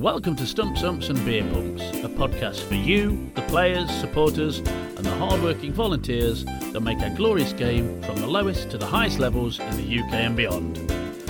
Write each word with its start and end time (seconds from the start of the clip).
Welcome 0.00 0.34
to 0.36 0.46
Stumps, 0.46 0.82
Umps, 0.82 1.10
and 1.10 1.22
Beer 1.26 1.42
Pumps, 1.52 1.82
a 1.82 2.08
podcast 2.08 2.62
for 2.62 2.74
you, 2.74 3.30
the 3.34 3.42
players, 3.42 3.90
supporters, 3.90 4.60
and 4.60 5.04
the 5.04 5.14
hard-working 5.16 5.74
volunteers 5.74 6.42
that 6.46 6.80
make 6.80 7.00
our 7.00 7.10
glorious 7.10 7.52
game 7.52 8.00
from 8.04 8.16
the 8.16 8.26
lowest 8.26 8.70
to 8.70 8.78
the 8.78 8.86
highest 8.86 9.18
levels 9.18 9.58
in 9.58 9.76
the 9.76 9.98
UK 10.00 10.14
and 10.14 10.34
beyond. 10.34 10.78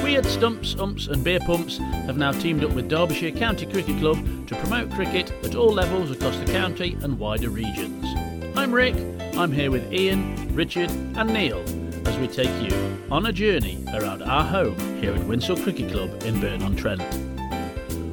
We 0.04 0.16
at 0.16 0.24
Stumps, 0.24 0.76
Umps, 0.78 1.08
and 1.08 1.24
Beer 1.24 1.40
Pumps 1.40 1.78
have 1.78 2.16
now 2.16 2.30
teamed 2.30 2.62
up 2.62 2.70
with 2.70 2.88
Derbyshire 2.88 3.32
County 3.32 3.66
Cricket 3.66 3.98
Club 3.98 4.46
to 4.46 4.54
promote 4.54 4.92
cricket 4.92 5.32
at 5.44 5.56
all 5.56 5.72
levels 5.72 6.12
across 6.12 6.36
the 6.36 6.52
county 6.52 6.96
and 7.02 7.18
wider 7.18 7.50
regions. 7.50 8.06
I'm 8.56 8.70
Rick. 8.70 8.94
I'm 9.36 9.50
here 9.50 9.72
with 9.72 9.92
Ian, 9.92 10.54
Richard, 10.54 10.92
and 10.92 11.34
Neil 11.34 11.58
as 12.06 12.16
we 12.18 12.28
take 12.28 12.62
you 12.62 13.00
on 13.10 13.26
a 13.26 13.32
journey 13.32 13.84
around 13.94 14.22
our 14.22 14.44
home 14.44 14.78
here 15.00 15.12
at 15.12 15.22
Winshill 15.22 15.60
Cricket 15.60 15.90
Club 15.90 16.22
in 16.22 16.38
Burton-on-Trent. 16.40 17.29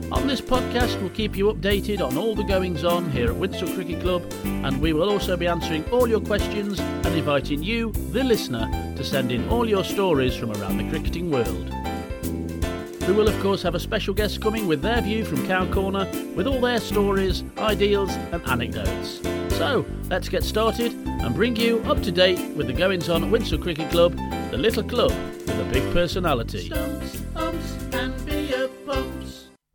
On 0.10 0.26
this 0.26 0.40
podcast, 0.40 1.00
we'll 1.02 1.10
keep 1.10 1.36
you 1.36 1.52
updated 1.54 2.00
on 2.00 2.18
all 2.18 2.34
the 2.34 2.44
goings 2.44 2.86
on 2.86 3.12
here 3.12 3.30
at 3.30 3.36
Winshill 3.36 3.76
Cricket 3.76 4.00
Club, 4.00 4.24
and 4.46 4.80
we 4.80 4.94
will 4.94 5.10
also 5.10 5.36
be 5.36 5.48
answering 5.48 5.84
all 5.90 6.08
your 6.08 6.22
questions 6.22 6.80
and 6.80 7.08
inviting 7.08 7.62
you, 7.62 7.92
the 8.12 8.24
listener, 8.24 8.70
to 8.96 9.04
send 9.04 9.34
in 9.34 9.48
all 9.50 9.68
your 9.68 9.84
stories 9.84 10.34
from 10.34 10.54
around 10.54 10.78
the 10.78 10.90
cricketing 10.90 11.30
world. 11.30 11.74
We 13.06 13.14
will, 13.14 13.28
of 13.28 13.38
course, 13.42 13.62
have 13.64 13.76
a 13.76 13.82
special 13.82 14.14
guest 14.14 14.42
coming 14.42 14.66
with 14.66 14.82
their 14.82 15.02
view 15.02 15.26
from 15.26 15.46
Cow 15.46 15.70
Corner 15.74 16.10
with 16.36 16.48
all 16.48 16.62
their 16.62 16.80
stories, 16.80 17.44
ideals, 17.58 18.12
and 18.32 18.42
anecdotes. 18.48 19.20
So, 19.58 19.86
let's 20.10 20.30
get 20.30 20.46
started 20.46 20.94
and 20.94 21.36
bring 21.36 21.58
you 21.58 21.80
up 21.80 22.02
to 22.04 22.14
date 22.14 22.56
with 22.56 22.68
the 22.68 22.74
goings 22.74 23.10
on 23.10 23.26
at 23.26 23.30
Winshill 23.30 23.62
Cricket 23.62 23.92
Club, 23.92 24.16
the 24.52 24.58
little 24.58 24.84
club 24.84 25.12
with 25.12 25.60
a 25.60 25.70
big 25.70 25.84
personality. 25.92 26.72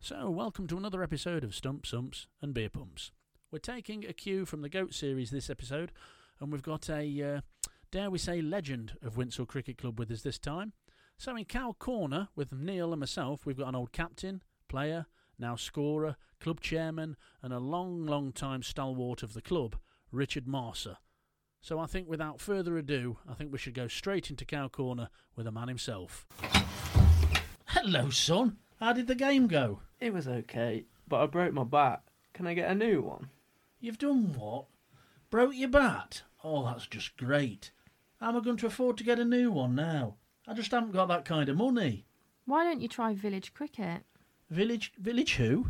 So, 0.03 0.29
welcome 0.29 0.67
to 0.67 0.75
another 0.75 1.01
episode 1.01 1.45
of 1.45 1.55
Stumps 1.55 1.93
Umps 1.93 2.27
and 2.41 2.53
Beer 2.53 2.67
Pumps. 2.67 3.13
We're 3.53 3.59
taking 3.59 4.03
a 4.03 4.11
cue 4.11 4.45
from 4.45 4.61
the 4.61 4.67
Goat 4.67 4.93
series 4.93 5.31
this 5.31 5.49
episode, 5.49 5.93
and 6.41 6.51
we've 6.51 6.61
got 6.61 6.89
a, 6.89 7.23
uh, 7.23 7.41
dare 7.89 8.11
we 8.11 8.17
say, 8.17 8.41
legend 8.41 8.97
of 9.01 9.15
Winshill 9.15 9.47
Cricket 9.47 9.77
Club 9.77 9.97
with 9.97 10.11
us 10.11 10.21
this 10.21 10.37
time. 10.37 10.73
So 11.17 11.37
in 11.37 11.45
Cow 11.45 11.73
Corner, 11.79 12.27
with 12.35 12.51
Neil 12.51 12.91
and 12.91 12.99
myself, 12.99 13.45
we've 13.45 13.57
got 13.57 13.69
an 13.69 13.75
old 13.75 13.93
captain, 13.93 14.43
player, 14.67 15.05
now 15.39 15.55
scorer, 15.55 16.17
club 16.41 16.59
chairman, 16.59 17.15
and 17.41 17.53
a 17.53 17.59
long, 17.59 18.05
long 18.05 18.33
time 18.33 18.61
stalwart 18.61 19.23
of 19.23 19.31
the 19.31 19.41
club, 19.41 19.77
Richard 20.11 20.49
Marcer. 20.49 20.97
So 21.61 21.79
I 21.79 21.85
think 21.85 22.09
without 22.09 22.41
further 22.41 22.77
ado, 22.77 23.19
I 23.25 23.35
think 23.35 23.53
we 23.53 23.57
should 23.57 23.73
go 23.73 23.87
straight 23.87 24.29
into 24.29 24.43
Cow 24.43 24.67
Corner 24.67 25.07
with 25.37 25.45
the 25.45 25.51
man 25.53 25.69
himself. 25.69 26.27
Hello, 27.67 28.09
son. 28.09 28.57
How 28.83 28.91
did 28.91 29.07
the 29.07 29.15
game 29.15 29.47
go? 29.47 29.79
It 30.01 30.11
was 30.11 30.27
okay, 30.27 30.87
but 31.07 31.21
I 31.21 31.25
broke 31.27 31.53
my 31.53 31.63
bat. 31.63 32.03
Can 32.33 32.45
I 32.45 32.53
get 32.53 32.69
a 32.69 32.75
new 32.75 33.01
one? 33.01 33.29
You've 33.79 33.97
done 33.97 34.33
what? 34.33 34.65
Broke 35.29 35.55
your 35.55 35.69
bat? 35.69 36.23
Oh, 36.43 36.65
that's 36.65 36.87
just 36.87 37.15
great. 37.15 37.71
How 38.19 38.27
am 38.27 38.35
I 38.35 38.41
going 38.41 38.57
to 38.57 38.65
afford 38.65 38.97
to 38.97 39.05
get 39.05 39.19
a 39.19 39.23
new 39.23 39.51
one 39.51 39.73
now? 39.73 40.15
I 40.45 40.53
just 40.53 40.71
haven't 40.71 40.91
got 40.91 41.07
that 41.07 41.23
kind 41.23 41.47
of 41.47 41.55
money. 41.55 42.03
Why 42.43 42.65
don't 42.65 42.81
you 42.81 42.89
try 42.89 43.13
village 43.13 43.53
cricket? 43.53 44.03
Village, 44.49 44.91
village 44.97 45.35
who? 45.35 45.67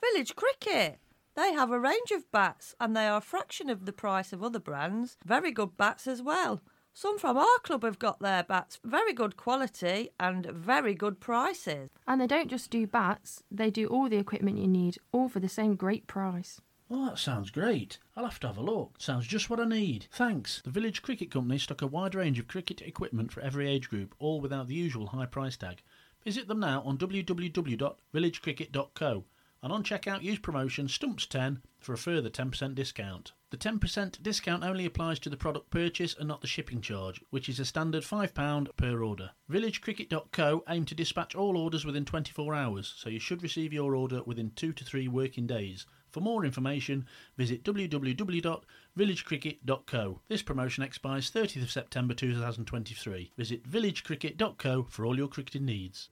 Village 0.00 0.34
Cricket. 0.34 0.98
They 1.36 1.52
have 1.52 1.70
a 1.70 1.78
range 1.78 2.10
of 2.10 2.28
bats 2.32 2.74
and 2.80 2.96
they 2.96 3.06
are 3.06 3.18
a 3.18 3.20
fraction 3.20 3.70
of 3.70 3.86
the 3.86 3.92
price 3.92 4.32
of 4.32 4.42
other 4.42 4.58
brands. 4.58 5.16
Very 5.24 5.52
good 5.52 5.76
bats 5.76 6.08
as 6.08 6.20
well. 6.20 6.60
Some 6.94 7.18
from 7.18 7.38
our 7.38 7.58
club 7.62 7.84
have 7.84 7.98
got 7.98 8.20
their 8.20 8.42
bats 8.42 8.78
very 8.84 9.14
good 9.14 9.36
quality 9.36 10.10
and 10.20 10.44
very 10.46 10.94
good 10.94 11.20
prices. 11.20 11.88
And 12.06 12.20
they 12.20 12.26
don't 12.26 12.50
just 12.50 12.70
do 12.70 12.86
bats, 12.86 13.42
they 13.50 13.70
do 13.70 13.86
all 13.86 14.10
the 14.10 14.18
equipment 14.18 14.58
you 14.58 14.68
need, 14.68 14.98
all 15.10 15.28
for 15.28 15.40
the 15.40 15.48
same 15.48 15.74
great 15.74 16.06
price. 16.06 16.60
Oh, 16.90 17.06
that 17.06 17.18
sounds 17.18 17.50
great. 17.50 17.98
I'll 18.14 18.24
have 18.24 18.38
to 18.40 18.48
have 18.48 18.58
a 18.58 18.62
look. 18.62 18.96
Sounds 18.98 19.26
just 19.26 19.48
what 19.48 19.58
I 19.58 19.64
need. 19.64 20.06
Thanks. 20.12 20.60
The 20.62 20.70
Village 20.70 21.00
Cricket 21.00 21.30
Company 21.30 21.58
stock 21.58 21.80
a 21.80 21.86
wide 21.86 22.14
range 22.14 22.38
of 22.38 22.48
cricket 22.48 22.82
equipment 22.82 23.32
for 23.32 23.40
every 23.40 23.66
age 23.66 23.88
group, 23.88 24.14
all 24.18 24.42
without 24.42 24.68
the 24.68 24.74
usual 24.74 25.06
high 25.06 25.24
price 25.24 25.56
tag. 25.56 25.82
Visit 26.24 26.48
them 26.48 26.60
now 26.60 26.82
on 26.82 26.98
www.villagecricket.co 26.98 29.24
and 29.62 29.72
on 29.72 29.84
checkout 29.84 30.22
use 30.22 30.38
promotion 30.38 30.86
STUMPS10 30.86 31.60
for 31.78 31.92
a 31.92 31.98
further 31.98 32.30
10% 32.30 32.74
discount. 32.74 33.32
The 33.50 33.56
10% 33.56 34.22
discount 34.22 34.64
only 34.64 34.86
applies 34.86 35.18
to 35.20 35.28
the 35.28 35.36
product 35.36 35.70
purchase 35.70 36.16
and 36.18 36.26
not 36.26 36.40
the 36.40 36.46
shipping 36.46 36.80
charge, 36.80 37.20
which 37.30 37.48
is 37.48 37.60
a 37.60 37.64
standard 37.64 38.02
£5 38.02 38.76
per 38.76 39.02
order. 39.02 39.30
VillageCricket.co 39.50 40.64
aim 40.68 40.84
to 40.86 40.94
dispatch 40.94 41.34
all 41.34 41.58
orders 41.58 41.84
within 41.84 42.04
24 42.04 42.54
hours, 42.54 42.94
so 42.96 43.10
you 43.10 43.20
should 43.20 43.42
receive 43.42 43.72
your 43.72 43.94
order 43.94 44.22
within 44.24 44.52
2 44.56 44.72
to 44.72 44.84
3 44.84 45.08
working 45.08 45.46
days. 45.46 45.86
For 46.10 46.20
more 46.20 46.44
information, 46.44 47.06
visit 47.36 47.64
www.villagecricket.co. 47.64 50.20
This 50.28 50.42
promotion 50.42 50.82
expires 50.82 51.30
30th 51.30 51.62
of 51.62 51.70
September 51.70 52.14
2023. 52.14 53.32
Visit 53.36 53.68
villagecricket.co 53.68 54.86
for 54.88 55.06
all 55.06 55.16
your 55.16 55.28
cricketing 55.28 55.64
needs. 55.64 56.08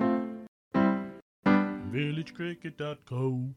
villagecricket.co 1.90 3.50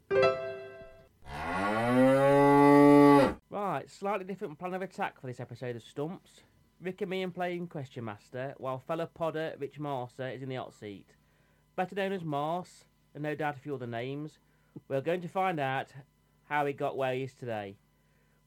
Right, 3.50 3.84
slightly 3.88 4.26
different 4.26 4.58
plan 4.58 4.74
of 4.74 4.82
attack 4.82 5.22
for 5.22 5.28
this 5.28 5.40
episode 5.40 5.76
of 5.76 5.84
Stumps. 5.84 6.42
Rick 6.82 7.02
and 7.02 7.12
me 7.12 7.22
and 7.22 7.34
playing 7.34 7.68
Question 7.68 8.06
Master, 8.06 8.56
while 8.58 8.80
fellow 8.80 9.08
podder 9.18 9.54
Rich 9.60 9.80
Marcer 9.80 10.30
is 10.30 10.42
in 10.42 10.50
the 10.50 10.56
hot 10.56 10.74
seat. 10.74 11.06
Better 11.76 11.94
known 11.96 12.12
as 12.12 12.24
Mars, 12.24 12.86
and 13.14 13.22
no 13.22 13.36
doubt 13.36 13.56
a 13.56 13.60
few 13.60 13.76
other 13.76 13.86
names, 13.88 14.40
we're 14.88 15.02
going 15.02 15.22
to 15.22 15.28
find 15.28 15.60
out 15.60 15.90
how 16.50 16.66
he 16.66 16.74
got 16.74 16.98
where 16.98 17.14
he 17.14 17.24
is 17.24 17.36
today. 17.36 17.76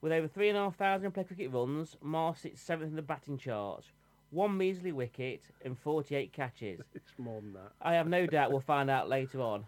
With 0.01 0.11
over 0.11 0.27
3,500 0.27 1.13
play 1.13 1.23
cricket 1.23 1.51
runs, 1.51 1.95
Mars 2.01 2.39
sits 2.39 2.61
7th 2.63 2.83
in 2.83 2.95
the 2.95 3.01
batting 3.01 3.37
charts, 3.37 3.87
one 4.29 4.57
measly 4.57 4.91
wicket 4.91 5.41
and 5.63 5.77
48 5.79 6.33
catches. 6.33 6.81
It's 6.93 7.17
more 7.17 7.41
than 7.41 7.53
that. 7.53 7.71
I 7.81 7.93
have 7.93 8.07
no 8.07 8.25
doubt 8.25 8.51
we'll 8.51 8.59
find 8.59 8.89
out 8.89 9.09
later 9.09 9.39
on. 9.41 9.65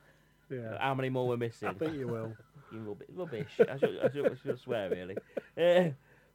Yeah. 0.50 0.78
How 0.80 0.94
many 0.96 1.10
more 1.10 1.28
we're 1.28 1.38
missing? 1.38 1.68
I 1.68 1.74
think 1.74 1.96
you 1.96 2.08
will. 2.08 2.34
you 2.72 2.80
rubbish. 2.80 3.08
rubbish. 3.14 3.48
I, 3.60 3.78
should, 3.78 4.00
I, 4.04 4.12
should, 4.12 4.32
I 4.32 4.36
should 4.44 4.60
swear, 4.60 4.90
really. 4.90 5.18
Uh, 5.58 5.92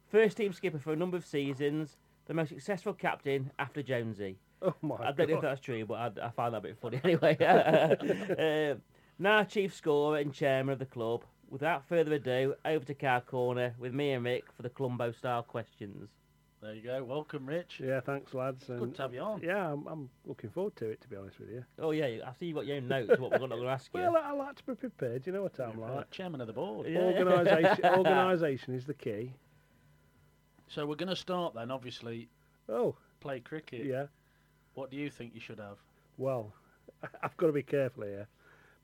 first 0.09 0.37
team 0.37 0.53
skipper 0.53 0.79
for 0.79 0.93
a 0.93 0.95
number 0.95 1.17
of 1.17 1.25
seasons. 1.25 1.97
The 2.27 2.33
most 2.33 2.49
successful 2.49 2.93
captain 2.93 3.51
after 3.59 3.83
Jonesy. 3.83 4.37
Oh 4.61 4.73
my 4.81 4.95
I 4.95 5.11
don't 5.11 5.29
know 5.29 5.35
if 5.35 5.41
that's 5.41 5.61
true, 5.61 5.85
but 5.85 6.19
I, 6.19 6.27
I 6.27 6.29
find 6.31 6.53
that 6.53 6.59
a 6.59 6.61
bit 6.61 6.77
funny 6.81 6.99
anyway. 7.03 7.37
uh, 7.39 8.75
now 9.19 9.43
chief 9.43 9.75
scorer 9.75 10.17
and 10.17 10.33
chairman 10.33 10.73
of 10.73 10.79
the 10.79 10.85
club. 10.85 11.23
Without 11.49 11.87
further 11.87 12.13
ado, 12.13 12.55
over 12.65 12.83
to 12.85 12.93
Cow 12.95 13.19
Corner 13.19 13.75
with 13.77 13.93
me 13.93 14.13
and 14.13 14.25
Mick 14.25 14.43
for 14.55 14.63
the 14.63 14.69
Columbo 14.69 15.11
style 15.11 15.43
questions. 15.43 16.09
There 16.65 16.73
you 16.73 16.81
go. 16.81 17.03
Welcome, 17.03 17.45
Rich. 17.45 17.79
Yeah, 17.79 17.99
thanks, 17.99 18.33
lads. 18.33 18.69
And 18.69 18.79
Good 18.79 18.95
to 18.95 19.01
have 19.03 19.13
you 19.13 19.19
on. 19.21 19.39
Yeah, 19.43 19.71
I'm, 19.71 19.85
I'm 19.85 20.09
looking 20.25 20.49
forward 20.49 20.75
to 20.77 20.89
it, 20.89 20.99
to 21.01 21.07
be 21.07 21.15
honest 21.15 21.39
with 21.39 21.49
you. 21.51 21.63
Oh 21.77 21.91
yeah, 21.91 22.05
I 22.25 22.33
see 22.39 22.47
you've 22.47 22.55
got 22.55 22.65
your 22.65 22.77
own 22.77 22.87
notes. 22.87 23.19
what 23.19 23.29
we're 23.29 23.37
going 23.37 23.51
to 23.51 23.67
ask 23.67 23.91
you. 23.93 23.99
Well, 24.01 24.17
I 24.17 24.31
like 24.31 24.55
to 24.55 24.63
be 24.63 24.73
prepared. 24.73 25.27
You 25.27 25.33
know 25.33 25.43
what 25.43 25.59
I'm 25.59 25.79
like. 25.79 26.09
chairman 26.09 26.41
of 26.41 26.47
the 26.47 26.53
board. 26.53 26.87
Organisation, 26.87 27.85
organisation 27.85 28.73
is 28.73 28.83
the 28.87 28.95
key. 28.95 29.31
So 30.67 30.87
we're 30.87 30.95
going 30.95 31.09
to 31.09 31.15
start 31.15 31.53
then. 31.53 31.69
Obviously, 31.69 32.29
Oh, 32.67 32.95
play 33.19 33.41
cricket. 33.41 33.85
yeah. 33.85 34.05
What 34.73 34.89
do 34.89 34.97
you 34.97 35.11
think 35.11 35.35
you 35.35 35.41
should 35.41 35.59
have? 35.59 35.77
Well, 36.17 36.51
I've 37.21 37.37
got 37.37 37.45
to 37.45 37.53
be 37.53 37.61
careful 37.61 38.05
here. 38.05 38.27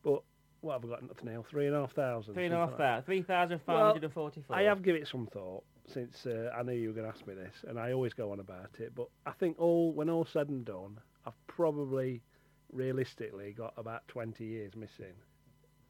But 0.04 0.22
what 0.60 0.74
have 0.74 0.86
I 0.86 0.88
got? 0.94 1.08
Nothing 1.08 1.30
else. 1.30 1.48
Three 1.50 1.66
and 1.66 1.76
a 1.76 1.80
half 1.80 1.94
thousand. 1.94 2.36
Three 2.36 2.46
and 2.46 2.54
a 2.54 2.58
half 2.58 2.70
something 2.70 2.80
like 2.86 2.88
that. 2.90 2.94
thousand. 2.94 3.06
Three 3.06 3.22
thousand 3.24 3.62
five 3.66 3.86
hundred 3.88 4.04
and 4.04 4.14
forty-four. 4.14 4.56
I 4.56 4.64
have 4.66 4.84
given 4.84 5.02
it 5.02 5.08
some 5.08 5.26
thought 5.26 5.64
since 5.88 6.26
uh, 6.26 6.52
I 6.58 6.64
knew 6.64 6.74
you 6.74 6.90
were 6.90 6.94
going 6.94 7.10
to 7.10 7.16
ask 7.16 7.26
me 7.28 7.34
this, 7.34 7.56
and 7.68 7.80
I 7.80 7.92
always 7.94 8.14
go 8.14 8.32
on 8.32 8.40
about 8.40 8.72
it. 8.80 8.94
But 8.96 9.08
I 9.26 9.32
think 9.32 9.60
all 9.60 9.92
when 9.94 10.10
all 10.10 10.26
said 10.26 10.50
and 10.50 10.66
done, 10.66 11.00
I've 11.26 11.48
probably 11.48 12.22
realistically 12.72 13.54
got 13.54 13.74
about 13.78 14.08
20 14.08 14.44
years 14.46 14.76
missing. 14.76 15.14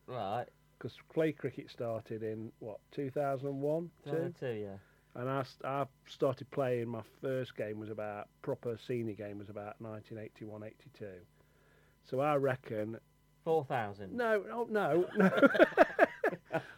Right. 0.08 0.46
Because 0.78 0.98
play 1.14 1.32
cricket 1.32 1.70
started 1.70 2.24
in 2.24 2.52
what 2.60 2.80
2001, 2.92 3.90
two? 4.04 4.34
Two, 4.40 4.48
yeah. 4.48 5.22
and 5.22 5.30
I, 5.30 5.44
I 5.64 5.86
started 6.08 6.50
playing. 6.52 6.88
My 6.90 7.04
first 7.22 7.56
game 7.56 7.80
was 7.80 7.90
about 7.90 8.28
proper 8.42 8.78
senior 8.88 9.14
game 9.14 9.38
was 9.38 9.50
about 9.50 9.80
1981, 9.80 10.64
82. 10.64 11.06
So 12.10 12.20
I 12.20 12.36
reckon 12.36 12.98
Four 13.44 13.66
thousand. 13.66 14.14
no, 14.14 14.44
no, 14.48 14.68
no, 14.70 15.06
no. 15.16 15.30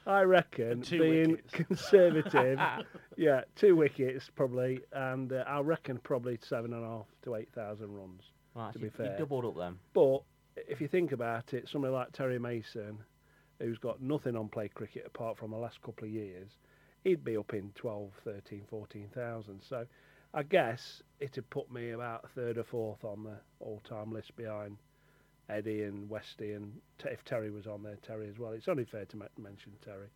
I 0.06 0.22
reckon 0.22 0.82
two 0.82 1.00
being 1.00 1.32
wickets. 1.32 1.54
conservative, 1.68 2.60
yeah, 3.18 3.42
two 3.56 3.76
wickets 3.76 4.30
probably, 4.36 4.80
and 4.92 5.32
uh, 5.32 5.44
I 5.48 5.60
reckon 5.60 5.98
probably 6.00 6.38
seven 6.42 6.74
and 6.74 6.84
a 6.84 6.88
half 6.88 7.06
to 7.24 7.36
eight 7.36 7.50
thousand 7.54 7.94
runs. 7.94 8.24
Right, 8.56 8.74
to 8.74 8.80
so 8.80 8.84
be 8.84 8.90
fair, 8.90 9.12
you 9.14 9.18
doubled 9.18 9.46
up 9.46 9.58
then. 9.58 9.78
but 9.94 10.20
if 10.56 10.80
you 10.82 10.88
think 10.88 11.12
about 11.12 11.54
it, 11.54 11.68
somebody 11.68 11.94
like 11.94 12.12
Terry 12.12 12.40
Mason, 12.40 13.00
who's 13.60 13.80
got 13.80 14.02
nothing 14.02 14.36
on 14.36 14.50
play 14.50 14.68
cricket 14.68 15.04
apart 15.08 15.38
from 15.38 15.52
the 15.52 15.58
last 15.58 15.82
couple 15.82 16.06
of 16.08 16.12
years, 16.14 16.50
he'd 17.04 17.24
be 17.24 17.38
up 17.38 17.54
in 17.54 17.72
12, 17.76 18.12
13, 18.24 18.62
14,000. 18.70 19.62
So 19.68 19.86
I 20.34 20.44
guess 20.44 21.02
it'd 21.20 21.50
put 21.50 21.72
me 21.72 21.92
about 21.92 22.30
third 22.36 22.58
or 22.58 22.64
fourth 22.64 23.04
on 23.04 23.24
the 23.24 23.38
all-time 23.60 24.12
list 24.12 24.36
behind 24.36 24.78
Eddie 25.50 25.84
and 25.84 26.10
Westy, 26.10 26.54
and 26.54 26.74
t- 27.02 27.10
if 27.10 27.24
Terry 27.26 27.50
was 27.52 27.68
on 27.68 27.84
there, 27.84 27.98
Terry 28.06 28.30
as 28.30 28.40
well. 28.40 28.52
It's 28.54 28.68
only 28.68 28.86
fair 28.86 29.06
to 29.06 29.18
m- 29.18 29.30
mention 29.38 29.74
Terry. 29.84 30.08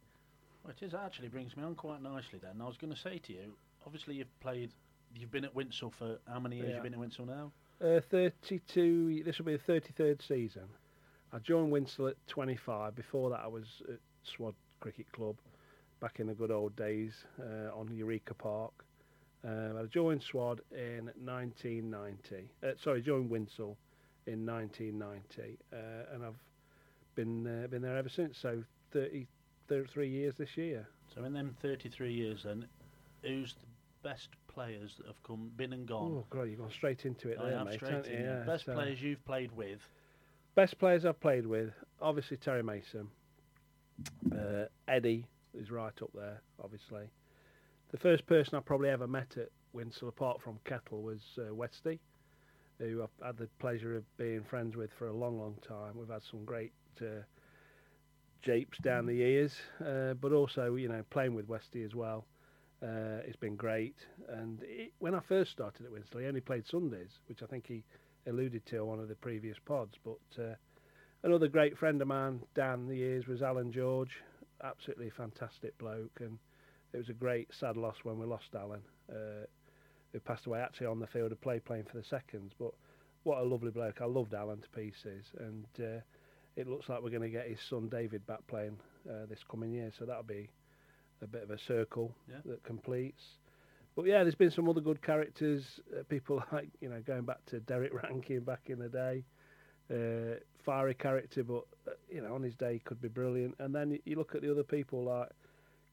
Well, 0.64 0.74
it 0.80 0.86
is 0.86 0.94
actually 0.94 1.28
brings 1.28 1.56
me 1.58 1.64
on 1.64 1.76
quite 1.76 2.02
nicely. 2.02 2.40
Then 2.42 2.62
I 2.62 2.66
was 2.66 2.78
going 2.78 2.94
to 2.94 3.00
say 3.00 3.20
to 3.20 3.34
you, 3.34 3.54
obviously 3.86 4.16
you've 4.16 4.40
played, 4.40 4.72
you've 5.16 5.32
been 5.32 5.46
at 5.46 5.54
Winshill 5.54 5.92
for 5.94 6.18
how 6.28 6.40
many 6.40 6.58
years? 6.58 6.70
Yeah. 6.70 6.74
You've 6.76 6.84
been 6.84 6.94
at 6.94 7.00
Winshill 7.00 7.28
now. 7.28 7.52
Uh, 7.80 8.00
32, 8.10 9.24
this 9.26 9.38
will 9.38 9.46
be 9.46 9.56
the 9.58 9.74
33rd 9.74 10.26
season. 10.26 10.64
I 11.34 11.40
joined 11.40 11.72
Winshill 11.72 12.10
at 12.10 12.16
25. 12.28 12.96
Before 12.96 13.30
that, 13.30 13.42
I 13.42 13.48
was 13.48 13.66
at 13.90 14.00
Swad 14.24 14.56
Cricket 14.80 15.12
Club 15.12 15.36
back 16.00 16.20
in 16.20 16.28
the 16.28 16.34
good 16.34 16.52
old 16.52 16.76
days 16.76 17.14
uh, 17.40 17.78
on 17.78 17.92
Eureka 17.94 18.34
Park. 18.34 18.72
Uh, 19.48 19.80
I 19.82 19.86
joined 19.92 20.24
Swad 20.24 20.62
in 20.72 21.12
1990. 21.24 22.50
Uh, 22.64 22.72
sorry, 22.84 23.02
joined 23.02 23.30
Winshill 23.30 23.76
in 24.28 24.46
1990, 24.46 25.58
uh, 25.74 26.14
and 26.14 26.24
I've 26.24 26.40
been 27.16 27.48
uh, 27.48 27.68
been 27.68 27.82
there 27.82 27.98
ever 27.98 28.10
since. 28.10 28.38
So 28.38 28.64
30, 28.92 29.26
33 29.68 30.08
years 30.10 30.36
this 30.38 30.56
year. 30.58 30.88
So 31.14 31.24
in 31.24 31.34
them 31.34 31.56
33 31.62 32.14
years, 32.14 32.44
then, 32.44 32.68
who's 33.24 33.54
the 33.56 34.08
best 34.08 34.30
players 34.48 34.96
that 34.98 35.08
have 35.08 35.22
come, 35.24 35.50
been 35.56 35.74
and 35.74 35.88
gone? 35.88 36.12
Oh, 36.18 36.26
God, 36.30 36.44
you've 36.44 36.60
gone 36.60 36.72
straight 36.72 37.06
into 37.06 37.30
it 37.30 37.40
I 37.40 37.50
there, 37.50 37.58
have 37.58 37.68
mate. 37.68 37.76
straight 37.76 37.92
haven't 37.94 38.12
in. 38.14 38.24
Yeah, 38.24 38.44
Best 38.46 38.66
so- 38.66 38.74
players 38.74 39.02
you've 39.02 39.24
played 39.26 39.52
with. 39.56 39.80
Best 40.56 40.78
players 40.80 41.06
I've 41.06 41.20
played 41.20 41.46
with, 41.46 41.72
obviously 42.02 42.38
Terry 42.38 42.64
Mason. 42.64 43.08
Uh, 44.32 44.66
Eddie 44.88 45.26
is 45.54 45.70
right 45.72 45.94
up 46.02 46.10
there, 46.16 46.42
obviously. 46.64 47.10
The 47.92 47.98
first 47.98 48.26
person 48.26 48.56
I 48.58 48.62
probably 48.62 48.90
ever 48.90 49.08
met 49.08 49.38
at 49.38 49.50
Winshill, 49.76 50.08
apart 50.08 50.42
from 50.42 50.58
Kettle, 50.66 51.04
was 51.04 51.22
uh, 51.38 51.54
Westy, 51.54 52.00
who 52.80 53.04
I've 53.04 53.26
had 53.26 53.38
the 53.38 53.48
pleasure 53.60 53.96
of 53.96 54.04
being 54.18 54.44
friends 54.44 54.76
with 54.76 54.92
for 54.98 55.08
a 55.08 55.14
long, 55.14 55.40
long 55.40 55.56
time. 55.68 55.98
We've 55.98 56.10
had 56.10 56.24
some 56.24 56.46
great 56.46 56.74
uh, 57.02 57.24
japes 58.42 58.78
down 58.80 59.06
the 59.06 59.16
years, 59.16 59.56
uh, 59.86 60.14
but 60.14 60.32
also, 60.32 60.76
you 60.76 60.88
know, 60.88 61.04
playing 61.10 61.34
with 61.34 61.48
Westy 61.48 61.84
as 61.84 61.96
well. 61.96 62.26
Uh, 62.84 63.22
it's 63.26 63.36
been 63.36 63.56
great. 63.56 63.96
And 64.30 64.62
it, 64.64 64.94
when 65.00 65.16
I 65.16 65.20
first 65.20 65.52
started 65.52 65.86
at 65.86 65.92
Winshill, 65.92 66.22
he 66.22 66.28
only 66.28 66.42
played 66.42 66.68
Sundays, 66.68 67.20
which 67.28 67.42
I 67.42 67.48
think 67.48 67.66
he 67.68 67.84
alluded 68.28 68.66
to 68.68 68.80
on 68.80 68.88
one 68.88 69.00
of 69.00 69.08
the 69.08 69.16
previous 69.16 69.58
pods. 69.66 69.96
But 70.04 70.42
uh, 70.42 70.56
another 71.24 71.48
great 71.48 71.78
friend 71.78 72.02
of 72.02 72.08
mine 72.08 72.42
down 72.56 72.88
the 72.88 72.96
years 72.96 73.28
was 73.28 73.42
Alan 73.42 73.72
George, 73.72 74.22
absolutely 74.64 75.10
fantastic 75.10 75.78
bloke, 75.78 76.20
and 76.20 76.38
it 76.94 76.98
was 76.98 77.10
a 77.10 77.14
great 77.14 77.48
sad 77.54 77.78
loss 77.78 77.98
when 78.04 78.20
we 78.20 78.26
lost 78.26 78.56
Alan, 78.56 78.82
uh, 79.12 79.46
who 80.14 80.20
passed 80.20 80.46
away 80.46 80.60
actually 80.60 80.88
on 80.88 81.00
the 81.00 81.08
field 81.08 81.32
of 81.32 81.42
play 81.42 81.60
playing 81.60 81.86
for 81.86 81.98
the 81.98 82.04
seconds. 82.04 82.54
But 82.58 82.72
what 83.24 83.40
a 83.40 83.44
lovely 83.44 83.72
bloke! 83.72 84.02
I 84.02 84.06
loved 84.06 84.34
Alan 84.34 84.62
to 84.62 84.70
pieces, 84.70 85.26
and 85.40 85.66
uh, 85.80 86.00
it 86.56 86.68
looks 86.68 86.90
like 86.90 87.02
we're 87.02 87.10
going 87.10 87.22
to 87.24 87.30
get 87.30 87.48
his 87.48 87.60
son 87.70 87.90
David 87.90 88.26
back 88.26 88.46
playing 88.48 88.78
uh, 89.10 89.26
this 89.30 89.40
coming 89.50 89.72
year, 89.72 89.92
so 89.98 90.06
that'll 90.06 90.24
be 90.24 90.50
a 91.22 91.28
bit 91.28 91.44
of 91.44 91.52
a 91.52 91.58
circle 91.60 92.14
Yeah. 92.30 92.38
that 92.46 92.64
completes. 92.64 93.24
But 93.96 94.06
yeah, 94.06 94.24
there's 94.24 94.36
been 94.36 94.52
some 94.52 94.70
other 94.70 94.82
good 94.82 95.02
characters. 95.02 95.80
Uh, 95.92 96.04
people 96.08 96.44
like 96.52 96.70
you 96.82 96.90
know 96.90 97.02
going 97.06 97.24
back 97.24 97.44
to 97.48 97.60
Derek 97.60 97.94
Rankin 97.94 98.42
back 98.42 98.62
in 98.68 98.80
the 98.80 98.90
day, 98.90 99.24
uh, 99.92 100.40
fiery 100.64 100.94
character, 100.94 101.44
but 101.44 101.64
uh, 101.88 101.92
you 102.10 102.22
know 102.22 102.34
on 102.36 102.44
his 102.44 102.56
day 102.56 102.74
he 102.74 102.80
could 102.80 103.02
be 103.02 103.08
brilliant. 103.08 103.56
And 103.60 103.74
then 103.74 104.00
you 104.06 104.16
look 104.16 104.36
at 104.36 104.42
the 104.42 104.52
other 104.52 104.64
people 104.64 105.04
like 105.04 105.30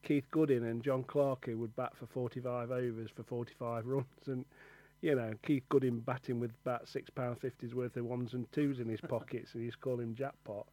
Keith 0.04 0.30
Goodin 0.30 0.64
and 0.64 0.82
John 0.82 1.02
Clarke 1.04 1.46
who 1.46 1.58
would 1.58 1.74
bat 1.76 1.92
for 1.98 2.06
45 2.06 2.70
overs 2.70 3.10
for 3.14 3.22
45 3.24 3.86
runs, 3.86 4.06
and 4.26 4.44
you 5.00 5.14
know 5.14 5.32
Keith 5.42 5.64
Goodin 5.68 6.00
batting 6.00 6.38
with 6.38 6.52
about 6.64 6.88
six 6.88 7.10
pound 7.10 7.40
fifties 7.40 7.74
worth 7.74 7.96
of 7.96 8.04
ones 8.04 8.34
and 8.34 8.50
twos 8.52 8.78
in 8.78 8.88
his 8.88 9.00
pockets, 9.08 9.54
and 9.54 9.62
you 9.62 9.70
just 9.70 9.80
call 9.80 9.98
him 9.98 10.14
jackpot. 10.14 10.66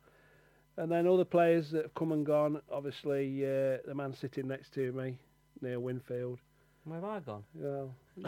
And 0.78 0.92
then 0.92 1.08
other 1.08 1.26
players 1.26 1.72
that 1.72 1.84
have 1.84 1.94
come 1.96 2.12
and 2.12 2.26
gone. 2.26 2.62
Obviously, 2.72 3.44
uh, 3.44 3.78
the 3.86 3.94
man 3.94 4.14
sitting 4.14 4.48
next 4.48 4.74
to 4.76 4.92
me, 4.94 5.18
Neil 5.62 5.80
Winfield. 5.80 6.40
Where 6.86 7.00
have 7.00 7.10
I 7.10 7.20
gone? 7.20 7.44
Well, 7.54 7.94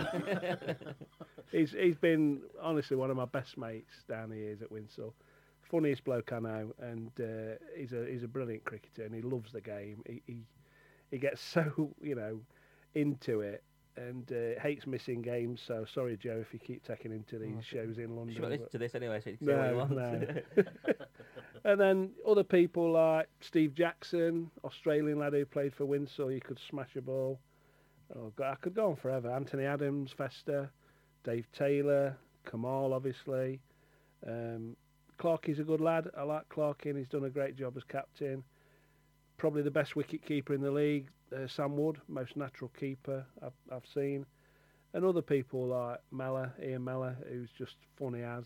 he's 1.52 1.72
he's 1.72 1.98
been 1.98 2.42
honestly 2.62 2.96
one 2.96 3.10
of 3.10 3.18
my 3.18 3.26
best 3.26 3.58
mates 3.58 4.04
down 4.08 4.30
the 4.30 4.38
years 4.38 4.62
at 4.62 4.72
Winshill. 4.72 5.14
Funniest 5.72 6.04
bloke 6.04 6.32
I 6.32 6.40
know, 6.40 6.72
and 6.80 7.12
uh, 7.20 7.56
he's 7.76 7.94
a 7.94 8.06
he's 8.08 8.24
a 8.24 8.28
brilliant 8.28 8.64
cricketer, 8.66 9.04
and 9.04 9.16
he 9.16 9.22
loves 9.22 9.52
the 9.52 9.62
game. 9.62 10.04
He 10.06 10.22
he, 10.28 10.38
he 11.13 11.20
gets 11.20 11.41
so 11.53 11.93
you 12.01 12.15
know 12.15 12.39
into 12.96 13.41
it, 13.41 13.63
and 13.96 14.32
uh, 14.32 14.60
hates 14.60 14.86
missing 14.88 15.22
games. 15.22 15.62
So 15.65 15.86
sorry, 15.93 16.17
Joe, 16.17 16.39
if 16.41 16.53
you 16.53 16.60
keep 16.60 16.84
taking 16.84 17.12
him 17.12 17.24
to 17.29 17.38
these 17.38 17.55
Oh, 17.58 17.62
shows 17.62 17.98
in 18.00 18.15
London. 18.15 18.50
Listen 18.50 18.70
to 18.72 18.77
this 18.77 18.96
anyway, 18.96 19.22
so 19.24 19.29
you 19.29 19.38
can 19.38 19.48
what 19.77 19.89
he 19.89 19.96
no, 19.96 20.12
no. 20.58 20.63
and 21.65 21.79
then 21.79 22.10
other 22.27 22.43
people 22.43 22.91
like 22.91 23.29
Steve 23.41 23.74
Jackson, 23.75 24.50
Australian 24.63 25.20
lad 25.20 25.34
who 25.34 25.46
played 25.46 25.74
for 25.75 25.86
Windsor. 25.86 26.32
you 26.32 26.41
could 26.41 26.60
smash 26.70 26.96
a 26.96 27.01
ball. 27.01 27.39
Oh, 28.15 28.32
God, 28.36 28.51
I 28.51 28.55
could 28.55 28.75
go 28.75 28.89
on 28.89 28.96
forever. 28.96 29.32
Anthony 29.32 29.65
Adams, 29.65 30.12
Fester, 30.15 30.70
Dave 31.24 31.48
Taylor, 31.58 32.15
Kamal, 32.50 32.93
obviously. 32.93 33.60
Um, 34.27 34.75
Clarkie's 35.20 35.60
a 35.60 35.63
good 35.63 35.82
lad. 35.82 36.10
I 36.17 36.24
like 36.24 36.48
Clarkie, 36.50 36.88
and 36.88 36.98
he's 36.98 37.08
done 37.08 37.24
a 37.24 37.29
great 37.29 37.55
job 37.55 37.75
as 37.77 37.84
captain. 37.84 38.43
Probably 39.44 39.62
the 39.62 39.72
best 39.72 39.98
wicket 39.98 40.26
keeper 40.26 40.54
in 40.54 40.62
the 40.62 40.72
league, 40.72 41.10
uh, 41.36 41.48
Sam 41.48 41.76
Wood, 41.76 42.00
most 42.08 42.38
natural 42.38 42.72
keeper 42.80 43.26
I've, 43.42 43.52
I've 43.70 43.86
seen. 43.94 44.26
And 44.94 45.04
other 45.04 45.22
people 45.22 45.68
like 45.68 46.00
Mella, 46.12 46.54
Ian 46.66 46.86
Mella, 46.86 47.18
who's 47.28 47.50
just 47.58 47.76
funny 48.00 48.22
as 48.22 48.46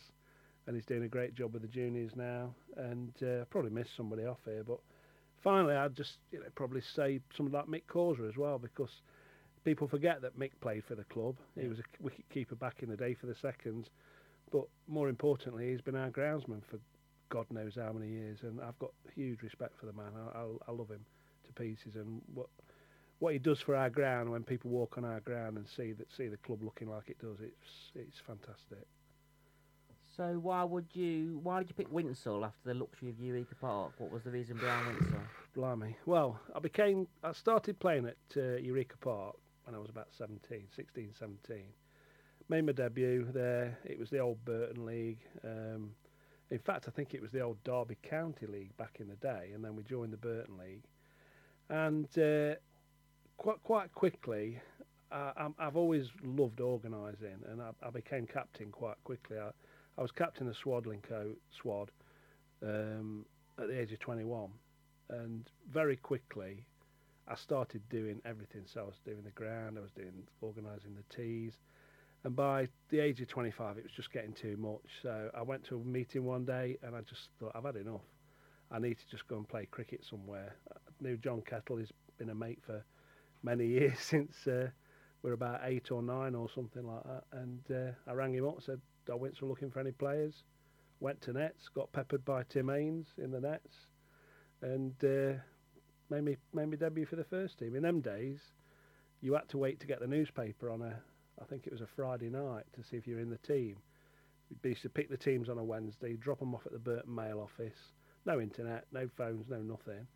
and 0.66 0.75
he's 0.75 0.88
doing 0.88 1.04
a 1.04 1.08
great 1.08 1.36
job 1.36 1.54
with 1.54 1.62
the 1.62 1.68
juniors 1.68 2.16
now. 2.16 2.51
And 2.77 3.13
uh, 3.22 3.46
probably 3.51 3.70
missed 3.70 3.96
somebody 3.96 4.25
off 4.25 4.39
here, 4.44 4.63
but 4.63 4.80
finally, 5.44 5.75
I'd 5.75 5.96
just 5.96 6.18
you 6.32 6.39
know 6.39 6.48
probably 6.56 6.82
say 6.82 7.20
somebody 7.36 7.58
like 7.58 7.68
Mick 7.68 7.88
Causer 7.88 8.27
as 8.27 8.36
well 8.36 8.58
because 8.58 8.89
people 9.66 9.88
forget 9.88 10.24
that 10.24 10.39
Mick 10.39 10.54
played 10.62 10.84
for 10.84 10.96
the 10.96 11.04
club. 11.04 11.36
He 11.62 11.68
was 11.68 11.77
a 11.77 11.84
wicket 12.01 12.25
keeper 12.34 12.56
back 12.56 12.82
in 12.82 12.89
the 12.89 12.98
day 12.98 13.13
for 13.13 13.27
the 13.27 13.36
seconds, 13.36 13.92
but 14.51 14.63
more 14.88 15.10
importantly, 15.10 15.70
he's 15.70 15.82
been 15.82 15.96
our 15.96 16.10
groundsman 16.10 16.63
for 16.68 16.80
God 17.29 17.46
knows 17.51 17.75
how 17.75 17.91
many 17.91 18.10
years, 18.10 18.39
and 18.43 18.60
I've 18.62 18.79
got 18.79 18.91
huge 19.15 19.41
respect 19.41 19.77
for 19.79 19.86
the 19.86 19.93
man. 19.93 20.12
I, 20.15 20.39
I, 20.39 20.46
I 20.67 20.72
love 20.72 20.89
him 20.89 21.05
to 21.46 21.53
pieces, 21.53 21.96
and 21.96 22.22
what 22.34 22.48
what 23.19 23.34
he 23.34 23.39
does 23.39 23.60
for 23.60 23.75
our 23.75 23.89
ground 23.89 24.29
when 24.29 24.43
people 24.43 24.69
walk 24.69 24.98
on 24.98 25.03
our 25.03 25.19
ground 25.22 25.57
and 25.57 25.67
see 25.67 25.91
that 25.93 26.12
see 26.12 26.27
the 26.27 26.38
club 26.38 26.62
looking 26.62 26.89
like 26.89 27.10
it 27.10 27.19
does, 27.19 27.38
it's 27.41 27.91
it's 27.96 28.19
fantastic. 28.19 28.88
So 30.15 30.39
why 30.41 30.63
would 30.63 30.88
you? 30.93 31.39
Why 31.43 31.60
did 31.60 31.69
you 31.69 31.75
pick 31.75 31.91
Winshill 31.91 32.43
after 32.43 32.62
the 32.65 32.74
luxury 32.74 33.10
of 33.10 33.19
Eureka 33.19 33.55
Park? 33.55 33.93
What 34.00 34.12
was 34.12 34.24
the 34.24 34.31
reason 34.31 34.57
behind 34.57 34.98
Winshill? 34.98 35.22
Blimey. 35.55 35.96
Well, 36.05 36.39
I 36.55 36.60
became 36.60 37.07
I 37.24 37.34
started 37.34 37.79
playing 37.79 38.07
at 38.07 38.17
uh, 38.36 38.57
Eureka 38.57 38.98
Park 38.98 39.36
when 39.65 39.75
I 39.75 39.79
was 39.79 39.89
about 39.89 40.07
17, 40.17 40.63
16, 40.75 41.10
17. 41.19 41.57
Made 42.50 42.65
my 42.65 42.72
debut 42.72 43.27
there. 43.34 43.77
It 43.84 44.00
was 44.00 44.10
the 44.10 44.19
old 44.19 44.43
Burton 44.46 44.86
League. 44.86 45.19
Um, 45.43 45.91
in 46.50 46.60
fact, 46.60 46.86
I 46.88 46.92
think 46.92 47.13
it 47.13 47.22
was 47.22 47.32
the 47.32 47.42
old 47.42 47.62
Derby 47.63 47.98
County 48.04 48.48
League 48.48 48.75
back 48.77 48.98
in 49.00 49.08
the 49.08 49.16
day, 49.16 49.51
and 49.54 49.63
then 49.63 49.75
we 49.75 49.84
joined 49.84 50.13
the 50.13 50.18
Burton 50.18 50.58
League. 50.58 50.84
And 51.70 52.08
uh, 52.18 52.56
quite 53.38 53.62
quite 53.63 53.94
quickly, 53.94 54.60
I'm, 55.12 55.56
I've 55.60 55.75
always 55.75 56.10
loved 56.24 56.60
organising, 56.60 57.39
and 57.50 57.62
I, 57.62 57.72
I 57.86 57.89
became 57.89 58.25
captain 58.25 58.72
quite 58.72 59.01
quickly. 59.04 59.38
I, 59.38 59.50
I 59.98 60.01
was 60.01 60.12
captain 60.12 60.48
of 60.48 60.56
Swadlincote 60.56 61.38
Swad 61.50 61.92
um, 62.63 63.25
at 63.60 63.68
the 63.68 63.80
age 63.80 63.92
of 63.92 64.00
21, 64.00 64.50
and 65.10 65.50
very 65.72 65.98
quickly 65.98 66.66
I 67.27 67.36
started 67.36 67.82
doing 67.89 68.22
everything. 68.25 68.63
So 68.66 68.82
I 68.82 68.84
was 68.84 69.00
doing 69.06 69.24
the 69.24 69.32
ground, 69.32 69.77
I 69.77 69.82
was 69.82 69.92
doing 69.92 70.24
organising 70.42 70.96
the 70.96 71.16
tees, 71.16 71.58
and 72.24 72.36
by 72.36 72.67
the 72.89 73.00
age 73.00 73.21
of 73.21 73.27
25, 73.27 73.77
it 73.77 73.83
was 73.83 73.91
just 73.93 74.12
getting 74.12 74.33
too 74.33 74.57
much. 74.57 74.81
So 75.01 75.29
I 75.36 75.41
went 75.41 75.63
to 75.65 75.75
a 75.77 75.83
meeting 75.83 76.25
one 76.25 76.45
day, 76.45 76.77
and 76.83 76.95
I 76.95 77.01
just 77.01 77.29
thought 77.39 77.51
I've 77.55 77.63
had 77.63 77.75
enough. 77.75 78.01
I 78.71 78.79
need 78.79 78.97
to 78.97 79.07
just 79.09 79.27
go 79.27 79.38
and 79.38 79.47
play 79.47 79.67
cricket 79.69 80.03
somewhere. 80.09 80.55
I 80.71 80.77
knew 81.00 81.17
John 81.17 81.41
Kettle 81.41 81.77
he's 81.77 81.91
been 82.17 82.29
a 82.29 82.36
mate 82.36 82.59
for 82.65 82.83
many 83.43 83.67
years 83.77 84.00
since 84.00 84.47
uh, 84.47 84.69
we're 85.21 85.33
about 85.33 85.62
eight 85.63 85.91
or 85.91 86.01
nine 86.01 86.36
or 86.36 86.50
something 86.53 86.86
like 86.86 87.03
that. 87.03 87.24
And 87.31 87.62
uh, 87.71 87.91
I 88.09 88.13
rang 88.13 88.33
him 88.33 88.47
up, 88.47 88.62
said 88.62 88.81
I 89.09 89.15
went 89.15 89.38
to 89.38 89.45
looking 89.45 89.71
for 89.71 89.79
any 89.79 89.91
players. 89.91 90.43
Went 91.00 91.21
to 91.21 91.33
nets, 91.33 91.69
got 91.69 91.91
peppered 91.91 92.25
by 92.25 92.43
Tim 92.50 92.69
Haynes 92.69 93.07
in 93.19 93.29
the 93.29 93.39
nets, 93.39 93.86
and 94.63 94.93
uh, 95.03 95.39
made 96.09 96.24
me 96.24 96.38
made 96.53 96.69
me 96.69 96.77
debut 96.77 97.05
for 97.05 97.17
the 97.17 97.24
first 97.24 97.59
team. 97.59 97.75
In 97.75 97.83
them 97.83 98.01
days, 98.01 98.39
you 99.21 99.33
had 99.33 99.47
to 99.50 99.59
wait 99.59 99.79
to 99.81 99.88
get 99.88 100.00
the 100.00 100.07
newspaper 100.07 100.71
on 100.71 100.81
a, 100.81 101.00
I 101.41 101.46
think 101.46 101.67
it 101.67 101.72
was 101.72 101.82
a 101.82 101.88
Friday 101.96 102.29
night 102.29 102.63
to 102.74 102.84
see 102.84 102.98
if 102.98 103.08
you're 103.08 103.20
in 103.20 103.29
the 103.29 103.38
team. 103.38 103.77
We 104.63 104.70
used 104.72 104.82
to 104.84 104.89
pick 104.89 105.10
the 105.10 105.17
teams 105.17 105.50
on 105.50 105.58
a 105.58 105.63
Wednesday, 105.63 106.13
drop 106.13 106.39
them 106.39 106.56
off 106.56 106.65
at 106.65 106.72
the 106.72 106.79
Burton 106.79 107.13
Mail 107.13 107.39
office. 107.39 107.77
No 108.25 108.39
internet, 108.39 108.86
no 108.91 109.10
phones, 109.17 109.46
no 109.50 109.62
nothing. 109.62 110.08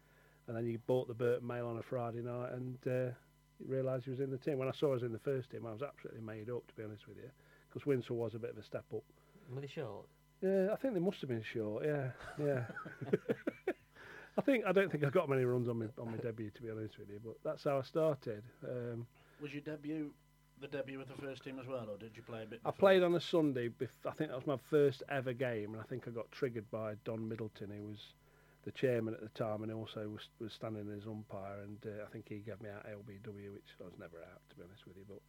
And 0.47 0.57
then 0.57 0.65
you 0.65 0.79
bought 0.87 1.07
the 1.07 1.13
Burton 1.13 1.47
Mail 1.47 1.67
on 1.67 1.77
a 1.77 1.83
Friday 1.83 2.21
night 2.21 2.53
and 2.53 2.77
uh, 2.87 3.13
you 3.59 3.67
realised 3.67 4.07
you 4.07 4.11
was 4.11 4.19
in 4.19 4.31
the 4.31 4.37
team. 4.37 4.57
When 4.57 4.67
I 4.67 4.71
saw 4.71 4.89
I 4.89 4.93
was 4.93 5.03
in 5.03 5.11
the 5.11 5.19
first 5.19 5.51
team, 5.51 5.65
I 5.65 5.71
was 5.71 5.81
absolutely 5.81 6.21
made 6.21 6.49
up, 6.49 6.65
to 6.67 6.73
be 6.75 6.83
honest 6.83 7.07
with 7.07 7.17
you 7.17 7.29
because 7.71 7.87
Winshill 7.87 8.17
was 8.17 8.35
a 8.35 8.39
bit 8.39 8.51
of 8.51 8.57
a 8.57 8.63
step 8.63 8.85
up. 8.93 9.03
Were 9.53 9.61
they 9.61 9.67
short? 9.67 10.05
Yeah, 10.41 10.69
I 10.73 10.75
think 10.75 10.93
they 10.93 10.99
must 10.99 11.21
have 11.21 11.29
been 11.29 11.43
short. 11.43 11.85
Yeah, 11.85 12.09
yeah. 12.43 12.63
I 14.37 14.41
think 14.41 14.65
I 14.65 14.71
don't 14.71 14.91
think 14.91 15.03
I 15.03 15.09
got 15.09 15.29
many 15.29 15.43
runs 15.43 15.67
on 15.67 15.79
my 15.79 15.85
on 15.99 16.11
my 16.11 16.17
debut 16.17 16.49
to 16.51 16.61
be 16.61 16.69
honest 16.69 16.97
with 16.97 17.09
you, 17.09 17.19
but 17.23 17.35
that's 17.43 17.63
how 17.63 17.77
I 17.77 17.83
started. 17.83 18.43
Um, 18.67 19.05
was 19.41 19.51
your 19.51 19.61
debut 19.61 20.11
the 20.61 20.67
debut 20.67 20.97
with 20.99 21.07
the 21.07 21.21
first 21.21 21.43
team 21.43 21.59
as 21.59 21.67
well, 21.67 21.87
or 21.89 21.97
did 21.97 22.11
you 22.15 22.21
play 22.21 22.43
a 22.43 22.45
bit? 22.45 22.63
Before? 22.63 22.71
I 22.71 22.79
played 22.79 23.03
on 23.03 23.15
a 23.15 23.21
Sunday. 23.21 23.69
I 24.05 24.11
think 24.11 24.29
that 24.29 24.35
was 24.35 24.47
my 24.47 24.59
first 24.69 25.03
ever 25.09 25.33
game, 25.33 25.73
and 25.73 25.81
I 25.81 25.83
think 25.83 26.07
I 26.07 26.11
got 26.11 26.31
triggered 26.31 26.69
by 26.71 26.95
Don 27.03 27.27
Middleton, 27.27 27.71
who 27.71 27.89
was 27.89 27.99
the 28.63 28.71
chairman 28.71 29.13
at 29.13 29.21
the 29.21 29.29
time, 29.29 29.63
and 29.63 29.71
also 29.71 30.07
was 30.09 30.29
was 30.39 30.53
standing 30.53 30.87
as 30.95 31.07
umpire, 31.07 31.61
and 31.63 31.77
uh, 31.85 32.03
I 32.05 32.11
think 32.11 32.29
he 32.29 32.37
gave 32.37 32.61
me 32.61 32.69
out 32.69 32.85
LBW, 32.85 33.53
which 33.53 33.75
I 33.81 33.85
was 33.85 33.93
never 33.99 34.17
out 34.17 34.41
to 34.49 34.55
be 34.55 34.63
honest 34.63 34.87
with 34.87 34.97
you, 34.97 35.05
but. 35.07 35.19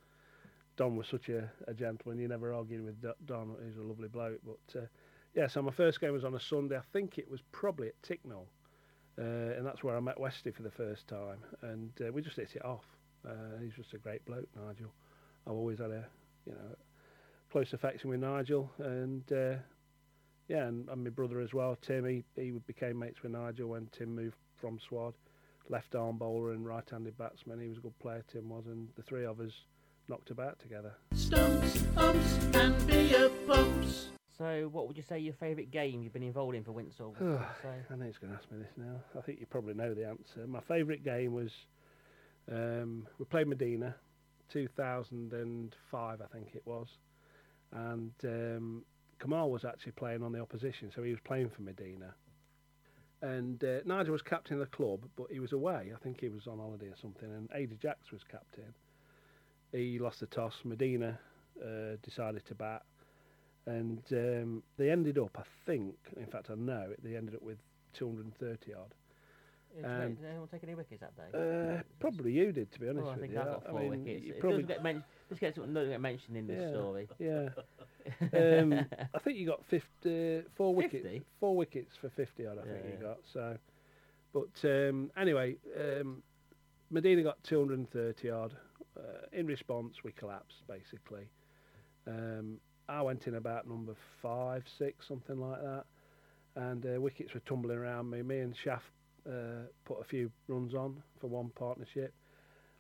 Don 0.79 0.97
was 0.97 1.07
such 1.07 1.29
a, 1.29 1.51
a 1.69 1.75
gentleman. 1.75 2.19
You 2.19 2.29
never 2.29 2.55
argued 2.55 2.83
with 2.83 2.97
Don. 3.27 3.57
He's 3.63 3.77
a 3.77 3.83
lovely 3.83 4.09
bloke. 4.09 4.41
But 4.43 4.81
uh, 4.81 4.87
yeah, 5.35 5.47
so 5.47 5.61
my 5.61 5.71
first 5.71 6.01
game 6.01 6.13
was 6.13 6.25
on 6.25 6.35
a 6.35 6.41
Sunday. 6.41 6.79
I 6.79 6.83
think 6.95 7.19
it 7.19 7.31
was 7.31 7.43
probably 7.53 7.89
at 7.89 8.03
Ticknall, 8.03 8.47
uh, 9.19 9.57
and 9.57 9.67
that's 9.67 9.85
where 9.85 9.97
I 9.97 10.01
met 10.01 10.19
Westy 10.19 10.51
for 10.51 10.63
the 10.63 10.71
first 10.71 11.07
time. 11.09 11.39
And 11.61 11.91
uh, 12.01 12.11
we 12.11 12.23
just 12.23 12.37
hit 12.37 12.57
it 12.57 12.65
off. 12.65 12.87
Uh, 13.27 13.59
he's 13.63 13.75
just 13.75 13.93
a 13.93 13.99
great 13.99 14.25
bloke, 14.25 14.49
Nigel. 14.57 14.93
I've 15.47 15.55
always 15.55 15.79
had 15.79 15.91
a 15.91 16.05
you 16.47 16.53
know 16.53 16.77
close 17.51 17.73
affection 17.73 18.11
with 18.11 18.21
Nigel, 18.21 18.71
and 18.79 19.23
uh, 19.33 19.57
yeah, 20.49 20.67
and, 20.67 20.89
and, 20.89 21.05
my 21.05 21.11
brother 21.11 21.41
as 21.41 21.53
well, 21.53 21.77
Tim. 21.81 22.07
He, 22.07 22.25
he 22.41 22.51
became 22.67 22.99
mates 22.99 23.23
with 23.23 23.33
Nigel 23.33 23.69
when 23.69 23.89
Tim 23.93 24.15
moved 24.15 24.37
from 24.61 24.79
Swad. 24.89 25.15
Left 25.69 25.95
arm 25.95 26.19
bowler 26.19 26.53
and 26.53 26.67
right-handed 26.67 27.17
batsman. 27.17 27.61
He 27.61 27.69
was 27.69 27.79
a 27.79 27.81
good 27.81 27.99
player. 28.01 28.25
Tim 28.31 28.49
was, 28.49 28.67
and 28.67 28.89
the 28.97 29.03
three 29.03 29.25
of 29.25 29.41
us 29.41 29.53
knocked 30.09 30.31
about 30.31 30.59
together. 30.59 30.93
Stumps, 31.15 31.83
umps, 31.97 32.39
and 32.55 32.87
beer 32.87 33.31
pumps. 33.47 34.09
So, 34.37 34.69
what 34.73 34.89
would 34.89 34.97
you 34.97 35.03
say 35.03 35.19
your 35.19 35.35
favourite 35.35 35.71
game 35.71 36.03
you've 36.03 36.13
been 36.13 36.23
involved 36.23 36.57
in 36.57 36.65
for 36.65 36.73
Winshill? 36.73 37.15
I 37.21 37.95
know 37.95 38.07
he's 38.07 38.19
going 38.19 38.33
to 38.33 38.39
ask 38.39 38.51
me 38.51 38.59
this 38.59 38.73
now. 38.77 38.97
I 39.17 39.21
think 39.21 39.41
you 39.41 39.47
probably 39.47 39.75
know 39.75 39.95
the 39.95 40.07
answer. 40.07 40.47
My 40.47 40.61
favourite 40.61 41.05
game 41.05 41.33
was 41.33 41.51
um, 42.51 43.07
we 43.19 43.25
played 43.27 43.47
Medina, 43.47 43.95
2005, 44.53 46.21
I 46.21 46.27
think 46.35 46.49
it 46.55 46.63
was, 46.65 46.89
and 47.73 48.13
um, 48.25 48.85
Kamal 49.21 49.51
was 49.51 49.65
actually 49.65 49.93
playing 49.93 50.23
on 50.23 50.33
the 50.33 50.41
opposition, 50.41 50.91
so 50.95 51.03
he 51.03 51.11
was 51.11 51.21
playing 51.25 51.51
for 51.51 51.63
Medina. 51.63 52.15
And 53.23 53.63
uh, 53.63 53.79
Nigel 53.85 54.13
was 54.13 54.23
captain 54.23 54.55
of 54.55 54.61
the 54.61 54.77
club, 54.77 55.05
but 55.17 55.29
he 55.31 55.39
was 55.39 55.53
away. 55.53 55.93
I 55.95 55.99
think 56.03 56.21
he 56.21 56.29
was 56.29 56.49
on 56.49 56.59
holiday 56.59 56.87
or 56.87 56.97
something, 57.01 57.31
and 57.31 57.49
Adi 57.55 57.79
Jacks 57.81 58.11
was 58.11 58.23
captain 58.29 58.75
he 59.73 59.99
lost 59.99 60.21
the 60.21 60.27
toss. 60.27 60.55
Medina 60.65 61.19
uh, 61.63 61.97
decided 62.03 62.45
to 62.47 62.55
bat, 62.55 62.83
and 63.67 64.03
um, 64.13 64.63
they 64.77 64.91
ended 64.91 65.19
up, 65.19 65.37
I 65.39 65.45
think, 65.67 65.95
in 66.17 66.27
fact, 66.27 66.51
I 66.51 66.55
know 66.55 66.93
they 67.03 67.17
ended 67.17 67.35
up 67.35 67.43
with 67.43 67.59
230 67.95 68.75
odd. 68.75 68.95
Yeah, 69.81 69.99
did 70.07 70.19
anyone 70.29 70.49
take 70.49 70.63
any 70.65 70.75
wickets 70.75 71.01
that 71.01 71.17
day? 71.17 71.39
Uh, 71.79 71.83
probably 71.99 72.33
you 72.33 72.53
did, 72.53 72.71
to 72.73 72.81
be 72.81 72.89
honest 72.89 73.05
well, 73.05 73.11
I 73.11 73.17
with 73.17 73.21
think 73.23 73.33
you. 73.33 73.41
I 73.41 73.45
got 73.45 73.67
four 73.69 73.79
I 73.79 73.83
mean, 73.83 74.05
wickets. 74.05 74.27
It 74.27 74.41
probably... 74.41 74.63
doesn't 74.63 74.69
get, 74.69 74.83
men- 74.83 75.05
this 75.31 75.39
gets, 75.39 75.57
doesn't 75.57 75.89
get 75.89 76.01
mentioned 76.01 76.37
in 76.37 76.47
this 76.47 76.61
yeah, 76.61 76.71
story. 76.71 77.09
Yeah. 77.19 77.49
um, 78.61 78.87
I 79.15 79.19
think 79.21 79.39
you 79.39 79.47
got 79.47 79.65
50, 79.67 80.43
four 80.57 80.75
50? 80.81 80.99
wickets. 80.99 81.25
Four 81.41 81.57
wickets 81.57 81.97
for 82.01 82.11
50 82.11 82.47
odd, 82.47 82.59
I 82.59 82.63
think 82.63 82.85
you 82.85 83.07
got. 83.07 83.19
So, 83.33 83.57
But 84.33 84.69
um, 84.69 85.11
anyway, 85.17 85.57
um, 85.79 86.23
Medina 86.91 87.23
got 87.23 87.43
230 87.45 88.31
odd. 88.31 88.55
Uh, 88.95 89.01
in 89.33 89.47
response, 89.47 90.05
we 90.05 90.13
collapsed 90.13 90.67
basically. 90.69 91.29
Um, 92.07 92.59
I 92.89 93.01
went 93.01 93.27
in 93.27 93.37
about 93.37 93.67
number 93.67 93.95
five, 94.21 94.65
six, 94.79 95.09
something 95.09 95.41
like 95.41 95.63
that, 95.63 95.85
and 96.57 96.85
uh, 96.85 97.01
wickets 97.01 97.33
were 97.33 97.41
tumbling 97.41 97.79
around 97.79 98.11
me. 98.11 98.23
Me 98.23 98.41
and 98.41 98.55
Shaft 98.55 98.91
uh, 99.29 99.67
put 99.85 100.01
a 100.01 100.05
few 100.05 100.31
runs 100.49 100.75
on 100.75 101.03
for 101.21 101.29
one 101.29 101.51
partnership, 101.55 102.13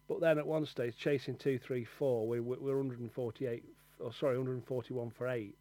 but 0.09 0.21
then 0.21 0.39
at 0.39 0.47
one 0.47 0.67
stage, 0.67 0.97
chasing 0.97 1.37
two, 1.37 1.59
three, 1.59 1.85
four, 1.85 2.27
we, 2.27 2.41
we 2.41 2.57
were 2.57 2.77
148, 2.77 3.65
or 4.01 4.13
sorry, 4.13 4.37
141 4.37 5.11
for 5.11 5.29
eight, 5.29 5.59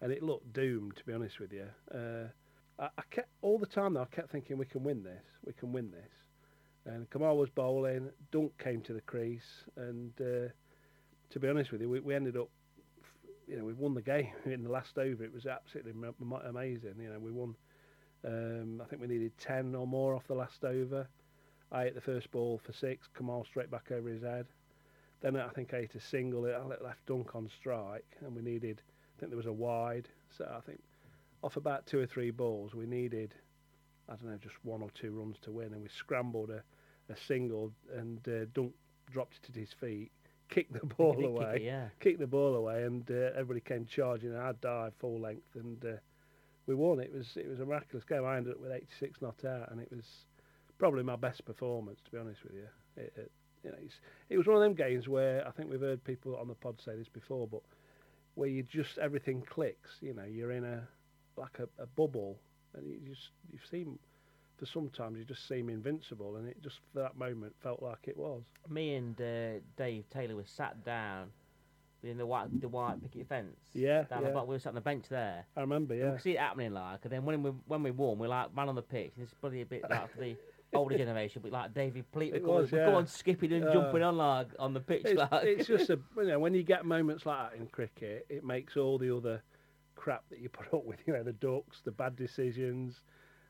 and 0.00 0.12
it 0.12 0.22
looked 0.22 0.52
doomed 0.52 0.96
to 0.96 1.04
be 1.04 1.12
honest 1.12 1.38
with 1.40 1.52
you. 1.52 1.66
Uh, 1.94 2.28
I, 2.78 2.88
I 2.98 3.02
kept 3.10 3.28
all 3.42 3.58
the 3.58 3.66
time 3.66 3.94
though. 3.94 4.02
I 4.02 4.14
kept 4.14 4.30
thinking 4.30 4.58
we 4.58 4.66
can 4.66 4.84
win 4.84 5.02
this, 5.02 5.24
we 5.44 5.52
can 5.52 5.72
win 5.72 5.90
this. 5.90 6.10
And 6.86 7.08
Kamal 7.10 7.36
was 7.36 7.50
bowling. 7.50 8.08
Dunk 8.32 8.52
came 8.58 8.80
to 8.82 8.94
the 8.94 9.02
crease, 9.02 9.64
and 9.76 10.12
uh, 10.20 10.48
to 11.30 11.40
be 11.40 11.48
honest 11.48 11.70
with 11.70 11.80
you, 11.82 11.88
we, 11.88 12.00
we 12.00 12.14
ended 12.14 12.36
up, 12.36 12.48
you 13.46 13.58
know, 13.58 13.64
we 13.64 13.74
won 13.74 13.94
the 13.94 14.02
game 14.14 14.32
in 14.46 14.62
the 14.62 14.70
last 14.70 14.96
over. 14.98 15.22
It 15.22 15.32
was 15.32 15.46
absolutely 15.46 15.92
ma- 15.92 16.12
ma- 16.18 16.48
amazing. 16.48 16.94
You 17.00 17.10
know, 17.10 17.18
we 17.18 17.30
won. 17.30 17.54
Um, 18.24 18.80
I 18.82 18.84
think 18.86 19.00
we 19.00 19.08
needed 19.08 19.32
ten 19.38 19.74
or 19.74 19.86
more 19.86 20.14
off 20.14 20.26
the 20.26 20.34
last 20.34 20.64
over. 20.64 21.06
I 21.70 21.84
hit 21.84 21.94
the 21.94 22.00
first 22.00 22.30
ball 22.30 22.60
for 22.64 22.72
six. 22.72 23.08
Kamal 23.16 23.44
straight 23.44 23.70
back 23.70 23.90
over 23.90 24.08
his 24.08 24.22
head. 24.22 24.46
Then 25.20 25.36
I 25.36 25.48
think 25.48 25.74
I 25.74 25.80
hit 25.80 25.94
a 25.94 26.00
single. 26.00 26.46
I 26.46 26.82
left 26.82 27.06
Dunk 27.06 27.34
on 27.34 27.48
strike, 27.48 28.06
and 28.20 28.34
we 28.34 28.42
needed. 28.42 28.82
I 29.16 29.20
think 29.20 29.30
there 29.30 29.36
was 29.36 29.46
a 29.46 29.52
wide. 29.52 30.08
So 30.36 30.50
I 30.56 30.60
think 30.60 30.80
off 31.42 31.56
about 31.56 31.86
two 31.86 31.98
or 31.98 32.06
three 32.06 32.30
balls, 32.30 32.74
we 32.74 32.86
needed. 32.86 33.34
I 34.08 34.16
don't 34.16 34.30
know, 34.30 34.38
just 34.38 34.56
one 34.62 34.82
or 34.82 34.90
two 34.90 35.10
runs 35.12 35.36
to 35.42 35.50
win, 35.50 35.72
and 35.72 35.82
we 35.82 35.88
scrambled 35.88 36.50
a, 36.50 36.62
a 37.12 37.16
single, 37.16 37.72
and 37.94 38.26
uh, 38.26 38.46
Dunk 38.54 38.72
dropped 39.10 39.38
it 39.42 39.50
at 39.50 39.54
his 39.54 39.72
feet, 39.72 40.10
kicked 40.48 40.72
the 40.72 40.86
ball 40.96 41.12
did 41.12 41.20
kick 41.20 41.28
away, 41.28 41.56
it, 41.56 41.62
yeah. 41.62 41.88
kicked 42.00 42.20
the 42.20 42.26
ball 42.26 42.54
away, 42.54 42.84
and 42.84 43.08
uh, 43.10 43.30
everybody 43.34 43.60
came 43.60 43.84
charging. 43.86 44.30
And 44.30 44.38
I 44.38 44.52
dived 44.60 44.96
full 44.98 45.20
length, 45.20 45.54
and 45.54 45.84
uh, 45.84 45.98
we 46.68 46.74
won. 46.74 47.00
It 47.00 47.12
was 47.12 47.26
it 47.36 47.48
was 47.48 47.58
a 47.58 47.64
miraculous 47.64 48.04
game. 48.04 48.24
I 48.24 48.36
ended 48.36 48.52
up 48.52 48.60
with 48.60 48.70
86 48.70 49.20
not 49.22 49.44
out, 49.44 49.72
and 49.72 49.80
it 49.80 49.88
was 49.90 50.04
probably 50.78 51.02
my 51.02 51.16
best 51.16 51.44
performance, 51.44 51.98
to 52.04 52.10
be 52.12 52.18
honest 52.18 52.44
with 52.44 52.52
you. 52.52 52.68
It, 52.96 53.12
it, 53.16 53.32
you 53.64 53.70
know, 53.70 53.78
it 54.28 54.36
was 54.38 54.46
one 54.46 54.56
of 54.56 54.62
them 54.62 54.74
games 54.74 55.08
where 55.08 55.46
I 55.48 55.50
think 55.50 55.70
we've 55.70 55.80
heard 55.80 56.04
people 56.04 56.36
on 56.36 56.46
the 56.46 56.54
pod 56.54 56.80
say 56.84 56.94
this 56.94 57.08
before, 57.08 57.48
but 57.48 57.62
where 58.34 58.48
you 58.48 58.62
just 58.62 58.98
everything 58.98 59.42
clicks. 59.42 59.96
You 60.00 60.14
know, 60.14 60.24
you're 60.24 60.52
in 60.52 60.64
a 60.64 60.86
like 61.36 61.58
a, 61.58 61.82
a 61.82 61.86
bubble, 61.86 62.38
and 62.76 62.86
you 62.86 62.98
just 63.08 63.30
you 63.50 63.58
seem 63.70 63.98
for 64.58 64.66
sometimes 64.66 65.18
you 65.18 65.24
just 65.24 65.48
seem 65.48 65.70
invincible, 65.70 66.36
and 66.36 66.46
it 66.46 66.62
just 66.62 66.76
for 66.92 67.00
that 67.00 67.16
moment 67.16 67.54
felt 67.62 67.82
like 67.82 68.06
it 68.06 68.16
was. 68.16 68.42
Me 68.68 68.94
and 68.94 69.18
uh, 69.20 69.60
Dave 69.78 70.04
Taylor 70.10 70.36
were 70.36 70.44
sat 70.44 70.84
down 70.84 71.30
in 72.02 72.18
the 72.18 72.26
white 72.26 72.60
the 72.60 72.68
white 72.68 73.02
picket 73.02 73.28
fence. 73.28 73.56
Yeah, 73.74 74.02
down 74.04 74.22
yeah. 74.22 74.30
The, 74.30 74.44
we 74.44 74.54
were 74.54 74.58
sat 74.58 74.70
on 74.70 74.74
the 74.76 74.80
bench 74.80 75.06
there. 75.08 75.44
I 75.56 75.60
remember, 75.60 75.94
And 75.94 76.02
yeah. 76.02 76.08
We 76.10 76.12
could 76.14 76.22
see 76.22 76.32
it 76.32 76.38
happening 76.40 76.72
like, 76.72 77.00
and 77.02 77.12
then 77.12 77.24
when 77.24 77.42
we 77.42 77.50
when 77.66 77.82
we 77.82 77.90
won, 77.90 78.18
we 78.18 78.28
like 78.28 78.48
ran 78.54 78.68
on 78.68 78.74
the 78.74 78.82
pitch. 78.82 79.12
And 79.16 79.24
it's 79.24 79.34
probably 79.34 79.62
a 79.62 79.66
bit 79.66 79.82
like 79.88 80.12
for 80.12 80.20
the 80.20 80.36
older 80.74 80.96
generation, 80.96 81.42
but 81.42 81.52
like 81.52 81.74
David 81.74 82.10
Pleat, 82.12 82.32
we 82.32 82.40
go, 82.40 82.56
was, 82.56 82.72
yeah. 82.72 83.04
skipping 83.04 83.52
and 83.52 83.64
Uh, 83.64 83.72
jumping 83.72 84.02
on 84.02 84.16
like 84.16 84.48
on 84.58 84.74
the 84.74 84.80
pitch. 84.80 85.02
It's, 85.04 85.18
like. 85.18 85.44
it's 85.44 85.66
just 85.66 85.90
a 85.90 85.98
you 86.16 86.26
know 86.26 86.38
when 86.38 86.54
you 86.54 86.62
get 86.62 86.84
moments 86.84 87.26
like 87.26 87.50
that 87.50 87.58
in 87.58 87.66
cricket, 87.68 88.26
it 88.28 88.44
makes 88.44 88.76
all 88.76 88.98
the 88.98 89.14
other 89.14 89.42
crap 89.96 90.28
that 90.30 90.38
you 90.40 90.48
put 90.48 90.66
up 90.74 90.84
with. 90.84 90.98
You 91.06 91.14
know 91.14 91.22
the 91.22 91.32
ducks, 91.32 91.80
the 91.84 91.90
bad 91.90 92.16
decisions, 92.16 93.00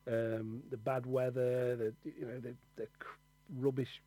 um, 0.07 0.63
the 0.71 0.77
bad 0.77 1.07
weather, 1.07 1.77
the 1.77 1.95
you 2.05 2.27
know 2.27 2.39
the, 2.41 2.55
the 2.77 2.89
rubbish 3.57 4.01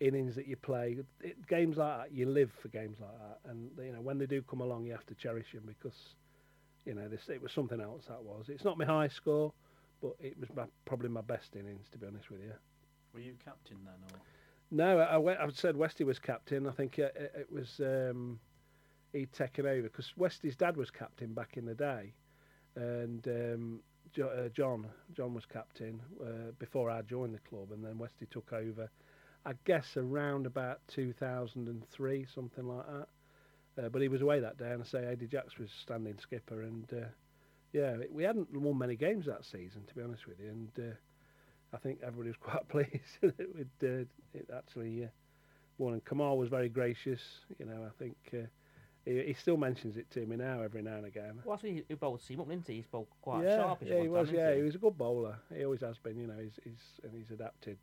innings 0.00 0.34
that 0.36 0.46
you 0.46 0.56
play. 0.56 0.98
It, 1.20 1.46
games 1.46 1.76
like 1.76 1.98
that, 1.98 2.12
you 2.12 2.28
live 2.28 2.52
for 2.60 2.68
games 2.68 2.98
like 3.00 3.18
that, 3.18 3.50
and 3.50 3.70
you 3.78 3.92
know 3.92 4.00
when 4.00 4.18
they 4.18 4.26
do 4.26 4.42
come 4.42 4.60
along, 4.60 4.86
you 4.86 4.92
have 4.92 5.06
to 5.06 5.14
cherish 5.14 5.52
them 5.52 5.64
because 5.66 6.14
you 6.84 6.94
know 6.94 7.08
this 7.08 7.28
it 7.28 7.42
was 7.42 7.52
something 7.52 7.80
else 7.80 8.06
that 8.06 8.22
was. 8.22 8.46
It's 8.48 8.64
not 8.64 8.78
my 8.78 8.84
high 8.84 9.08
score, 9.08 9.52
but 10.02 10.14
it 10.20 10.38
was 10.38 10.48
my, 10.54 10.64
probably 10.84 11.08
my 11.08 11.22
best 11.22 11.56
innings 11.56 11.88
to 11.92 11.98
be 11.98 12.06
honest 12.06 12.30
with 12.30 12.40
you. 12.40 12.52
Were 13.14 13.20
you 13.20 13.34
captain 13.44 13.78
then, 13.84 13.94
or 14.12 14.20
No, 14.70 14.98
I, 14.98 15.18
I, 15.18 15.44
I 15.46 15.48
said 15.50 15.76
Westy 15.76 16.04
was 16.04 16.18
captain. 16.18 16.66
I 16.66 16.72
think 16.72 16.98
it, 16.98 17.14
it, 17.16 17.32
it 17.40 17.52
was 17.52 17.80
um, 17.80 18.38
he'd 19.12 19.32
taken 19.32 19.66
over 19.66 19.82
because 19.82 20.12
Westy's 20.16 20.56
dad 20.56 20.76
was 20.76 20.90
captain 20.90 21.32
back 21.32 21.56
in 21.56 21.64
the 21.64 21.74
day, 21.74 22.12
and 22.76 23.26
um, 23.28 23.80
jo, 24.12 24.28
uh, 24.28 24.48
John 24.50 24.86
John 25.14 25.34
was 25.34 25.46
captain 25.46 26.00
uh, 26.22 26.52
before 26.58 26.90
I 26.90 27.02
joined 27.02 27.34
the 27.34 27.40
club, 27.48 27.72
and 27.72 27.84
then 27.84 27.98
Westy 27.98 28.26
took 28.26 28.52
over. 28.52 28.88
I 29.48 29.54
guess 29.64 29.96
around 29.96 30.46
about 30.46 30.80
2003, 30.88 32.26
something 32.34 32.66
like 32.66 32.86
that. 32.86 33.08
Uh, 33.84 33.88
but 33.88 34.02
he 34.02 34.08
was 34.08 34.22
away 34.22 34.40
that 34.40 34.58
day, 34.58 34.72
and 34.72 34.82
I 34.82 34.86
say 34.86 35.04
Eddie 35.06 35.26
Jacks 35.28 35.58
was 35.58 35.70
standing 35.72 36.18
skipper, 36.18 36.62
and 36.62 36.92
uh, 36.92 37.06
yeah, 37.72 37.96
we 38.10 38.24
hadn't 38.24 38.52
won 38.52 38.78
many 38.78 38.96
games 38.96 39.26
that 39.26 39.44
season, 39.44 39.84
to 39.86 39.94
be 39.94 40.02
honest 40.02 40.26
with 40.26 40.40
you, 40.40 40.48
and. 40.48 40.70
Uh, 40.78 40.94
I 41.72 41.78
think 41.78 42.00
everybody 42.02 42.28
was 42.30 42.36
quite 42.40 42.68
pleased 42.68 42.90
that 43.22 43.38
it, 43.38 43.54
would, 43.54 43.70
uh, 43.82 44.04
it 44.34 44.48
actually 44.56 45.04
uh, 45.04 45.08
won. 45.78 45.94
And 45.94 46.04
Kamal 46.04 46.38
was 46.38 46.48
very 46.48 46.68
gracious. 46.68 47.20
You 47.58 47.66
know, 47.66 47.84
I 47.86 47.90
think 47.98 48.16
uh, 48.34 48.46
he, 49.04 49.22
he 49.22 49.34
still 49.34 49.56
mentions 49.56 49.96
it 49.96 50.10
to 50.12 50.26
me 50.26 50.36
now, 50.36 50.62
every 50.62 50.82
now 50.82 50.96
and 50.96 51.06
again. 51.06 51.40
Well, 51.44 51.56
that's 51.56 51.62
when 51.62 51.76
he, 51.76 51.84
he 51.88 51.94
bowled 51.94 52.22
seam 52.22 52.40
up, 52.40 52.48
didn't 52.48 52.66
he? 52.66 52.76
He 52.76 52.82
spoke 52.82 53.08
quite 53.22 53.44
yeah, 53.44 53.56
sharpish. 53.56 53.88
yeah, 53.88 54.00
he 54.00 54.08
was. 54.08 54.28
didn't 54.28 54.40
Yeah, 54.40 54.50
he? 54.52 54.58
he 54.58 54.62
was 54.62 54.74
a 54.74 54.78
good 54.78 54.96
bowler. 54.98 55.38
He 55.54 55.64
always 55.64 55.80
has 55.82 55.98
been. 55.98 56.18
You 56.18 56.26
know, 56.28 56.38
he's 56.40 56.58
he's 56.64 57.00
and 57.04 57.12
he's 57.14 57.30
adapted 57.30 57.78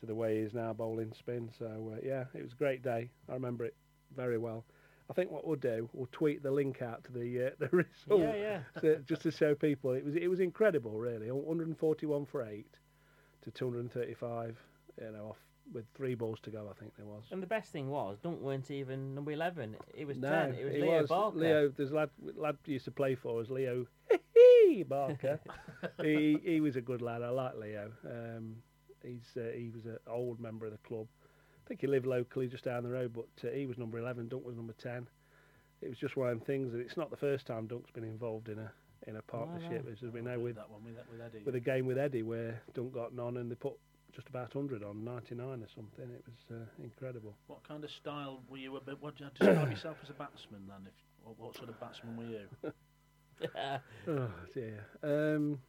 to 0.00 0.06
the 0.06 0.14
way 0.14 0.36
he 0.36 0.42
is 0.42 0.54
now 0.54 0.72
bowling 0.72 1.12
spin. 1.12 1.50
So 1.58 1.92
uh, 1.94 2.00
yeah, 2.04 2.24
it 2.34 2.42
was 2.42 2.52
a 2.52 2.56
great 2.56 2.82
day. 2.82 3.10
I 3.28 3.32
remember 3.34 3.64
it 3.64 3.74
very 4.16 4.38
well. 4.38 4.64
I 5.10 5.14
think 5.14 5.30
what 5.30 5.46
we'll 5.46 5.56
do, 5.56 5.88
we'll 5.94 6.08
tweet 6.12 6.42
the 6.42 6.50
link 6.50 6.82
out 6.82 7.02
to 7.04 7.12
the 7.12 7.46
uh, 7.46 7.50
the 7.58 7.68
result, 7.68 8.20
Yeah, 8.20 8.34
yeah. 8.36 8.60
so- 8.80 9.00
just 9.06 9.22
to 9.22 9.30
show 9.30 9.54
people 9.54 9.92
it 9.92 10.04
was 10.04 10.14
it 10.16 10.28
was 10.28 10.40
incredible, 10.40 10.98
really. 10.98 11.30
141 11.30 12.26
for 12.26 12.42
eight 12.46 12.74
to 13.42 13.50
235, 13.50 14.56
you 15.00 15.10
know, 15.12 15.26
off 15.30 15.36
with 15.72 15.84
three 15.94 16.14
balls 16.14 16.38
to 16.42 16.50
go. 16.50 16.68
I 16.70 16.78
think 16.80 16.94
there 16.96 17.06
was. 17.06 17.24
And 17.30 17.42
the 17.42 17.46
best 17.46 17.72
thing 17.72 17.88
was, 17.90 18.18
Dunk 18.22 18.40
weren't 18.40 18.70
even 18.70 19.14
number 19.14 19.32
11. 19.32 19.76
It 19.94 20.06
was 20.06 20.16
No, 20.18 20.28
10. 20.30 20.54
It 20.54 20.64
was 20.64 20.74
he 20.74 20.80
Leo 20.82 21.00
was. 21.02 21.08
Barker. 21.08 21.38
Leo, 21.38 21.68
there's 21.76 21.90
a 21.90 21.94
lad, 21.94 22.10
lad 22.36 22.56
used 22.64 22.86
to 22.86 22.90
play 22.90 23.14
for 23.14 23.40
us, 23.40 23.48
Leo 23.50 23.86
Barker. 24.88 25.40
he 26.02 26.38
he 26.44 26.60
was 26.60 26.76
a 26.76 26.80
good 26.80 27.00
lad. 27.02 27.22
I 27.22 27.30
like 27.30 27.54
Leo. 27.56 27.90
Um, 28.06 28.56
he's 29.02 29.36
uh, 29.36 29.50
he 29.54 29.70
was 29.70 29.84
an 29.84 29.98
old 30.06 30.40
member 30.40 30.66
of 30.66 30.72
the 30.72 30.78
club. 30.78 31.06
I 31.64 31.68
think 31.68 31.80
he 31.80 31.86
lived 31.86 32.06
locally 32.06 32.46
just 32.48 32.64
down 32.64 32.82
the 32.82 32.90
road, 32.90 33.12
but 33.14 33.48
uh, 33.48 33.52
he 33.52 33.66
was 33.66 33.76
number 33.76 33.98
11. 33.98 34.28
Dunk 34.28 34.44
was 34.44 34.56
number 34.56 34.74
10. 34.82 35.06
It 35.82 35.88
was 35.88 35.98
just 35.98 36.16
one 36.16 36.28
of 36.28 36.38
them 36.38 36.46
things 36.46 36.72
and 36.72 36.82
it's 36.82 36.96
not 36.96 37.10
the 37.10 37.16
first 37.16 37.46
time 37.46 37.66
Dunk's 37.66 37.90
been 37.90 38.04
involved 38.04 38.48
in 38.48 38.58
a 38.58 38.70
in 39.06 39.16
a 39.16 39.22
partnership. 39.22 39.84
no. 39.86 40.08
As 40.08 40.12
we 40.12 40.20
know 40.20 40.38
with 40.38 40.56
that 40.56 40.68
one 40.70 40.82
with, 40.84 40.94
with 41.10 41.20
Eddie? 41.20 41.44
with 41.44 41.54
a 41.54 41.60
game 41.60 41.86
with 41.86 41.98
Eddie 41.98 42.22
where 42.22 42.60
Dunk 42.74 42.92
got 42.94 43.14
none 43.14 43.36
and 43.36 43.50
they 43.50 43.54
put 43.54 43.74
just 44.14 44.28
about 44.28 44.52
100 44.54 44.82
on 44.82 45.04
99 45.04 45.46
or 45.46 45.58
something. 45.74 46.10
It 46.10 46.24
was 46.26 46.58
uh, 46.60 46.82
incredible. 46.82 47.34
What 47.46 47.62
kind 47.66 47.84
of 47.84 47.90
style 47.90 48.40
were 48.48 48.56
you? 48.56 48.76
A 48.76 48.80
bit, 48.80 49.00
what 49.00 49.16
do 49.16 49.24
you 49.24 49.30
describe 49.38 49.70
yourself 49.76 49.96
as 50.02 50.10
a 50.10 50.14
batsman 50.14 50.62
then? 50.66 50.86
If 50.86 50.92
what, 51.22 51.38
what 51.38 51.56
sort 51.56 51.68
of 51.68 51.78
batsman 51.78 52.16
were 52.16 52.24
you? 52.24 52.46
Oh 54.08 54.30
dear. 54.52 54.84
Um, 55.02 55.60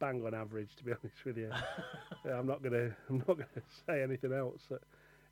bang 0.00 0.24
on 0.26 0.34
average, 0.34 0.74
to 0.76 0.84
be 0.84 0.92
honest 1.02 1.24
with 1.24 1.38
you. 1.38 1.50
I'm 2.30 2.46
not 2.46 2.62
gonna. 2.62 2.90
I'm 3.10 3.18
not 3.18 3.38
gonna 3.38 3.62
say 3.86 4.02
anything 4.02 4.32
else. 4.32 4.62
Uh, 4.72 4.76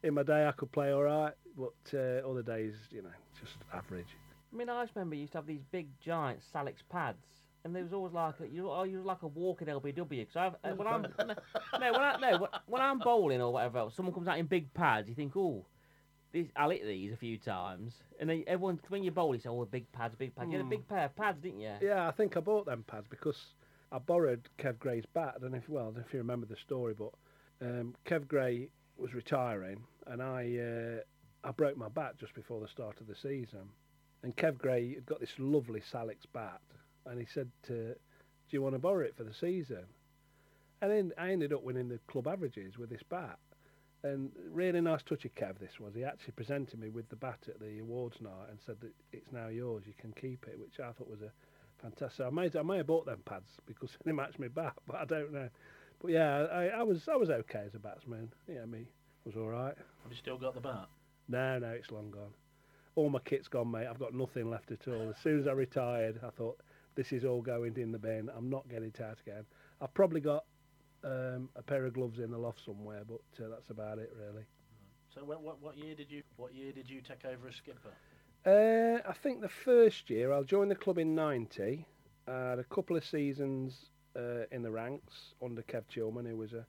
In 0.05 0.15
my 0.15 0.23
day, 0.23 0.47
I 0.47 0.53
could 0.53 0.71
play 0.73 0.93
all 0.93 1.03
right, 1.03 1.35
but 1.57 1.75
uh, 1.95 2.29
other 2.29 2.43
days, 2.43 2.75
you 2.91 3.03
know, 3.03 3.11
just 3.41 3.57
average. 3.75 4.17
I 4.53 4.57
mean, 4.57 4.69
I 4.71 4.85
just 4.85 4.95
remember 4.97 5.17
you 5.17 5.23
used 5.23 5.33
to 5.33 5.39
have 5.39 5.47
these 5.47 5.65
big, 5.73 5.89
giant 6.01 6.41
Salix 6.53 6.83
pads. 6.89 7.19
And 7.65 7.75
there 7.75 7.83
was 7.83 7.93
always 7.93 8.13
like 8.15 8.35
a, 8.41 8.49
you, 8.49 8.71
oh, 8.71 8.85
you 8.85 8.99
was 8.99 9.07
like 9.07 9.23
a 9.23 9.27
walking 9.27 9.69
LBW. 9.69 10.09
Because 10.27 10.55
uh, 10.65 10.71
when 10.71 10.87
I'm 10.87 11.03
no, 11.19 11.35
no, 11.81 11.93
when 11.93 12.01
I 12.03 12.17
no 12.19 12.39
when- 12.39 12.51
when 12.67 12.81
I'm 12.83 12.99
bowling 12.99 13.43
or 13.43 13.53
whatever, 13.53 13.79
else, 13.79 13.95
someone 13.97 14.15
comes 14.15 14.29
out 14.29 14.39
in 14.39 14.47
big 14.47 14.73
pads. 14.73 15.09
You 15.09 15.15
think, 15.15 15.37
oh, 15.37 15.67
these, 16.33 16.49
I'll 16.57 16.71
hit 16.71 16.87
these 16.87 17.13
a 17.13 17.17
few 17.17 17.37
times. 17.37 17.95
And 18.21 18.31
then 18.31 18.45
everyone, 18.47 18.79
when 18.89 19.03
you 19.03 19.11
bowl, 19.11 19.35
you 19.35 19.41
say, 19.41 19.49
oh, 19.51 19.65
big 19.67 19.91
pads, 19.93 20.15
big 20.17 20.35
pads. 20.37 20.51
You 20.51 20.57
had 20.59 20.63
a 20.63 20.65
Hmm. 20.65 20.71
big 20.71 20.89
pair 20.89 21.05
of 21.07 21.17
pads, 21.17 21.41
didn't 21.43 21.61
you? 21.61 21.73
Yeah, 21.83 22.07
I 22.09 22.13
think 22.13 22.37
I 22.37 22.41
bought 22.41 22.65
them 22.67 22.85
pads 22.87 23.07
because 23.11 23.37
I 23.91 23.99
borrowed 23.99 24.49
Kev 24.59 24.79
Gray's 24.79 25.07
bat. 25.15 25.35
I 25.37 25.41
don't 25.41 25.53
know 25.53 25.59
if 25.59 25.69
well, 25.69 25.85
I 25.85 25.87
don't 25.87 25.97
know 25.97 26.05
if 26.07 26.13
you 26.13 26.19
remember 26.19 26.47
the 26.47 26.57
story, 26.57 26.95
but 26.95 27.13
um, 27.63 27.95
Kev 28.07 28.29
Gray 28.29 28.69
was 28.97 29.15
retiring, 29.15 29.83
and 30.07 30.23
I 30.23 30.59
uh, 30.59 31.49
I 31.49 31.53
broke 31.53 31.77
my 31.77 31.89
bat 31.89 32.17
just 32.19 32.35
before 32.35 32.61
the 32.61 32.69
start 32.69 33.01
of 33.01 33.07
the 33.07 33.15
season. 33.15 33.71
And 34.23 34.37
Kev 34.37 34.59
Gray 34.59 34.95
had 34.95 35.07
got 35.07 35.21
this 35.21 35.35
lovely 35.39 35.81
Salix 35.81 36.27
bat, 36.27 36.61
and 37.07 37.19
he 37.19 37.27
said, 37.27 37.51
to, 37.69 37.95
"Do 37.95 37.95
you 38.51 38.63
want 38.63 38.75
to 38.75 38.79
borrow 38.79 39.05
it 39.05 39.17
for 39.17 39.25
the 39.25 39.35
season?" 39.35 39.85
And 40.81 40.91
then 40.91 41.13
I 41.19 41.33
ended 41.33 41.53
up 41.53 41.63
winning 41.63 41.89
the 41.89 41.99
club 42.09 42.29
averages 42.29 42.79
with 42.79 42.91
this 42.91 43.03
bat. 43.03 43.39
And 44.05 44.31
really 44.49 44.81
nice 44.81 45.03
touch 45.03 45.25
of 45.25 45.35
Kev 45.35 45.59
this 45.59 45.81
was. 45.81 45.95
He 45.95 46.05
actually 46.05 46.33
presented 46.33 46.79
me 46.79 46.89
with 46.89 47.09
the 47.09 47.17
bat 47.17 47.41
at 47.49 47.59
the 47.59 47.81
awards 47.81 48.21
night 48.21 48.49
and 48.49 48.61
said 48.65 48.77
that 48.81 48.93
it's 49.13 49.33
now 49.33 49.49
yours, 49.49 49.83
you 49.87 49.95
can 49.99 50.13
keep 50.13 50.47
it, 50.47 50.57
which 50.57 50.79
I 50.79 50.93
thought 50.93 51.11
was 51.11 51.23
a 51.23 51.33
fantastic. 51.81 52.27
I 52.27 52.31
may 52.31 52.51
I 52.59 52.63
may 52.63 52.79
have 52.79 52.87
bought 52.87 53.07
them 53.07 53.23
pads 53.25 53.51
because 53.67 53.91
they 54.05 54.13
matched 54.13 54.39
me 54.39 54.49
bat, 54.49 54.75
but 54.87 54.97
I 54.97 55.05
don't 55.05 55.33
know. 55.33 55.49
But 56.01 56.13
yeah, 56.13 56.47
I, 56.53 56.67
I 56.69 56.83
was 56.83 57.09
I 57.09 57.17
was 57.17 57.31
okay 57.31 57.65
as 57.67 57.75
a 57.75 57.79
batsman. 57.79 58.33
Yeah, 58.49 58.65
me 58.65 58.87
was 59.25 59.37
all 59.37 59.49
right. 59.49 59.75
Have 60.03 60.11
you 60.11 60.17
still 60.17 60.39
got 60.39 60.55
the 60.55 60.61
bat? 60.61 60.89
No, 61.29 61.59
no, 61.59 61.69
it's 61.69 61.91
long 61.91 62.11
gone. 62.11 62.33
All 62.95 63.11
my 63.11 63.19
kit's 63.21 63.49
gone, 63.49 63.71
mate. 63.71 63.87
I've 63.87 63.99
got 63.99 64.15
nothing 64.15 64.51
left 64.51 64.73
at 64.73 64.89
all. 64.89 65.11
As 65.11 65.17
soon 65.23 65.39
as 65.39 65.47
I 65.47 65.53
retired, 65.53 66.21
I 66.27 66.31
thought 66.31 66.59
this 66.95 67.13
is 67.13 67.25
all 67.25 67.43
going 67.43 67.77
in 67.77 67.93
the 67.93 67.99
bin. 67.99 68.31
I'm 68.35 68.49
not 68.49 68.69
getting 68.69 68.89
it 68.89 69.01
out 69.01 69.19
again. 69.21 69.45
I've 69.81 69.93
probably 69.95 70.21
got 70.21 70.45
um, 71.05 71.49
a 71.55 71.63
pair 71.63 71.85
of 71.85 71.93
gloves 71.93 72.19
in 72.19 72.31
the 72.31 72.39
loft 72.39 72.61
somewhere, 72.65 73.03
but 73.07 73.21
uh, 73.45 73.49
that's 73.51 73.71
about 73.71 73.99
it, 73.99 74.11
really. 74.19 74.45
So 75.15 75.25
what, 75.25 75.43
what 75.43 75.61
what 75.63 75.77
year 75.77 75.95
did 75.95 76.11
you 76.11 76.23
what 76.37 76.55
year 76.55 76.73
did 76.73 76.89
you 76.89 77.01
take 77.01 77.25
over 77.25 77.49
as 77.49 77.57
skipper? 77.57 77.93
Uh, 78.47 78.99
I 79.07 79.13
think 79.13 79.41
the 79.41 79.49
first 79.49 80.09
year 80.11 80.33
I 80.33 80.43
joined 80.43 80.71
the 80.71 80.77
club 80.77 80.99
in 80.99 81.15
'90. 81.15 81.85
I 82.27 82.33
had 82.51 82.59
a 82.59 82.65
couple 82.65 82.97
of 82.97 83.05
seasons 83.05 83.91
uh, 84.17 84.45
in 84.53 84.63
the 84.63 84.71
ranks 84.71 85.35
under 85.43 85.63
Kev 85.63 85.89
Chilman, 85.89 86.27
who 86.27 86.37
was 86.37 86.53
a 86.53 86.65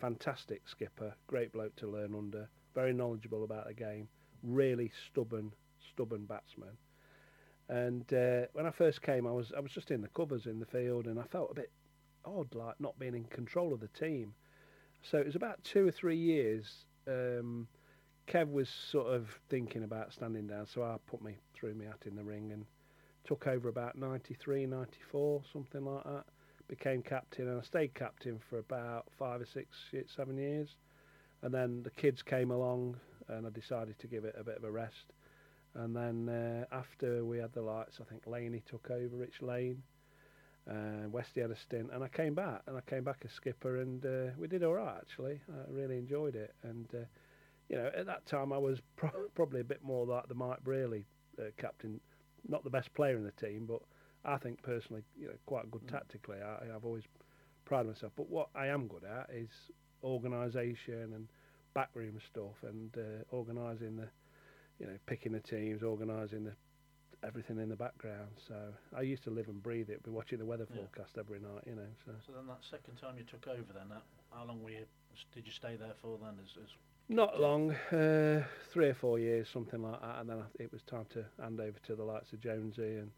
fantastic 0.00 0.68
skipper, 0.68 1.14
great 1.26 1.52
bloke 1.52 1.76
to 1.76 1.86
learn 1.86 2.14
under, 2.14 2.48
very 2.74 2.92
knowledgeable 2.92 3.44
about 3.44 3.66
the 3.66 3.74
game, 3.74 4.08
really 4.42 4.90
stubborn, 5.06 5.52
stubborn 5.92 6.24
batsman. 6.24 6.76
And 7.68 8.12
uh, 8.12 8.46
when 8.52 8.66
I 8.66 8.70
first 8.70 9.02
came, 9.02 9.26
I 9.26 9.32
was 9.32 9.52
I 9.56 9.60
was 9.60 9.72
just 9.72 9.90
in 9.90 10.00
the 10.00 10.08
covers 10.08 10.46
in 10.46 10.58
the 10.58 10.66
field, 10.66 11.06
and 11.06 11.20
I 11.20 11.24
felt 11.24 11.50
a 11.50 11.54
bit 11.54 11.70
odd, 12.24 12.54
like 12.54 12.80
not 12.80 12.98
being 12.98 13.14
in 13.14 13.24
control 13.24 13.72
of 13.74 13.80
the 13.80 13.88
team. 13.88 14.34
So 15.02 15.18
it 15.18 15.26
was 15.26 15.36
about 15.36 15.62
two 15.62 15.86
or 15.86 15.90
three 15.90 16.16
years. 16.16 16.84
Um, 17.06 17.68
Kev 18.32 18.50
was 18.50 18.70
sort 18.90 19.08
of 19.08 19.28
thinking 19.50 19.84
about 19.84 20.10
standing 20.14 20.46
down, 20.46 20.66
so 20.66 20.82
I 20.82 20.96
put 21.06 21.20
me 21.22 21.36
threw 21.52 21.74
me 21.74 21.84
hat 21.84 22.04
in 22.06 22.16
the 22.16 22.24
ring 22.24 22.52
and 22.52 22.64
took 23.24 23.46
over 23.46 23.68
about 23.68 23.98
93, 23.98 24.64
94, 24.64 25.42
something 25.52 25.84
like 25.84 26.04
that. 26.04 26.24
Became 26.66 27.02
captain, 27.02 27.48
and 27.48 27.60
I 27.60 27.62
stayed 27.62 27.92
captain 27.92 28.40
for 28.48 28.58
about 28.58 29.04
five 29.18 29.42
or 29.42 29.44
six, 29.44 29.76
seven 30.16 30.38
years. 30.38 30.76
And 31.42 31.52
then 31.52 31.82
the 31.82 31.90
kids 31.90 32.22
came 32.22 32.50
along, 32.50 32.96
and 33.28 33.46
I 33.46 33.50
decided 33.50 33.98
to 33.98 34.06
give 34.06 34.24
it 34.24 34.34
a 34.38 34.44
bit 34.44 34.56
of 34.56 34.64
a 34.64 34.70
rest. 34.70 35.12
And 35.74 35.94
then 35.94 36.30
uh, 36.30 36.74
after 36.74 37.26
we 37.26 37.36
had 37.36 37.52
the 37.52 37.60
lights, 37.60 37.98
I 38.00 38.04
think 38.04 38.26
Laney 38.26 38.62
took 38.66 38.90
over, 38.90 39.14
Rich 39.14 39.42
Lane. 39.42 39.82
Uh, 40.70 41.08
Westy 41.10 41.42
had 41.42 41.50
a 41.50 41.56
stint, 41.56 41.90
and 41.92 42.02
I 42.02 42.08
came 42.08 42.32
back, 42.34 42.62
and 42.66 42.78
I 42.78 42.80
came 42.88 43.04
back 43.04 43.22
as 43.26 43.32
skipper, 43.32 43.82
and 43.82 44.06
uh, 44.06 44.32
we 44.38 44.48
did 44.48 44.64
all 44.64 44.74
right 44.74 44.96
actually. 44.96 45.40
I 45.52 45.70
really 45.70 45.98
enjoyed 45.98 46.34
it, 46.34 46.54
and 46.62 46.86
uh, 46.94 47.04
you 47.72 47.78
know, 47.78 47.90
at 47.96 48.06
that 48.06 48.26
time 48.26 48.52
I 48.52 48.58
was 48.58 48.80
pro- 48.96 49.28
probably 49.34 49.60
a 49.60 49.64
bit 49.64 49.82
more 49.82 50.04
like 50.06 50.28
the 50.28 50.34
Mike 50.34 50.62
Brearley 50.62 51.06
uh, 51.38 51.44
captain, 51.56 52.00
not 52.46 52.62
the 52.64 52.70
best 52.70 52.92
player 52.92 53.16
in 53.16 53.24
the 53.24 53.32
team, 53.32 53.64
but 53.66 53.80
I 54.24 54.36
think 54.36 54.62
personally, 54.62 55.02
you 55.18 55.28
know, 55.28 55.34
quite 55.46 55.70
good 55.70 55.88
tactically. 55.88 56.36
I, 56.40 56.66
I've 56.74 56.84
always 56.84 57.04
prided 57.64 57.88
myself. 57.88 58.12
But 58.14 58.28
what 58.28 58.48
I 58.54 58.66
am 58.66 58.86
good 58.86 59.04
at 59.04 59.30
is 59.34 59.48
organisation 60.04 61.14
and 61.14 61.28
backroom 61.74 62.18
stuff 62.30 62.62
and 62.62 62.94
uh, 62.96 63.24
organising 63.30 63.96
the, 63.96 64.08
you 64.78 64.86
know, 64.86 64.98
picking 65.06 65.32
the 65.32 65.40
teams, 65.40 65.82
organising 65.82 66.44
the 66.44 66.52
everything 67.24 67.58
in 67.58 67.68
the 67.68 67.76
background. 67.76 68.30
So 68.48 68.54
I 68.96 69.02
used 69.02 69.22
to 69.24 69.30
live 69.30 69.48
and 69.48 69.62
breathe 69.62 69.88
it. 69.90 70.02
Be 70.02 70.10
watching 70.10 70.38
the 70.38 70.44
weather 70.44 70.66
Yeah. 70.68 70.82
forecast 70.82 71.16
every 71.18 71.38
night, 71.40 71.62
you 71.66 71.76
know. 71.76 71.88
So 72.04 72.12
So 72.26 72.32
then 72.32 72.46
that 72.48 72.64
second 72.68 72.96
time 72.96 73.16
you 73.16 73.24
took 73.24 73.46
over, 73.46 73.72
then 73.72 73.88
that, 73.90 74.02
how 74.30 74.44
long 74.44 74.62
were 74.62 74.70
you? 74.70 74.84
Did 75.34 75.46
you 75.46 75.52
stay 75.52 75.76
there 75.76 75.94
for 76.02 76.18
then? 76.18 76.34
As, 76.42 76.56
as 76.62 76.70
not 77.08 77.40
long, 77.40 77.72
uh, 77.72 78.44
three 78.72 78.88
or 78.88 78.94
four 78.94 79.18
years, 79.18 79.48
something 79.48 79.82
like 79.82 80.00
that, 80.00 80.20
and 80.20 80.30
then 80.30 80.42
it 80.58 80.72
was 80.72 80.82
time 80.82 81.06
to 81.10 81.24
hand 81.40 81.60
over 81.60 81.78
to 81.86 81.94
the 81.94 82.04
likes 82.04 82.32
of 82.32 82.40
Jonesy 82.40 82.98
and. 82.98 83.10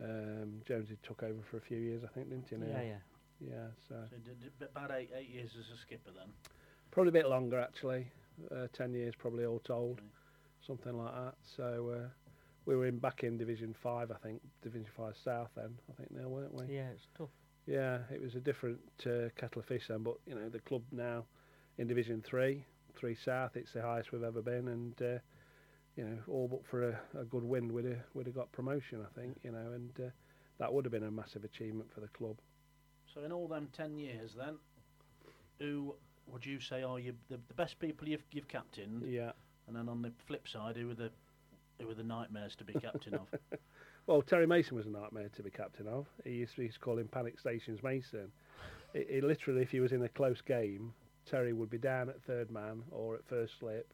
Um, 0.00 0.60
Jonesy 0.64 0.96
took 1.02 1.24
over 1.24 1.40
for 1.50 1.56
a 1.56 1.60
few 1.60 1.78
years, 1.78 2.02
I 2.04 2.06
think, 2.14 2.30
didn't 2.30 2.46
he? 2.48 2.70
Yeah, 2.70 2.82
yeah. 2.82 2.98
Yeah, 3.40 3.66
so 3.88 3.96
so 4.10 4.16
did, 4.24 4.40
did 4.40 4.68
about 4.68 4.92
eight 4.92 5.10
eight 5.16 5.28
years 5.28 5.50
as 5.58 5.76
a 5.76 5.80
skipper 5.80 6.10
then. 6.16 6.28
Probably 6.90 7.08
a 7.08 7.12
bit 7.12 7.28
longer 7.28 7.58
actually, 7.58 8.06
uh, 8.52 8.66
ten 8.72 8.92
years 8.94 9.14
probably 9.16 9.44
all 9.44 9.58
told, 9.60 10.00
something 10.64 10.96
like 10.96 11.12
that. 11.14 11.34
So 11.56 11.92
uh, 11.94 12.08
we 12.64 12.76
were 12.76 12.86
in 12.86 12.98
back 12.98 13.24
in 13.24 13.38
Division 13.38 13.74
Five, 13.82 14.10
I 14.10 14.16
think, 14.16 14.40
Division 14.62 14.88
Five 14.96 15.14
South 15.24 15.50
then, 15.56 15.76
I 15.90 15.94
think 15.94 16.10
now, 16.12 16.28
weren't 16.28 16.54
we? 16.54 16.66
Yeah, 16.72 16.90
it's 16.94 17.06
tough. 17.16 17.30
Yeah, 17.66 17.98
it 18.12 18.22
was 18.22 18.34
a 18.34 18.40
different 18.40 18.78
uh, 19.04 19.30
kettle 19.36 19.60
of 19.60 19.66
fish 19.66 19.86
then, 19.88 20.04
but 20.04 20.16
you 20.26 20.34
know 20.34 20.48
the 20.48 20.60
club 20.60 20.82
now 20.92 21.24
in 21.78 21.86
Division 21.86 22.22
Three, 22.22 22.64
Three 22.98 23.14
South, 23.14 23.56
it's 23.56 23.72
the 23.72 23.82
highest 23.82 24.12
we've 24.12 24.22
ever 24.22 24.42
been, 24.42 24.68
and 24.68 24.94
uh, 25.02 25.18
you 25.96 26.04
know 26.04 26.18
all 26.28 26.48
but 26.48 26.66
for 26.66 26.90
a, 26.90 27.20
a 27.20 27.24
good 27.24 27.44
win, 27.44 27.72
we'd 27.72 27.84
have, 27.84 27.98
we'd 28.14 28.26
have 28.26 28.34
got 28.34 28.50
promotion, 28.52 29.04
I 29.04 29.20
think, 29.20 29.36
you 29.42 29.52
know, 29.52 29.72
and 29.74 29.90
uh, 29.98 30.10
that 30.58 30.72
would 30.72 30.84
have 30.84 30.92
been 30.92 31.04
a 31.04 31.10
massive 31.10 31.44
achievement 31.44 31.92
for 31.92 32.00
the 32.00 32.08
club. 32.08 32.36
So 33.12 33.22
in 33.22 33.32
all 33.32 33.48
them 33.48 33.68
ten 33.72 33.98
years, 33.98 34.32
then, 34.36 34.56
who 35.58 35.94
would 36.32 36.44
you 36.44 36.60
say 36.60 36.82
are 36.82 36.98
you 36.98 37.14
the, 37.28 37.38
the 37.48 37.54
best 37.54 37.78
people 37.78 38.08
you've 38.08 38.24
you've 38.32 38.48
captained? 38.48 39.04
Yeah. 39.06 39.32
And 39.66 39.76
then 39.76 39.88
on 39.88 40.02
the 40.02 40.12
flip 40.26 40.48
side, 40.48 40.76
who 40.76 40.88
were 40.88 40.94
the 40.94 41.10
who 41.78 41.86
were 41.86 41.94
the 41.94 42.02
nightmares 42.02 42.56
to 42.56 42.64
be 42.64 42.74
captain 42.74 43.14
of? 43.14 43.26
Well, 44.08 44.22
Terry 44.22 44.46
Mason 44.46 44.74
was 44.74 44.86
a 44.86 44.88
nightmare 44.88 45.28
to 45.36 45.42
be 45.42 45.50
captain 45.50 45.86
of. 45.86 46.06
He 46.24 46.30
used 46.30 46.54
to, 46.54 46.62
he 46.62 46.68
used 46.68 46.78
to 46.78 46.80
call 46.80 46.96
him 46.96 47.08
Panic 47.08 47.38
Stations 47.38 47.82
Mason. 47.82 48.32
It, 48.94 49.06
it 49.10 49.22
literally, 49.22 49.60
if 49.60 49.70
he 49.70 49.80
was 49.80 49.92
in 49.92 50.02
a 50.02 50.08
close 50.08 50.40
game, 50.40 50.94
Terry 51.28 51.52
would 51.52 51.70
be 51.70 51.78
down 51.78 52.08
at 52.08 52.22
third 52.22 52.50
man 52.50 52.82
or 52.90 53.14
at 53.14 53.26
first 53.26 53.58
slip, 53.58 53.92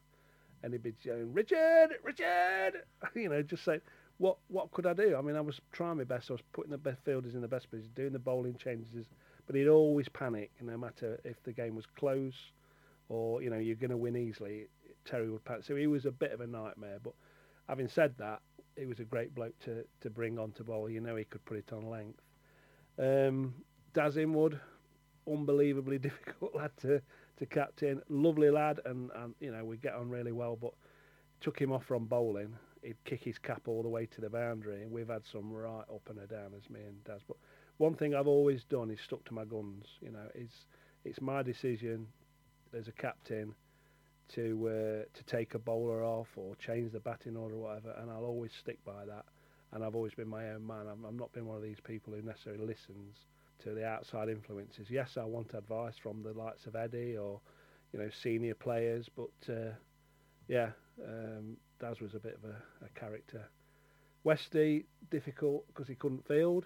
and 0.63 0.73
he'd 0.73 0.83
be 0.83 0.93
saying, 1.03 1.33
"Richard, 1.33 1.91
Richard," 2.03 2.83
you 3.15 3.29
know, 3.29 3.41
just 3.41 3.65
saying, 3.65 3.81
"What, 4.17 4.37
what 4.47 4.71
could 4.71 4.85
I 4.85 4.93
do?" 4.93 5.15
I 5.15 5.21
mean, 5.21 5.35
I 5.35 5.41
was 5.41 5.59
trying 5.71 5.97
my 5.97 6.03
best. 6.03 6.29
I 6.29 6.33
was 6.33 6.43
putting 6.53 6.71
the 6.71 6.77
best 6.77 7.03
fielders 7.05 7.35
in 7.35 7.41
the 7.41 7.47
best 7.47 7.69
position, 7.69 7.91
doing 7.95 8.13
the 8.13 8.19
bowling 8.19 8.55
changes, 8.55 9.05
but 9.47 9.55
he'd 9.55 9.67
always 9.67 10.09
panic, 10.09 10.51
no 10.61 10.77
matter 10.77 11.19
if 11.23 11.41
the 11.43 11.53
game 11.53 11.75
was 11.75 11.85
close 11.85 12.51
or 13.09 13.41
you 13.41 13.49
know 13.49 13.57
you're 13.57 13.75
going 13.75 13.91
to 13.91 13.97
win 13.97 14.15
easily. 14.15 14.67
Terry 15.05 15.29
would 15.29 15.45
panic. 15.45 15.63
So 15.65 15.75
he 15.75 15.87
was 15.87 16.05
a 16.05 16.11
bit 16.11 16.31
of 16.31 16.41
a 16.41 16.47
nightmare. 16.47 16.97
But 17.03 17.13
having 17.67 17.87
said 17.87 18.15
that, 18.17 18.41
he 18.75 18.85
was 18.85 18.99
a 18.99 19.03
great 19.03 19.35
bloke 19.35 19.57
to, 19.65 19.85
to 20.01 20.09
bring 20.09 20.39
on 20.39 20.51
to 20.53 20.63
bowl. 20.63 20.89
You 20.89 21.01
know 21.01 21.15
he 21.15 21.25
could 21.25 21.45
put 21.45 21.57
it 21.57 21.71
on 21.71 21.89
length. 21.89 22.21
Um, 22.97 23.53
Daz 23.93 24.17
Inwood, 24.17 24.59
unbelievably 25.27 25.97
difficult 25.99 26.55
lad 26.55 26.71
to, 26.81 27.01
to 27.37 27.45
captain. 27.45 28.01
Lovely 28.09 28.49
lad, 28.49 28.79
and, 28.85 29.11
and 29.15 29.33
you 29.39 29.51
know 29.51 29.63
we 29.63 29.77
get 29.77 29.93
on 29.93 30.09
really 30.09 30.31
well. 30.31 30.55
But 30.55 30.73
took 31.41 31.59
him 31.59 31.71
off 31.71 31.85
from 31.85 32.05
bowling. 32.05 32.55
He'd 32.81 33.03
kick 33.03 33.23
his 33.23 33.37
cap 33.37 33.63
all 33.67 33.83
the 33.83 33.89
way 33.89 34.05
to 34.05 34.21
the 34.21 34.29
boundary, 34.29 34.85
we've 34.87 35.07
had 35.07 35.23
some 35.31 35.51
right 35.51 35.85
up 35.93 36.07
and 36.09 36.19
a 36.19 36.27
down 36.27 36.53
as 36.55 36.69
me 36.69 36.81
and 36.81 37.03
Daz. 37.03 37.21
But 37.27 37.37
one 37.77 37.95
thing 37.95 38.15
I've 38.15 38.27
always 38.27 38.63
done 38.63 38.91
is 38.91 38.99
stuck 39.01 39.25
to 39.25 39.33
my 39.33 39.45
guns. 39.45 39.85
You 40.01 40.11
know, 40.11 40.27
it's 40.33 40.65
it's 41.03 41.21
my 41.21 41.41
decision 41.41 42.07
as 42.73 42.87
a 42.87 42.91
captain 42.91 43.53
to 44.33 44.67
uh, 44.67 45.17
to 45.17 45.23
take 45.25 45.53
a 45.53 45.59
bowler 45.59 46.03
off 46.03 46.27
or 46.35 46.55
change 46.55 46.91
the 46.91 46.99
batting 46.99 47.35
order 47.35 47.55
or 47.55 47.59
whatever, 47.59 47.95
and 47.99 48.09
I'll 48.09 48.25
always 48.25 48.51
stick 48.59 48.79
by 48.85 49.05
that. 49.05 49.25
And 49.71 49.83
I've 49.83 49.95
always 49.95 50.13
been 50.13 50.29
my 50.29 50.51
own 50.51 50.65
man. 50.65 50.85
I'm, 50.87 51.17
not 51.17 51.33
been 51.33 51.45
one 51.45 51.57
of 51.57 51.63
these 51.63 51.79
people 51.83 52.13
who 52.13 52.21
necessarily 52.21 52.65
listens 52.65 53.17
to 53.63 53.73
the 53.73 53.85
outside 53.85 54.29
influences. 54.29 54.87
Yes, 54.89 55.17
I 55.17 55.23
want 55.23 55.53
advice 55.53 55.95
from 56.01 56.23
the 56.23 56.33
likes 56.33 56.65
of 56.65 56.75
Eddie 56.75 57.17
or 57.17 57.39
you 57.93 57.99
know 57.99 58.09
senior 58.09 58.55
players, 58.55 59.09
but 59.15 59.53
uh, 59.53 59.71
yeah, 60.47 60.69
um, 61.03 61.57
Daz 61.79 61.99
was 61.99 62.15
a 62.15 62.19
bit 62.19 62.37
of 62.43 62.49
a, 62.49 62.85
a 62.85 62.99
character. 62.99 63.47
Westy 64.23 64.85
difficult 65.11 65.65
because 65.67 65.87
he 65.87 65.95
couldn't 65.95 66.27
field. 66.27 66.65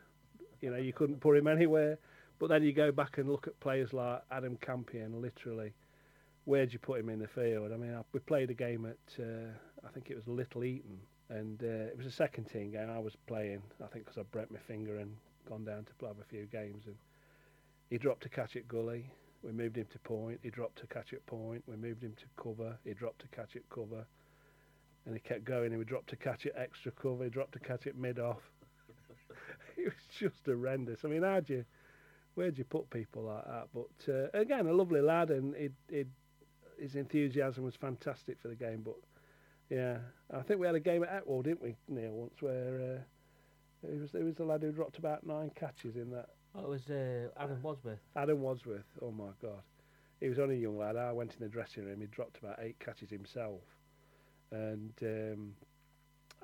You 0.62 0.72
know, 0.72 0.78
you 0.78 0.94
couldn't 0.94 1.20
put 1.20 1.38
him 1.38 1.48
anywhere. 1.48 1.98
But 2.40 2.48
then 2.48 2.64
you 2.64 2.72
go 2.72 2.92
back 2.92 3.18
and 3.18 3.30
look 3.30 3.48
at 3.48 3.60
players 3.60 3.92
like 3.92 4.22
Adam 4.32 4.58
Campion, 4.62 5.22
literally 5.22 5.74
where'd 6.50 6.74
you 6.74 6.80
put 6.80 7.00
him 7.00 7.10
in 7.10 7.20
the 7.20 7.28
field? 7.28 7.72
I 7.72 7.78
mean, 7.78 7.94
I, 7.94 8.02
we 8.12 8.20
played 8.20 8.50
a 8.50 8.56
game 8.56 8.86
at, 8.86 9.24
uh, 9.24 9.52
I 9.86 9.90
think 9.94 10.10
it 10.10 10.16
was 10.16 10.28
Little 10.28 10.64
Eaton, 10.64 10.98
and 11.30 11.62
uh, 11.62 11.92
it 11.92 11.98
was 11.98 12.08
a 12.08 12.12
second 12.12 12.46
team 12.46 12.72
game. 12.72 12.90
I 12.90 12.98
was 12.98 13.16
playing, 13.28 13.62
I 13.84 13.88
think, 13.88 14.06
because 14.06 14.18
I 14.18 14.24
broke 14.24 14.52
my 14.52 14.58
finger 14.68 14.98
and 14.98 15.16
gone 15.50 15.66
down 15.66 15.86
to 15.86 16.06
have 16.06 16.20
a 16.20 16.30
few 16.30 16.46
games. 16.46 16.84
And 16.86 16.96
he 17.90 17.98
dropped 17.98 18.26
a 18.26 18.30
catch 18.30 18.56
at 18.56 18.68
gully. 18.68 19.12
We 19.44 19.52
moved 19.52 19.78
him 19.78 19.88
to 19.92 20.00
point. 20.00 20.40
He 20.44 20.50
dropped 20.50 20.82
a 20.84 20.88
catch 20.88 21.14
at 21.14 21.26
point. 21.26 21.64
We 21.68 21.76
moved 21.76 22.04
him 22.04 22.14
to 22.18 22.44
cover. 22.44 22.78
He 22.84 22.94
dropped 22.94 23.24
a 23.24 23.36
catch 23.36 23.56
at 23.56 23.68
cover. 23.70 24.06
And 25.06 25.16
he 25.16 25.20
kept 25.20 25.46
going. 25.46 25.72
And 25.72 25.80
we 25.80 25.86
dropped 25.86 26.14
a 26.14 26.18
catch 26.18 26.46
at 26.46 26.58
extra 26.58 26.92
cover. 26.92 27.24
He 27.24 27.30
dropped 27.30 27.56
a 27.56 27.60
catch 27.60 27.88
at 27.88 27.98
mid 27.98 28.20
off. 28.20 28.42
it 29.78 29.86
was 29.86 30.18
just 30.20 30.46
horrendous. 30.46 31.00
I 31.04 31.08
mean, 31.08 31.24
how'd 31.24 31.50
you, 31.50 31.66
where'd 32.36 32.58
you 32.58 32.66
put 32.66 32.90
people 32.90 33.24
like 33.24 33.46
that? 33.46 33.68
But 33.74 34.14
uh, 34.14 34.40
again, 34.40 34.68
a 34.68 34.74
lovely 34.74 35.02
lad, 35.02 35.32
and 35.32 35.56
he'd, 35.56 35.74
he'd 35.90 36.10
his 36.80 36.96
enthusiasm 36.96 37.64
was 37.64 37.76
fantastic 37.76 38.38
for 38.42 38.48
the 38.48 38.56
game. 38.56 38.82
But 38.84 38.96
yeah, 39.70 39.98
I 40.34 40.42
think 40.42 40.60
we 40.60 40.66
had 40.66 40.76
a 40.76 40.80
game 40.80 41.04
at 41.04 41.10
Etwall, 41.10 41.44
didn't 41.44 41.62
we, 41.62 41.76
Neil? 41.88 42.12
Once 42.12 42.42
where 42.42 42.98
uh, 42.98 43.02
it 43.84 44.00
was 44.00 44.14
it 44.14 44.24
was 44.24 44.36
the 44.36 44.44
lad 44.46 44.62
who 44.62 44.72
dropped 44.72 44.98
about 44.98 45.26
nine 45.26 45.52
catches 45.56 45.96
in 45.96 46.10
that. 46.12 46.30
Oh, 46.56 46.64
it 46.64 46.70
was 46.70 46.90
uh, 46.90 47.30
Adam 47.40 47.62
Wadsworth. 47.62 48.00
Adam 48.16 48.42
Wadsworth. 48.42 48.86
Oh 49.02 49.12
my 49.12 49.30
God, 49.42 49.62
he 50.20 50.30
was 50.30 50.40
only 50.40 50.56
a 50.56 50.60
young 50.60 50.78
lad. 50.78 50.96
I 50.96 51.12
went 51.12 51.34
in 51.34 51.40
the 51.44 51.50
dressing 51.50 51.86
room. 51.86 52.02
He 52.02 52.08
dropped 52.08 52.38
about 52.40 52.60
eight 52.62 52.80
catches 52.80 53.10
himself, 53.10 53.62
and 54.52 54.92
um, 55.04 55.54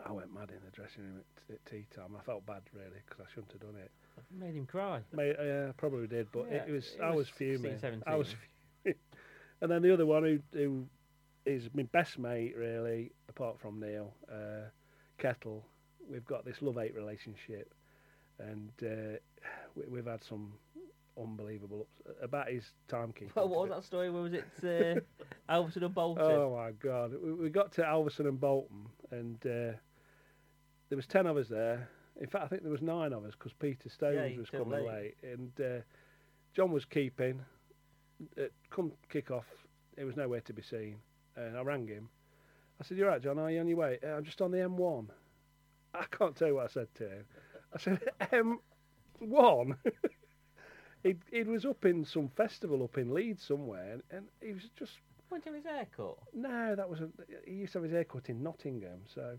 I 0.05 0.11
went 0.11 0.33
mad 0.33 0.49
in 0.51 0.59
the 0.63 0.71
dressing 0.71 1.03
room 1.03 1.21
at, 1.49 1.55
at 1.55 1.65
tea 1.65 1.85
time. 1.95 2.15
I 2.19 2.23
felt 2.23 2.45
bad 2.45 2.61
really 2.73 3.01
because 3.07 3.25
I 3.25 3.29
shouldn't 3.33 3.51
have 3.53 3.61
done 3.61 3.75
it. 3.81 3.91
Made 4.31 4.55
him 4.55 4.65
cry. 4.65 5.01
Mate, 5.11 5.35
uh, 5.37 5.73
probably 5.77 6.07
did, 6.07 6.27
but 6.31 6.45
Yeah, 6.49 6.63
it 6.67 6.71
was. 6.71 6.85
it 6.97 7.01
I 7.01 7.09
was 7.09 7.17
was 7.17 7.29
fuming. 7.29 7.77
16, 7.79 8.03
I 8.07 8.15
was 8.15 8.27
fuming. 8.83 8.97
and 9.61 9.71
then 9.71 9.81
the 9.81 9.93
other 9.93 10.05
one 10.05 10.23
who 10.23 10.39
who 10.57 10.85
is 11.45 11.69
my 11.73 11.83
best 11.83 12.17
mate, 12.17 12.55
really, 12.57 13.11
apart 13.29 13.59
from 13.59 13.79
Neil 13.79 14.13
uh, 14.31 14.69
Kettle. 15.17 15.65
We've 16.09 16.25
got 16.25 16.45
this 16.45 16.61
love 16.61 16.75
hate 16.75 16.95
relationship, 16.95 17.73
and 18.39 18.71
uh, 18.83 19.17
we, 19.75 19.83
we've 19.89 20.05
had 20.05 20.23
some 20.23 20.53
unbelievable 21.17 21.87
ups- 22.05 22.17
about 22.21 22.49
his 22.49 22.63
timekeeping. 22.89 23.33
Well, 23.35 23.47
what 23.47 23.61
was 23.61 23.69
that 23.71 23.83
story? 23.85 24.09
Where 24.11 24.21
was 24.23 24.33
it? 24.33 24.45
Uh, 24.63 24.99
Alvaston 25.51 25.83
and 25.83 25.95
Boulton. 25.95 26.23
Oh 26.25 26.55
my 26.55 26.71
God! 26.71 27.13
We, 27.23 27.33
we 27.33 27.49
got 27.49 27.71
to 27.73 27.81
Alvaston 27.85 28.27
and 28.27 28.39
Boulton, 28.39 28.85
and 29.11 29.37
uh, 29.45 29.77
there 30.89 30.95
was 30.97 31.07
ten 31.07 31.25
of 31.25 31.37
us 31.37 31.47
there. 31.47 31.89
In 32.21 32.27
fact, 32.27 32.45
I 32.45 32.47
think 32.47 32.61
there 32.63 32.71
was 32.71 32.81
nine 32.81 33.11
of 33.11 33.25
us 33.25 33.33
because 33.37 33.51
Peter 33.53 33.89
Stones 33.89 34.31
Yeah, 34.33 34.37
was 34.39 34.49
coming 34.49 34.85
late. 34.85 34.87
late, 34.87 35.15
and 35.23 35.51
uh, 35.59 35.81
John 36.55 36.71
was 36.71 36.85
keeping. 36.85 37.41
Uh, 38.39 38.43
come 38.69 38.93
kick 39.09 39.29
off, 39.31 39.45
it 39.97 40.05
was 40.05 40.15
nowhere 40.15 40.39
to 40.41 40.53
be 40.53 40.61
seen, 40.61 40.95
and 41.35 41.57
I 41.57 41.61
rang 41.61 41.87
him. 41.87 42.07
I 42.79 42.83
said, 42.85 42.97
"You're 42.97 43.09
right, 43.09 43.21
John. 43.21 43.37
Are 43.39 43.49
you 43.51 43.59
on 43.59 43.67
your 43.67 43.77
way? 43.77 43.99
"Uh, 44.03 44.11
I'm 44.11 44.23
just 44.23 44.41
on 44.41 44.51
the 44.51 44.59
M1." 44.59 45.07
I 45.99 46.05
can't 46.11 46.35
tell 46.35 46.47
you 46.49 46.55
what 46.55 46.65
I 46.65 46.67
said 46.67 46.87
to 46.95 47.09
him. 47.09 47.25
I 47.73 47.77
said, 47.77 47.99
um, 48.31 48.59
"M1." 49.21 49.77
he 51.03 51.15
he 51.31 51.43
was 51.43 51.65
up 51.65 51.85
in 51.85 52.05
some 52.05 52.29
festival 52.29 52.83
up 52.83 52.97
in 52.97 53.13
Leeds 53.13 53.43
somewhere, 53.43 53.93
and, 53.93 54.03
and 54.11 54.25
he 54.41 54.53
was 54.53 54.63
just 54.77 54.99
Went 55.29 55.43
to 55.45 55.53
his 55.53 55.65
haircut. 55.65 56.17
no, 56.33 56.75
that 56.75 56.87
wasn't. 56.87 57.19
He 57.45 57.53
used 57.53 57.73
to 57.73 57.79
have 57.79 57.83
his 57.83 57.93
haircut 57.93 58.29
in 58.29 58.43
Nottingham. 58.43 59.01
So, 59.13 59.37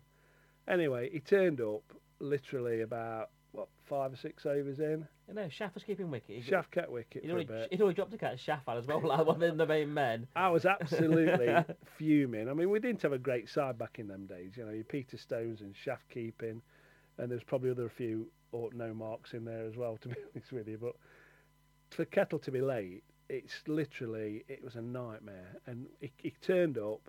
anyway, 0.67 1.11
he 1.11 1.21
turned 1.21 1.61
up 1.61 1.85
literally 2.19 2.81
about 2.81 3.31
what 3.53 3.69
five 3.85 4.13
or 4.13 4.17
six 4.17 4.45
overs 4.47 4.81
in. 4.81 5.07
You 5.29 5.35
know, 5.35 5.49
Shaft 5.49 5.75
was 5.75 5.83
keeping 5.83 6.11
wicket. 6.11 6.37
He- 6.37 6.43
Shaft 6.43 6.71
kept 6.71 6.91
wicket 6.91 7.23
He'd 7.23 7.31
for 7.31 7.39
a 7.39 7.45
bit. 7.45 7.97
dropped 7.97 8.15
a 8.15 8.19
catch. 8.19 8.41
Shaft 8.41 8.69
as 8.69 8.87
well, 8.87 9.01
like 9.05 9.27
one 9.27 9.43
of 9.43 9.57
the 9.57 9.67
main 9.67 9.93
men. 9.93 10.27
I 10.37 10.49
was 10.51 10.65
absolutely 10.65 11.53
fuming. 11.99 12.49
I 12.49 12.53
mean, 12.53 12.71
we 12.71 12.79
didn't 12.79 13.03
have 13.03 13.13
a 13.13 13.19
great 13.19 13.49
side 13.49 13.77
back 13.77 13.99
in 13.99 14.07
them 14.07 14.27
days. 14.27 14.53
You 14.57 14.65
know, 14.65 14.73
your 14.73 14.85
Peter 14.85 15.17
Stones 15.17 15.61
and 15.63 15.75
Shaft 15.77 16.09
keeping, 16.09 16.63
and 17.19 17.31
there's 17.31 17.43
probably 17.43 17.71
other 17.71 17.87
a 17.87 17.91
few 17.91 18.29
or 18.53 18.71
no 18.73 18.95
marks 18.95 19.33
in 19.33 19.45
there 19.45 19.67
as 19.67 19.77
well. 19.77 19.99
To 20.03 20.09
be 20.09 20.15
honest 20.35 20.53
with 20.53 20.69
you, 20.69 20.79
but 20.81 20.95
for 21.91 22.05
Kettle 22.05 22.39
to 22.41 22.51
be 22.53 22.61
late, 22.61 23.03
it's 23.29 23.63
literally 23.67 24.45
it 24.49 24.63
was 24.63 24.77
a 24.77 24.83
nightmare. 24.83 25.57
And 25.67 25.87
he, 26.01 26.13
he 26.19 26.31
turned 26.41 26.79
up. 26.79 27.01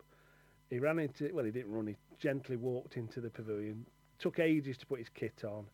He 0.71 0.79
ran 0.79 0.97
into 0.99 1.29
well, 1.33 1.45
he 1.45 1.51
didn't 1.51 1.71
run. 1.71 1.85
He 1.87 1.95
gently 2.19 2.55
walked 2.57 2.97
into 2.97 3.21
the 3.21 3.29
pavilion. 3.29 3.85
Took 4.17 4.39
ages 4.39 4.77
to 4.79 4.87
put 4.87 4.97
his 4.97 5.09
kit 5.09 5.43
on. 5.43 5.65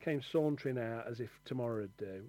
Came 0.00 0.22
sauntering 0.32 0.78
out 0.78 1.06
as 1.10 1.20
if 1.20 1.30
tomorrow 1.44 1.82
would 1.82 1.96
do. 1.96 2.22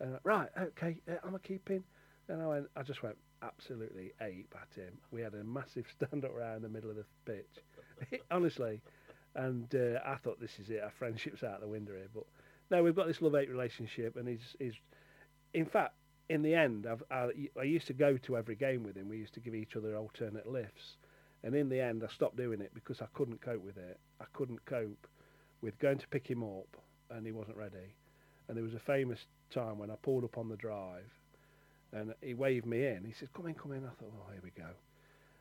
And 0.00 0.14
I, 0.14 0.18
right, 0.24 0.48
okay, 0.58 1.00
uh, 1.08 1.16
I'm 1.24 1.34
a 1.34 1.38
keeping. 1.38 1.84
And 2.28 2.42
I 2.42 2.46
went, 2.46 2.66
I 2.76 2.82
just 2.82 3.02
went 3.02 3.16
absolutely 3.42 4.12
ape 4.20 4.54
at 4.60 4.74
him. 4.76 4.92
We 5.10 5.20
had 5.20 5.34
a 5.34 5.44
massive 5.44 5.86
stand 5.96 6.24
up 6.24 6.34
round 6.34 6.56
in 6.56 6.62
the 6.62 6.68
middle 6.68 6.90
of 6.90 6.96
the 6.96 7.04
pitch, 7.24 8.20
honestly. 8.30 8.80
And 9.34 9.72
uh, 9.74 10.00
I 10.04 10.16
thought 10.16 10.40
this 10.40 10.58
is 10.58 10.70
it. 10.70 10.82
Our 10.82 10.92
friendship's 10.98 11.42
out 11.42 11.60
the 11.60 11.68
window 11.68 11.92
here. 11.92 12.08
But 12.12 12.24
no, 12.70 12.82
we've 12.82 12.96
got 12.96 13.06
this 13.06 13.20
love 13.20 13.32
hate 13.32 13.50
relationship, 13.50 14.16
and 14.16 14.28
he's 14.28 14.56
he's. 14.58 14.74
In 15.54 15.66
fact, 15.66 15.94
in 16.28 16.42
the 16.42 16.54
end, 16.54 16.86
I've, 16.86 17.02
I, 17.10 17.28
I 17.58 17.62
used 17.64 17.86
to 17.88 17.92
go 17.92 18.16
to 18.16 18.36
every 18.36 18.56
game 18.56 18.82
with 18.82 18.96
him. 18.96 19.08
We 19.08 19.18
used 19.18 19.34
to 19.34 19.40
give 19.40 19.54
each 19.54 19.76
other 19.76 19.96
alternate 19.96 20.50
lifts, 20.50 20.96
and 21.42 21.54
in 21.54 21.68
the 21.68 21.80
end, 21.80 22.02
I 22.04 22.12
stopped 22.12 22.36
doing 22.36 22.60
it 22.60 22.72
because 22.74 23.00
I 23.00 23.06
couldn't 23.14 23.40
cope 23.40 23.64
with 23.64 23.76
it. 23.76 23.98
I 24.20 24.24
couldn't 24.32 24.64
cope 24.64 25.06
with 25.60 25.78
going 25.78 25.98
to 25.98 26.08
pick 26.08 26.28
him 26.28 26.42
up, 26.42 26.76
and 27.10 27.26
he 27.26 27.32
wasn't 27.32 27.56
ready. 27.56 27.94
And 28.48 28.56
there 28.56 28.64
was 28.64 28.74
a 28.74 28.80
famous 28.80 29.18
time 29.50 29.78
when 29.78 29.90
I 29.90 29.96
pulled 30.02 30.24
up 30.24 30.38
on 30.38 30.48
the 30.48 30.56
drive, 30.56 31.10
and 31.92 32.14
he 32.20 32.34
waved 32.34 32.66
me 32.66 32.86
in. 32.86 33.04
He 33.04 33.12
said, 33.12 33.32
"Come 33.32 33.46
in, 33.46 33.54
come 33.54 33.72
in." 33.72 33.84
I 33.84 33.90
thought, 33.90 34.12
"Oh, 34.14 34.32
here 34.32 34.40
we 34.42 34.50
go." 34.50 34.70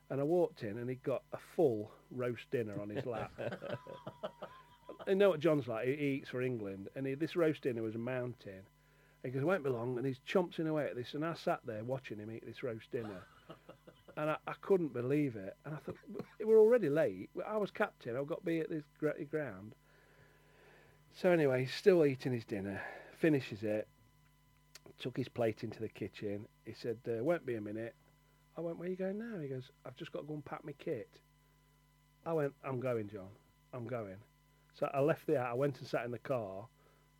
And 0.09 0.19
I 0.19 0.23
walked 0.23 0.63
in, 0.63 0.77
and 0.77 0.89
he 0.89 0.95
got 0.95 1.23
a 1.33 1.37
full 1.55 1.91
roast 2.11 2.49
dinner 2.51 2.81
on 2.81 2.89
his 2.89 3.05
lap. 3.05 3.31
you 5.07 5.15
know 5.15 5.29
what 5.29 5.39
John's 5.39 5.67
like? 5.67 5.87
He, 5.87 5.93
eats 5.93 6.29
for 6.29 6.41
England, 6.41 6.89
and 6.95 7.05
he, 7.05 7.13
this 7.13 7.35
roast 7.35 7.61
dinner 7.61 7.83
was 7.83 7.95
a 7.95 7.99
mountain. 7.99 8.61
He 9.23 9.29
goes, 9.29 9.41
"It 9.41 9.45
won't 9.45 9.63
be 9.63 9.69
long," 9.69 9.97
and 9.97 10.05
he's 10.05 10.19
chomping 10.27 10.67
away 10.67 10.85
at 10.85 10.95
this, 10.95 11.13
and 11.13 11.25
I 11.25 11.33
sat 11.35 11.59
there 11.65 11.83
watching 11.83 12.17
him 12.17 12.31
eat 12.31 12.45
this 12.45 12.63
roast 12.63 12.91
dinner, 12.91 13.23
and 14.17 14.31
I, 14.31 14.37
I 14.47 14.53
couldn't 14.61 14.93
believe 14.93 15.35
it. 15.35 15.55
And 15.65 15.75
I 15.75 15.77
thought, 15.77 15.97
"We're 16.39 16.59
already 16.59 16.89
late. 16.89 17.29
I 17.47 17.57
was 17.57 17.71
captain. 17.71 18.15
I've 18.15 18.27
got 18.27 18.39
to 18.39 18.45
be 18.45 18.59
at 18.59 18.69
this 18.69 18.83
ground." 19.29 19.73
So 21.13 21.31
anyway, 21.31 21.61
he's 21.61 21.73
still 21.73 22.05
eating 22.05 22.31
his 22.31 22.45
dinner. 22.45 22.81
Finishes 23.19 23.63
it. 23.63 23.87
Took 24.99 25.17
his 25.17 25.29
plate 25.29 25.63
into 25.63 25.79
the 25.79 25.89
kitchen. 25.89 26.47
He 26.65 26.73
said, 26.73 26.97
uh, 27.07 27.23
"Won't 27.23 27.45
be 27.45 27.55
a 27.55 27.61
minute." 27.61 27.95
I 28.57 28.61
went, 28.61 28.77
"Where 28.77 28.87
are 28.87 28.91
you 28.91 28.97
going 28.97 29.17
now?" 29.17 29.39
He 29.39 29.47
goes, 29.47 29.71
"I've 29.85 29.95
just 29.95 30.11
got 30.11 30.21
to 30.21 30.27
go 30.27 30.33
and 30.33 30.43
pack 30.43 30.63
my 30.63 30.73
kit." 30.73 31.09
I 32.25 32.33
went, 32.33 32.53
"I'm 32.63 32.79
going, 32.79 33.09
John. 33.09 33.29
I'm 33.73 33.87
going." 33.87 34.17
So 34.73 34.89
I 34.93 34.99
left 34.99 35.27
the 35.27 35.37
out. 35.37 35.51
I 35.51 35.53
went 35.53 35.79
and 35.79 35.87
sat 35.87 36.05
in 36.05 36.11
the 36.11 36.19
car, 36.19 36.67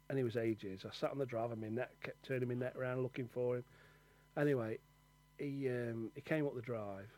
and 0.10 0.18
he 0.18 0.24
was 0.24 0.38
ages. 0.38 0.86
I 0.86 0.94
sat 0.94 1.12
on 1.12 1.18
the 1.18 1.26
drive, 1.26 1.52
and 1.52 1.62
my 1.62 1.70
neck 1.70 1.92
kept 2.04 2.24
turning 2.24 2.50
my 2.50 2.56
neck 2.56 2.76
around 2.76 3.02
looking 3.02 3.28
for 3.28 3.58
him. 3.58 3.64
Anyway, 4.38 4.80
he 5.38 5.70
um, 5.70 6.12
he 6.16 6.22
came 6.22 6.46
up 6.46 6.56
the 6.56 6.62
drive, 6.62 7.10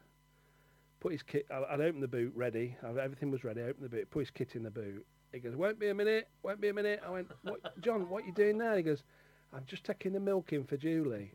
put 0.99 1.12
his 1.12 1.23
kit. 1.23 1.45
I, 1.51 1.63
I'd 1.73 1.81
opened 1.81 2.03
the 2.03 2.07
boot 2.07 2.34
ready. 2.36 2.75
I, 2.84 2.89
everything 2.99 3.31
was 3.31 3.43
ready. 3.43 3.62
I 3.62 3.65
opened 3.65 3.86
the 3.86 3.89
boot, 3.89 4.10
put 4.10 4.19
his 4.19 4.31
kit 4.31 4.55
in 4.55 4.63
the 4.63 4.71
boot. 4.71 5.05
He 5.32 5.39
goes, 5.39 5.56
"Won't 5.56 5.80
be 5.80 5.89
a 5.89 5.96
minute. 5.96 6.28
Won't 6.44 6.62
be 6.62 6.70
a 6.70 6.74
minute." 6.74 7.02
I 7.06 7.10
went, 7.10 7.32
what, 7.44 7.60
"John, 7.82 8.10
what 8.10 8.24
are 8.24 8.28
you 8.28 8.34
doing 8.34 8.58
now?" 8.58 8.76
He 8.76 8.84
goes, 8.84 9.04
"I'm 9.54 9.63
just 9.65 9.84
taking 9.84 10.13
the 10.13 10.20
milk 10.20 10.54
in 10.54 10.63
for 10.65 10.78
Julie." 10.78 11.34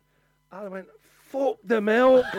I 0.52 0.68
went, 0.68 0.86
"Fuck 1.30 1.56
the 1.64 1.80
milk." 1.80 2.26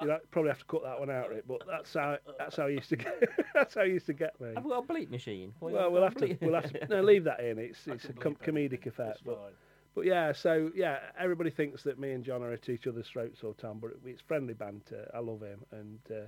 you 0.00 0.08
know, 0.08 0.18
probably 0.30 0.50
have 0.50 0.58
to 0.58 0.64
cut 0.66 0.82
that 0.82 0.98
one 0.98 1.10
out, 1.10 1.30
Rick. 1.30 1.44
But 1.46 1.62
that's 1.66 1.92
how 1.94 2.18
that's 2.38 2.56
how 2.56 2.66
he 2.68 2.74
used 2.74 2.88
to 2.90 2.96
get. 2.96 3.22
that's 3.54 3.74
how 3.74 3.84
he 3.84 3.92
used 3.92 4.06
to 4.06 4.12
get 4.12 4.38
me. 4.40 4.52
Have 4.54 4.64
we 4.64 4.70
got 4.70 4.84
a 4.84 4.86
bleep 4.86 5.10
machine? 5.10 5.52
What 5.58 5.72
Well, 5.72 5.90
we'll 5.90 6.02
a 6.02 6.06
have 6.06 6.14
to 6.16 6.36
we'll 6.40 6.54
have 6.54 6.72
to 6.72 6.86
no 6.88 7.02
leave 7.02 7.24
that 7.24 7.40
in. 7.40 7.58
It's 7.58 7.86
it's 7.86 8.04
a 8.04 8.12
com- 8.12 8.36
comedic 8.36 8.86
effect. 8.86 9.22
But, 9.24 9.54
but 9.94 10.04
yeah, 10.04 10.32
so 10.32 10.70
yeah, 10.74 10.98
everybody 11.18 11.50
thinks 11.50 11.82
that 11.84 11.98
me 11.98 12.12
and 12.12 12.22
John 12.24 12.42
are 12.42 12.52
at 12.52 12.68
each 12.68 12.86
other's 12.86 13.08
throats 13.08 13.42
all 13.42 13.52
the 13.52 13.62
time, 13.62 13.78
but 13.80 13.92
it's 14.04 14.20
friendly 14.20 14.54
banter. 14.54 15.10
I 15.14 15.20
love 15.20 15.40
him, 15.40 15.64
and 15.72 15.98
uh, 16.10 16.26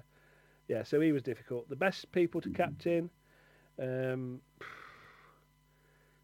yeah, 0.69 0.83
so 0.83 1.01
he 1.01 1.13
was 1.13 1.23
difficult. 1.23 1.69
The 1.69 1.77
best 1.77 2.13
people 2.13 2.41
to 2.43 2.51
captain, 2.51 3.09
um, 3.83 4.41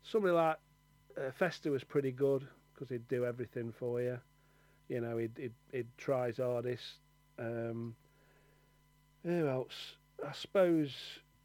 somebody 0.02 0.34
like 0.34 0.58
uh, 1.18 1.70
was 1.70 1.82
pretty 1.84 2.12
good 2.12 2.46
because 2.72 2.90
he'd 2.90 3.08
do 3.08 3.24
everything 3.24 3.72
for 3.72 4.02
you. 4.02 4.18
You 4.88 5.00
know, 5.00 5.16
he'd 5.16 5.32
he'd, 5.38 5.54
he'd 5.72 5.88
try 5.96 6.26
his 6.26 6.36
hardest. 6.36 7.00
Um, 7.38 7.96
who 9.24 9.48
else? 9.48 9.96
I 10.26 10.32
suppose 10.32 10.94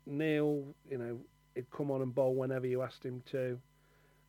Neil. 0.06 0.66
You 0.90 0.98
know, 0.98 1.20
he'd 1.56 1.72
come 1.72 1.92
on 1.92 2.02
and 2.02 2.14
bowl 2.14 2.36
whenever 2.36 2.68
you 2.68 2.82
asked 2.82 3.06
him 3.06 3.24
to. 3.32 3.58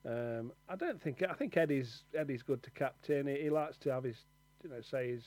Um, 0.07 0.53
I 0.69 0.77
don't 0.77 1.03
think 1.03 1.25
I 1.29 1.35
think 1.35 1.57
Eddie's 1.57 2.05
Eddie's 2.17 2.45
good 2.45 2.63
to 2.63 2.71
captain. 2.71 3.27
He, 3.27 3.43
he 3.43 3.51
likes 3.51 3.77
to 3.79 3.93
have 3.93 4.05
his, 4.05 4.17
you 4.63 4.71
know, 4.71 4.81
say 4.81 5.11
his 5.11 5.25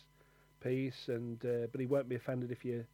piece, 0.64 1.10
and 1.10 1.44
uh, 1.46 1.68
but 1.72 1.82
he 1.82 1.88
won't 1.88 2.08
be 2.08 2.16
offended 2.16 2.50
if 2.50 2.64
you 2.64 2.86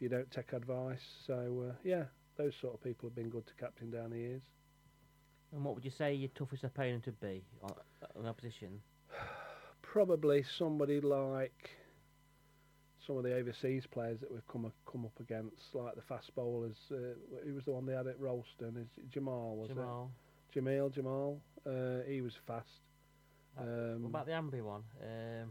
you 0.00 0.08
don't 0.08 0.30
take 0.30 0.52
advice. 0.52 1.00
So 1.26 1.66
uh, 1.70 1.74
yeah, 1.84 2.04
those 2.36 2.52
sort 2.60 2.74
of 2.74 2.82
people 2.82 3.08
have 3.08 3.14
been 3.14 3.30
good 3.30 3.46
to 3.46 3.52
captain 3.54 3.90
down 3.90 4.10
the 4.10 4.18
years. 4.18 4.42
And 5.52 5.64
what 5.64 5.74
would 5.74 5.84
you 5.84 5.90
say 5.90 6.14
your 6.14 6.30
toughest 6.34 6.64
opponent 6.64 7.06
would 7.06 7.20
be 7.20 7.42
on, 7.62 7.72
on 8.18 8.26
opposition? 8.26 8.80
Probably 9.82 10.44
somebody 10.58 11.00
like 11.00 11.70
some 13.06 13.16
of 13.16 13.24
the 13.24 13.34
overseas 13.34 13.84
players 13.90 14.20
that 14.20 14.30
we've 14.30 14.46
come 14.46 14.66
a- 14.66 14.90
come 14.90 15.04
up 15.04 15.18
against, 15.20 15.74
like 15.74 15.96
the 15.96 16.02
fast 16.02 16.34
bowlers. 16.36 16.76
Uh, 16.90 17.14
who 17.44 17.54
was 17.54 17.64
the 17.64 17.72
one 17.72 17.86
they 17.86 17.94
had 17.94 18.06
at 18.06 18.18
Rolleston? 18.20 18.76
Is 18.76 18.88
Jamal 19.12 19.56
was 19.56 19.68
Jamal. 19.68 20.10
it? 20.54 20.58
Jamil 20.58 20.92
Jamal. 20.92 21.40
Uh, 21.66 22.02
he 22.08 22.20
was 22.20 22.32
fast. 22.46 22.68
Um, 23.58 24.02
What 24.02 24.08
about 24.10 24.26
the 24.26 24.32
Ambry 24.32 24.62
one? 24.62 24.82
Um, 25.02 25.50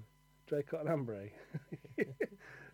Draycott 0.50 0.82
and 0.82 0.90
Ambry. 0.90 1.30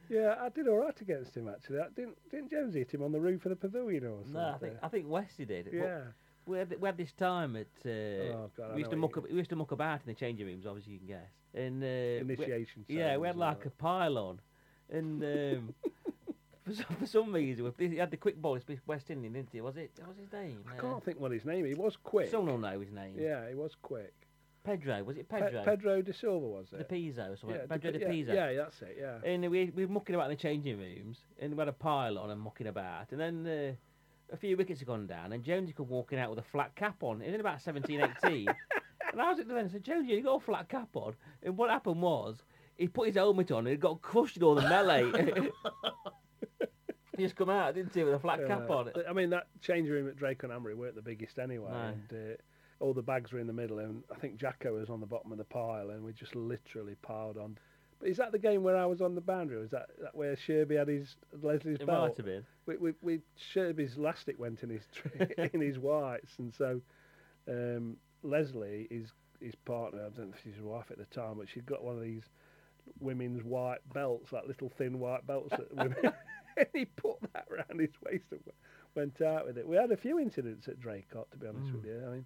yeah, 0.09 0.35
I 0.41 0.49
did 0.49 0.67
all 0.67 0.77
right 0.77 0.99
against 1.01 1.35
him 1.35 1.47
actually. 1.49 1.79
I 1.79 1.87
didn't 1.95 2.17
didn't 2.29 2.51
Jones 2.51 2.73
hit 2.75 2.93
him 2.93 3.01
on 3.03 3.11
the 3.11 3.19
roof 3.19 3.45
of 3.45 3.49
the 3.49 3.55
pavilion 3.55 4.05
or 4.05 4.19
something? 4.23 4.33
no, 4.33 4.53
I 4.55 4.57
think 4.57 4.73
I 4.83 4.87
think 4.87 5.07
Westy 5.07 5.45
did. 5.45 5.65
but 5.65 5.73
Yeah. 5.73 6.01
We 6.47 6.59
had, 6.59 6.79
we 6.79 6.87
had 6.87 6.95
this 6.97 7.11
time 7.13 7.55
at. 7.55 7.65
Uh, 7.83 7.89
Oh, 7.89 8.51
God, 8.55 8.73
we 8.75 8.79
used 8.81 8.91
to 8.91 8.97
muck. 8.97 9.17
ab- 9.17 9.25
We 9.31 9.37
used 9.37 9.49
to 9.49 9.55
muck 9.55 9.71
about 9.71 10.01
in 10.05 10.13
the 10.13 10.13
changing 10.13 10.45
rooms. 10.45 10.67
Obviously, 10.67 10.93
you 10.93 10.99
can 10.99 11.07
guess. 11.07 11.31
And 11.55 11.81
uh, 11.81 11.87
we- 11.87 12.33
Initiation 12.35 12.85
yeah, 12.87 13.17
we 13.17 13.25
had 13.27 13.35
ceremonies, 13.35 13.37
like 13.57 13.65
a 13.65 13.69
pylon, 13.71 14.39
and 14.91 15.23
um, 15.23 15.73
for, 16.65 16.73
some, 16.73 16.95
for 16.99 17.07
some 17.07 17.33
reason, 17.33 17.73
he 17.79 17.95
had 17.95 18.11
the 18.11 18.17
quick 18.17 18.39
ball. 18.39 18.55
It's 18.55 18.87
West 18.87 19.09
Indian, 19.09 19.33
didn't 19.33 19.49
he? 19.53 19.61
Was 19.61 19.75
it? 19.77 19.89
What 19.97 20.09
was 20.09 20.17
his 20.17 20.31
name? 20.31 20.63
I 20.71 20.79
can't 20.79 21.03
think 21.03 21.19
what 21.19 21.31
his 21.31 21.45
name. 21.45 21.65
He 21.65 21.73
was 21.73 21.95
quick. 21.97 22.29
Someone 22.29 22.51
will 22.61 22.69
know 22.69 22.79
his 22.79 22.91
name. 22.91 23.15
Yeah, 23.17 23.49
he 23.49 23.55
was 23.55 23.73
quick. 23.81 24.13
Pedro. 24.65 25.03
Was 25.03 25.17
it 25.17 25.29
Pe- 25.29 25.39
Pedro? 25.41 25.63
Pedro 25.63 26.01
de 26.01 26.13
Silva 26.13 26.45
was 26.45 26.67
it? 26.73 26.77
De 26.77 26.83
Pizzo 26.95 27.33
or 27.33 27.37
something. 27.37 27.57
Yeah, 27.59 27.65
Pedro 27.67 27.91
De 27.91 27.99
de 27.99 28.05
Pi- 28.05 28.11
Pizzo. 28.11 28.33
yeah, 28.33 28.49
yeah, 28.49 28.63
that's 28.63 28.81
it, 28.81 28.97
yeah. 28.99 29.29
And 29.29 29.49
we, 29.49 29.71
we 29.75 29.85
were 29.85 29.91
mucking 29.93 30.15
about 30.15 30.29
in 30.29 30.35
the 30.37 30.41
changing 30.41 30.77
rooms, 30.77 31.19
and 31.39 31.53
we 31.53 31.59
had 31.59 31.67
a 31.67 31.71
pile 31.73 32.17
on 32.17 32.31
and 32.31 32.41
mucking 32.41 32.67
about. 32.67 33.11
And 33.11 33.19
then 33.19 33.47
uh, 33.47 34.33
a 34.33 34.37
few 34.37 34.57
wickets 34.57 34.79
had 34.79 34.87
gone 34.87 35.07
down, 35.07 35.33
and 35.33 35.43
Jonesy 35.43 35.73
come 35.73 35.87
walking 35.89 36.19
out 36.19 36.29
with 36.29 36.39
a 36.39 36.47
flat 36.51 36.75
cap 36.75 36.95
on. 37.01 37.19
He 37.19 37.27
was 37.27 37.35
in 37.35 37.41
about 37.41 37.61
17, 37.61 38.01
18. 38.23 38.47
and 39.11 39.21
I 39.21 39.29
was 39.29 39.39
at 39.39 39.47
the 39.47 39.53
end 39.53 39.61
and 39.63 39.71
said, 39.71 39.83
Jonesy, 39.83 40.13
you 40.13 40.23
got 40.23 40.41
a 40.41 40.45
flat 40.45 40.67
cap 40.67 40.89
on. 40.95 41.13
And 41.43 41.57
what 41.57 41.69
happened 41.69 42.01
was, 42.01 42.37
he 42.77 42.89
put 42.89 43.07
his 43.07 43.15
helmet 43.15 43.51
on 43.51 43.59
and 43.59 43.69
it 43.73 43.79
got 43.79 44.01
crushed 44.01 44.35
in 44.35 44.43
all 44.43 44.55
the 44.55 44.61
melee. 44.63 45.09
he 47.17 47.23
just 47.23 47.37
come 47.37 47.49
out, 47.49 47.75
didn't 47.75 47.93
he, 47.93 48.03
with 48.03 48.15
a 48.15 48.19
flat 48.19 48.45
cap 48.47 48.63
Yeah. 48.67 48.75
on. 48.75 48.91
I 49.09 49.13
mean, 49.13 49.29
that 49.29 49.47
change 49.61 49.87
room 49.89 50.09
at 50.09 50.17
Drake 50.17 50.43
and 50.43 50.51
Amory 50.51 50.75
weren't 50.75 50.95
the 50.95 51.01
biggest 51.01 51.39
anyway, 51.39 51.69
No. 51.71 51.77
and 51.77 52.03
uh, 52.11 52.35
all 52.79 52.93
the 52.93 53.01
bags 53.01 53.31
were 53.31 53.39
in 53.39 53.47
the 53.47 53.53
middle, 53.53 53.79
and 53.79 54.03
I 54.11 54.15
think 54.15 54.37
Jacko 54.37 54.73
was 54.73 54.89
on 54.89 54.99
the 54.99 55.05
bottom 55.05 55.31
of 55.31 55.37
the 55.37 55.43
pile, 55.45 55.89
and 55.91 56.03
we 56.03 56.13
just 56.13 56.35
literally 56.35 56.95
piled 57.01 57.37
on. 57.37 57.57
But 57.99 58.09
is 58.09 58.17
that 58.17 58.31
the 58.33 58.39
game 58.39 58.63
where 58.63 58.75
I 58.75 58.85
was 58.85 59.01
on 59.01 59.15
the 59.15 59.21
boundary? 59.21 59.57
Or 59.57 59.63
is 59.63 59.71
that, 59.71 59.87
that 60.01 60.13
where 60.13 60.35
Sherby 60.35 60.77
had 60.77 60.89
his 60.89 61.15
Leslie's 61.41 61.79
It 61.79 61.87
belt? 61.87 62.09
might 62.09 62.17
have 62.17 62.25
been. 62.25 62.45
We, 62.65 62.75
we, 62.77 62.93
we 63.01 63.19
Sherby's 63.53 63.95
elastic 63.95 64.37
went 64.37 64.63
in 64.63 64.69
his 64.69 64.83
in 65.53 65.61
his 65.61 65.79
whites, 65.79 66.33
and 66.37 66.53
so 66.53 66.81
um, 67.47 67.97
Leslie, 68.23 68.87
his 68.89 69.11
his 69.39 69.55
partner, 69.55 69.99
I 70.01 70.09
don't 70.09 70.27
know 70.29 70.33
if 70.35 70.43
she's 70.43 70.55
his 70.55 70.63
wife 70.63 70.91
at 70.91 70.97
the 70.97 71.05
time, 71.05 71.35
but 71.37 71.47
she'd 71.49 71.65
got 71.65 71.83
one 71.83 71.95
of 71.95 72.01
these 72.01 72.23
women's 72.99 73.43
white 73.43 73.79
belts, 73.93 74.31
like 74.31 74.47
little 74.47 74.69
thin 74.69 74.99
white 74.99 75.25
belts 75.25 75.49
that 75.51 75.73
women. 75.75 75.95
and 76.57 76.67
he 76.73 76.85
put 76.85 77.17
that 77.33 77.45
round 77.49 77.79
his 77.79 77.89
waist 78.05 78.25
and 78.31 78.39
went 78.95 79.21
out 79.21 79.45
with 79.45 79.57
it. 79.57 79.67
We 79.67 79.75
had 79.75 79.91
a 79.91 79.97
few 79.97 80.19
incidents 80.19 80.67
at 80.67 80.79
Draycott, 80.79 81.29
to 81.31 81.37
be 81.37 81.47
honest 81.47 81.73
with 81.73 81.85
you. 81.85 82.01
I 82.07 82.11
mean, 82.11 82.25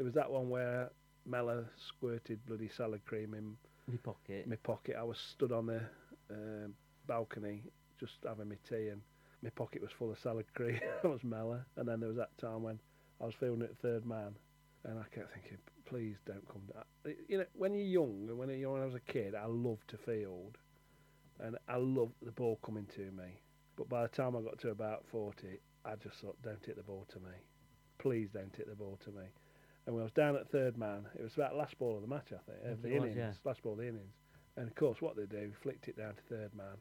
there 0.00 0.06
was 0.06 0.14
that 0.14 0.30
one 0.30 0.48
where 0.48 0.90
Mella 1.26 1.62
squirted 1.76 2.38
bloody 2.46 2.70
salad 2.74 3.04
cream 3.04 3.34
in 3.34 3.54
My 3.86 3.98
pocket. 4.02 4.48
my 4.48 4.56
pocket. 4.56 4.96
I 4.98 5.02
was 5.02 5.18
stood 5.18 5.52
on 5.52 5.66
the 5.66 5.82
um, 6.30 6.72
balcony 7.06 7.64
just 7.98 8.14
having 8.26 8.48
my 8.48 8.56
tea, 8.66 8.88
and 8.88 9.02
my 9.42 9.50
pocket 9.50 9.82
was 9.82 9.90
full 9.98 10.10
of 10.10 10.18
salad 10.18 10.46
cream. 10.54 10.80
I 11.04 11.06
was 11.06 11.22
Mella, 11.22 11.66
and 11.76 11.86
then 11.86 12.00
there 12.00 12.08
was 12.08 12.16
that 12.16 12.30
time 12.38 12.62
when 12.62 12.78
I 13.20 13.26
was 13.26 13.34
feeling 13.38 13.60
it 13.60 13.76
third 13.82 14.06
man, 14.06 14.34
and 14.84 14.98
I 14.98 15.02
kept 15.14 15.34
thinking, 15.34 15.58
please 15.84 16.16
don't 16.24 16.48
come 16.48 16.62
down. 16.72 17.14
You 17.28 17.36
know, 17.36 17.46
when 17.52 17.74
you're 17.74 17.84
young, 17.84 18.24
and 18.30 18.38
when, 18.38 18.48
you're, 18.58 18.72
when 18.72 18.80
I 18.80 18.86
was 18.86 18.94
a 18.94 19.12
kid, 19.12 19.34
I 19.34 19.44
loved 19.44 19.86
to 19.88 19.98
field, 19.98 20.56
and 21.40 21.58
I 21.68 21.76
loved 21.76 22.14
the 22.22 22.32
ball 22.32 22.58
coming 22.64 22.86
to 22.96 23.02
me. 23.02 23.42
But 23.76 23.90
by 23.90 24.00
the 24.00 24.08
time 24.08 24.34
I 24.34 24.40
got 24.40 24.58
to 24.60 24.70
about 24.70 25.04
40, 25.12 25.60
I 25.84 25.96
just 25.96 26.22
thought, 26.22 26.40
don't 26.42 26.64
hit 26.64 26.76
the 26.76 26.82
ball 26.84 27.06
to 27.12 27.18
me. 27.18 27.36
Please 27.98 28.30
don't 28.32 28.56
hit 28.56 28.66
the 28.66 28.74
ball 28.74 28.98
to 29.04 29.10
me. 29.10 29.24
And 29.86 29.94
when 29.94 30.02
I 30.02 30.04
was 30.04 30.12
down 30.12 30.36
at 30.36 30.50
third 30.50 30.76
man, 30.76 31.06
it 31.18 31.22
was 31.22 31.34
about 31.34 31.56
last 31.56 31.78
ball 31.78 31.96
of 31.96 32.02
the 32.02 32.08
match, 32.08 32.28
I 32.32 32.50
think, 32.50 32.72
of 32.72 32.82
the 32.82 32.90
was, 32.90 32.96
innings, 32.96 33.16
yeah. 33.16 33.32
last 33.44 33.62
ball 33.62 33.72
of 33.72 33.78
the 33.78 33.88
innings. 33.88 34.14
And 34.56 34.68
of 34.68 34.74
course, 34.74 35.00
what 35.00 35.16
they 35.16 35.26
do, 35.26 35.52
flicked 35.62 35.88
it 35.88 35.96
down 35.96 36.14
to 36.14 36.22
third 36.28 36.54
man. 36.54 36.76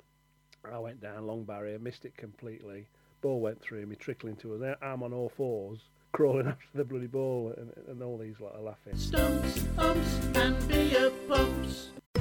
I 0.70 0.78
went 0.80 1.02
down 1.02 1.26
long 1.26 1.44
barrier, 1.44 1.80
missed 1.80 2.06
it 2.06 2.18
completely. 2.18 2.88
Ball 3.22 3.40
went 3.40 3.62
through 3.62 3.86
me, 3.86 3.96
trickling 3.96 4.36
to 4.38 4.56
us. 4.56 4.78
I'm 4.82 5.04
on 5.04 5.14
all 5.14 5.30
fours, 5.30 5.80
crawling 6.12 6.48
after 6.48 6.66
the 6.76 6.84
bloody 6.84 7.08
ball, 7.08 7.54
and, 7.58 7.72
and 7.88 8.04
all 8.04 8.18
these 8.18 8.40
lot 8.40 8.56
are 8.56 8.62
laughing. 8.62 8.98
Stumps, 8.98 9.66
umps, 9.78 10.20
and 10.36 10.68
beer 10.68 11.12
pumps. 11.28 11.90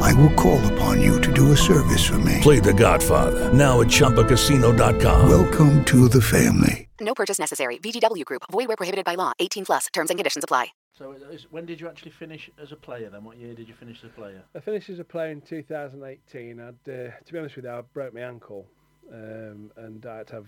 I 0.00 0.12
will 0.14 0.32
call 0.34 0.60
upon 0.72 1.00
you 1.00 1.20
to 1.20 1.32
do 1.32 1.52
a 1.52 1.56
service 1.56 2.04
for 2.06 2.18
me. 2.18 2.38
Play 2.42 2.60
The 2.60 2.72
Godfather 2.72 3.52
now 3.52 3.80
at 3.80 3.88
ChumbaCasino.com. 3.88 5.28
Welcome 5.28 5.84
to 5.86 6.08
the 6.08 6.20
family. 6.22 6.88
No 7.00 7.14
purchase 7.14 7.38
necessary. 7.38 7.78
VGW 7.78 8.24
Group. 8.24 8.42
Void 8.52 8.68
where 8.68 8.76
prohibited 8.76 9.04
by 9.04 9.14
law. 9.16 9.32
18 9.40 9.64
plus. 9.64 9.86
Terms 9.92 10.10
and 10.10 10.18
conditions 10.18 10.44
apply. 10.44 10.68
So, 10.96 11.10
is- 11.12 11.48
when 11.50 11.66
did 11.66 11.80
you 11.80 11.88
actually 11.88 12.12
finish 12.12 12.48
as 12.62 12.70
a 12.70 12.76
player 12.76 13.10
then? 13.10 13.24
What 13.24 13.36
year 13.36 13.52
did 13.54 13.66
you 13.68 13.74
finish 13.74 13.98
as 14.04 14.10
a 14.10 14.12
player? 14.12 14.42
I 14.54 14.60
finished 14.60 14.88
as 14.90 15.00
a 15.00 15.04
player 15.04 15.30
in 15.32 15.40
2018. 15.40 16.60
I'd, 16.60 16.68
uh, 16.88 17.10
to 17.24 17.32
be 17.32 17.38
honest 17.38 17.56
with 17.56 17.64
you, 17.64 17.72
I 17.72 17.80
broke 17.80 18.14
my 18.14 18.20
ankle, 18.20 18.66
um, 19.12 19.72
and 19.76 20.06
I 20.06 20.18
had 20.18 20.28
to 20.28 20.34
have 20.36 20.46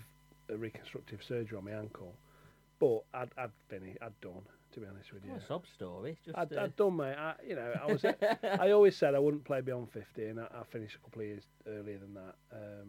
a 0.48 0.56
reconstructive 0.56 1.20
surgery 1.24 1.58
on 1.58 1.64
my 1.64 1.72
ankle. 1.72 2.14
But 2.78 3.02
I'd, 3.12 3.30
I'd 3.36 3.50
finished, 3.68 3.98
I'd 4.00 4.20
done. 4.20 4.42
To 4.76 4.80
be 4.82 4.88
honest 4.88 5.10
with 5.10 5.24
you, 5.24 5.30
What 5.30 5.40
a 5.40 5.46
sob 5.46 5.64
story. 5.74 6.18
Just, 6.22 6.36
I'd, 6.36 6.52
uh, 6.52 6.64
I'd 6.64 6.76
done, 6.76 6.98
mate. 6.98 7.14
I, 7.16 7.34
you 7.48 7.56
know, 7.56 7.72
I 7.82 7.86
was. 7.90 8.04
I 8.60 8.72
always 8.72 8.94
said 8.94 9.14
I 9.14 9.18
wouldn't 9.18 9.42
play 9.42 9.62
beyond 9.62 9.90
50, 9.90 10.26
and 10.26 10.38
I, 10.38 10.48
I 10.54 10.64
finished 10.70 10.96
a 10.96 10.98
couple 10.98 11.22
of 11.22 11.28
years 11.28 11.44
earlier 11.66 11.96
than 11.96 12.12
that. 12.12 12.34
Um, 12.52 12.88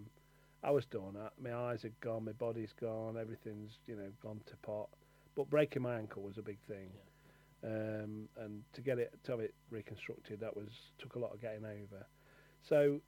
I 0.62 0.72
was 0.72 0.86
done. 0.86 1.16
I, 1.18 1.30
my 1.42 1.56
eyes 1.56 1.86
are 1.86 1.94
gone, 2.02 2.26
my 2.26 2.34
body's 2.34 2.74
gone, 2.74 3.16
everything's 3.18 3.80
you 3.88 3.96
know 3.96 4.10
gone 4.22 4.42
to 4.48 4.58
pot. 4.58 4.90
But 5.34 5.50
breaking 5.50 5.84
my 5.84 5.96
ankle 5.98 6.24
was 6.24 6.38
a 6.38 6.42
big 6.42 6.60
thing, 6.68 6.90
um, 7.64 8.28
and 8.38 8.64
to 8.74 8.82
get 8.82 9.00
it 9.00 9.14
to 9.24 9.32
have 9.32 9.40
it 9.40 9.54
reconstructed, 9.70 10.42
that 10.42 10.58
was 10.58 10.68
took 11.00 11.16
a 11.16 11.20
lot 11.20 11.34
of 11.34 11.40
getting 11.40 11.64
over. 11.64 12.06
So 12.64 13.00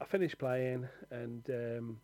I 0.00 0.04
finished 0.04 0.38
playing, 0.38 0.86
and 1.10 1.42
um, 1.50 1.96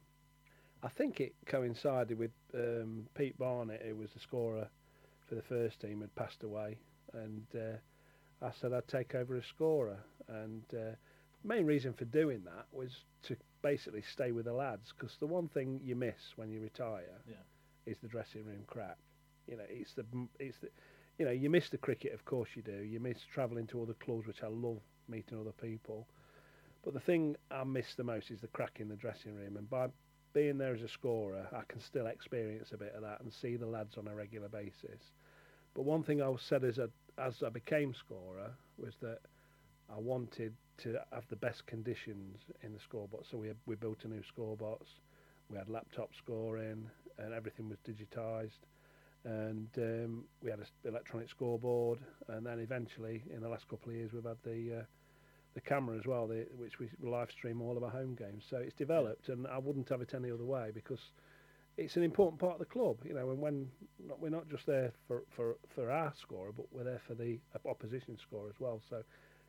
I 0.83 0.89
think 0.89 1.21
it 1.21 1.37
coincided 1.47 2.19
with 2.19 2.33
um, 2.55 3.07
Pete 3.15 3.39
Barnett, 3.39 3.83
who 3.87 3.95
was 3.95 4.11
the 4.15 4.19
scorer 4.21 4.69
for 5.29 5.35
the 5.35 5.43
first 5.43 5.81
team, 5.81 6.01
had 6.01 6.15
passed 6.15 6.43
away, 6.43 6.79
and 7.13 7.47
uh, 7.55 7.77
I 8.45 8.51
said 8.61 8.73
I'd 8.73 8.89
take 8.89 9.15
over 9.15 9.37
as 9.37 9.45
scorer. 9.47 9.99
And 10.29 10.63
uh, 10.73 10.95
main 11.45 11.67
reason 11.67 11.93
for 11.93 12.05
doing 12.07 12.43
that 12.45 12.67
was 12.73 12.91
to 13.25 13.37
basically 13.63 14.03
stay 14.03 14.33
with 14.33 14.47
the 14.47 14.53
lads, 14.53 14.93
because 14.97 15.17
the 15.19 15.27
one 15.27 15.49
thing 15.49 15.81
you 15.83 15.97
miss 15.97 16.33
when 16.37 16.51
you 16.51 16.61
retire 16.61 17.21
Yeah. 17.29 17.37
is 17.87 17.99
the 17.99 18.09
dressing 18.09 18.45
room 18.45 18.65
crack. 18.67 18.97
You 19.47 19.57
know, 19.57 19.65
it's 19.69 19.95
the 19.95 20.05
it's 20.39 20.59
the 20.59 20.69
you 21.19 21.25
know 21.25 21.33
you 21.33 21.51
miss 21.51 21.69
the 21.71 21.79
cricket, 21.79 22.13
of 22.13 22.25
course 22.25 22.51
you 22.55 22.63
do. 22.63 22.83
You 22.83 23.01
miss 23.01 23.19
travelling 23.33 23.67
to 23.69 23.83
other 23.83 23.95
clubs, 23.95 24.27
which 24.27 24.43
I 24.43 24.49
love 24.49 24.81
meeting 25.09 25.39
other 25.39 25.53
people. 25.53 26.07
But 26.85 26.95
the 26.95 27.01
thing 27.01 27.37
I 27.51 27.65
miss 27.65 27.95
the 27.97 28.05
most 28.05 28.31
is 28.31 28.41
the 28.41 28.47
crack 28.49 28.79
in 28.81 28.89
the 28.89 28.97
dressing 28.97 29.35
room, 29.35 29.57
and 29.57 29.69
by 29.69 29.89
being 30.33 30.59
there 30.59 30.75
as 30.75 30.83
a 30.83 30.89
scorer, 30.89 31.47
I 31.53 31.63
can 31.69 31.81
still 31.81 32.07
experience 32.07 32.73
a 32.73 32.77
bit 32.77 32.95
of 32.95 33.03
that 33.03 33.21
and 33.21 33.33
see 33.33 33.57
the 33.57 33.67
lads 33.67 33.97
on 33.97 34.09
a 34.09 34.15
regular 34.15 34.49
basis. 34.49 35.13
But 35.75 35.85
one 35.85 36.03
thing 36.03 36.23
I 36.23 36.33
said 36.39 36.65
as 36.65 36.79
a, 36.79 36.91
as 37.19 37.43
I 37.43 37.51
became 37.51 37.95
scorer 37.95 38.51
was 38.77 38.95
that 39.01 39.21
I 39.91 39.99
wanted 39.99 40.55
to 40.79 40.99
have 41.13 41.25
the 41.29 41.37
best 41.37 41.67
conditions 41.67 42.39
in 42.63 42.73
the 42.73 42.79
scorebox. 42.79 43.31
So 43.31 43.39
we 43.39 43.53
we 43.67 43.75
built 43.75 44.05
a 44.05 44.09
new 44.09 44.23
scorebox, 44.23 44.81
we 45.51 45.57
had 45.57 45.69
laptop 45.69 46.11
scoring, 46.17 46.91
and 47.19 47.35
everything 47.35 47.69
was 47.69 47.79
digitised. 47.87 48.61
And 49.25 49.69
um, 49.79 50.25
we 50.43 50.51
had 50.51 50.61
an 50.61 50.67
electronic 50.85 51.29
scoreboard, 51.29 51.99
and 52.29 52.47
then 52.47 52.61
eventually, 52.61 53.25
in 53.35 53.41
the 53.41 53.49
last 53.49 53.69
couple 53.69 53.91
of 53.91 53.97
years, 53.97 54.13
we've 54.13 54.25
had 54.25 54.37
the 54.45 54.81
uh, 54.81 54.83
the 55.59 55.69
camera 55.69 55.99
as 55.99 56.07
well, 56.07 56.29
the, 56.29 56.47
which 56.57 56.79
we 56.79 56.89
live 57.03 57.31
stream 57.31 57.61
all 57.61 57.77
of 57.77 57.83
our 57.83 57.91
home 57.91 58.15
games. 58.15 58.45
So 58.49 58.59
it's 58.59 58.75
developed, 58.75 59.29
and 59.29 59.47
I 59.49 59.59
wouldn't 59.59 59.89
have 59.89 60.01
it 60.01 60.15
any 60.15 60.31
other 60.31 60.45
way 60.45 60.71
because 60.73 61.01
it's 61.77 61.97
an 61.97 62.05
important 62.05 62.41
part 62.41 62.55
of 62.55 62.59
the 62.61 62.65
club. 62.65 62.99
You 63.05 63.15
know, 63.15 63.31
and 63.31 63.41
when 63.41 63.67
not, 64.07 64.21
we're 64.21 64.31
not 64.31 64.49
just 64.49 64.67
there 64.67 64.93
for, 65.09 65.23
for, 65.35 65.57
for 65.75 65.91
our 65.91 66.13
scorer, 66.21 66.53
but 66.57 66.67
we're 66.71 66.85
there 66.85 67.01
for 67.07 67.15
the 67.15 67.41
opposition 67.69 68.17
scorer 68.23 68.49
as 68.49 68.61
well. 68.61 68.81
So 68.89 69.03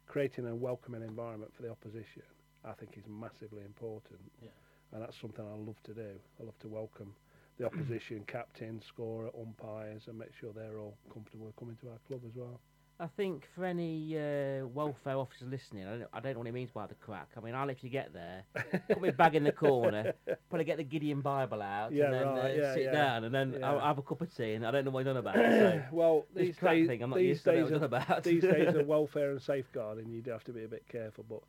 creating 0.08 0.48
a 0.48 0.56
welcoming 0.56 1.04
environment 1.04 1.52
for 1.56 1.62
the 1.62 1.70
opposition, 1.70 2.24
I 2.66 2.74
think, 2.74 2.98
is 2.98 3.04
massively 3.08 3.64
important. 3.64 4.20
Yeah. 4.42 4.50
And 4.92 5.04
that's 5.04 5.20
something 5.22 5.46
I 5.46 5.56
love 5.56 5.82
to 5.84 5.94
do. 5.94 6.10
I 6.42 6.44
love 6.44 6.58
to 6.62 6.68
welcome 6.68 7.14
the 7.60 7.68
opposition 7.68 8.24
captain, 8.28 8.82
scorer, 8.88 9.30
umpires, 9.40 10.04
and 10.08 10.18
make 10.18 10.32
sure 10.40 10.50
they're 10.54 10.80
all 10.80 10.98
comfortable 11.14 11.54
coming 11.60 11.78
to 11.82 11.90
our 11.90 12.00
club 12.08 12.22
as 12.28 12.36
well. 12.36 12.60
I 13.02 13.08
think 13.08 13.48
for 13.56 13.64
any 13.64 14.18
uh, 14.18 14.68
welfare 14.68 15.16
officer 15.16 15.46
listening, 15.46 15.88
I 15.88 15.92
don't, 15.92 16.10
I 16.14 16.20
don't 16.20 16.34
know 16.34 16.40
what 16.40 16.48
he 16.48 16.52
means 16.52 16.70
by 16.70 16.86
the 16.86 16.96
crack. 16.96 17.30
I 17.38 17.40
mean, 17.40 17.56
I'll 17.56 17.66
literally 17.66 17.90
get 17.92 18.14
there, 18.14 18.44
put 18.90 19.02
my 19.02 19.12
bag 19.12 19.36
in 19.36 19.46
the 19.46 19.54
corner, 19.54 20.14
probably 20.50 20.66
get 20.66 20.78
the 20.78 20.84
Gideon 20.84 21.22
Bible 21.22 21.62
out, 21.62 21.94
Yeah, 21.94 22.06
and 22.06 22.14
then 22.14 22.28
right, 22.28 22.52
uh, 22.52 22.54
yeah, 22.54 22.74
sit 22.74 22.84
yeah, 22.84 22.92
down, 22.92 23.24
and 23.24 23.34
then 23.34 23.64
I'll 23.64 23.76
yeah. 23.78 23.88
have 23.88 24.00
a 24.00 24.02
cup 24.02 24.20
of 24.20 24.36
tea, 24.36 24.54
and 24.54 24.68
I 24.68 24.72
don't 24.72 24.84
know 24.84 24.92
what 24.92 25.06
he's 25.06 25.10
on 25.10 25.16
about. 25.18 25.36
So 25.36 25.82
well, 25.94 26.26
this 26.34 26.48
these 26.48 26.58
crack 26.58 26.74
days, 26.74 26.88
thing, 26.88 27.02
I'm 27.02 27.10
not 27.10 27.16
these 27.20 27.28
used 27.28 27.44
to 27.46 27.52
days, 27.52 27.64
what 27.64 27.74
he's 27.74 27.82
about. 27.82 28.24
these 28.24 28.44
days 28.44 28.76
of 28.76 28.86
welfare 28.86 29.32
and 29.32 29.42
safeguarding, 29.42 30.10
you 30.10 30.22
do 30.22 30.32
have 30.32 30.44
to 30.44 30.52
be 30.52 30.66
a 30.66 30.68
bit 30.68 30.84
careful. 30.90 31.24
But 31.30 31.42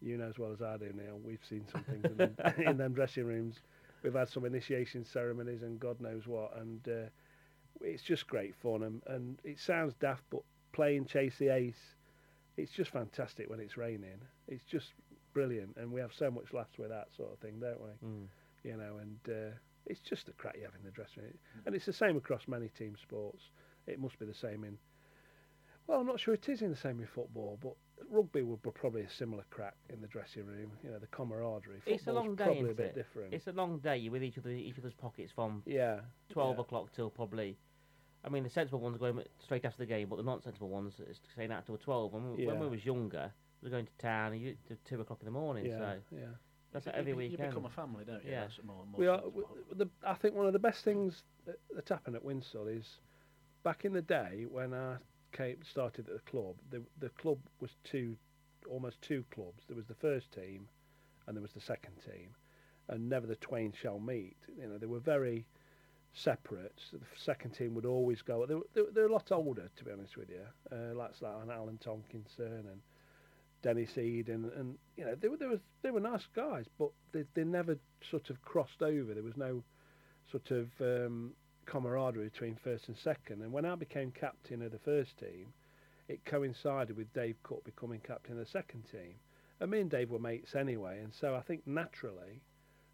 you 0.00 0.16
know 0.16 0.28
as 0.28 0.38
well 0.38 0.52
as 0.52 0.62
I 0.62 0.78
do, 0.78 0.90
now, 0.94 1.16
we've 1.22 1.44
seen 1.48 1.66
some 1.70 1.84
things 1.84 2.04
in 2.06 2.16
them, 2.16 2.36
in 2.66 2.76
them 2.78 2.94
dressing 2.94 3.26
rooms. 3.26 3.56
We've 4.02 4.14
had 4.14 4.28
some 4.30 4.46
initiation 4.46 5.04
ceremonies 5.04 5.62
and 5.62 5.78
God 5.78 6.00
knows 6.00 6.26
what, 6.26 6.56
and 6.56 6.88
uh, 6.88 7.08
it's 7.82 8.02
just 8.02 8.26
great 8.26 8.54
fun. 8.54 8.84
And, 8.84 9.02
and 9.06 9.38
it 9.44 9.58
sounds 9.58 9.94
daft, 10.00 10.22
but 10.30 10.42
playing 10.78 11.04
Chase 11.06 11.34
the 11.40 11.48
Ace, 11.52 11.96
it's 12.56 12.70
just 12.70 12.92
fantastic 12.92 13.50
when 13.50 13.58
it's 13.58 13.76
raining. 13.76 14.20
It's 14.46 14.62
just 14.62 14.86
brilliant, 15.34 15.76
and 15.76 15.90
we 15.90 16.00
have 16.00 16.12
so 16.16 16.30
much 16.30 16.52
laughs 16.52 16.78
with 16.78 16.90
that 16.90 17.08
sort 17.16 17.32
of 17.32 17.38
thing, 17.40 17.58
don't 17.58 17.80
we? 17.80 18.08
Mm. 18.08 18.26
You 18.62 18.76
know, 18.76 18.98
and 19.00 19.18
uh, 19.28 19.50
it's 19.86 19.98
just 20.08 20.26
the 20.26 20.32
crack 20.34 20.54
you 20.56 20.62
have 20.62 20.74
in 20.78 20.84
the 20.84 20.92
dressing 20.92 21.24
room, 21.24 21.34
and 21.66 21.74
it's 21.74 21.84
the 21.86 21.92
same 21.92 22.16
across 22.16 22.42
many 22.46 22.68
team 22.68 22.94
sports. 23.02 23.42
It 23.88 23.98
must 23.98 24.20
be 24.20 24.26
the 24.26 24.34
same 24.34 24.62
in. 24.62 24.78
Well, 25.88 25.98
I'm 25.98 26.06
not 26.06 26.20
sure 26.20 26.34
it 26.34 26.48
is 26.48 26.62
in 26.62 26.70
the 26.70 26.76
same 26.76 27.00
in 27.00 27.08
football, 27.12 27.58
but 27.60 27.72
rugby 28.08 28.42
would 28.42 28.62
be 28.62 28.70
probably 28.70 29.00
a 29.02 29.10
similar 29.10 29.42
crack 29.50 29.74
in 29.92 30.00
the 30.00 30.06
dressing 30.06 30.46
room. 30.46 30.70
You 30.84 30.90
know, 30.90 30.98
the 31.00 31.08
camaraderie. 31.08 31.80
It's 31.86 32.06
a 32.06 32.12
long 32.12 32.36
day, 32.36 32.44
probably 32.44 32.60
isn't 32.60 32.70
a 32.70 32.74
bit 32.74 32.86
it? 32.86 32.94
different. 32.94 33.34
It's 33.34 33.48
a 33.48 33.52
long 33.52 33.78
day. 33.78 33.96
You're 33.96 34.12
with 34.12 34.22
each 34.22 34.38
other, 34.38 34.50
each 34.50 34.78
other's 34.78 34.94
pockets 34.94 35.32
from 35.34 35.64
Yeah, 35.66 36.00
twelve 36.30 36.56
yeah. 36.56 36.60
o'clock 36.62 36.90
till 36.94 37.10
probably. 37.10 37.56
I 38.24 38.28
mean, 38.28 38.42
the 38.42 38.50
sensible 38.50 38.80
ones 38.80 38.96
are 38.96 38.98
going 38.98 39.22
straight 39.38 39.64
after 39.64 39.78
the 39.78 39.86
game, 39.86 40.08
but 40.08 40.16
the 40.16 40.22
non-sensible 40.22 40.68
ones 40.68 40.94
is 41.08 41.20
staying 41.32 41.52
out 41.52 41.64
till 41.66 41.76
twelve. 41.78 42.14
And 42.14 42.30
when 42.36 42.40
Yeah. 42.46 42.54
we 42.54 42.68
was 42.68 42.84
younger, 42.84 43.32
we 43.62 43.66
were 43.66 43.70
going 43.70 43.86
to 43.86 43.92
town 43.98 44.32
and 44.32 44.42
you 44.42 44.56
to 44.68 44.76
two 44.84 45.00
o'clock 45.00 45.20
in 45.20 45.26
the 45.26 45.30
morning. 45.32 45.66
Yeah, 45.66 45.78
so 45.78 46.00
yeah. 46.12 46.26
that's 46.72 46.86
You- 46.86 46.92
like 46.92 46.98
every 46.98 47.24
you, 47.26 47.30
you 47.32 47.38
become 47.38 47.64
a 47.64 47.70
family, 47.70 48.04
don't 48.04 48.24
you? 48.24 48.30
Yeah. 48.32 48.40
That's 48.42 48.62
more, 48.64 48.84
more 48.86 48.98
We 48.98 49.06
are. 49.06 49.20
sensible. 49.20 49.42
w- 49.42 49.64
The, 49.76 49.88
I 50.02 50.14
think 50.14 50.34
one 50.34 50.46
of 50.46 50.52
the 50.52 50.58
best 50.58 50.84
things 50.84 51.22
that, 51.46 51.58
that's 51.74 51.88
happened 51.90 52.16
at 52.16 52.24
Winshill 52.24 52.66
is 52.68 52.98
back 53.62 53.84
in 53.84 53.92
the 53.92 54.02
day 54.02 54.46
when 54.50 54.74
I 54.74 54.96
came 55.32 55.62
started 55.62 56.08
at 56.08 56.14
the 56.14 56.30
club. 56.30 56.56
The 56.70 56.82
the 56.98 57.10
club 57.10 57.38
was 57.60 57.70
two 57.84 58.16
almost 58.68 59.00
two 59.00 59.24
clubs. 59.30 59.64
There 59.66 59.76
was 59.76 59.86
the 59.86 59.94
first 59.94 60.32
team, 60.32 60.68
and 61.26 61.36
there 61.36 61.42
was 61.42 61.52
the 61.52 61.60
second 61.60 61.94
team, 62.04 62.34
and 62.88 63.08
never 63.08 63.26
the 63.26 63.36
twain 63.36 63.72
shall 63.72 63.98
meet. 64.00 64.36
You 64.58 64.66
know, 64.68 64.76
they 64.78 64.86
were 64.86 64.98
very 65.00 65.46
separate. 66.14 66.74
So 66.90 66.98
the 66.98 67.06
second 67.16 67.52
team 67.52 67.74
would 67.74 67.86
always 67.86 68.22
go. 68.22 68.44
They 68.46 68.54
they 68.74 68.82
were, 68.82 68.90
they 68.92 69.00
were 69.02 69.08
a 69.08 69.12
lot 69.12 69.30
older, 69.32 69.70
to 69.76 69.84
be 69.84 69.92
honest 69.92 70.16
with 70.16 70.30
you. 70.30 70.44
Uh, 70.72 70.94
like 70.94 71.12
an 71.20 71.50
Alan 71.50 71.78
Tonkinson 71.78 72.66
and 72.70 72.80
Dennis 73.62 73.98
Eden, 73.98 74.50
and 74.56 74.76
you 74.96 75.04
know 75.04 75.14
they 75.14 75.28
were 75.28 75.36
they 75.36 75.46
were 75.46 75.60
they 75.82 75.90
were 75.90 76.00
nice 76.00 76.26
guys, 76.34 76.66
but 76.78 76.90
they 77.12 77.24
they 77.34 77.44
never 77.44 77.76
sort 78.10 78.30
of 78.30 78.40
crossed 78.42 78.82
over. 78.82 79.14
There 79.14 79.22
was 79.22 79.36
no 79.36 79.62
sort 80.30 80.50
of 80.50 80.68
um, 80.80 81.32
camaraderie 81.66 82.28
between 82.28 82.56
first 82.62 82.88
and 82.88 82.96
second. 82.96 83.42
And 83.42 83.52
when 83.52 83.64
I 83.64 83.74
became 83.74 84.10
captain 84.10 84.62
of 84.62 84.72
the 84.72 84.78
first 84.78 85.18
team, 85.18 85.52
it 86.08 86.24
coincided 86.24 86.96
with 86.96 87.12
Dave 87.12 87.36
Cook 87.42 87.64
becoming 87.64 88.00
captain 88.00 88.32
of 88.32 88.38
the 88.38 88.50
second 88.50 88.84
team. 88.90 89.14
And 89.60 89.70
me 89.70 89.80
and 89.80 89.90
Dave 89.90 90.10
were 90.10 90.18
mates 90.18 90.54
anyway, 90.54 91.00
and 91.02 91.12
so 91.12 91.34
I 91.34 91.40
think 91.40 91.66
naturally 91.66 92.42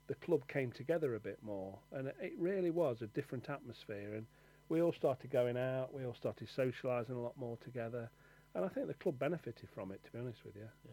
the 0.07 0.15
club 0.17 0.47
came 0.49 0.71
together 0.73 1.15
a 1.15 1.21
bit 1.21 1.39
more, 1.43 1.79
and 1.93 2.09
it 2.09 2.33
really 2.39 2.71
was 2.71 3.01
a 3.03 3.07
different 3.09 3.49
atmosphere. 3.49 4.15
And 4.15 4.27
we 4.69 4.83
all 4.83 4.93
started 4.93 5.31
going 5.31 5.57
out, 5.57 5.93
we 5.95 6.05
all 6.05 6.15
started 6.15 6.49
socialising 6.57 7.11
a 7.11 7.19
lot 7.19 7.37
more 7.39 7.57
together, 7.65 8.11
and 8.55 8.65
I 8.65 8.69
think 8.69 8.87
the 8.87 8.95
club 8.95 9.19
benefited 9.19 9.69
from 9.75 9.91
it. 9.93 10.03
To 10.05 10.11
be 10.13 10.19
honest 10.19 10.45
with 10.45 10.57
you, 10.57 10.69
Yeah. 10.85 10.93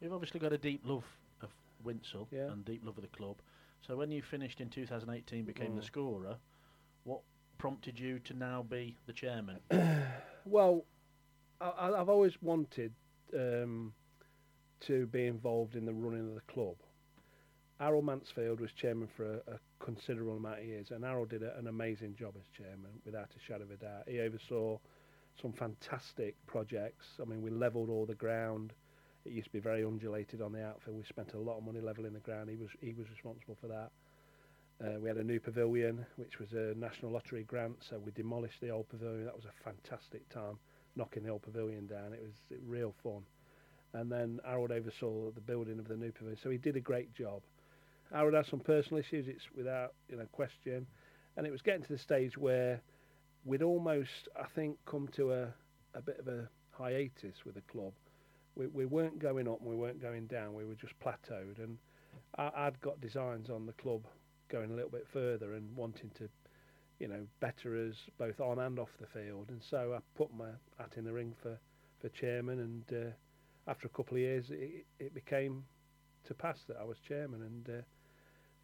We've 0.00 0.12
obviously 0.12 0.40
got 0.40 0.52
a 0.52 0.58
deep 0.58 0.82
love 0.84 1.04
of 1.42 1.50
Winshill 1.86 2.26
and 2.52 2.64
deep 2.64 2.84
love 2.84 2.96
of 2.98 3.02
the 3.02 3.16
club. 3.16 3.36
So 3.86 3.96
when 3.96 4.10
you 4.10 4.20
finished 4.22 4.60
in 4.60 4.68
2018, 4.68 5.44
became 5.44 5.76
the 5.76 5.80
Mm. 5.82 5.86
scorer, 5.86 6.36
what 7.04 7.20
prompted 7.58 7.98
you 8.00 8.18
to 8.20 8.34
now 8.34 8.62
be 8.62 8.96
the 9.06 9.12
chairman? 9.12 9.58
Well, 10.44 10.84
I, 11.60 11.68
I- 11.68 12.00
I've 12.00 12.08
always 12.08 12.40
wanted 12.42 12.92
um, 13.32 13.94
to 14.80 15.06
be 15.06 15.26
involved 15.26 15.76
in 15.76 15.84
the 15.84 15.92
running 15.94 16.28
of 16.28 16.34
the 16.34 16.40
club. 16.52 16.74
Harold 17.78 18.04
Mansfield 18.04 18.60
was 18.60 18.70
chairman 18.72 19.08
for 19.16 19.24
a, 19.24 19.54
a 19.54 19.58
considerable 19.84 20.36
amount 20.36 20.60
of 20.60 20.64
years, 20.64 20.90
and 20.90 21.04
Harold 21.04 21.30
did 21.30 21.42
a, 21.42 21.56
an 21.58 21.66
amazing 21.66 22.14
job 22.14 22.34
as 22.36 22.46
chairman, 22.56 22.92
without 23.04 23.30
a 23.36 23.40
shadow 23.40 23.64
of 23.64 23.70
a 23.70 23.76
doubt. 23.76 24.04
He 24.06 24.20
oversaw 24.20 24.78
some 25.40 25.52
fantastic 25.52 26.34
projects. 26.46 27.06
I 27.20 27.24
mean, 27.24 27.42
we 27.42 27.50
levelled 27.50 27.90
all 27.90 28.06
the 28.06 28.14
ground. 28.14 28.72
It 29.24 29.32
used 29.32 29.46
to 29.46 29.52
be 29.52 29.60
very 29.60 29.84
undulated 29.84 30.42
on 30.42 30.52
the 30.52 30.64
outfield. 30.64 30.96
We 30.96 31.04
spent 31.04 31.34
a 31.34 31.38
lot 31.38 31.58
of 31.58 31.64
money 31.64 31.80
levelling 31.80 32.12
the 32.12 32.20
ground. 32.20 32.50
He 32.50 32.56
was 32.56 32.70
he 32.80 32.92
was 32.92 33.08
responsible 33.10 33.56
for 33.60 33.68
that. 33.68 33.90
Uh, 34.84 34.98
we 35.00 35.08
had 35.08 35.16
a 35.16 35.24
new 35.24 35.38
pavilion, 35.38 36.04
which 36.16 36.40
was 36.40 36.52
a 36.52 36.74
National 36.76 37.12
Lottery 37.12 37.44
grant, 37.44 37.76
so 37.88 37.98
we 37.98 38.10
demolished 38.12 38.60
the 38.60 38.70
old 38.70 38.88
pavilion. 38.88 39.24
That 39.24 39.36
was 39.36 39.44
a 39.44 39.64
fantastic 39.64 40.28
time, 40.28 40.58
knocking 40.96 41.22
the 41.22 41.30
old 41.30 41.42
pavilion 41.42 41.86
down. 41.86 42.12
It 42.12 42.20
was 42.20 42.58
real 42.66 42.94
fun. 43.02 43.22
And 43.92 44.10
then 44.10 44.40
Harold 44.44 44.72
oversaw 44.72 45.30
the 45.30 45.40
building 45.40 45.78
of 45.78 45.86
the 45.86 45.96
new 45.96 46.10
pavilion, 46.10 46.38
so 46.42 46.50
he 46.50 46.58
did 46.58 46.76
a 46.76 46.80
great 46.80 47.14
job. 47.14 47.42
Harold 48.12 48.34
had 48.34 48.46
some 48.46 48.60
personal 48.60 49.00
issues, 49.00 49.26
it's 49.28 49.44
without 49.56 49.94
you 50.08 50.16
know 50.16 50.26
question, 50.32 50.86
and 51.36 51.46
it 51.46 51.50
was 51.50 51.62
getting 51.62 51.82
to 51.82 51.92
the 51.92 51.98
stage 51.98 52.36
where 52.36 52.80
we'd 53.44 53.62
almost, 53.62 54.28
I 54.38 54.44
think, 54.54 54.76
come 54.86 55.08
to 55.16 55.32
a, 55.32 55.48
a 55.94 56.02
bit 56.02 56.18
of 56.18 56.28
a 56.28 56.48
hiatus 56.70 57.44
with 57.44 57.54
the 57.54 57.62
club. 57.62 57.92
We, 58.54 58.66
we 58.66 58.86
weren't 58.86 59.18
going 59.18 59.48
up 59.48 59.60
and 59.60 59.68
we 59.68 59.76
weren't 59.76 60.00
going 60.00 60.26
down. 60.26 60.54
We 60.54 60.64
were 60.64 60.74
just 60.74 60.98
plateaued, 61.00 61.58
and 61.58 61.78
I, 62.36 62.50
I'd 62.54 62.80
got 62.80 63.00
designs 63.00 63.50
on 63.50 63.66
the 63.66 63.72
club 63.72 64.02
going 64.48 64.70
a 64.70 64.74
little 64.74 64.90
bit 64.90 65.06
further 65.10 65.54
and 65.54 65.74
wanting 65.74 66.10
to, 66.18 66.28
you 66.98 67.08
know, 67.08 67.26
better 67.40 67.88
us 67.88 67.96
both 68.18 68.40
on 68.40 68.58
and 68.58 68.78
off 68.78 68.90
the 69.00 69.06
field. 69.06 69.46
And 69.48 69.62
so 69.62 69.94
I 69.96 70.00
put 70.16 70.32
my 70.34 70.50
hat 70.78 70.92
in 70.96 71.04
the 71.04 71.12
ring 71.12 71.34
for, 71.42 71.58
for 72.00 72.10
chairman, 72.10 72.60
and 72.60 73.06
uh, 73.06 73.10
after 73.70 73.86
a 73.86 73.90
couple 73.90 74.16
of 74.16 74.20
years, 74.20 74.50
it, 74.50 74.84
it 74.98 75.14
became 75.14 75.64
to 76.24 76.34
pass 76.34 76.58
that 76.68 76.76
I 76.78 76.84
was 76.84 76.98
chairman, 77.08 77.42
and 77.42 77.78
uh, 77.78 77.82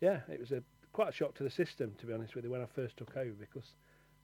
yeah, 0.00 0.20
it 0.28 0.40
was 0.40 0.52
a 0.52 0.62
quite 0.92 1.08
a 1.08 1.12
shock 1.12 1.34
to 1.34 1.44
the 1.44 1.50
system, 1.50 1.92
to 2.00 2.06
be 2.06 2.12
honest 2.12 2.34
with 2.34 2.44
you, 2.44 2.50
when 2.50 2.62
I 2.62 2.66
first 2.74 2.96
took 2.96 3.16
over 3.16 3.32
because 3.38 3.74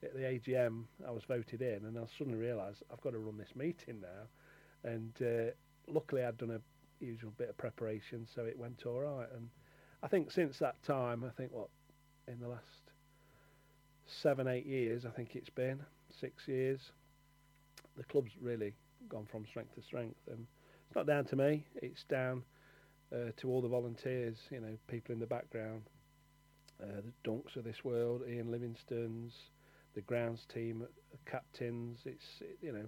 at 0.02 0.14
the 0.14 0.20
AGM 0.20 0.84
I 1.06 1.10
was 1.10 1.24
voted 1.24 1.62
in, 1.62 1.84
and 1.84 1.98
I 1.98 2.02
suddenly 2.18 2.38
realised 2.38 2.82
I've 2.92 3.00
got 3.00 3.10
to 3.10 3.18
run 3.18 3.38
this 3.38 3.54
meeting 3.54 4.00
now, 4.00 4.90
and 4.90 5.12
uh, 5.22 5.50
luckily 5.86 6.24
I'd 6.24 6.38
done 6.38 6.50
a 6.50 7.04
usual 7.04 7.32
bit 7.36 7.48
of 7.48 7.56
preparation, 7.56 8.26
so 8.34 8.42
it 8.42 8.58
went 8.58 8.84
all 8.86 9.00
right. 9.00 9.28
And 9.34 9.48
I 10.02 10.08
think 10.08 10.30
since 10.30 10.58
that 10.58 10.82
time, 10.82 11.24
I 11.24 11.30
think 11.30 11.52
what 11.52 11.68
in 12.28 12.40
the 12.40 12.48
last 12.48 12.62
seven, 14.06 14.48
eight 14.48 14.66
years, 14.66 15.04
I 15.06 15.10
think 15.10 15.36
it's 15.36 15.50
been 15.50 15.80
six 16.20 16.46
years, 16.48 16.80
the 17.96 18.04
club's 18.04 18.32
really 18.40 18.74
gone 19.08 19.26
from 19.30 19.46
strength 19.46 19.74
to 19.74 19.82
strength, 19.82 20.20
and 20.28 20.46
it's 20.86 20.96
not 20.96 21.06
down 21.06 21.24
to 21.26 21.36
me. 21.36 21.64
It's 21.76 22.04
down 22.04 22.42
uh, 23.12 23.30
to 23.36 23.48
all 23.48 23.60
the 23.60 23.68
volunteers, 23.68 24.36
you 24.50 24.60
know, 24.60 24.76
people 24.88 25.12
in 25.12 25.20
the 25.20 25.26
background, 25.26 25.82
uh, 26.82 27.00
the 27.04 27.30
Dunks 27.30 27.56
of 27.56 27.64
this 27.64 27.84
world, 27.84 28.22
Ian 28.28 28.50
Livingston's, 28.50 29.32
the 29.94 30.00
grounds 30.02 30.46
team, 30.52 30.82
uh, 30.82 31.16
captains. 31.30 32.00
It's 32.04 32.24
it, 32.40 32.58
you 32.60 32.72
know, 32.72 32.86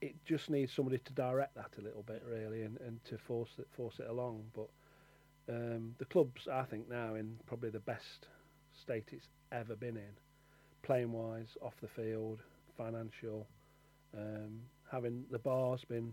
it 0.00 0.14
just 0.24 0.50
needs 0.50 0.72
somebody 0.72 0.98
to 0.98 1.12
direct 1.12 1.54
that 1.54 1.70
a 1.78 1.82
little 1.82 2.02
bit 2.02 2.22
really, 2.28 2.62
and, 2.62 2.78
and 2.80 3.04
to 3.04 3.18
force 3.18 3.50
it 3.58 3.68
force 3.76 3.94
it 3.98 4.08
along. 4.08 4.44
But 4.54 4.68
um, 5.48 5.94
the 5.98 6.04
club's, 6.04 6.48
I 6.52 6.64
think, 6.64 6.88
now 6.88 7.14
in 7.14 7.36
probably 7.46 7.70
the 7.70 7.80
best 7.80 8.26
state 8.82 9.08
it's 9.12 9.28
ever 9.52 9.74
been 9.76 9.96
in, 9.96 10.12
playing 10.82 11.12
wise, 11.12 11.56
off 11.62 11.74
the 11.80 11.88
field, 11.88 12.40
financial. 12.76 13.46
Um, 14.16 14.60
having 14.90 15.24
the 15.30 15.38
bar's 15.38 15.84
been 15.84 16.12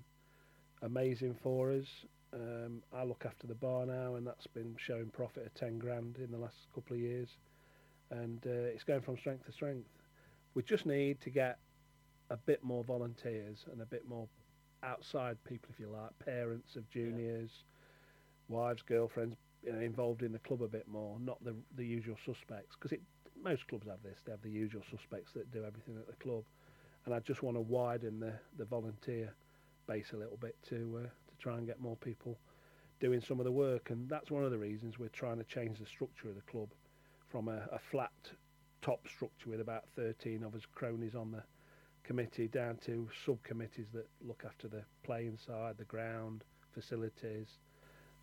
amazing 0.82 1.36
for 1.41 1.72
us. 1.72 1.88
Um, 2.36 2.83
I 2.93 3.03
look 3.03 3.23
after 3.25 3.47
the 3.47 3.55
bar 3.55 3.86
now, 3.86 4.15
and 4.15 4.27
that's 4.27 4.47
been 4.47 4.75
showing 4.77 5.05
profit 5.05 5.45
of 5.45 5.53
ten 5.53 5.79
grand 5.79 6.17
in 6.17 6.31
the 6.31 6.38
last 6.38 6.67
couple 6.73 6.95
of 6.95 7.01
years, 7.01 7.29
and 8.11 8.39
uh, 8.45 8.49
it's 8.73 8.83
going 8.83 9.01
from 9.01 9.17
strength 9.17 9.45
to 9.45 9.53
strength. 9.53 9.88
We 10.53 10.63
just 10.63 10.86
need 10.86 11.21
to 11.21 11.29
get 11.29 11.57
a 12.29 12.38
bit 12.38 12.63
more 12.63 12.83
volunteers 12.83 13.65
and 13.71 13.81
a 13.81 13.86
bit 13.86 14.07
more 14.07 14.27
outside 14.83 15.38
people, 15.45 15.69
if 15.73 15.79
you 15.79 15.88
like, 15.88 16.17
parents 16.19 16.75
of 16.75 16.89
juniors, 16.89 17.51
wives, 18.49 18.81
girlfriends, 18.81 19.36
you 19.63 19.71
know, 19.71 19.79
involved 19.79 20.21
in 20.21 20.31
the 20.31 20.39
club 20.39 20.61
a 20.61 20.67
bit 20.67 20.88
more, 20.88 21.17
not 21.19 21.43
the 21.43 21.55
the 21.77 21.86
usual 21.86 22.17
suspects. 22.25 22.75
Because 22.79 22.97
most 23.41 23.67
clubs 23.67 23.88
have 23.88 24.03
this; 24.03 24.19
they 24.25 24.31
have 24.31 24.41
the 24.41 24.49
usual 24.49 24.81
suspects 24.91 25.31
that 25.33 25.51
do 25.51 25.63
everything 25.63 25.95
at 25.97 26.07
the 26.07 26.23
club, 26.23 26.43
and 27.05 27.13
I 27.13 27.19
just 27.19 27.43
want 27.43 27.55
to 27.55 27.61
widen 27.61 28.19
the 28.19 28.33
the 28.57 28.65
volunteer 28.65 29.33
base 29.88 30.11
a 30.13 30.17
little 30.17 30.38
bit 30.38 30.55
to 30.69 31.01
uh, 31.05 31.07
to 31.36 31.43
try 31.43 31.57
and 31.57 31.67
get 31.67 31.79
more 31.79 31.95
people 31.97 32.38
doing 32.99 33.21
some 33.21 33.39
of 33.39 33.45
the 33.45 33.51
work, 33.51 33.89
and 33.89 34.09
that's 34.09 34.31
one 34.31 34.43
of 34.43 34.51
the 34.51 34.57
reasons 34.57 34.97
we're 34.97 35.09
trying 35.09 35.38
to 35.38 35.43
change 35.43 35.79
the 35.79 35.86
structure 35.86 36.29
of 36.29 36.36
the 36.36 36.41
club 36.41 36.69
from 37.27 37.47
a, 37.47 37.67
a 37.71 37.79
flat 37.91 38.11
top 38.81 39.07
structure 39.07 39.49
with 39.49 39.59
about 39.59 39.83
13 39.95 40.43
of 40.43 40.55
us 40.55 40.61
cronies 40.73 41.15
on 41.15 41.31
the 41.31 41.43
committee 42.03 42.47
down 42.47 42.77
to 42.86 43.09
subcommittees 43.25 43.88
that 43.93 44.07
look 44.25 44.43
after 44.45 44.67
the 44.67 44.83
playing 45.03 45.38
side, 45.38 45.75
the 45.77 45.86
ground, 45.86 46.43
facilities, 46.73 47.47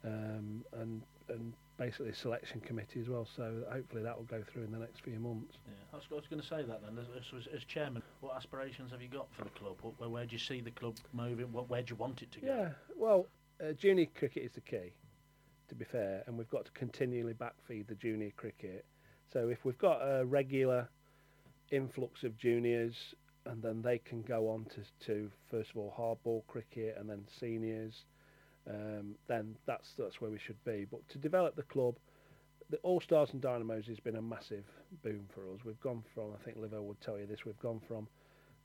um, 0.05 0.65
and 0.73 1.03
and 1.29 1.53
basically 1.79 2.11
a 2.11 2.15
selection 2.15 2.61
committee 2.61 3.01
as 3.01 3.09
well. 3.09 3.27
So 3.37 3.63
hopefully 3.71 4.03
that 4.03 4.17
will 4.17 4.25
go 4.25 4.43
through 4.53 4.65
in 4.65 4.73
the 4.73 4.79
next 4.79 5.01
few 5.03 5.19
months. 5.19 5.57
Yeah, 5.67 5.75
I 5.93 5.97
was, 5.97 6.05
was 6.11 6.25
going 6.29 6.43
to 6.43 6.47
say 6.47 6.63
that 6.63 6.81
then. 6.83 6.99
As, 6.99 7.07
as, 7.37 7.49
as 7.55 7.65
chairman, 7.65 8.03
what 8.21 8.37
aspirations 8.37 8.93
have 8.93 9.01
you 9.01 9.09
got 9.09 9.29
for 9.37 9.45
the 9.45 9.51
club? 9.51 9.77
What, 9.83 9.99
where, 9.99 10.09
where 10.09 10.27
do 10.27 10.33
you 10.33 10.39
see 10.39 10.61
the 10.61 10.71
club 10.71 10.97
moving? 11.13 11.53
What, 11.53 11.69
where 11.71 11.83
do 11.83 11.91
you 11.91 11.97
want 11.97 12.23
it 12.23 12.31
to 12.33 12.41
go? 12.41 12.47
Yeah, 12.47 12.69
well, 12.97 13.27
uh, 13.61 13.73
junior 13.73 14.07
cricket 14.15 14.45
is 14.45 14.53
the 14.53 14.61
key, 14.61 14.93
to 15.69 15.75
be 15.75 15.85
fair, 15.85 16.23
and 16.27 16.37
we've 16.37 16.51
got 16.51 16.67
to 16.67 16.71
continually 16.73 17.35
backfeed 17.35 17.87
the 17.89 17.95
junior 17.95 18.33
cricket. 18.37 18.85
So 19.33 19.49
if 19.49 19.65
we've 19.65 19.79
got 19.79 20.01
a 20.03 20.25
regular 20.25 20.89
influx 21.71 22.23
of 22.23 22.37
juniors, 22.37 23.15
and 23.47 23.63
then 23.63 23.83
they 23.83 23.99
can 23.99 24.23
go 24.23 24.49
on 24.49 24.67
to, 24.67 25.07
to 25.07 25.31
first 25.51 25.71
of 25.71 25.77
all 25.77 25.93
hardball 25.99 26.47
cricket 26.47 26.97
and 26.99 27.09
then 27.09 27.25
seniors, 27.41 28.05
um, 28.69 29.15
then 29.29 29.57
that's 29.67 29.89
that's 29.99 30.21
where 30.21 30.31
we 30.31 30.39
should 30.39 30.63
be. 30.65 30.87
But 30.91 31.09
to 31.11 31.19
develop 31.19 31.57
the 31.57 31.63
club, 31.63 31.97
the 32.71 32.79
All 32.79 33.01
Stars 33.01 33.31
and 33.33 33.41
Dynamos 33.43 33.87
has 33.87 34.01
been 34.01 34.17
a 34.17 34.23
massive 34.23 34.65
boom 35.03 35.27
for 35.35 35.43
us. 35.53 35.61
We've 35.65 35.81
gone 35.81 36.03
from, 36.15 36.33
I 36.33 36.45
think 36.45 36.59
Livo 36.59 36.83
would 36.83 37.01
tell 37.01 37.19
you 37.19 37.27
this, 37.27 37.45
we've 37.45 37.59
gone 37.59 37.81
from 37.87 38.09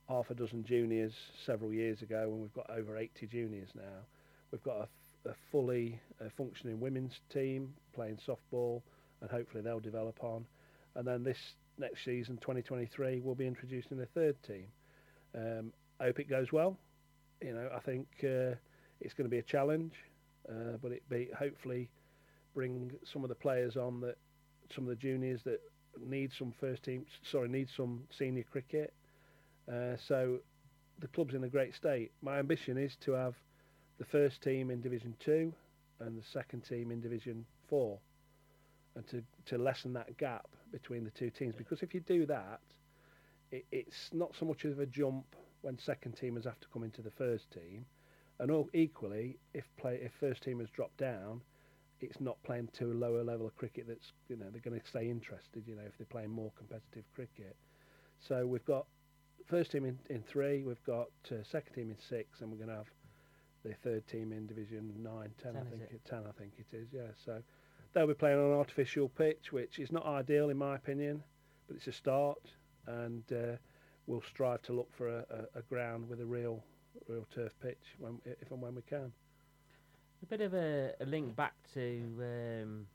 half 0.07 0.29
a 0.29 0.33
dozen 0.33 0.63
juniors 0.63 1.13
several 1.45 1.73
years 1.73 2.01
ago, 2.01 2.23
and 2.31 2.41
we've 2.41 2.53
got 2.53 2.69
over 2.69 2.97
80 2.97 3.27
juniors 3.27 3.69
now. 3.75 4.05
We've 4.51 4.63
got 4.63 4.87
a 5.25 5.33
fully 5.51 5.99
uh, 6.21 6.29
functioning 6.37 6.79
women's 6.79 7.19
team 7.29 7.73
playing 7.93 8.19
softball, 8.25 8.81
and 9.21 9.29
hopefully 9.29 9.61
they'll 9.61 9.79
develop 9.79 10.23
on. 10.23 10.45
And 10.95 11.05
then 11.05 11.23
this 11.23 11.37
next 11.77 12.05
season, 12.05 12.37
2023, 12.37 13.19
we'll 13.19 13.35
be 13.35 13.47
introducing 13.47 13.99
a 14.01 14.05
third 14.05 14.41
team. 14.43 14.67
Um, 15.35 15.73
I 15.99 16.05
hope 16.05 16.19
it 16.19 16.29
goes 16.29 16.51
well. 16.51 16.77
You 17.41 17.53
know, 17.53 17.69
I 17.75 17.79
think 17.79 18.07
uh, 18.23 18.55
it's 19.01 19.13
going 19.13 19.25
to 19.25 19.31
be 19.31 19.39
a 19.39 19.43
challenge, 19.43 19.93
uh, 20.49 20.77
but 20.81 20.91
it 20.91 21.07
be 21.09 21.29
hopefully 21.37 21.89
bring 22.53 22.91
some 23.03 23.23
of 23.23 23.29
the 23.29 23.35
players 23.35 23.77
on 23.77 24.01
that, 24.01 24.17
some 24.73 24.83
of 24.83 24.89
the 24.89 24.95
juniors 24.95 25.41
that 25.43 25.59
need 26.05 26.31
some 26.31 26.53
first 26.59 26.83
team, 26.83 27.05
sorry, 27.23 27.47
need 27.47 27.67
some 27.75 28.03
senior 28.11 28.43
cricket. 28.51 28.93
Uh, 29.71 29.95
so 30.07 30.39
the 30.99 31.07
club's 31.07 31.33
in 31.33 31.43
a 31.43 31.49
great 31.49 31.75
state. 31.75 32.11
My 32.21 32.39
ambition 32.39 32.77
is 32.77 32.95
to 33.01 33.11
have 33.11 33.35
the 33.99 34.05
first 34.05 34.41
team 34.41 34.71
in 34.71 34.81
Division 34.81 35.15
Two 35.19 35.53
and 35.99 36.17
the 36.17 36.25
second 36.31 36.61
team 36.61 36.91
in 36.91 37.01
Division 37.01 37.45
Four, 37.67 37.99
and 38.95 39.07
to 39.07 39.23
to 39.45 39.57
lessen 39.57 39.93
that 39.93 40.17
gap 40.17 40.47
between 40.71 41.03
the 41.03 41.11
two 41.11 41.29
teams. 41.29 41.55
Because 41.55 41.81
if 41.81 41.93
you 41.93 41.99
do 42.01 42.25
that, 42.25 42.59
it, 43.51 43.65
it's 43.71 44.09
not 44.13 44.33
so 44.39 44.45
much 44.45 44.65
of 44.65 44.79
a 44.79 44.85
jump 44.85 45.25
when 45.61 45.77
second 45.79 46.15
teamers 46.15 46.45
have 46.45 46.59
to 46.59 46.67
come 46.71 46.83
into 46.83 47.01
the 47.01 47.11
first 47.11 47.51
team, 47.51 47.85
and 48.39 48.51
all, 48.51 48.69
equally, 48.73 49.37
if 49.53 49.65
play 49.77 49.99
if 50.01 50.11
first 50.19 50.43
teamers 50.43 50.71
drop 50.71 50.95
down, 50.97 51.41
it's 51.99 52.19
not 52.21 52.41
playing 52.43 52.69
to 52.73 52.91
a 52.91 52.93
lower 52.93 53.23
level 53.23 53.47
of 53.47 53.55
cricket 53.55 53.85
that's 53.87 54.11
you 54.29 54.35
know 54.35 54.45
they're 54.51 54.61
going 54.61 54.79
to 54.79 54.87
stay 54.87 55.09
interested. 55.09 55.63
You 55.65 55.75
know 55.75 55.83
if 55.85 55.97
they're 55.97 56.05
playing 56.05 56.31
more 56.31 56.51
competitive 56.57 57.03
cricket. 57.15 57.55
So 58.19 58.45
we've 58.47 58.65
got 58.65 58.85
first 59.47 59.71
team 59.71 59.85
in, 59.85 59.97
in 60.09 60.23
three, 60.23 60.63
we've 60.63 60.83
got 60.83 61.07
uh, 61.31 61.35
second 61.43 61.73
team 61.73 61.89
in 61.89 61.97
six, 61.99 62.41
and 62.41 62.51
we're 62.51 62.57
going 62.57 62.69
to 62.69 62.75
have 62.75 62.91
the 63.63 63.73
third 63.83 64.07
team 64.07 64.31
in 64.31 64.45
Division 64.47 64.93
nine, 65.01 65.29
ten, 65.41 65.53
Ten, 65.53 65.61
I 65.61 65.69
think 65.69 65.81
it? 65.83 65.91
it, 65.93 66.01
ten, 66.05 66.23
I 66.27 66.31
think 66.39 66.53
it 66.57 66.75
is. 66.75 66.87
Yeah, 66.91 67.11
so 67.25 67.41
they'll 67.93 68.07
be 68.07 68.13
playing 68.13 68.39
on 68.39 68.45
an 68.45 68.57
artificial 68.57 69.09
pitch, 69.09 69.51
which 69.51 69.79
is 69.79 69.91
not 69.91 70.05
ideal 70.05 70.49
in 70.49 70.57
my 70.57 70.75
opinion, 70.75 71.23
but 71.67 71.77
it's 71.77 71.87
a 71.87 71.91
start, 71.91 72.39
and 72.85 73.23
uh, 73.31 73.57
we'll 74.05 74.21
strive 74.21 74.61
to 74.63 74.73
look 74.73 74.89
for 74.95 75.07
a, 75.09 75.25
a, 75.55 75.59
a 75.59 75.61
ground 75.63 76.07
with 76.09 76.21
a 76.21 76.25
real, 76.25 76.63
real 77.07 77.25
turf 77.33 77.53
pitch 77.61 77.77
when, 77.99 78.19
if 78.25 78.51
and 78.51 78.61
when 78.61 78.75
we 78.75 78.81
can. 78.83 79.11
A 80.23 80.25
bit 80.25 80.41
of 80.41 80.53
a, 80.53 80.93
a 80.99 81.05
link 81.05 81.35
back 81.35 81.53
to 81.73 82.01
um, 82.21 82.87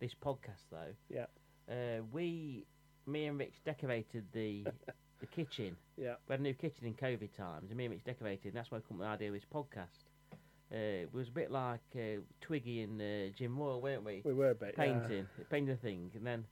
this 0.00 0.12
podcast, 0.14 0.64
though. 0.70 0.94
Yeah. 1.08 1.26
Uh, 1.70 2.02
we, 2.12 2.66
me 3.06 3.26
and 3.26 3.38
Rich 3.38 3.54
decorated 3.64 4.24
the 4.32 4.64
the 5.20 5.26
kitchen. 5.26 5.76
Yeah. 5.96 6.14
We 6.28 6.34
had 6.34 6.40
a 6.40 6.42
new 6.42 6.54
kitchen 6.54 6.86
in 6.86 6.94
COVID 6.94 7.34
times, 7.36 7.70
and 7.70 7.76
me 7.76 7.86
and 7.86 7.94
Rich 7.94 8.04
decorated, 8.04 8.48
and 8.48 8.54
that's 8.54 8.70
why 8.70 8.78
I 8.78 8.80
come 8.80 8.96
up 8.96 9.00
with 9.00 9.06
the 9.06 9.12
idea 9.12 9.28
of 9.28 9.34
this 9.34 9.44
podcast. 9.52 10.04
Uh, 10.72 11.02
it 11.04 11.14
was 11.14 11.28
a 11.28 11.30
bit 11.30 11.50
like 11.50 11.80
uh, 11.94 12.20
Twiggy 12.40 12.82
and 12.82 13.00
uh, 13.00 13.32
Jim 13.38 13.56
Royle, 13.56 13.80
weren't 13.80 14.04
we? 14.04 14.22
We 14.24 14.34
were 14.34 14.50
a 14.50 14.54
bit, 14.54 14.74
yeah. 14.76 14.84
painting, 14.84 15.26
painting 15.48 15.76
the 15.76 15.80
thing, 15.80 16.10
and 16.14 16.26
then 16.26 16.44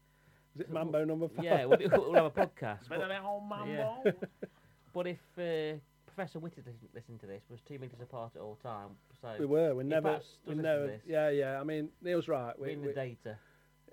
Is 0.54 0.62
it 0.62 0.70
Mambo 0.70 1.04
number 1.04 1.28
five? 1.28 1.44
yeah, 1.44 1.64
we'll, 1.64 1.78
do- 1.78 1.88
we'll 1.92 2.14
have 2.14 2.26
a 2.26 2.30
podcast. 2.30 2.88
Bit 2.88 3.00
of 3.00 3.08
that 3.08 3.22
old 3.24 3.42
yeah. 3.68 3.96
But 4.94 5.08
if 5.08 5.18
uh, 5.36 5.78
Professor 6.14 6.38
Whitted 6.38 6.64
listened, 6.66 6.88
listen 6.94 7.18
to 7.18 7.26
this, 7.26 7.42
was 7.50 7.60
two 7.66 7.78
metres 7.78 8.00
apart 8.00 8.32
at 8.36 8.40
all 8.42 8.56
time, 8.62 8.90
so 9.20 9.30
We 9.38 9.46
were. 9.46 9.74
We 9.74 9.82
never. 9.84 10.20
We 10.46 10.54
never. 10.54 10.86
this. 10.86 11.02
Yeah, 11.06 11.30
yeah. 11.30 11.60
I 11.60 11.64
mean, 11.64 11.88
Neil's 12.02 12.28
right. 12.28 12.54
We're 12.58 12.68
in 12.68 12.82
the 12.82 12.92
data. 12.92 13.36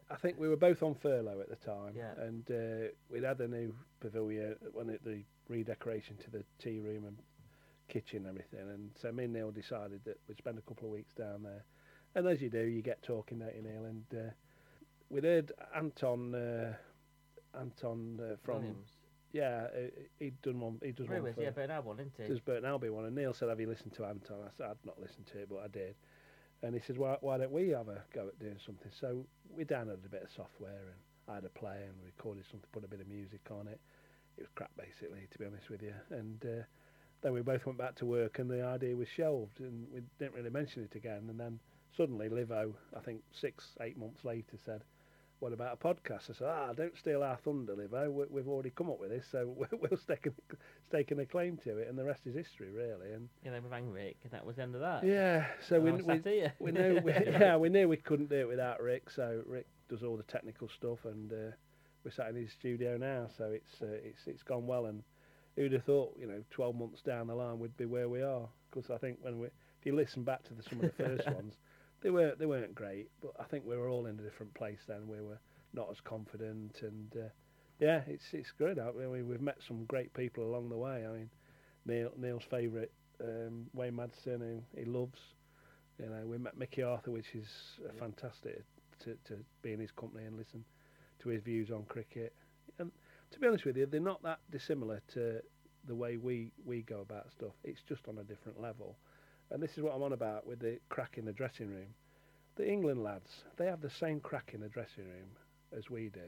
I 0.10 0.16
think 0.18 0.38
we 0.40 0.48
were 0.48 0.58
both 0.58 0.84
on 0.84 0.94
furlough 0.94 1.40
at 1.42 1.50
the 1.50 1.56
time, 1.56 1.94
Yeah. 1.96 2.12
and 2.22 2.44
uh, 2.52 2.90
we'd 3.10 3.24
had 3.24 3.40
a 3.40 3.48
new 3.48 3.74
pavilion 4.02 4.56
when 4.74 4.90
it, 4.90 5.04
the 5.04 5.24
redecoration 5.50 6.18
to 6.18 6.30
the 6.30 6.44
tea 6.60 6.80
room 6.80 7.06
and 7.06 7.18
kitchen 7.88 8.26
and 8.26 8.28
everything. 8.28 8.70
And 8.70 8.92
so 9.02 9.12
me 9.12 9.24
and 9.24 9.34
Neil 9.34 9.52
decided 9.52 10.02
that 10.06 10.20
we'd 10.28 10.38
spend 10.38 10.58
a 10.60 10.62
couple 10.62 10.86
of 10.88 10.94
weeks 10.94 11.14
down 11.14 11.44
there. 11.44 11.64
And 12.14 12.28
as 12.28 12.42
you 12.42 12.50
do, 12.50 12.62
you 12.62 12.82
get 12.82 13.02
talking, 13.02 13.40
don't 13.40 13.56
you, 13.56 13.62
Neil? 13.64 13.86
And 13.86 14.04
uh, 14.14 14.32
we'd 15.10 15.24
heard 15.24 15.54
Anton, 15.76 16.36
uh, 16.36 16.74
Anton 17.60 18.20
uh, 18.22 18.36
from 18.44 18.58
Williams. 18.58 18.90
Yeah, 19.34 19.68
he'd 20.20 20.42
done 20.42 20.60
one. 20.60 20.80
He 20.84 20.92
does 20.92 21.08
one 21.08 21.20
Brewers, 21.20 21.36
for 21.36 21.42
yeah, 21.42 21.52
Bernard 21.52 21.86
one, 21.86 21.98
didn't 21.98 22.14
he? 22.18 22.28
does 22.28 22.40
Burton 22.40 22.66
Albion 22.66 22.94
one, 22.94 23.06
and 23.06 23.16
Neil 23.16 23.34
said, 23.34 23.50
"Have 23.50 23.60
you 23.60 23.68
listened 23.68 23.94
to 23.94 24.06
Anton?" 24.06 24.38
I 24.46 24.50
said, 24.58 24.68
"I'd 24.72 24.86
not 24.86 25.00
listened 25.00 25.28
to 25.28 25.40
it, 25.40 25.50
but 25.50 25.60
I 25.64 25.68
did." 25.68 25.96
And 26.64 26.76
he 26.76 26.82
said, 26.82 26.98
"Why, 26.98 27.18
why 27.22 27.38
don't 27.38 27.52
we 27.52 27.70
have 27.70 27.88
a 27.88 28.04
go 28.14 28.28
at 28.28 28.40
doing 28.40 28.58
something?" 28.66 28.92
So 29.00 29.26
we 29.56 29.66
downloaded 29.66 30.06
a 30.06 30.10
bit 30.10 30.24
of 30.24 30.30
software, 30.36 30.82
and 30.92 31.00
I 31.28 31.36
had 31.36 31.46
a 31.46 31.50
play 31.50 31.84
and 31.84 31.94
recorded 32.06 32.46
something, 32.50 32.68
put 32.72 32.84
a 32.84 32.88
bit 32.88 33.02
of 33.02 33.08
music 33.08 33.42
on 33.52 33.68
it. 33.68 33.80
It 34.38 34.42
was 34.42 34.50
crap, 34.56 34.72
basically, 34.78 35.28
to 35.32 35.40
be 35.40 35.46
honest 35.46 35.70
with 35.70 35.82
you. 35.82 35.94
And 36.10 36.44
uh, 36.46 36.64
then 37.22 37.34
we 37.34 37.42
both 37.42 37.66
went 37.66 37.78
back 37.78 37.96
to 37.96 38.06
work, 38.06 38.40
and 38.40 38.50
the 38.50 38.64
idea 38.66 38.96
was 38.96 39.08
shelved, 39.08 39.60
and 39.60 39.88
we 39.94 40.02
didn't 40.20 40.34
really 40.34 40.50
mention 40.50 40.84
it 40.84 40.96
again. 40.96 41.28
And 41.30 41.40
then 41.40 41.60
suddenly, 41.96 42.30
Livo, 42.30 42.74
I 42.96 43.00
think 43.00 43.22
six, 43.32 43.76
eight 43.82 43.98
months 43.98 44.24
later, 44.26 44.58
said. 44.66 44.84
What 45.42 45.54
about 45.54 45.80
a 45.82 45.88
podcast? 45.88 46.30
I 46.30 46.34
said, 46.34 46.48
ah, 46.48 46.72
don't 46.74 46.96
steal 46.96 47.24
our 47.24 47.36
thunder, 47.36 47.74
Livo. 47.74 48.14
We, 48.14 48.26
we've 48.30 48.48
already 48.48 48.70
come 48.70 48.92
up 48.92 49.00
with 49.00 49.10
this, 49.10 49.26
so 49.32 49.56
we'll 49.72 49.98
stake 49.98 50.28
a, 50.28 50.56
staking 50.88 51.18
a 51.20 51.26
claim 51.26 51.58
to 51.64 51.80
it, 51.80 51.88
and 51.90 51.98
the 51.98 52.04
rest 52.04 52.28
is 52.28 52.36
history, 52.36 52.70
really. 52.70 53.12
And 53.12 53.28
You 53.44 53.50
know, 53.50 53.60
with 53.60 53.72
Angrick, 53.72 54.18
and 54.24 54.32
that 54.34 54.46
was 54.46 54.58
the 54.58 54.62
end 54.62 54.76
of 54.76 54.82
that. 54.82 55.04
yeah, 55.04 55.48
so 55.68 55.80
we, 55.80 55.94
we, 55.94 56.22
we 56.60 56.72
knew 56.72 57.02
we, 57.04 57.12
yeah 57.26 57.58
we 57.58 57.70
knew 57.70 57.90
we 57.90 57.98
couldn't 57.98 58.30
do 58.30 58.36
it 58.36 58.48
without 58.48 58.80
Rick. 58.84 59.10
So 59.10 59.42
Rick 59.48 59.66
does 59.90 60.04
all 60.04 60.16
the 60.16 60.22
technical 60.24 60.70
stuff, 60.70 61.00
and 61.06 61.34
uh, 61.34 61.56
we're 62.06 62.12
sat 62.12 62.30
in 62.30 62.36
his 62.36 62.52
studio 62.52 62.96
now. 62.98 63.26
So 63.36 63.46
it's 63.46 63.82
uh, 63.82 63.88
it's 63.88 64.28
it's 64.28 64.44
gone 64.44 64.68
well, 64.68 64.86
and 64.86 65.02
who'd 65.56 65.74
have 65.74 65.86
thought 65.86 66.16
you 66.20 66.28
know 66.28 66.44
12 66.52 66.76
months 66.76 67.02
down 67.02 67.26
the 67.26 67.34
line 67.34 67.58
we'd 67.58 67.76
be 67.78 67.86
where 67.86 68.08
we 68.10 68.22
are? 68.22 68.48
Because 68.70 68.92
I 68.92 69.00
think 69.00 69.18
when 69.24 69.40
we 69.40 69.48
if 69.48 69.86
you 69.86 69.96
listen 69.96 70.24
back 70.24 70.44
to 70.44 70.54
the, 70.54 70.62
some 70.62 70.82
of 70.82 70.96
the 70.96 71.04
first 71.04 71.26
ones, 71.34 71.56
they 72.02 72.10
weren't 72.10 72.40
they 72.40 72.46
weren't 72.46 72.76
great, 72.76 73.10
but 73.22 73.32
I 73.40 73.44
think 73.44 73.66
we 73.66 73.78
were 73.78 73.90
all 73.90 74.06
in 74.06 74.20
a 74.20 74.24
different 74.24 74.54
place 74.54 74.80
then. 74.88 75.08
We 75.08 75.22
were 75.22 75.40
not 75.74 75.88
as 75.92 76.00
confident, 76.02 76.80
and 76.82 77.12
uh, 77.16 77.30
yeah, 77.80 78.02
it's 78.08 78.26
it's 78.34 78.52
good. 78.52 78.80
I 78.80 78.92
mean, 78.92 79.28
we've 79.28 79.42
met 79.42 79.58
some 79.68 79.86
great 79.86 80.14
people 80.14 80.44
along 80.44 80.70
the 80.70 80.78
way. 80.78 81.06
I 81.08 81.12
mean, 81.12 81.30
Neil 81.86 82.12
Neil's 82.18 82.44
favourite 82.50 82.92
um, 83.22 83.68
Wayne 83.74 83.94
Madsen, 83.94 84.40
who 84.40 84.62
he 84.78 84.86
loves. 84.86 85.20
You 86.00 86.10
know, 86.10 86.26
we 86.26 86.38
met 86.38 86.58
Mickey 86.58 86.82
Arthur, 86.82 87.12
which 87.12 87.36
is 87.36 87.48
uh, 87.88 87.94
fantastic 88.00 88.64
to, 89.04 89.18
to 89.26 89.38
be 89.62 89.74
in 89.74 89.80
his 89.80 89.92
company 89.92 90.26
and 90.26 90.38
listen 90.38 90.64
to 91.20 91.30
his 91.30 91.44
views 91.44 91.72
on 91.72 91.84
cricket. 91.84 92.34
And 92.80 92.92
to 93.32 93.40
be 93.40 93.48
honest 93.48 93.66
with 93.66 93.78
you, 93.78 93.86
they're 93.86 94.00
not 94.00 94.24
that 94.24 94.40
dissimilar 94.50 95.02
to 95.14 95.42
the 95.88 95.96
way 95.96 96.18
we, 96.18 96.52
we 96.66 96.82
go 96.82 97.02
about 97.02 97.32
stuff. 97.32 97.54
It's 97.64 97.82
just 97.88 98.08
on 98.08 98.18
a 98.18 98.24
different 98.24 98.60
level. 98.60 98.98
And 99.52 99.62
this 99.62 99.78
is 99.78 99.84
what 99.84 99.94
I'm 99.94 100.04
on 100.04 100.14
about 100.14 100.48
with 100.48 100.60
the 100.60 100.80
crack 100.90 101.18
in 101.18 101.26
the 101.26 101.34
dressing 101.34 101.70
room. 101.70 101.94
The 102.56 102.68
England 102.70 103.04
lads, 103.04 103.44
they 103.58 103.66
have 103.66 103.82
the 103.82 103.90
same 103.90 104.20
crack 104.20 104.52
in 104.54 104.62
the 104.62 104.70
dressing 104.70 105.06
room 105.06 105.30
as 105.78 105.90
we 105.90 106.10
do. 106.10 106.22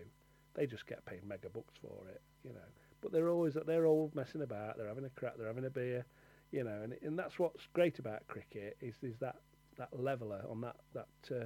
They 0.55 0.65
just 0.67 0.87
get 0.87 1.05
paid 1.05 1.23
mega 1.25 1.49
bucks 1.49 1.75
for 1.81 2.07
it, 2.09 2.21
you 2.43 2.53
know. 2.53 2.59
But 3.01 3.11
they're 3.11 3.29
always 3.29 3.55
they're 3.65 3.85
all 3.87 4.11
messing 4.13 4.41
about. 4.41 4.77
They're 4.77 4.87
having 4.87 5.05
a 5.05 5.09
crack. 5.09 5.33
They're 5.37 5.47
having 5.47 5.65
a 5.65 5.69
beer, 5.69 6.05
you 6.51 6.63
know. 6.63 6.81
And 6.83 6.93
and 7.01 7.17
that's 7.17 7.39
what's 7.39 7.67
great 7.73 7.99
about 7.99 8.25
cricket 8.27 8.77
is 8.81 8.95
is 9.01 9.15
that 9.19 9.35
that 9.77 9.89
leveler 9.97 10.43
on 10.49 10.61
that 10.61 10.75
that 10.93 11.07
uh, 11.35 11.45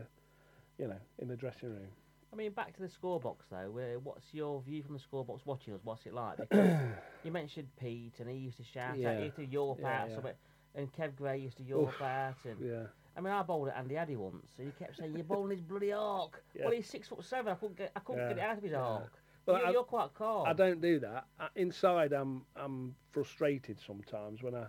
you 0.77 0.87
know 0.87 0.99
in 1.19 1.27
the 1.27 1.35
dressing 1.37 1.69
room. 1.69 1.89
I 2.33 2.35
mean, 2.35 2.51
back 2.51 2.75
to 2.75 2.81
the 2.81 2.89
scorebox 2.89 3.37
though. 3.49 3.69
Where, 3.71 3.99
what's 3.99 4.25
your 4.33 4.61
view 4.61 4.83
from 4.83 4.93
the 4.95 5.01
scorebox 5.01 5.39
watching 5.45 5.73
us? 5.73 5.79
What's 5.83 6.05
it 6.05 6.13
like? 6.13 6.37
Because 6.49 6.75
you 7.23 7.31
mentioned 7.31 7.67
Pete, 7.79 8.15
and 8.19 8.29
he 8.29 8.35
used 8.37 8.57
to 8.57 8.63
shout 8.63 8.97
Yeah. 8.99 9.09
at 9.09 9.19
you 9.23 9.31
to 9.31 9.45
your 9.45 9.77
Yeah, 9.79 9.87
out, 10.03 10.09
yeah. 10.09 10.15
something, 10.15 10.33
and 10.77 10.91
Kev 10.93 11.15
Gray 11.17 11.39
used 11.39 11.57
to 11.57 11.63
Oof, 11.73 12.01
out, 12.01 12.35
and 12.45 12.57
yeah. 12.61 12.83
I 13.17 13.21
mean, 13.21 13.33
I 13.33 13.41
bowled 13.43 13.69
at 13.69 13.77
Andy 13.77 13.97
Addy 13.97 14.15
once, 14.15 14.51
and 14.57 14.67
he 14.67 14.73
kept 14.73 14.97
saying, 14.97 15.13
"You're 15.15 15.23
bowling 15.25 15.51
his 15.51 15.61
bloody 15.61 15.91
arc." 15.91 16.43
Yeah. 16.55 16.65
Well, 16.65 16.73
he's 16.73 16.87
six 16.87 17.07
foot 17.07 17.23
seven. 17.23 17.51
I 17.51 17.55
couldn't 17.55 17.77
get, 17.77 17.91
I 17.95 17.99
couldn't 17.99 18.21
Yeah, 18.21 18.29
get 18.29 18.37
it 18.37 18.41
out 18.43 18.57
of 18.57 18.63
his 18.63 18.73
arc. 18.73 19.11
Well, 19.45 19.65
you, 19.65 19.73
you're 19.73 19.83
quite 19.83 20.13
calm. 20.13 20.47
I 20.47 20.53
don't 20.53 20.81
do 20.81 20.99
that. 20.99 21.25
I, 21.39 21.47
inside, 21.55 22.13
I'm 22.13 22.45
I'm 22.55 22.95
frustrated 23.11 23.79
sometimes 23.79 24.43
when 24.43 24.55
I 24.55 24.67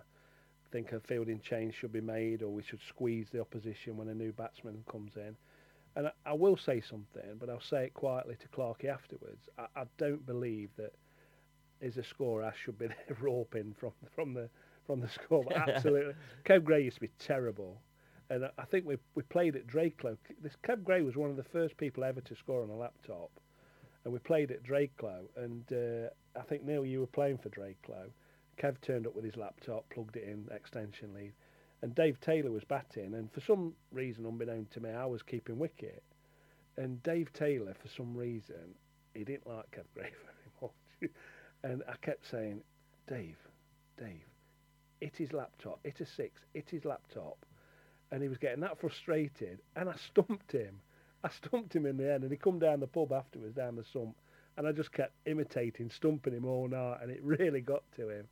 think 0.71 0.91
a 0.93 0.99
fielding 0.99 1.39
change 1.41 1.75
should 1.75 1.91
be 1.91 2.01
made 2.01 2.41
or 2.43 2.49
we 2.49 2.63
should 2.63 2.81
squeeze 2.81 3.29
the 3.29 3.39
opposition 3.41 3.97
when 3.97 4.09
a 4.09 4.15
new 4.15 4.31
batsman 4.31 4.83
comes 4.89 5.15
in. 5.17 5.35
And 5.95 6.07
I, 6.07 6.11
I 6.25 6.33
will 6.33 6.57
say 6.57 6.79
something, 6.81 7.37
but 7.39 7.49
I'll 7.49 7.59
say 7.59 7.85
it 7.85 7.93
quietly 7.93 8.35
to 8.39 8.47
Clarkey 8.49 8.85
afterwards. 8.85 9.49
I, 9.57 9.65
I 9.75 9.83
don't 9.97 10.25
believe 10.25 10.69
that 10.77 10.93
is 11.81 11.97
a 11.97 12.03
scorer 12.03 12.43
I 12.43 12.53
should 12.53 12.77
be 12.77 12.87
there 13.07 13.17
roping 13.19 13.73
from 13.77 13.91
from 14.15 14.33
the 14.33 14.49
from 14.89 15.01
the 15.01 15.09
score. 15.09 15.43
But 15.43 15.57
absolutely, 15.69 16.13
Kev 16.45 16.63
Gray 16.63 16.83
used 16.83 16.95
to 16.95 17.01
be 17.01 17.11
terrible. 17.19 17.81
And 18.29 18.45
I- 18.45 18.65
think 18.65 18.85
we 18.85 18.97
we 19.15 19.23
played 19.23 19.55
at 19.55 19.67
Drakelow. 19.67 20.17
This 20.41 20.53
Kev 20.63 20.83
Gray 20.83 21.01
was 21.01 21.15
one 21.15 21.29
of 21.29 21.35
the 21.37 21.43
first 21.43 21.77
people 21.77 22.03
ever 22.03 22.21
to 22.21 22.35
score 22.35 22.63
on 22.63 22.69
a 22.69 22.75
laptop 22.75 23.31
and 24.03 24.13
we 24.13 24.19
played 24.19 24.51
at 24.51 24.63
Drakelow, 24.63 25.25
and 25.35 25.63
uh, 25.73 26.09
I 26.39 26.43
think 26.43 26.63
Neil, 26.63 26.85
you 26.85 27.01
were 27.01 27.07
playing 27.07 27.37
for 27.37 27.49
Drakelow. 27.49 28.09
Kev 28.57 28.79
turned 28.81 29.07
up 29.07 29.15
with 29.15 29.25
his 29.25 29.37
laptop, 29.37 29.89
plugged 29.89 30.15
it 30.15 30.23
in, 30.23 30.47
extension 30.51 31.13
lead, 31.13 31.33
and 31.81 31.93
Dave 31.95 32.19
Taylor 32.19 32.51
was 32.51 32.63
batting, 32.63 33.13
and 33.13 33.31
for 33.31 33.41
some 33.41 33.73
reason, 33.91 34.25
unbeknown 34.25 34.67
to 34.71 34.79
me, 34.79 34.89
I 34.89 35.05
was 35.05 35.21
keeping 35.21 35.59
wicket, 35.59 36.03
and 36.77 37.01
Dave 37.03 37.31
Taylor, 37.33 37.73
for 37.73 37.89
some 37.89 38.15
reason, 38.15 38.75
he 39.13 39.23
didn't 39.23 39.47
like 39.47 39.69
Kev 39.71 39.85
Gray 39.93 40.11
very 40.61 40.71
much, 41.01 41.11
and 41.63 41.83
I 41.87 41.95
kept 42.01 42.29
saying, 42.29 42.61
Dave, 43.07 43.37
Dave, 43.97 44.25
hit 45.01 45.15
his 45.15 45.33
laptop, 45.33 45.79
hit 45.83 45.99
a 46.01 46.05
six, 46.05 46.41
hit 46.53 46.69
his 46.69 46.85
laptop, 46.85 47.45
and 48.11 48.21
he 48.21 48.29
was 48.29 48.37
getting 48.37 48.61
that 48.61 48.79
frustrated, 48.79 49.59
and 49.75 49.89
I 49.89 49.95
stumped 49.95 50.51
him. 50.51 50.79
I 51.23 51.29
stumped 51.29 51.75
him 51.75 51.85
in 51.85 51.97
the 51.97 52.11
end, 52.11 52.23
and 52.23 52.31
he 52.31 52.37
come 52.37 52.59
down 52.59 52.79
the 52.79 52.87
pub 52.87 53.11
afterwards, 53.11 53.55
down 53.55 53.75
the 53.75 53.83
sump, 53.83 54.15
and 54.57 54.67
I 54.67 54.71
just 54.71 54.91
kept 54.91 55.13
imitating, 55.25 55.89
stumping 55.89 56.33
him 56.33 56.45
all 56.45 56.67
night, 56.67 56.99
and 57.01 57.11
it 57.11 57.19
really 57.23 57.61
got 57.61 57.83
to 57.97 58.09
him. 58.09 58.27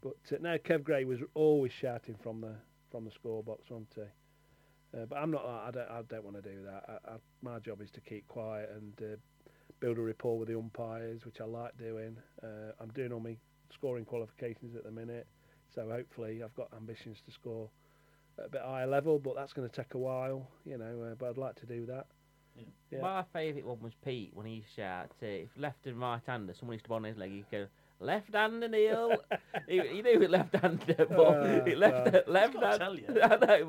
But 0.00 0.16
uh, 0.32 0.36
no, 0.40 0.58
Kev 0.58 0.82
Gray 0.82 1.04
was 1.04 1.20
always 1.34 1.72
shouting 1.72 2.16
from 2.22 2.40
the 2.40 2.54
from 2.90 3.04
the 3.04 3.10
scorebox, 3.10 3.70
wasn't 3.70 3.88
he? 3.94 4.98
Uh, 4.98 5.06
but 5.06 5.16
I'm 5.16 5.30
not. 5.30 5.44
I 5.46 5.70
don't. 5.70 5.90
I 5.90 6.02
don't 6.08 6.24
want 6.24 6.36
to 6.36 6.42
do 6.42 6.62
that. 6.64 6.84
I, 6.88 7.12
I, 7.12 7.16
my 7.40 7.58
job 7.60 7.80
is 7.80 7.90
to 7.92 8.00
keep 8.00 8.26
quiet 8.28 8.70
and 8.74 8.92
uh, 9.00 9.16
build 9.80 9.98
a 9.98 10.02
rapport 10.02 10.38
with 10.38 10.48
the 10.48 10.58
umpires, 10.58 11.24
which 11.24 11.40
I 11.40 11.44
like 11.44 11.76
doing. 11.78 12.16
Uh, 12.42 12.72
I'm 12.80 12.90
doing 12.90 13.12
all 13.12 13.20
my 13.20 13.36
scoring 13.72 14.04
qualifications 14.04 14.76
at 14.76 14.84
the 14.84 14.90
minute, 14.90 15.26
so 15.74 15.88
hopefully 15.90 16.42
I've 16.42 16.54
got 16.54 16.68
ambitions 16.76 17.18
to 17.26 17.32
score 17.32 17.68
at 18.38 18.46
a 18.46 18.48
bit 18.48 18.62
higher 18.64 18.86
level, 18.86 19.18
but 19.18 19.34
that's 19.34 19.52
going 19.52 19.68
to 19.68 19.74
take 19.74 19.94
a 19.94 19.98
while, 19.98 20.46
you 20.64 20.78
know. 20.78 21.02
Uh, 21.10 21.14
but 21.18 21.30
I'd 21.30 21.38
like 21.38 21.54
to 21.60 21.66
do 21.66 21.86
that. 21.86 22.06
Yeah. 22.90 23.00
My 23.00 23.24
favourite 23.32 23.66
one 23.66 23.80
was 23.80 23.92
Pete 24.04 24.30
when 24.34 24.44
he 24.46 24.54
used 24.56 24.68
to 24.76 24.82
shout, 24.82 25.10
uh, 25.22 25.26
if 25.26 25.48
left 25.56 25.86
and 25.86 25.98
right 25.98 26.20
hander, 26.26 26.52
someone 26.58 26.74
used 26.74 26.84
to 26.84 26.92
on 26.94 27.04
his 27.04 27.16
leg, 27.16 27.30
he'd 27.32 27.50
go, 27.50 27.66
left 27.98 28.34
hander 28.34 28.68
Neil. 28.68 29.16
he, 29.68 29.80
he 29.80 30.02
knew 30.02 30.20
it 30.20 30.30
left 30.30 30.54
hander, 30.56 30.94
but 31.08 31.18
Ah, 31.18 31.64
he 31.66 31.74
left, 31.74 32.12
well. 32.12 32.22
left 32.26 32.52
He's 32.52 32.60
gotta 32.60 32.84
hand. 32.84 33.02
tell. 33.06 33.32
I 33.32 33.46
know, 33.58 33.64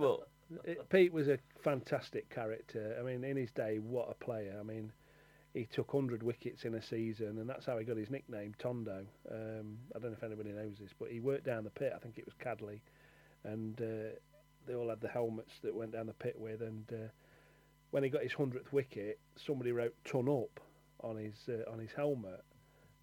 but 0.51 0.59
It- 0.69 0.89
Pete 0.89 1.13
was 1.13 1.29
a 1.29 1.37
fantastic 1.63 2.29
character. 2.29 2.97
I 2.99 3.03
mean, 3.03 3.23
in 3.23 3.37
his 3.37 3.51
day, 3.51 3.77
what 3.79 4.09
a 4.11 4.15
player. 4.23 4.57
I 4.59 4.63
mean, 4.63 4.91
he 5.53 5.65
took 5.65 5.93
100 5.93 6.23
wickets 6.23 6.65
in 6.65 6.73
a 6.75 6.81
season, 6.81 7.37
and 7.37 7.47
that's 7.47 7.65
how 7.65 7.77
he 7.77 7.85
got 7.85 7.97
his 7.97 8.09
nickname, 8.09 8.55
Tondo. 8.57 9.05
Um, 9.31 9.77
I 9.95 9.99
don't 9.99 10.11
know 10.11 10.17
if 10.17 10.23
anybody 10.23 10.51
knows 10.51 10.77
this, 10.79 10.91
but 10.99 11.11
he 11.11 11.19
worked 11.19 11.45
down 11.45 11.63
the 11.63 11.69
pit. 11.69 11.93
I 11.95 11.99
think 11.99 12.17
it 12.17 12.25
was 12.25 12.33
Cadley, 12.39 12.81
and 13.43 13.79
uh, 13.79 14.15
they 14.65 14.73
all 14.73 14.89
had 14.89 15.01
the 15.01 15.07
helmets 15.07 15.53
that 15.61 15.75
went 15.75 15.91
down 15.91 16.07
the 16.07 16.13
pit 16.13 16.35
with. 16.37 16.61
And 16.61 16.85
uh, 16.91 17.07
when 17.91 18.03
he 18.03 18.09
got 18.09 18.23
his 18.23 18.33
100th 18.33 18.71
wicket, 18.71 19.19
somebody 19.35 19.71
wrote 19.71 19.93
"ton 20.05 20.27
up" 20.27 20.59
on 21.01 21.17
his 21.17 21.35
uh, 21.47 21.69
on 21.71 21.77
his 21.77 21.91
helmet, 21.91 22.43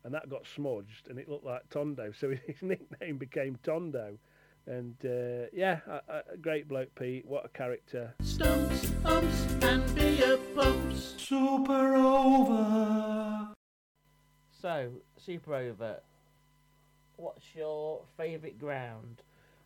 and 0.03 0.13
that 0.13 0.29
got 0.29 0.45
smudged, 0.47 1.09
and 1.09 1.21
it 1.21 1.29
looked 1.29 1.47
like 1.47 1.69
Tondo. 1.71 2.11
So 2.19 2.31
his 2.47 2.63
nickname 2.63 3.19
became 3.19 3.59
Tondo. 3.63 4.19
And 4.67 4.95
uh, 5.05 5.47
yeah, 5.53 5.81
a, 5.87 6.01
a- 6.09 6.23
a 6.35 6.37
great 6.37 6.69
bloke, 6.69 6.95
Pete. 6.95 7.25
What 7.27 7.45
a 7.45 7.49
character. 7.49 8.15
Stumps, 8.23 8.91
umps, 9.05 9.47
and 9.63 9.95
beer 9.95 10.39
pumps. 10.55 11.15
Super 11.19 11.95
over. 11.95 13.49
So, 14.61 14.91
super 15.17 15.55
over. 15.55 16.01
What's 17.17 17.45
your 17.55 18.03
favourite 18.17 18.59
ground? 18.59 19.23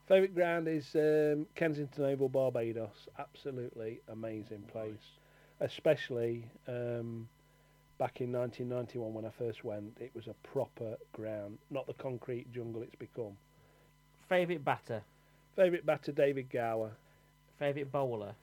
Favourite 0.06 0.34
ground 0.34 0.68
is 0.68 0.94
um, 0.94 1.46
Kensington 1.54 2.04
Oval, 2.04 2.28
Barbados. 2.28 3.08
Absolutely 3.18 4.00
amazing 4.08 4.62
place. 4.70 5.18
Especially 5.60 6.44
um, 6.68 7.28
back 7.98 8.20
in 8.20 8.32
1991 8.32 9.14
when 9.14 9.24
I 9.24 9.30
first 9.30 9.64
went, 9.64 9.96
it 10.00 10.10
was 10.14 10.26
a 10.26 10.34
proper 10.46 10.96
ground, 11.12 11.58
not 11.70 11.86
the 11.86 11.94
concrete 11.94 12.52
jungle 12.52 12.82
it's 12.82 12.94
become. 12.96 13.36
Favourite 14.28 14.64
batter? 14.64 15.02
Favourite 15.56 15.86
batter, 15.86 16.12
David 16.12 16.50
Gower. 16.50 16.90
Favourite 17.58 17.90
bowler? 17.92 18.34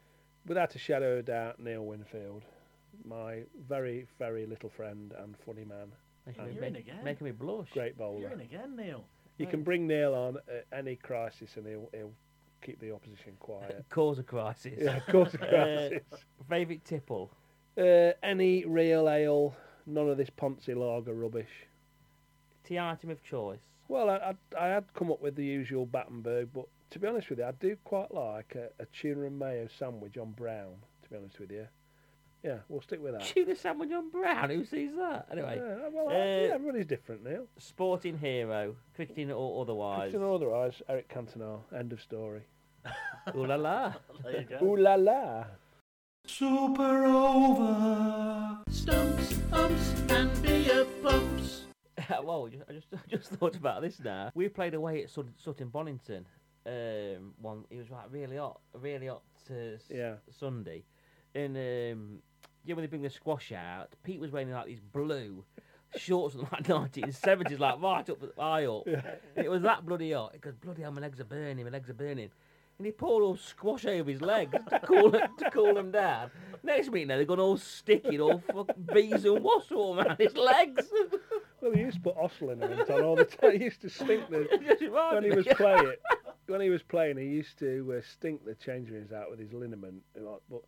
Without 0.47 0.75
a 0.75 0.79
shadow 0.79 1.13
of 1.13 1.19
a 1.19 1.23
doubt, 1.23 1.59
Neil 1.59 1.83
Winfield. 1.83 2.43
My 3.05 3.41
very, 3.67 4.05
very 4.19 4.45
little 4.45 4.69
friend 4.69 5.13
and 5.19 5.35
funny 5.45 5.65
man. 5.65 5.87
Making, 6.25 6.41
And 6.43 6.49
me, 6.49 6.55
You're 6.55 6.63
in 6.65 6.73
make- 6.73 6.83
again. 6.87 7.03
making 7.03 7.25
me 7.25 7.31
blush. 7.31 7.69
Great 7.73 7.97
bowler. 7.97 8.19
You're 8.19 8.31
in 8.31 8.41
again, 8.41 8.75
Neil. 8.75 9.03
You 9.37 9.47
can 9.47 9.63
bring 9.63 9.87
Neil 9.87 10.13
on 10.13 10.37
at 10.47 10.65
any 10.77 10.95
crisis 10.95 11.57
and 11.57 11.65
he'll, 11.65 11.89
he'll 11.93 12.11
keep 12.61 12.79
the 12.79 12.93
opposition 12.93 13.33
quiet. 13.39 13.83
Cause 13.89 14.19
a 14.19 14.23
crisis. 14.23 14.77
Yeah, 14.79 14.99
cause 15.09 15.33
a 15.33 15.37
Uh, 15.45 15.49
crisis. 15.89 16.03
favourite 16.47 16.85
tipple? 16.85 17.31
Uh, 17.77 18.11
any 18.21 18.65
real 18.65 19.09
ale, 19.09 19.55
none 19.87 20.09
of 20.09 20.17
this 20.17 20.29
Ponzi 20.29 20.75
lager 20.75 21.13
rubbish. 21.13 21.65
Tea 22.63 22.77
item 22.77 23.09
of 23.09 23.23
choice? 23.23 23.59
Well, 23.91 24.09
I, 24.09 24.15
I, 24.55 24.65
I 24.65 24.67
had 24.69 24.85
come 24.93 25.11
up 25.11 25.21
with 25.21 25.35
the 25.35 25.43
usual 25.43 25.85
Battenberg, 25.85 26.47
but 26.53 26.65
to 26.91 26.97
be 26.97 27.09
honest 27.09 27.29
with 27.29 27.39
you, 27.39 27.45
I 27.45 27.51
do 27.51 27.75
quite 27.83 28.13
like 28.13 28.55
a, 28.55 28.69
a 28.81 28.85
tuna 28.85 29.25
and 29.25 29.37
mayo 29.37 29.67
sandwich 29.77 30.17
on 30.17 30.31
brown. 30.31 30.75
To 31.03 31.09
be 31.09 31.17
honest 31.17 31.37
with 31.37 31.51
you, 31.51 31.67
yeah, 32.41 32.59
we'll 32.69 32.79
stick 32.79 33.03
with 33.03 33.15
that. 33.15 33.25
Tuna 33.25 33.53
sandwich 33.53 33.91
on 33.91 34.09
brown? 34.09 34.49
Who 34.49 34.63
sees 34.63 34.95
that? 34.95 35.27
Anyway. 35.29 35.57
Yeah, 35.57 35.89
well, 35.91 36.07
uh, 36.07 36.13
yeah, 36.13 36.53
everybody's 36.53 36.85
different, 36.85 37.25
Neil. 37.25 37.47
Sporting 37.57 38.17
hero, 38.17 38.77
cricketing 38.95 39.29
or 39.29 39.61
otherwise. 39.61 40.11
Christian 40.11 40.23
otherwise, 40.23 40.81
Eric 40.87 41.13
Cantona. 41.13 41.59
End 41.77 41.91
of 41.91 41.99
story. 41.99 42.43
Ooh 43.35 43.45
la 43.45 43.55
la. 43.55 43.93
There 44.23 44.39
you 44.39 44.47
go. 44.47 44.65
Ooh 44.65 44.77
la 44.77 44.95
la. 44.95 45.43
Super 46.25 47.03
over. 47.03 48.57
Stumps, 48.69 49.37
umps, 49.51 49.93
and 50.09 50.41
beer 50.41 50.85
pumps. 51.03 51.40
well, 52.23 52.49
I 52.69 52.73
just 52.73 52.87
I 52.93 52.97
just 53.09 53.29
thought 53.31 53.55
about 53.55 53.81
this 53.81 53.99
now. 53.99 54.31
We 54.35 54.49
played 54.49 54.73
away 54.73 55.03
at 55.03 55.09
Sut- 55.09 55.25
Sutton 55.37 55.69
Bonington. 55.69 56.25
Um, 56.65 57.33
one 57.41 57.63
it 57.71 57.77
was 57.77 57.89
like 57.89 58.05
really 58.11 58.37
hot, 58.37 58.59
really 58.79 59.07
hot 59.07 59.23
uh, 59.49 59.77
Yeah. 59.89 60.15
Sunday, 60.39 60.83
and 61.33 61.57
um, 61.57 62.19
yeah, 62.63 62.75
when 62.75 62.83
they 62.83 62.87
bring 62.87 63.01
the 63.01 63.09
squash 63.09 63.51
out, 63.51 63.95
Pete 64.03 64.19
was 64.19 64.31
wearing 64.31 64.51
like 64.51 64.67
these 64.67 64.79
blue 64.79 65.43
shorts 65.95 66.35
from 66.35 66.47
like 66.51 66.69
nineteen 66.69 67.11
seventies, 67.11 67.59
like 67.59 67.81
right 67.81 68.07
up 68.07 68.19
the 68.19 68.31
eye 68.39 68.65
up. 68.65 68.85
And 68.85 69.45
it 69.45 69.49
was 69.49 69.63
that 69.63 69.85
bloody 69.85 70.11
hot. 70.11 70.33
Because 70.33 70.55
bloody 70.55 70.83
hell, 70.83 70.91
my 70.91 71.01
legs 71.01 71.19
are 71.19 71.23
burning, 71.25 71.65
my 71.65 71.71
legs 71.71 71.89
are 71.89 71.95
burning. 71.95 72.29
And 72.81 72.85
he 72.87 72.91
poured 72.91 73.23
all 73.23 73.37
squash 73.37 73.85
over 73.85 74.09
his 74.09 74.21
legs 74.21 74.57
to 74.71 74.79
cool 74.79 75.13
it, 75.13 75.29
to 75.37 75.51
cool 75.51 75.75
them 75.75 75.91
down. 75.91 76.31
Next 76.63 76.89
minute, 76.89 77.09
now 77.09 77.17
they've 77.17 77.27
gone 77.27 77.39
all 77.39 77.57
sticky, 77.57 78.19
all 78.19 78.41
fucking 78.51 78.87
bees 78.91 79.23
and 79.23 79.43
wasp 79.43 79.71
all 79.73 79.99
around 79.99 80.17
his 80.17 80.35
legs. 80.35 80.91
Well, 81.61 81.73
he 81.73 81.81
used 81.81 81.97
to 81.97 82.01
put 82.01 82.17
Oslinament 82.17 82.89
on 82.89 83.03
all 83.03 83.15
the 83.15 83.25
time. 83.25 83.59
He 83.59 83.65
used 83.65 83.81
to 83.81 83.89
stink 83.91 84.31
the 84.31 84.47
when 85.13 85.23
he 85.23 85.29
was 85.29 85.45
playing. 85.45 85.93
When 86.47 86.59
he 86.59 86.71
was 86.71 86.81
playing, 86.81 87.17
he 87.17 87.25
used 87.25 87.59
to 87.59 87.97
uh, 87.99 88.01
stink 88.01 88.43
the 88.45 88.55
change 88.55 88.89
rooms 88.89 89.11
out 89.11 89.29
with 89.29 89.37
his 89.37 89.53
liniment. 89.53 90.01
But 90.15 90.63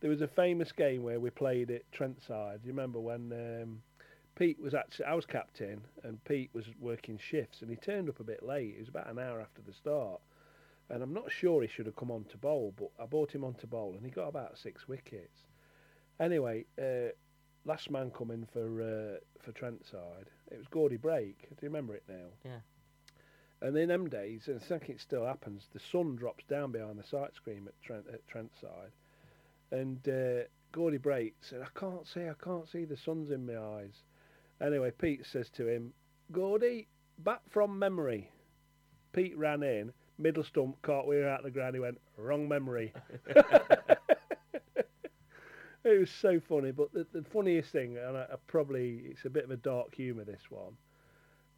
there 0.00 0.10
was 0.10 0.20
a 0.20 0.26
famous 0.26 0.72
game 0.72 1.04
where 1.04 1.20
we 1.20 1.30
played 1.30 1.70
at 1.70 1.88
Trentside. 1.92 2.62
Do 2.62 2.66
you 2.66 2.72
remember 2.72 2.98
when 2.98 3.32
um, 3.32 3.82
Pete 4.34 4.58
was 4.60 4.74
actually 4.74 5.04
I 5.04 5.14
was 5.14 5.26
captain 5.26 5.82
and 6.02 6.24
Pete 6.24 6.50
was 6.52 6.64
working 6.80 7.18
shifts 7.18 7.62
and 7.62 7.70
he 7.70 7.76
turned 7.76 8.08
up 8.08 8.18
a 8.18 8.24
bit 8.24 8.42
late. 8.42 8.74
It 8.76 8.80
was 8.80 8.88
about 8.88 9.08
an 9.08 9.20
hour 9.20 9.40
after 9.40 9.62
the 9.64 9.72
start, 9.72 10.20
and 10.92 11.02
I'm 11.02 11.14
not 11.14 11.32
sure 11.32 11.62
he 11.62 11.68
should 11.68 11.86
have 11.86 11.96
come 11.96 12.10
on 12.10 12.24
to 12.24 12.36
bowl, 12.36 12.74
but 12.76 12.90
I 13.02 13.06
brought 13.06 13.34
him 13.34 13.44
on 13.44 13.54
to 13.54 13.66
bowl 13.66 13.94
and 13.96 14.04
he 14.04 14.12
got 14.12 14.28
about 14.28 14.58
six 14.58 14.86
wickets. 14.86 15.46
Anyway, 16.20 16.66
uh, 16.78 17.08
last 17.64 17.90
man 17.90 18.10
coming 18.10 18.46
for 18.52 18.82
uh, 18.82 19.18
for 19.42 19.52
Trentside, 19.52 20.26
it 20.50 20.58
was 20.58 20.68
Gordy 20.70 20.98
Brake. 20.98 21.48
Do 21.48 21.56
you 21.62 21.68
remember 21.68 21.94
it 21.94 22.04
now? 22.06 22.28
Yeah. 22.44 22.60
And 23.62 23.76
in 23.76 23.88
them 23.88 24.08
days, 24.08 24.48
and 24.48 24.60
I 24.60 24.64
think 24.64 24.90
it 24.90 25.00
still 25.00 25.24
happens, 25.24 25.68
the 25.72 25.80
sun 25.80 26.16
drops 26.16 26.44
down 26.44 26.72
behind 26.72 26.98
the 26.98 27.04
sight 27.04 27.34
screen 27.34 27.66
at 27.66 27.80
Trent 27.82 28.04
at 28.12 28.26
Trentside, 28.28 28.92
and 29.70 30.06
uh, 30.06 30.44
Gordy 30.72 30.98
Brake 30.98 31.36
said, 31.40 31.62
"I 31.62 31.78
can't 31.78 32.06
see, 32.06 32.28
I 32.28 32.34
can't 32.44 32.68
see. 32.68 32.84
The 32.84 32.98
sun's 32.98 33.30
in 33.30 33.46
my 33.46 33.58
eyes." 33.58 34.02
Anyway, 34.60 34.90
Pete 34.90 35.24
says 35.24 35.48
to 35.50 35.66
him, 35.66 35.94
"Gordy, 36.32 36.88
bat 37.18 37.40
from 37.48 37.78
memory." 37.78 38.30
Pete 39.12 39.36
ran 39.36 39.62
in, 39.62 39.92
middle 40.18 40.44
stump, 40.44 40.80
cartwheel 40.82 41.28
out 41.28 41.40
of 41.40 41.44
the 41.44 41.50
ground. 41.50 41.74
He 41.74 41.80
went 41.80 42.00
wrong 42.16 42.48
memory. 42.48 42.92
It 45.84 45.98
was 45.98 46.10
so 46.10 46.38
funny, 46.38 46.70
but 46.70 46.92
the, 46.92 47.06
the 47.12 47.24
funniest 47.24 47.72
thing, 47.72 47.96
and 47.98 48.16
I, 48.16 48.22
I 48.22 48.36
probably 48.46 49.02
it's 49.06 49.24
a 49.24 49.30
bit 49.30 49.44
of 49.44 49.50
a 49.50 49.56
dark 49.56 49.94
humour. 49.94 50.24
This 50.24 50.42
one, 50.48 50.76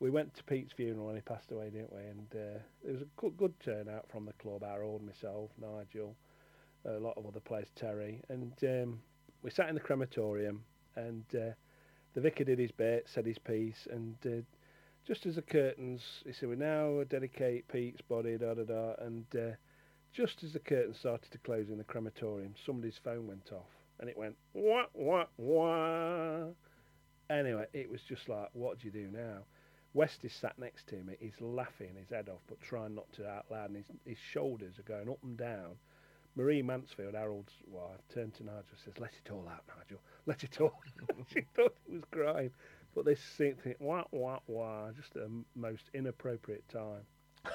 we 0.01 0.09
went 0.09 0.35
to 0.35 0.45
Pete's 0.45 0.73
funeral 0.73 1.07
when 1.07 1.17
he 1.17 1.21
passed 1.21 1.53
away, 1.53 1.69
didn't 1.69 1.93
we? 1.93 2.01
And 2.01 2.27
uh, 2.33 2.59
there 2.83 2.93
was 2.93 3.03
a 3.03 3.07
good, 3.17 3.37
good 3.37 3.61
turnout 3.61 4.09
from 4.11 4.25
the 4.25 4.33
club. 4.35 4.63
Harold, 4.63 5.03
myself, 5.05 5.51
Nigel, 5.61 6.17
a 6.87 6.93
lot 6.93 7.19
of 7.19 7.27
other 7.27 7.41
players, 7.41 7.69
Terry, 7.77 8.23
and 8.31 8.53
um, 8.63 9.01
we 9.43 9.51
sat 9.51 9.69
in 9.69 9.75
the 9.75 9.81
crematorium. 9.81 10.65
And 10.97 11.25
uh, 11.35 11.53
the 12.15 12.21
vicar 12.21 12.45
did 12.45 12.59
his 12.59 12.73
bit, 12.73 13.07
said 13.07 13.27
his 13.27 13.39
piece, 13.39 13.87
and 13.91 14.17
uh, 14.25 14.43
just 15.07 15.27
as 15.27 15.37
the 15.37 15.43
curtains, 15.43 16.03
he 16.25 16.33
said, 16.33 16.49
"We 16.49 16.57
now 16.57 17.05
dedicate 17.05 17.69
Pete's 17.69 18.01
body." 18.03 18.37
Da 18.37 18.55
da 18.55 18.65
da, 18.65 18.95
and 18.99 19.27
uh, 19.35 19.57
just 20.13 20.43
as 20.43 20.53
the 20.53 20.61
curtains 20.61 20.99
started 20.99 21.31
to 21.33 21.39
close 21.39 21.69
in 21.69 21.79
the 21.79 21.85
crematorium, 21.85 22.55
somebody's 22.65 22.99
phone 23.03 23.27
went 23.27 23.51
off, 23.53 23.71
and 24.01 24.09
it 24.09 24.17
went 24.17 24.37
wah 24.55 24.87
wah 24.95 25.27
wah. 25.37 26.47
Anyway, 27.31 27.67
it 27.73 27.91
was 27.91 28.03
just 28.03 28.29
like, 28.29 28.49
what 28.53 28.79
do 28.79 28.87
you 28.87 28.93
do 28.93 29.09
now? 29.11 29.39
West 29.95 30.25
is 30.25 30.33
sat 30.33 30.59
next 30.59 30.87
to 30.89 30.97
me. 30.97 31.15
He's 31.21 31.41
laughing 31.41 31.95
his 31.99 32.11
head 32.11 32.29
off, 32.29 32.43
but 32.49 32.61
trying 32.61 32.95
not 32.95 33.11
to 33.15 33.27
out 33.27 33.47
loud, 33.51 33.71
and 33.71 33.77
his, 33.77 33.87
his 34.05 34.19
shoulders 34.19 34.79
are 34.79 34.83
going 34.83 35.09
up 35.09 35.23
and 35.23 35.37
down. 35.37 35.77
Marie 36.37 36.63
Mansfield, 36.63 37.15
Harold's 37.15 37.53
wife, 37.67 38.01
turned 38.13 38.35
to 38.35 38.43
Nigel 38.43 38.65
and 38.71 38.81
says, 38.85 38.95
Let 38.99 39.13
it 39.25 39.31
all 39.31 39.49
out, 39.49 39.63
Nigel. 39.69 40.01
Let 40.27 40.43
it 40.43 40.61
all. 40.61 40.75
out. 41.11 41.17
she 41.33 41.43
thought 41.55 41.77
he 41.87 41.95
was 41.95 42.03
crying. 42.11 42.51
But 42.95 43.05
this 43.05 43.21
thing, 43.21 43.55
thing, 43.57 43.75
wah, 43.81 44.05
wah, 44.11 44.39
wah, 44.47 44.91
just 44.93 45.15
the 45.15 45.29
most 45.55 45.91
inappropriate 45.95 46.69
time. 46.69 47.03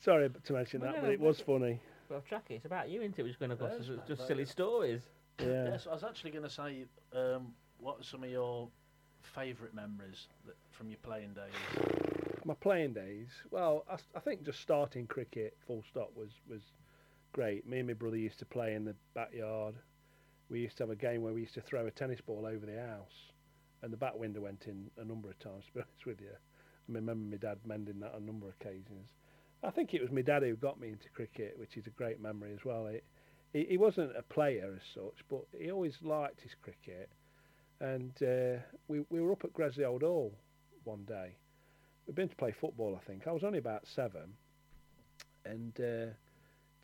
Sorry 0.00 0.28
to 0.44 0.52
mention 0.52 0.80
Well, 0.80 0.92
that, 0.92 0.98
no, 1.00 1.06
but 1.06 1.12
it 1.12 1.20
no, 1.20 1.26
was 1.26 1.40
funny. 1.40 1.80
Well, 2.08 2.22
Tracky, 2.30 2.50
it's 2.56 2.66
about 2.66 2.88
you, 2.88 3.00
isn't 3.00 3.18
it? 3.18 3.22
We're 3.22 3.28
just 3.28 3.40
going 3.40 3.50
to 3.50 3.56
go 3.56 3.66
Yeah, 3.66 3.78
just, 3.78 3.90
it's 3.90 4.08
just 4.08 4.26
silly 4.26 4.42
it. 4.42 4.48
stories. 4.48 5.02
Yeah. 5.40 5.70
Yes, 5.70 5.86
I 5.86 5.94
was 5.94 6.04
actually 6.04 6.30
going 6.30 6.44
to 6.44 6.50
say, 6.50 6.84
um, 7.14 7.54
what 7.78 8.00
are 8.00 8.04
some 8.04 8.22
of 8.22 8.30
your 8.30 8.68
favourite 9.22 9.74
memories 9.74 10.28
that, 10.46 10.56
from 10.70 10.90
your 10.90 10.98
playing 11.02 11.34
days? 11.34 11.52
My 12.44 12.54
playing 12.54 12.92
days, 12.92 13.28
well, 13.50 13.84
I 14.14 14.20
think 14.20 14.44
just 14.44 14.60
starting 14.60 15.06
cricket, 15.06 15.56
full 15.66 15.82
stop, 15.88 16.10
was, 16.14 16.30
was 16.48 16.60
great. 17.32 17.66
Me 17.66 17.78
and 17.78 17.88
my 17.88 17.94
brother 17.94 18.18
used 18.18 18.38
to 18.40 18.44
play 18.44 18.74
in 18.74 18.84
the 18.84 18.94
backyard. 19.14 19.74
We 20.50 20.60
used 20.60 20.76
to 20.78 20.82
have 20.84 20.90
a 20.90 20.96
game 20.96 21.22
where 21.22 21.32
we 21.32 21.40
used 21.42 21.54
to 21.54 21.60
throw 21.60 21.86
a 21.86 21.90
tennis 21.90 22.20
ball 22.20 22.46
over 22.46 22.66
the 22.66 22.80
house, 22.80 23.32
and 23.82 23.92
the 23.92 23.96
back 23.96 24.18
window 24.18 24.40
went 24.40 24.66
in 24.66 24.90
a 24.98 25.04
number 25.04 25.30
of 25.30 25.38
times. 25.38 25.64
To 25.68 25.74
be 25.74 25.80
honest 25.80 26.06
with 26.06 26.20
you, 26.20 26.30
I 26.32 26.92
remember 26.92 27.30
my 27.30 27.36
dad 27.36 27.58
mending 27.64 28.00
that 28.00 28.14
on 28.14 28.22
a 28.22 28.26
number 28.26 28.48
of 28.48 28.54
occasions. 28.60 29.10
I 29.62 29.70
think 29.70 29.94
it 29.94 30.02
was 30.02 30.10
my 30.10 30.22
dad 30.22 30.42
who 30.42 30.54
got 30.56 30.78
me 30.78 30.88
into 30.88 31.08
cricket, 31.08 31.58
which 31.58 31.76
is 31.76 31.86
a 31.86 31.90
great 31.90 32.20
memory 32.20 32.52
as 32.52 32.64
well. 32.64 32.86
It, 32.86 33.04
he, 33.52 33.64
he 33.70 33.76
wasn't 33.78 34.16
a 34.16 34.22
player 34.22 34.74
as 34.76 34.82
such, 34.94 35.24
but 35.30 35.44
he 35.58 35.70
always 35.70 35.94
liked 36.02 36.40
his 36.42 36.52
cricket. 36.62 37.08
And 37.80 38.12
uh, 38.22 38.60
we, 38.88 39.04
we 39.10 39.20
were 39.20 39.32
up 39.32 39.44
at 39.44 39.52
Gresley 39.54 39.84
Old 39.84 40.02
Hall 40.02 40.32
one 40.84 41.04
day. 41.04 41.36
We'd 42.06 42.16
been 42.16 42.28
to 42.28 42.36
play 42.36 42.52
football, 42.52 42.98
I 43.00 43.06
think. 43.06 43.26
I 43.26 43.32
was 43.32 43.44
only 43.44 43.58
about 43.58 43.86
seven. 43.86 44.34
And 45.46 45.72
uh, 45.80 46.12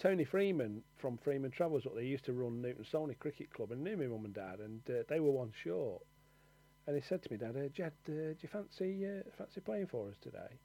Tony 0.01 0.25
Freeman 0.25 0.83
from 0.97 1.19
Freeman 1.19 1.51
Travels 1.51 1.85
up 1.85 1.95
there 1.95 2.03
used 2.03 2.25
to 2.25 2.33
run 2.33 2.63
Newton 2.63 2.87
Solney 2.91 3.19
Cricket 3.19 3.53
Club 3.53 3.71
and 3.71 3.85
knew 3.85 3.99
my 3.99 4.07
mum 4.07 4.25
and 4.25 4.33
dad, 4.33 4.59
and 4.59 4.81
uh, 4.89 5.03
they 5.11 5.21
were 5.21 5.31
one 5.31 5.53
short. 5.63 6.01
And 6.87 6.97
he 6.97 7.03
said 7.07 7.23
to 7.23 7.31
me, 7.31 7.37
Dad, 7.37 7.55
uh, 7.55 7.69
Jed, 7.69 7.93
uh, 8.09 8.33
do 8.33 8.37
you 8.41 8.49
fancy 8.51 9.05
uh, 9.05 9.23
fancy 9.37 9.61
playing 9.61 9.89
for 9.89 10.09
us 10.09 10.17
today? 10.23 10.59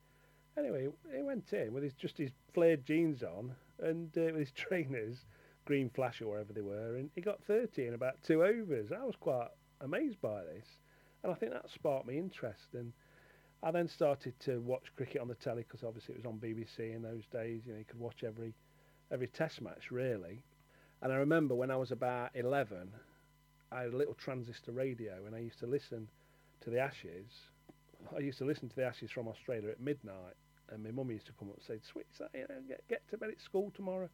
Anyway, 0.58 0.88
he 1.14 1.22
went 1.22 1.52
in 1.52 1.74
with 1.74 1.84
his 1.84 1.94
just 1.96 2.18
his 2.18 2.32
flared 2.54 2.86
jeans 2.86 3.24
on 3.24 3.54
and 3.80 4.18
uh, 4.18 4.32
with 4.32 4.38
his 4.38 4.52
trainers, 4.56 5.26
green 5.66 5.90
flash 5.90 6.22
or 6.22 6.28
wherever 6.28 6.54
they 6.54 6.62
were, 6.62 6.96
and 6.96 7.10
he 7.14 7.20
got 7.20 7.44
30 7.44 7.88
in 7.88 7.94
about 7.94 8.16
two 8.24 8.42
overs. 8.42 8.94
I 8.94 9.04
was 9.04 9.18
quite 9.20 9.50
amazed 9.82 10.22
by 10.22 10.46
this, 10.46 10.66
and 11.24 11.32
I 11.34 11.36
think 11.36 11.52
that 11.52 11.70
sparked 11.70 12.08
me 12.08 12.18
interest. 12.18 12.70
And 12.74 12.94
I 13.62 13.72
then 13.72 13.90
started 13.90 14.40
to 14.46 14.62
watch 14.62 14.96
cricket 14.96 15.20
on 15.20 15.28
the 15.28 15.36
telly 15.36 15.64
because 15.64 15.84
obviously 15.84 16.16
it 16.16 16.24
was 16.24 16.26
on 16.26 16.40
BBC 16.40 16.96
in 16.96 17.02
those 17.02 17.26
days. 17.34 17.64
You 17.66 17.74
know, 17.74 17.80
you 17.80 17.86
could 17.86 18.00
watch 18.00 18.24
every 18.24 18.54
every 19.12 19.28
Test 19.28 19.62
match 19.62 19.92
really. 19.92 20.44
And 21.02 21.12
I 21.12 21.18
remember 21.18 21.56
when 21.56 21.72
I 21.72 21.76
was 21.76 21.92
about 21.92 22.32
11, 22.34 22.90
I 23.72 23.82
had 23.82 23.94
a 23.94 23.98
little 23.98 24.14
transistor 24.14 24.72
radio, 24.72 25.26
and 25.26 25.36
I 25.36 25.40
used 25.40 25.60
to 25.60 25.68
listen 25.68 26.08
to 26.62 26.70
the 26.70 26.80
Ashes. 26.80 27.32
I 28.16 28.20
used 28.20 28.38
to 28.40 28.46
listen 28.46 28.70
to 28.70 28.76
the 28.76 28.86
Ashes 28.86 29.12
from 29.12 29.28
Australia 29.28 29.70
at 29.70 29.80
midnight, 29.80 30.36
and 30.70 30.84
my 30.84 30.92
mum 30.92 31.12
used 31.12 31.28
to 31.28 31.34
come 31.34 31.50
up 31.50 31.56
and 31.56 31.64
say, 31.64 31.80
"Switch 31.84 32.08
that, 32.20 32.30
you 32.34 32.46
know, 32.50 32.62
get 32.68 32.88
get 32.88 33.08
to 33.10 33.18
bed 33.18 33.30
at 33.30 33.42
school 33.42 33.72
tomorrow." 33.72 34.10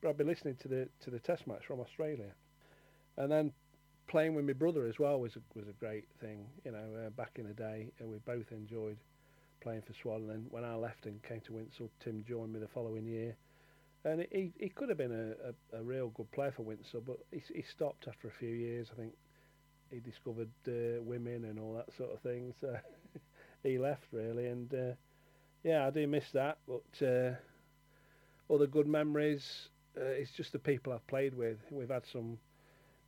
But 0.00 0.10
I'd 0.10 0.18
be 0.18 0.24
listening 0.24 0.56
to 0.56 0.68
the 0.68 0.88
to 1.00 1.10
the 1.10 1.18
Test 1.18 1.46
match 1.46 1.64
from 1.66 1.80
Australia, 1.80 2.34
and 3.16 3.30
then 3.30 3.52
playing 4.06 4.34
with 4.34 4.44
my 4.44 4.52
brother 4.52 4.86
as 4.86 4.98
well 4.98 5.20
was 5.20 5.36
a, 5.36 5.58
was 5.58 5.68
a 5.68 5.72
great 5.72 6.06
thing. 6.20 6.46
You 6.64 6.72
know, 6.72 7.06
uh, 7.06 7.10
back 7.10 7.32
in 7.36 7.46
the 7.46 7.54
day, 7.54 7.90
we 8.00 8.18
both 8.18 8.52
enjoyed 8.52 8.98
playing 9.60 9.82
for 9.82 9.94
Swad. 9.94 10.20
And 10.20 10.30
then 10.30 10.46
when 10.50 10.64
I 10.64 10.74
left 10.74 11.06
and 11.06 11.22
came 11.22 11.40
to 11.42 11.52
Winshill, 11.52 11.88
Tim 12.00 12.24
joined 12.28 12.52
me 12.52 12.60
the 12.60 12.68
following 12.68 13.06
year. 13.06 13.34
And 14.04 14.26
he, 14.30 14.52
he 14.58 14.68
could 14.68 14.88
have 14.90 14.98
been 14.98 15.12
a, 15.12 15.76
a, 15.76 15.80
a 15.80 15.82
real 15.82 16.08
good 16.10 16.30
player 16.32 16.52
for 16.52 16.62
Winshill, 16.62 17.04
but 17.06 17.18
he, 17.32 17.42
he 17.54 17.62
stopped 17.62 18.06
after 18.08 18.28
a 18.28 18.32
few 18.32 18.50
years. 18.50 18.88
I 18.92 18.96
think 19.00 19.14
he 19.90 20.00
discovered 20.00 20.50
uh, 20.68 21.02
women 21.02 21.44
and 21.44 21.58
all 21.58 21.74
that 21.74 21.94
sort 21.96 22.12
of 22.12 22.20
thing. 22.20 22.54
So 22.60 22.76
he 23.62 23.78
left 23.78 24.06
really, 24.12 24.46
and 24.48 24.72
uh, 24.74 24.92
yeah, 25.64 25.86
I 25.86 25.90
do 25.90 26.06
miss 26.06 26.30
that. 26.32 26.58
But 26.68 27.06
uh, 27.06 27.32
other 28.52 28.66
good 28.66 28.86
memories, 28.86 29.68
uh, 29.96 30.04
it's 30.04 30.32
just 30.32 30.52
the 30.52 30.58
people 30.58 30.92
I've 30.92 31.06
played 31.06 31.34
with. 31.34 31.58
We've 31.70 31.90
had 31.90 32.06
some 32.06 32.38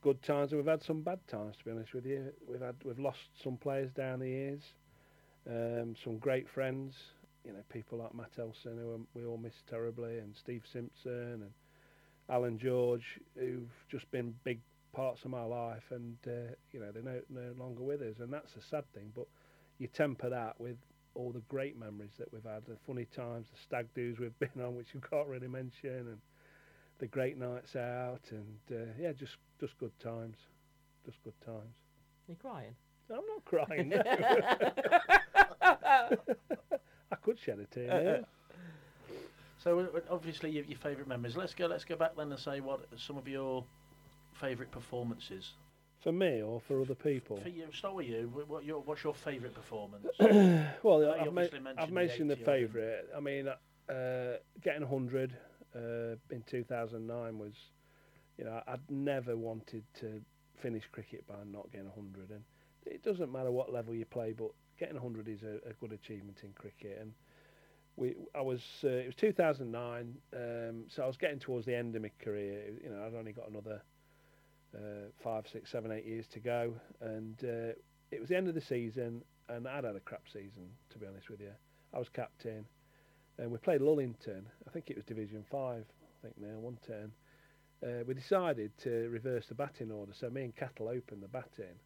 good 0.02 0.22
times 0.22 0.52
and 0.52 0.60
we've 0.60 0.70
had 0.70 0.82
some 0.82 1.02
bad 1.02 1.20
times. 1.28 1.56
To 1.58 1.64
be 1.64 1.70
honest 1.72 1.94
with 1.94 2.06
you, 2.06 2.32
we've 2.48 2.60
had 2.60 2.76
we've 2.84 2.98
lost 2.98 3.20
some 3.42 3.56
players 3.56 3.90
down 3.92 4.20
the 4.20 4.28
years, 4.28 4.62
um, 5.48 5.94
some 6.02 6.18
great 6.18 6.48
friends. 6.48 6.94
You 7.46 7.52
know, 7.52 7.62
people 7.72 7.98
like 7.98 8.12
Matt 8.12 8.32
Elson, 8.40 8.76
who 8.76 9.06
we 9.14 9.24
all 9.24 9.36
miss 9.36 9.62
terribly, 9.70 10.18
and 10.18 10.34
Steve 10.36 10.64
Simpson 10.70 11.42
and 11.42 11.50
Alan 12.28 12.58
George, 12.58 13.20
who've 13.38 13.70
just 13.88 14.10
been 14.10 14.34
big 14.42 14.58
parts 14.92 15.24
of 15.24 15.30
my 15.30 15.44
life, 15.44 15.84
and 15.90 16.16
uh, 16.26 16.52
you 16.72 16.80
know 16.80 16.90
they're 16.90 17.04
no, 17.04 17.20
no 17.30 17.54
longer 17.56 17.84
with 17.84 18.02
us, 18.02 18.16
and 18.18 18.32
that's 18.32 18.56
a 18.56 18.62
sad 18.62 18.82
thing. 18.92 19.12
But 19.14 19.26
you 19.78 19.86
temper 19.86 20.28
that 20.28 20.60
with 20.60 20.76
all 21.14 21.30
the 21.30 21.42
great 21.48 21.78
memories 21.78 22.10
that 22.18 22.32
we've 22.32 22.42
had, 22.42 22.66
the 22.66 22.76
funny 22.84 23.06
times, 23.14 23.46
the 23.52 23.60
stag 23.62 23.86
do's 23.94 24.18
we've 24.18 24.36
been 24.40 24.60
on, 24.60 24.74
which 24.74 24.92
you 24.92 25.00
can't 25.08 25.28
really 25.28 25.48
mention, 25.48 25.90
and 25.90 26.18
the 26.98 27.06
great 27.06 27.38
nights 27.38 27.76
out, 27.76 28.22
and 28.32 28.58
uh, 28.72 28.90
yeah, 28.98 29.12
just 29.12 29.36
just 29.60 29.78
good 29.78 29.96
times, 30.00 30.36
just 31.04 31.22
good 31.22 31.40
times. 31.44 31.76
You 32.26 32.34
crying? 32.34 32.74
I'm 33.08 33.20
not 33.28 33.44
crying. 33.44 33.90
No. 33.90 34.02
I 37.12 37.16
could 37.16 37.38
shed 37.38 37.58
a 37.58 37.64
tear. 37.66 38.02
Yeah. 38.02 39.16
So 39.62 39.80
uh, 39.80 40.00
obviously 40.10 40.50
your, 40.50 40.64
your 40.64 40.78
favourite 40.78 41.08
memories. 41.08 41.36
Let's 41.36 41.54
go. 41.54 41.66
Let's 41.66 41.84
go 41.84 41.96
back 41.96 42.16
then 42.16 42.30
and 42.30 42.40
say 42.40 42.60
what 42.60 42.80
some 42.96 43.16
of 43.16 43.26
your 43.28 43.64
favourite 44.34 44.70
performances. 44.70 45.52
For 46.02 46.12
me 46.12 46.42
or 46.42 46.60
for 46.60 46.80
other 46.80 46.94
people? 46.94 47.40
For 47.42 47.48
you, 47.48 47.64
start 47.72 47.94
with 47.94 48.06
you. 48.06 48.30
What, 48.46 48.64
your, 48.64 48.80
what's 48.80 49.02
your 49.02 49.14
favourite 49.14 49.54
performance? 49.54 50.06
well, 50.82 51.10
I've, 51.10 51.32
ma- 51.32 51.40
mentioned 51.40 51.68
I've 51.78 51.88
the 51.88 51.94
mentioned 51.94 52.30
the 52.30 52.34
80 52.34 52.44
favourite. 52.44 53.04
I 53.16 53.20
mean, 53.20 53.48
uh, 53.48 54.36
getting 54.62 54.82
100 54.82 55.36
uh, 55.74 55.78
in 56.30 56.42
2009 56.46 57.38
was, 57.38 57.54
you 58.38 58.44
know, 58.44 58.60
I'd 58.68 58.88
never 58.88 59.36
wanted 59.36 59.84
to 60.00 60.20
finish 60.58 60.84
cricket 60.92 61.26
by 61.26 61.34
not 61.50 61.72
getting 61.72 61.88
100. 61.88 62.30
And 62.30 62.44
it 62.84 63.02
doesn't 63.02 63.32
matter 63.32 63.50
what 63.50 63.72
level 63.72 63.94
you 63.94 64.04
play, 64.04 64.32
but 64.32 64.50
getting 64.78 64.94
100 64.94 65.28
is 65.28 65.42
a, 65.42 65.68
a 65.68 65.72
good 65.80 65.92
achievement 65.92 66.38
in 66.42 66.52
cricket. 66.52 66.98
And 67.00 67.12
we, 67.96 68.14
I 68.34 68.42
was, 68.42 68.60
uh, 68.84 68.88
it 68.88 69.06
was 69.06 69.14
2009, 69.16 70.14
um, 70.34 70.84
so 70.88 71.02
I 71.02 71.06
was 71.06 71.16
getting 71.16 71.38
towards 71.38 71.66
the 71.66 71.74
end 71.74 71.96
of 71.96 72.02
my 72.02 72.10
career. 72.22 72.64
You 72.82 72.90
know, 72.90 73.04
I'd 73.06 73.14
only 73.14 73.32
got 73.32 73.48
another 73.48 73.82
uh, 74.74 75.08
five, 75.22 75.44
six, 75.50 75.70
seven, 75.70 75.90
eight 75.90 76.04
years 76.04 76.26
to 76.32 76.40
go, 76.40 76.72
and 77.00 77.36
uh, 77.42 77.72
it 78.10 78.20
was 78.20 78.28
the 78.28 78.36
end 78.36 78.48
of 78.48 78.54
the 78.54 78.60
season, 78.60 79.22
and 79.48 79.66
I'd 79.66 79.84
had 79.84 79.96
a 79.96 80.00
crap 80.00 80.22
season, 80.32 80.68
to 80.90 80.98
be 80.98 81.06
honest 81.06 81.30
with 81.30 81.40
you. 81.40 81.52
I 81.94 81.98
was 81.98 82.08
captain, 82.08 82.66
and 83.38 83.50
we 83.50 83.58
played 83.58 83.80
Lullington. 83.80 84.42
I 84.66 84.70
think 84.70 84.90
it 84.90 84.96
was 84.96 85.04
Division 85.04 85.44
Five. 85.50 85.84
I 86.02 86.26
think 86.26 86.34
now 86.38 86.58
one 86.58 86.78
turn. 86.86 87.12
Uh, 87.82 88.04
we 88.06 88.14
decided 88.14 88.72
to 88.82 89.08
reverse 89.10 89.46
the 89.48 89.54
batting 89.54 89.90
order, 89.90 90.12
so 90.18 90.28
me 90.28 90.44
and 90.44 90.56
Cattle 90.56 90.88
opened 90.88 91.22
the 91.22 91.28
batting, 91.28 91.76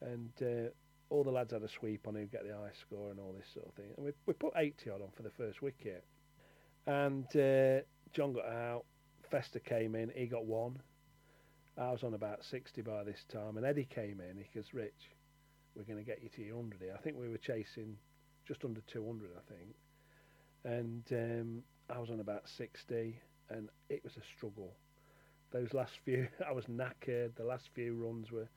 and 0.00 0.30
uh, 0.40 0.70
all 1.10 1.24
the 1.24 1.30
lads 1.30 1.52
had 1.52 1.62
a 1.62 1.68
sweep 1.68 2.06
on 2.06 2.14
who 2.14 2.26
get 2.26 2.46
the 2.46 2.54
high 2.54 2.72
score 2.80 3.10
and 3.10 3.20
all 3.20 3.32
this 3.32 3.48
sort 3.52 3.66
of 3.66 3.74
thing. 3.74 3.92
And 3.96 4.06
we 4.06 4.12
we 4.26 4.34
put 4.34 4.52
80 4.56 4.90
odd 4.90 5.02
on 5.02 5.08
for 5.16 5.22
the 5.22 5.30
first 5.30 5.62
wicket, 5.62 6.04
and 6.86 7.24
uh, 7.36 7.82
John 8.12 8.32
got 8.32 8.46
out. 8.46 8.84
Fester 9.30 9.58
came 9.58 9.94
in. 9.94 10.10
He 10.14 10.26
got 10.26 10.44
one. 10.44 10.78
I 11.76 11.90
was 11.90 12.04
on 12.04 12.14
about 12.14 12.44
60 12.44 12.82
by 12.82 13.02
this 13.02 13.24
time, 13.28 13.56
and 13.56 13.66
Eddie 13.66 13.88
came 13.92 14.20
in. 14.20 14.36
He 14.36 14.46
goes, 14.54 14.72
Rich, 14.72 15.10
we're 15.74 15.82
going 15.82 15.98
to 15.98 16.04
get 16.04 16.22
you 16.22 16.28
to 16.36 16.42
your 16.42 16.56
100 16.56 16.80
here. 16.80 16.94
I 16.96 17.02
think 17.02 17.16
we 17.18 17.28
were 17.28 17.38
chasing 17.38 17.96
just 18.46 18.64
under 18.64 18.80
200, 18.82 19.30
I 19.36 19.52
think. 19.52 19.74
And 20.64 21.02
um, 21.10 21.62
I 21.90 21.98
was 21.98 22.10
on 22.10 22.20
about 22.20 22.48
60, 22.48 23.18
and 23.50 23.68
it 23.88 24.04
was 24.04 24.16
a 24.16 24.22
struggle. 24.36 24.72
Those 25.50 25.74
last 25.74 25.94
few, 26.04 26.28
I 26.48 26.52
was 26.52 26.66
knackered. 26.66 27.34
The 27.34 27.44
last 27.44 27.68
few 27.74 27.96
runs 27.96 28.30
were 28.30 28.48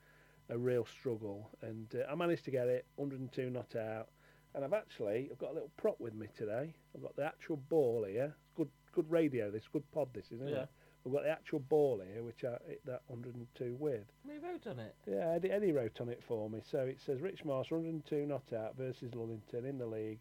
a 0.50 0.58
real 0.58 0.86
struggle, 1.00 1.50
and 1.62 1.88
uh, 1.96 2.12
I 2.12 2.16
managed 2.16 2.46
to 2.46 2.52
get 2.52 2.68
it 2.68 2.86
102 2.96 3.50
not 3.50 3.76
out. 3.76 4.08
And 4.56 4.64
I've 4.64 4.74
actually, 4.74 5.30
I've 5.32 5.38
got 5.38 5.52
a 5.52 5.54
little 5.54 5.72
prop 5.78 6.00
with 6.00 6.16
me 6.16 6.28
today. 6.36 6.74
I've 6.96 7.02
got 7.04 7.16
the 7.16 7.26
actual 7.26 7.58
ball 7.58 8.06
here. 8.10 8.34
Good, 8.56 8.70
good 8.94 9.10
radio. 9.12 9.52
This 9.52 9.68
good 9.72 9.84
pod. 9.92 10.08
This 10.14 10.32
isn't 10.32 10.48
Yeah. 10.48 10.64
it? 10.64 10.70
I've 11.06 11.12
got 11.14 11.24
the 11.24 11.30
actual 11.30 11.60
ball 11.60 12.02
here, 12.06 12.24
which 12.24 12.44
I 12.44 12.58
hit 12.68 12.82
that 12.86 13.02
102 13.08 13.76
with. 13.80 14.04
We 14.28 14.38
wrote 14.40 14.66
on 14.68 14.80
it. 14.80 14.96
Yeah, 15.06 15.30
Eddie, 15.36 15.52
Eddie 15.52 15.72
wrote 15.74 16.02
on 16.02 16.10
it 16.10 16.22
for 16.28 16.50
me. 16.50 16.62
So 16.70 16.80
it 16.80 17.00
says 17.06 17.22
Rich 17.22 17.46
Marcer 17.46 17.76
102 17.76 18.26
not 18.26 18.52
out 18.54 18.76
versus 18.78 19.12
Lullington 19.12 19.64
in 19.66 19.78
the 19.78 19.86
league, 19.86 20.20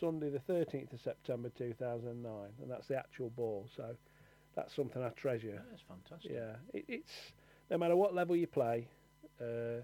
Sunday 0.00 0.30
the 0.30 0.38
13th 0.38 0.92
of 0.94 1.00
September 1.00 1.50
2009, 1.50 2.32
and 2.62 2.70
that's 2.70 2.88
the 2.88 2.96
actual 2.96 3.30
ball. 3.30 3.68
So 3.76 3.94
that's 4.56 4.74
something 4.74 5.02
I 5.02 5.10
treasure. 5.10 5.62
That's 5.70 5.82
fantastic. 5.82 6.32
Yeah, 6.32 6.56
it, 6.72 6.84
it's 6.88 7.32
no 7.70 7.76
matter 7.78 7.94
what 7.96 8.14
level 8.14 8.34
you 8.34 8.46
play, 8.46 8.88
uh, 9.42 9.82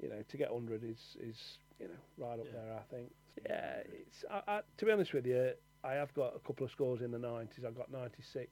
you 0.00 0.08
know, 0.08 0.22
to 0.28 0.36
get 0.36 0.52
100 0.52 0.84
is 0.84 1.16
is 1.20 1.58
you 1.80 1.88
know 1.88 2.26
right 2.26 2.38
up 2.38 2.46
there. 2.52 2.78
I 2.78 2.94
think. 2.94 3.10
Yeah, 3.44 3.78
it's. 3.84 4.24
I, 4.30 4.40
I, 4.46 4.60
to 4.78 4.84
be 4.84 4.92
honest 4.92 5.12
with 5.12 5.26
you, 5.26 5.52
I 5.84 5.92
have 5.92 6.12
got 6.14 6.34
a 6.36 6.46
couple 6.46 6.64
of 6.64 6.70
scores 6.70 7.00
in 7.00 7.10
the 7.10 7.18
90s. 7.18 7.64
I 7.66 7.70
got 7.70 7.90
96 7.90 8.50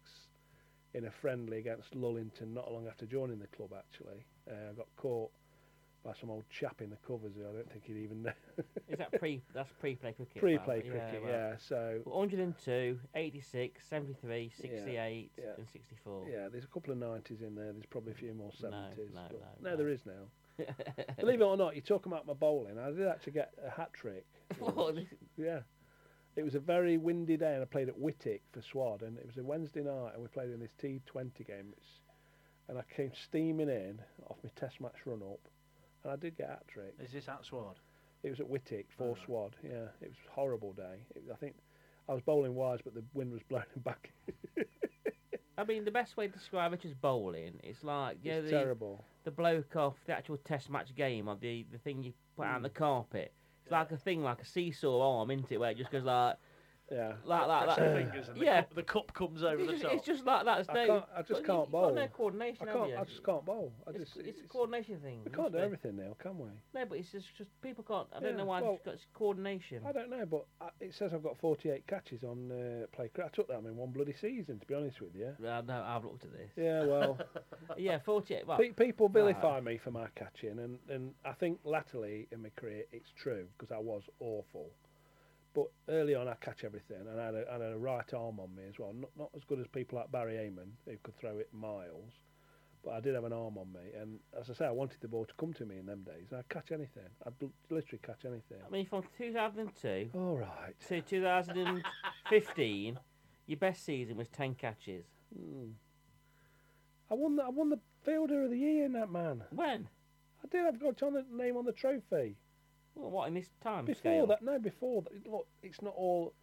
in 0.94 1.06
a 1.06 1.10
friendly 1.10 1.58
against 1.58 1.94
Lullington 1.94 2.54
not 2.54 2.72
long 2.72 2.86
after 2.86 3.06
joining 3.06 3.38
the 3.38 3.48
club. 3.48 3.70
Actually, 3.76 4.24
uh, 4.50 4.70
I 4.70 4.72
got 4.74 4.86
caught 4.96 5.30
by 6.04 6.12
some 6.20 6.30
old 6.30 6.44
chap 6.50 6.80
in 6.82 6.90
the 6.90 6.96
covers 7.06 7.32
who 7.34 7.48
I 7.48 7.52
don't 7.52 7.70
think 7.70 7.84
he'd 7.86 7.96
even 7.96 8.22
know. 8.22 8.32
Is 8.88 8.98
that 8.98 9.18
pre? 9.18 9.40
That's 9.54 9.70
pre-play 9.80 10.12
cricket. 10.12 10.36
Pre-play 10.36 10.82
cricket, 10.82 11.22
well, 11.22 11.32
yeah. 11.32 11.54
So 11.58 12.00
102, 12.04 12.98
86, 13.14 13.84
73, 13.88 14.52
68, 14.60 15.30
yeah. 15.38 15.44
and 15.56 15.66
64. 15.72 16.26
Yeah, 16.30 16.48
there's 16.52 16.64
a 16.64 16.68
couple 16.68 16.92
of 16.92 16.98
90s 16.98 17.42
in 17.42 17.54
there. 17.54 17.72
There's 17.72 17.86
probably 17.86 18.12
a 18.12 18.16
few 18.16 18.34
more 18.34 18.50
70s. 18.50 18.62
No, 18.62 18.70
no, 18.70 18.88
but- 19.28 19.62
no, 19.62 19.70
no, 19.70 19.76
there 19.76 19.88
is 19.88 20.00
now. 20.04 20.28
Believe 21.18 21.40
it 21.40 21.44
or 21.44 21.56
not, 21.56 21.74
you 21.74 21.80
talk 21.80 22.06
about 22.06 22.26
my 22.26 22.34
bowling. 22.34 22.78
I 22.78 22.90
did 22.90 23.08
actually 23.08 23.32
get 23.32 23.52
a 23.66 23.70
hat 23.70 23.92
trick. 23.92 24.26
What? 24.58 24.96
yeah. 25.36 25.60
It 26.36 26.44
was 26.44 26.54
a 26.54 26.60
very 26.60 26.96
windy 26.96 27.36
day, 27.36 27.54
and 27.54 27.62
I 27.62 27.64
played 27.64 27.88
at 27.88 27.98
Whittick 27.98 28.40
for 28.52 28.60
Swad, 28.60 29.02
and 29.02 29.16
it 29.18 29.26
was 29.26 29.36
a 29.36 29.42
Wednesday 29.42 29.82
night, 29.82 30.12
and 30.14 30.22
we 30.22 30.28
played 30.28 30.50
in 30.50 30.60
this 30.60 30.74
T20 30.82 31.46
game. 31.46 31.72
It's, 31.76 31.86
and 32.68 32.78
I 32.78 32.82
came 32.94 33.12
steaming 33.14 33.68
in 33.68 34.00
off 34.28 34.36
my 34.42 34.50
Test 34.56 34.80
match 34.80 34.94
run 35.04 35.22
up, 35.22 35.40
and 36.04 36.12
I 36.12 36.16
did 36.16 36.36
get 36.36 36.48
a 36.48 36.52
hat 36.52 36.68
trick. 36.68 36.94
Is 37.02 37.12
this 37.12 37.28
at 37.28 37.44
Swad? 37.44 37.76
It 38.22 38.30
was 38.30 38.40
at 38.40 38.46
Whittick 38.46 38.86
for 38.96 39.16
Swad. 39.24 39.56
Yeah, 39.62 39.88
it 40.00 40.08
was 40.08 40.16
a 40.28 40.32
horrible 40.32 40.72
day. 40.72 41.04
It, 41.14 41.24
I 41.32 41.36
think 41.36 41.54
I 42.08 42.14
was 42.14 42.22
bowling 42.22 42.54
wise, 42.54 42.80
but 42.82 42.94
the 42.94 43.02
wind 43.12 43.32
was 43.32 43.42
blowing 43.48 43.64
back. 43.84 44.12
I 45.56 45.64
mean, 45.64 45.84
the 45.84 45.90
best 45.90 46.16
way 46.16 46.26
to 46.26 46.32
describe 46.32 46.72
it 46.72 46.84
is 46.84 46.94
bowling. 46.94 47.60
It's 47.62 47.84
like 47.84 48.18
yeah, 48.22 48.34
It's 48.34 48.50
the, 48.50 48.58
terrible. 48.58 49.04
The 49.24 49.30
bloke 49.30 49.76
off 49.76 49.94
the 50.06 50.12
actual 50.12 50.36
test 50.38 50.70
match 50.70 50.94
game 50.94 51.28
of 51.28 51.40
the 51.40 51.64
the 51.70 51.78
thing 51.78 52.02
you 52.02 52.12
put 52.36 52.46
out 52.46 52.56
on 52.56 52.62
the 52.62 52.70
mm. 52.70 52.74
carpet. 52.74 53.32
It's 53.62 53.72
like 53.72 53.90
a 53.92 53.96
thing, 53.96 54.22
like 54.22 54.42
a 54.42 54.46
seesaw 54.46 55.18
arm, 55.18 55.30
isn't 55.30 55.50
it? 55.50 55.58
Where 55.58 55.70
it 55.70 55.78
just 55.78 55.90
goes 55.90 56.04
like, 56.04 56.36
yeah, 56.94 57.12
like 57.24 57.46
that. 57.48 57.66
That. 57.66 57.78
the 57.78 57.94
fingers 58.00 58.28
and 58.28 58.40
the 58.40 58.44
yeah, 58.44 58.60
cup- 58.62 58.74
the 58.74 58.82
cup 58.82 59.14
comes 59.14 59.42
over 59.42 59.56
it's 59.56 59.66
the 59.66 59.72
just, 59.72 59.82
top. 59.82 59.92
It's 59.94 60.06
just 60.06 60.24
like 60.24 60.44
that. 60.44 60.60
It's 60.60 60.68
I 60.68 60.86
can't. 60.86 61.04
I 61.16 61.22
just 61.22 61.28
but 61.28 61.46
can't 61.46 61.60
you've 61.60 61.70
bowl. 61.70 61.86
Got 61.86 61.94
no 61.94 62.06
coordination. 62.08 62.68
I 62.68 62.72
can't. 62.72 62.90
you? 62.90 62.96
I 62.96 63.04
just 63.04 63.24
can't 63.24 63.44
bowl. 63.44 63.72
I 63.86 63.90
it's, 63.90 63.98
just. 64.14 64.16
it's 64.26 64.40
a 64.40 64.48
coordination 64.48 65.00
thing. 65.00 65.22
We 65.24 65.30
can't 65.32 65.50
do 65.50 65.58
be. 65.58 65.64
everything 65.64 65.96
now, 65.96 66.16
can 66.22 66.38
we? 66.38 66.48
No, 66.74 66.84
but 66.86 66.98
it's 66.98 67.10
just, 67.10 67.26
just 67.36 67.50
people 67.62 67.84
can't. 67.84 68.06
I 68.14 68.20
don't 68.20 68.36
know 68.36 68.44
why. 68.44 68.60
well- 68.60 68.74
it's 68.74 68.84
got 68.84 68.94
it's 68.94 69.06
coordination. 69.14 69.80
I 69.86 69.92
don't 69.92 70.10
know, 70.10 70.24
but 70.24 70.46
uh, 70.60 70.70
it 70.80 70.94
says 70.94 71.12
I've 71.12 71.22
got 71.22 71.36
48 71.38 71.86
catches 71.86 72.22
on 72.22 72.50
uh, 72.52 72.86
play. 72.94 73.08
cricket. 73.08 73.32
I 73.32 73.34
took 73.34 73.48
that 73.48 73.58
in 73.58 73.76
one 73.76 73.90
bloody 73.90 74.14
season, 74.20 74.58
to 74.60 74.66
be 74.66 74.74
honest 74.74 75.00
with 75.00 75.14
you. 75.14 75.34
Uh, 75.46 75.62
no, 75.66 75.84
I've 75.86 76.04
looked 76.04 76.24
at 76.24 76.32
this. 76.32 76.50
Yeah, 76.56 76.84
well, 76.84 77.18
yeah, 77.76 77.98
forty-eight. 78.04 78.46
Well, 78.46 78.58
Pe- 78.58 78.70
people 78.70 79.08
vilify 79.08 79.54
right. 79.54 79.64
me 79.64 79.80
for 79.82 79.90
my 79.90 80.06
catching, 80.14 80.58
and, 80.58 80.78
and 80.88 81.12
I 81.24 81.32
think 81.32 81.58
latterly 81.64 82.28
in 82.30 82.42
my 82.42 82.50
career 82.56 82.84
it's 82.92 83.10
true 83.16 83.46
because 83.56 83.72
I 83.72 83.78
was 83.78 84.02
awful. 84.20 84.70
But 85.54 85.66
early 85.88 86.16
on, 86.16 86.26
I 86.26 86.34
catch 86.34 86.64
everything, 86.64 87.06
and 87.08 87.20
I 87.20 87.26
had 87.26 87.34
a, 87.34 87.48
I 87.48 87.52
had 87.52 87.62
a 87.62 87.78
right 87.78 88.12
arm 88.12 88.40
on 88.40 88.54
me 88.54 88.64
as 88.68 88.78
well. 88.78 88.92
Not, 88.92 89.10
not 89.16 89.30
as 89.36 89.44
good 89.44 89.60
as 89.60 89.68
people 89.68 89.98
like 89.98 90.10
Barry 90.10 90.34
Eamon, 90.34 90.70
who 90.84 90.96
could 91.04 91.16
throw 91.16 91.38
it 91.38 91.48
miles, 91.52 92.12
but 92.84 92.90
I 92.94 93.00
did 93.00 93.14
have 93.14 93.22
an 93.22 93.32
arm 93.32 93.56
on 93.56 93.72
me. 93.72 93.92
And 93.98 94.18
as 94.38 94.50
I 94.50 94.54
say, 94.54 94.66
I 94.66 94.72
wanted 94.72 95.00
the 95.00 95.06
ball 95.06 95.24
to 95.24 95.34
come 95.34 95.52
to 95.54 95.64
me 95.64 95.78
in 95.78 95.86
them 95.86 96.02
days. 96.02 96.32
I'd 96.36 96.48
catch 96.48 96.72
anything. 96.72 97.04
I'd 97.24 97.34
literally 97.70 98.00
catch 98.02 98.24
anything. 98.24 98.58
I 98.66 98.70
mean, 98.70 98.86
from 98.86 99.04
2002 99.16 100.10
All 100.12 100.36
right. 100.36 100.74
to 100.88 101.00
2015, 101.00 102.98
your 103.46 103.58
best 103.58 103.84
season 103.84 104.16
was 104.16 104.28
10 104.28 104.56
catches. 104.56 105.04
Hmm. 105.32 105.70
I 107.10 107.14
won. 107.14 107.36
The, 107.36 107.44
I 107.44 107.48
won 107.50 107.70
the 107.70 107.78
Fielder 108.04 108.44
of 108.44 108.50
the 108.50 108.58
Year 108.58 108.86
in 108.86 108.92
that 108.94 109.10
man. 109.10 109.44
When? 109.50 109.88
I 110.42 110.48
did. 110.50 110.66
I've 110.66 110.80
got 110.80 111.02
on 111.02 111.14
the 111.14 111.24
name 111.30 111.56
on 111.56 111.64
the 111.64 111.72
trophy. 111.72 112.36
Well, 112.94 113.10
what 113.10 113.28
in 113.28 113.34
this 113.34 113.48
time 113.62 113.84
Before 113.84 113.98
scale? 113.98 114.26
that, 114.28 114.42
no, 114.42 114.58
before 114.58 115.02
that. 115.02 115.30
Look, 115.30 115.46
it's 115.62 115.82
not 115.82 115.94
all. 115.96 116.34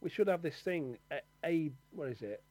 We 0.00 0.10
should 0.10 0.28
have 0.28 0.42
this 0.42 0.56
thing. 0.56 0.98
A, 1.10 1.20
a 1.44 1.70
what 1.92 2.08
is 2.08 2.22
it? 2.22 2.42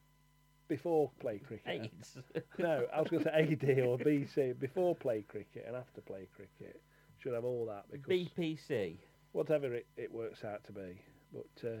Before 0.68 1.10
play 1.20 1.38
cricket. 1.38 1.66
AIDS. 1.66 2.18
no, 2.58 2.86
I 2.92 3.00
was 3.00 3.08
going 3.08 3.22
to 3.22 3.30
say 3.30 3.42
AD 3.52 3.78
or 3.80 3.98
BC. 3.98 4.58
Before 4.58 4.94
play 4.94 5.22
cricket 5.22 5.64
and 5.66 5.76
after 5.76 6.00
play 6.00 6.28
cricket. 6.34 6.80
Should 7.18 7.34
have 7.34 7.44
all 7.44 7.66
that 7.66 7.84
because 7.90 8.06
BPC. 8.08 8.98
whatever 9.32 9.72
it, 9.72 9.86
it 9.96 10.12
works 10.12 10.44
out 10.44 10.64
to 10.64 10.72
be. 10.72 11.00
But 11.32 11.68
uh, 11.68 11.80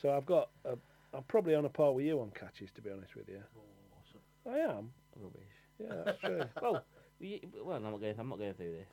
so 0.00 0.10
I've 0.14 0.26
got. 0.26 0.50
A, 0.64 0.76
I'm 1.14 1.22
probably 1.24 1.54
on 1.54 1.64
a 1.64 1.68
par 1.68 1.92
with 1.92 2.06
you 2.06 2.20
on 2.20 2.30
catches, 2.30 2.70
to 2.72 2.80
be 2.80 2.90
honest 2.90 3.14
with 3.14 3.28
you. 3.28 3.42
I 4.50 4.58
am. 4.58 4.90
Rubbish. 5.16 5.42
Yeah, 5.78 6.02
that's 6.04 6.20
true. 6.20 6.42
well, 6.62 6.84
you, 7.20 7.38
well, 7.64 7.76
I'm 7.76 7.82
not 7.82 8.00
going. 8.00 8.14
I'm 8.18 8.28
not 8.28 8.38
going 8.38 8.54
through 8.54 8.72
this. 8.72 8.88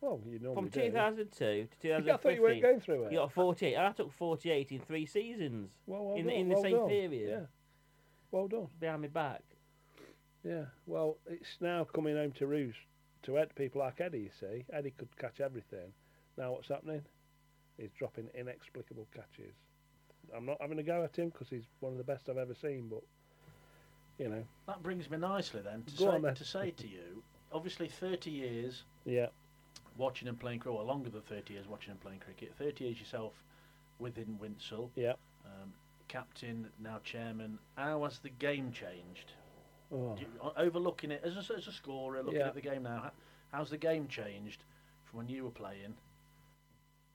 Well, 0.00 0.20
you 0.26 0.38
normally 0.38 0.70
From 0.70 0.80
do. 0.80 0.80
2002 0.90 1.34
to 1.34 1.64
2015. 1.80 1.80
Yeah, 2.06 2.14
I 2.14 2.16
thought 2.16 2.34
you 2.34 2.42
weren't 2.42 2.62
going 2.62 2.80
through 2.80 3.04
it. 3.04 3.12
You 3.12 3.18
got 3.18 3.32
48. 3.32 3.76
I 3.76 3.92
took 3.92 4.12
48 4.12 4.72
in 4.72 4.80
three 4.80 5.06
seasons. 5.06 5.70
Well, 5.86 6.04
well 6.06 6.16
in, 6.16 6.26
done, 6.26 6.34
in 6.34 6.48
the 6.48 6.54
well 6.54 6.62
same 6.62 6.76
done. 6.76 6.88
period. 6.88 7.30
Yeah. 7.30 7.46
Well 8.30 8.48
done. 8.48 8.68
Behind 8.78 9.02
my 9.02 9.08
back. 9.08 9.42
Yeah, 10.44 10.64
well, 10.86 11.16
it's 11.26 11.56
now 11.60 11.84
coming 11.84 12.16
home 12.16 12.32
to 12.38 12.46
roost 12.46 12.78
to 13.24 13.38
Ed, 13.38 13.54
people 13.56 13.80
like 13.80 14.00
Eddie, 14.00 14.18
you 14.20 14.30
see. 14.38 14.64
Eddie 14.72 14.92
could 14.96 15.14
catch 15.18 15.40
everything. 15.40 15.92
Now 16.36 16.52
what's 16.52 16.68
happening? 16.68 17.02
He's 17.76 17.90
dropping 17.98 18.28
inexplicable 18.34 19.08
catches. 19.12 19.52
I'm 20.34 20.46
not 20.46 20.58
having 20.60 20.78
a 20.78 20.82
go 20.82 21.02
at 21.02 21.16
him 21.16 21.30
because 21.30 21.48
he's 21.48 21.64
one 21.80 21.92
of 21.92 21.98
the 21.98 22.04
best 22.04 22.28
I've 22.28 22.38
ever 22.38 22.54
seen, 22.54 22.88
but, 22.88 23.02
you 24.18 24.28
know. 24.28 24.44
That 24.68 24.82
brings 24.82 25.10
me 25.10 25.18
nicely 25.18 25.60
then 25.62 25.82
to 25.84 25.96
Go 25.96 26.10
on 26.10 26.20
say, 26.20 26.26
then. 26.26 26.34
to 26.36 26.44
say 26.44 26.70
to 26.70 26.86
you, 26.86 27.22
obviously 27.52 27.88
30 27.88 28.30
years 28.30 28.84
Yeah. 29.04 29.26
Watching 29.98 30.28
and 30.28 30.38
playing 30.38 30.60
cricket, 30.60 30.78
or 30.80 30.84
longer 30.84 31.10
than 31.10 31.22
30 31.22 31.52
years 31.54 31.66
watching 31.68 31.90
and 31.90 32.00
playing 32.00 32.20
cricket, 32.20 32.54
30 32.56 32.84
years 32.84 32.98
yourself 33.00 33.32
within 33.98 34.38
Winshill, 34.40 34.90
Yeah. 34.94 35.14
um, 35.44 35.72
captain, 36.06 36.70
now 36.78 37.00
chairman. 37.02 37.58
How 37.76 38.04
has 38.04 38.20
the 38.20 38.30
game 38.30 38.70
changed? 38.72 39.32
Oh. 39.90 40.16
You- 40.16 40.52
overlooking 40.56 41.10
it 41.10 41.22
as 41.24 41.34
a, 41.50 41.54
as 41.54 41.66
a 41.66 41.72
scorer, 41.72 42.22
looking 42.22 42.38
Yeah. 42.40 42.46
at 42.48 42.54
the 42.54 42.60
game 42.60 42.84
now, 42.84 43.10
how's 43.52 43.70
the 43.70 43.76
game 43.76 44.06
changed 44.06 44.62
from 45.04 45.18
when 45.18 45.28
you 45.28 45.42
were 45.44 45.50
playing 45.50 45.96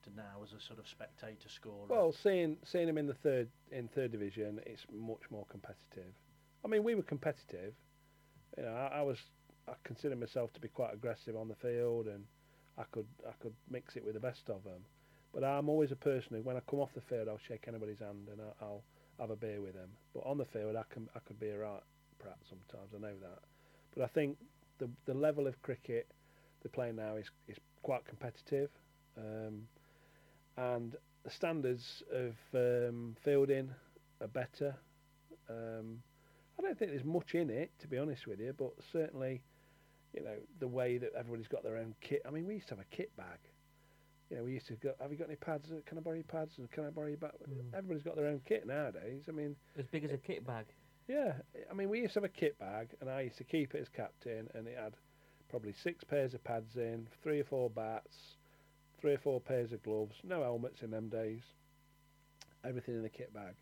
to 0.03 0.09
now 0.15 0.41
as 0.43 0.51
a 0.51 0.59
sort 0.59 0.79
of 0.79 0.87
spectator 0.87 1.47
scorer? 1.47 1.87
Well, 1.87 2.11
seeing 2.11 2.57
seeing 2.65 2.89
him 2.89 2.97
in 2.97 3.07
the 3.07 3.13
third 3.13 3.49
in 3.71 3.87
third 3.87 4.11
division, 4.11 4.59
it's 4.65 4.85
much 4.91 5.21
more 5.31 5.45
competitive. 5.45 6.13
I 6.65 6.67
mean, 6.67 6.83
we 6.83 6.95
were 6.95 7.03
competitive. 7.03 7.73
You 8.57 8.63
know, 8.63 8.73
I, 8.73 8.99
I 8.99 9.01
was 9.03 9.19
I 9.69 9.73
consider 9.85 10.17
myself 10.17 10.51
to 10.53 10.59
be 10.59 10.67
quite 10.67 10.93
aggressive 10.93 11.37
on 11.37 11.47
the 11.47 11.55
field, 11.55 12.07
and 12.07 12.25
I 12.77 12.83
could 12.91 13.07
I 13.27 13.33
could 13.39 13.53
mix 13.69 13.95
it 13.95 14.03
with 14.03 14.13
the 14.15 14.19
best 14.19 14.49
of 14.49 14.63
them. 14.63 14.81
But 15.33 15.43
I'm 15.43 15.67
always 15.67 15.91
a 15.91 15.95
person 15.95 16.37
who, 16.37 16.43
when 16.43 16.57
I 16.57 16.61
come 16.69 16.79
off 16.79 16.93
the 16.93 17.01
field, 17.01 17.27
I'll 17.27 17.39
shake 17.39 17.65
anybody's 17.67 17.99
hand 17.99 18.27
and 18.31 18.39
I'll, 18.39 18.55
I'll 18.61 18.83
have 19.19 19.31
a 19.31 19.35
beer 19.35 19.61
with 19.61 19.73
them. 19.73 19.89
But 20.13 20.25
on 20.25 20.37
the 20.37 20.45
field, 20.45 20.75
I 20.75 20.83
can 20.89 21.09
I 21.15 21.19
could 21.19 21.39
be 21.39 21.49
a 21.49 21.57
right 21.57 21.81
prat 22.19 22.37
sometimes. 22.47 22.91
I 22.95 22.99
know 22.99 23.15
that. 23.21 23.39
But 23.95 24.03
I 24.03 24.07
think 24.07 24.37
the 24.79 24.89
the 25.05 25.13
level 25.13 25.47
of 25.47 25.61
cricket 25.61 26.07
they're 26.61 26.71
playing 26.71 26.95
now 26.95 27.15
is 27.15 27.29
is 27.47 27.57
quite 27.81 28.05
competitive. 28.05 28.69
Um, 29.17 29.67
and 30.57 30.95
the 31.23 31.29
standards 31.29 32.03
of 32.11 32.35
um, 32.53 33.15
fielding 33.23 33.69
are 34.21 34.27
better. 34.27 34.75
Um, 35.49 36.01
I 36.57 36.61
don't 36.61 36.77
think 36.77 36.91
there's 36.91 37.03
much 37.03 37.35
in 37.35 37.49
it, 37.49 37.71
to 37.79 37.87
be 37.87 37.97
honest 37.97 38.27
with 38.27 38.39
you, 38.39 38.53
but 38.57 38.71
certainly, 38.91 39.41
you 40.13 40.23
know, 40.23 40.35
the 40.59 40.67
way 40.67 40.97
that 40.97 41.11
everybody's 41.17 41.47
got 41.47 41.63
their 41.63 41.77
own 41.77 41.93
kit. 42.01 42.21
I 42.27 42.31
mean, 42.31 42.45
we 42.45 42.55
used 42.55 42.67
to 42.69 42.75
have 42.75 42.85
a 42.91 42.95
kit 42.95 43.15
bag. 43.17 43.39
You 44.29 44.37
know, 44.37 44.43
we 44.43 44.53
used 44.53 44.67
to 44.67 44.73
go, 44.75 44.93
have 45.01 45.11
you 45.11 45.17
got 45.17 45.27
any 45.27 45.35
pads? 45.35 45.69
Can 45.85 45.97
I 45.97 46.01
borrow 46.01 46.15
your 46.15 46.23
pads? 46.23 46.53
And 46.57 46.71
can 46.71 46.85
I 46.85 46.89
borrow 46.89 47.07
your 47.07 47.17
bag? 47.17 47.31
Mm. 47.49 47.77
Everybody's 47.77 48.03
got 48.03 48.15
their 48.15 48.27
own 48.27 48.41
kit 48.47 48.65
nowadays. 48.65 49.23
I 49.27 49.31
mean, 49.31 49.55
As 49.77 49.85
big 49.87 50.03
as 50.03 50.11
a 50.11 50.17
kit 50.17 50.45
bag. 50.47 50.65
yeah, 51.07 51.33
I 51.69 51.73
mean, 51.73 51.89
we 51.89 51.99
used 52.01 52.13
to 52.13 52.19
have 52.21 52.23
a 52.23 52.29
kit 52.29 52.57
bag, 52.57 52.89
and 53.01 53.09
I 53.09 53.21
used 53.21 53.37
to 53.37 53.43
keep 53.43 53.75
it 53.75 53.81
as 53.81 53.89
captain, 53.89 54.47
and 54.55 54.67
it 54.67 54.77
had 54.81 54.93
probably 55.49 55.73
six 55.83 56.03
pairs 56.03 56.33
of 56.33 56.43
pads 56.43 56.77
in, 56.77 57.07
three 57.21 57.39
or 57.41 57.43
four 57.43 57.69
bats, 57.69 58.15
three 58.99 59.13
or 59.13 59.17
four 59.19 59.39
pairs 59.41 59.71
of 59.71 59.83
gloves, 59.83 60.15
no 60.23 60.41
helmets 60.41 60.81
in 60.81 60.89
them 60.89 61.09
days, 61.09 61.41
everything 62.65 62.95
in 62.95 63.03
the 63.03 63.09
kit 63.09 63.33
bag. 63.33 63.53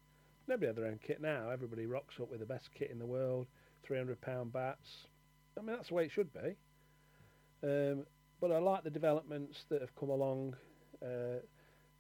Nobody 0.48 0.68
had 0.68 0.76
their 0.76 0.86
own 0.86 1.00
kit 1.06 1.22
now. 1.22 1.50
Everybody 1.50 1.86
rocks 1.86 2.16
up 2.22 2.30
with 2.30 2.40
the 2.40 2.46
best 2.46 2.70
kit 2.78 2.92
in 2.92 3.00
the 3.00 3.06
world, 3.06 3.48
three 3.84 3.98
hundred 3.98 4.22
pound 4.22 4.54
bats. 4.54 5.08
I 5.58 5.62
mean, 5.62 5.76
that's 5.76 5.90
the 5.90 5.96
way 5.96 6.06
it 6.06 6.12
should 6.12 6.32
be. 6.34 6.56
Um, 7.64 8.06
but 8.40 8.52
I 8.52 8.58
like 8.58 8.84
the 8.84 8.90
developments 8.90 9.66
that 9.70 9.82
have 9.82 9.96
come 9.96 10.10
along 10.10 10.56
uh, 11.04 11.40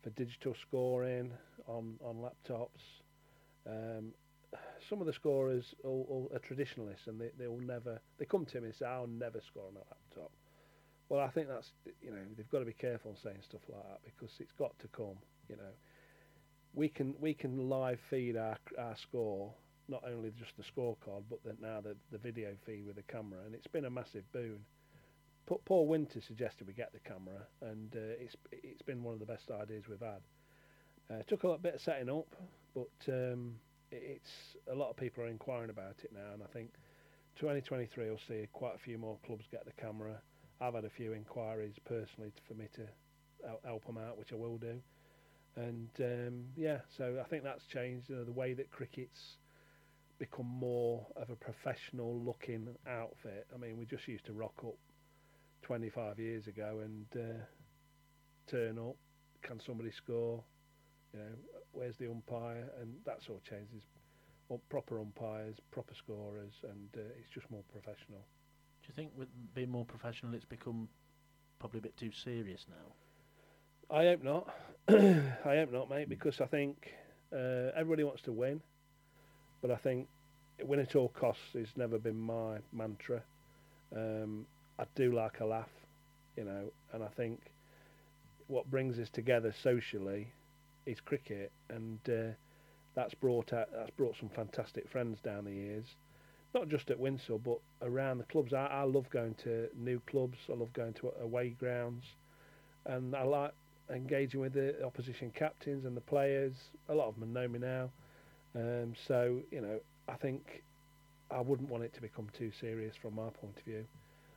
for 0.03 0.09
digital 0.15 0.55
scoring 0.67 1.31
on 1.67 1.97
on 2.03 2.17
laptops. 2.17 3.01
Um, 3.67 4.13
some 4.89 4.99
of 4.99 5.07
the 5.07 5.13
scorers 5.13 5.75
all 5.83 6.29
are 6.33 6.39
traditionalists, 6.39 7.07
and 7.07 7.19
they 7.21 7.29
they 7.37 7.47
will 7.47 7.61
never. 7.61 7.99
They 8.17 8.25
come 8.25 8.45
to 8.45 8.59
me 8.61 8.67
and 8.67 8.75
say, 8.75 8.85
"I'll 8.85 9.07
never 9.07 9.39
score 9.41 9.67
on 9.67 9.75
a 9.75 9.85
laptop." 9.89 10.31
Well, 11.09 11.19
I 11.19 11.29
think 11.29 11.47
that's 11.47 11.71
you 12.01 12.11
know 12.11 12.17
they've 12.35 12.49
got 12.49 12.59
to 12.59 12.65
be 12.65 12.73
careful 12.73 13.15
saying 13.21 13.41
stuff 13.43 13.61
like 13.69 13.83
that 13.83 13.99
because 14.03 14.33
it's 14.39 14.53
got 14.53 14.77
to 14.79 14.87
come. 14.87 15.17
You 15.49 15.57
know, 15.57 15.73
we 16.73 16.89
can 16.89 17.15
we 17.19 17.33
can 17.33 17.69
live 17.69 17.99
feed 18.09 18.35
our 18.37 18.57
our 18.79 18.95
score, 18.97 19.53
not 19.87 20.03
only 20.07 20.31
just 20.37 20.57
the 20.57 20.63
scorecard, 20.63 21.23
but 21.29 21.43
the, 21.43 21.55
now 21.61 21.81
the 21.81 21.95
the 22.11 22.17
video 22.17 22.49
feed 22.65 22.85
with 22.85 22.95
the 22.95 23.03
camera, 23.03 23.39
and 23.45 23.55
it's 23.55 23.67
been 23.67 23.85
a 23.85 23.89
massive 23.89 24.29
boon. 24.31 24.59
Pa- 25.45 25.57
Paul 25.65 25.87
Winter 25.87 26.21
suggested 26.21 26.67
we 26.67 26.73
get 26.73 26.93
the 26.93 26.99
camera, 26.99 27.45
and 27.61 27.95
uh, 27.95 28.15
it's 28.19 28.35
it's 28.51 28.81
been 28.81 29.03
one 29.03 29.13
of 29.13 29.19
the 29.19 29.25
best 29.25 29.51
ideas 29.51 29.85
we've 29.89 29.99
had. 29.99 30.21
Uh, 31.09 31.19
it 31.19 31.27
took 31.27 31.43
a 31.43 31.47
little 31.47 31.61
bit 31.61 31.75
of 31.75 31.81
setting 31.81 32.09
up, 32.09 32.27
but 32.73 33.11
um, 33.13 33.55
it's 33.91 34.55
a 34.71 34.75
lot 34.75 34.89
of 34.89 34.95
people 34.95 35.23
are 35.23 35.27
inquiring 35.27 35.69
about 35.69 35.95
it 36.03 36.11
now, 36.13 36.33
and 36.33 36.41
I 36.41 36.47
think 36.53 36.69
2023 37.35 38.09
will 38.09 38.19
see 38.27 38.47
quite 38.53 38.75
a 38.75 38.79
few 38.79 38.97
more 38.97 39.17
clubs 39.25 39.45
get 39.51 39.65
the 39.65 39.81
camera. 39.81 40.21
I've 40.61 40.75
had 40.75 40.85
a 40.85 40.89
few 40.89 41.13
inquiries 41.13 41.75
personally 41.85 42.31
for 42.47 42.53
me 42.53 42.67
to 42.75 42.83
help 43.65 43.85
them 43.85 43.97
out, 43.97 44.17
which 44.17 44.31
I 44.31 44.35
will 44.35 44.57
do. 44.57 44.79
And 45.55 45.89
um, 45.99 46.45
yeah, 46.55 46.79
so 46.97 47.17
I 47.19 47.27
think 47.27 47.43
that's 47.43 47.65
changed. 47.65 48.09
You 48.09 48.17
know, 48.17 48.23
the 48.23 48.31
way 48.31 48.53
that 48.53 48.71
cricket's 48.71 49.37
become 50.21 50.45
more 50.45 51.07
of 51.15 51.31
a 51.31 51.35
professional 51.35 52.21
looking 52.21 52.67
outfit. 52.87 53.47
I 53.53 53.57
mean, 53.57 53.77
we 53.79 53.85
just 53.85 54.07
used 54.07 54.25
to 54.27 54.33
rock 54.33 54.53
up 54.63 54.77
25 55.63 56.19
years 56.19 56.45
ago 56.45 56.81
and 56.83 57.07
uh, 57.15 57.43
turn 58.45 58.77
up. 58.77 58.95
Can 59.41 59.59
somebody 59.59 59.89
score? 59.91 60.43
You 61.11 61.19
know, 61.19 61.25
where's 61.71 61.97
the 61.97 62.07
umpire? 62.07 62.69
And 62.79 62.93
that 63.05 63.23
sort 63.23 63.39
of 63.39 63.43
changes. 63.43 63.83
Well, 64.47 64.61
proper 64.69 64.99
umpires, 64.99 65.55
proper 65.71 65.95
scorers, 65.95 66.53
and 66.63 66.89
uh, 66.95 67.01
it's 67.19 67.31
just 67.33 67.49
more 67.49 67.63
professional. 67.71 68.21
Do 68.83 68.87
you 68.89 68.93
think 68.95 69.11
with 69.17 69.29
being 69.55 69.71
more 69.71 69.85
professional, 69.85 70.35
it's 70.35 70.45
become 70.45 70.87
probably 71.57 71.79
a 71.79 71.81
bit 71.81 71.97
too 71.97 72.11
serious 72.11 72.67
now? 72.69 73.95
I 73.97 74.03
hope 74.05 74.23
not. 74.23 74.53
I 74.87 75.55
hope 75.57 75.71
not, 75.71 75.89
mate, 75.89 76.09
because 76.09 76.39
I 76.41 76.45
think 76.45 76.93
Uh, 77.33 77.71
everybody 77.77 78.03
wants 78.03 78.21
to 78.21 78.33
win, 78.33 78.61
but 79.61 79.71
I 79.71 79.75
think 79.75 80.07
win 80.63 80.79
at 80.79 80.95
all 80.95 81.09
costs 81.09 81.53
has 81.53 81.67
never 81.75 81.97
been 81.97 82.19
my 82.19 82.57
mantra. 82.71 83.21
Um, 83.95 84.45
I 84.79 84.85
do 84.95 85.11
like 85.11 85.39
a 85.39 85.45
laugh, 85.45 85.69
you 86.37 86.43
know, 86.43 86.71
and 86.93 87.03
I 87.03 87.07
think 87.07 87.39
what 88.47 88.69
brings 88.69 88.99
us 88.99 89.09
together 89.09 89.53
socially 89.63 90.27
is 90.85 90.99
cricket, 90.99 91.51
and 91.69 91.99
uh, 92.09 92.33
that's 92.95 93.13
brought 93.13 93.53
out 93.53 93.69
that's 93.73 93.91
brought 93.91 94.15
some 94.19 94.29
fantastic 94.29 94.89
friends 94.89 95.19
down 95.21 95.45
the 95.45 95.51
years, 95.51 95.85
not 96.53 96.67
just 96.67 96.89
at 96.89 96.99
Winshill 96.99 97.41
but 97.43 97.59
around 97.81 98.17
the 98.17 98.23
clubs. 98.25 98.53
I, 98.53 98.65
I 98.65 98.83
love 98.83 99.09
going 99.09 99.35
to 99.43 99.67
new 99.77 100.01
clubs. 100.07 100.37
I 100.49 100.53
love 100.53 100.73
going 100.73 100.93
to 100.93 101.11
away 101.21 101.55
grounds, 101.59 102.03
and 102.85 103.15
I 103.15 103.23
like 103.23 103.53
engaging 103.89 104.39
with 104.39 104.53
the 104.53 104.83
opposition 104.83 105.31
captains 105.35 105.85
and 105.85 105.95
the 105.95 106.01
players. 106.01 106.53
A 106.89 106.95
lot 106.95 107.07
of 107.07 107.19
them 107.19 107.33
know 107.33 107.47
me 107.47 107.59
now, 107.59 107.89
um, 108.55 108.93
so 109.07 109.39
you 109.51 109.61
know 109.61 109.79
I 110.07 110.15
think 110.15 110.63
I 111.29 111.41
wouldn't 111.41 111.69
want 111.69 111.83
it 111.83 111.93
to 111.93 112.01
become 112.01 112.27
too 112.37 112.51
serious 112.59 112.95
from 112.95 113.15
my 113.15 113.29
point 113.29 113.57
of 113.57 113.63
view, 113.63 113.85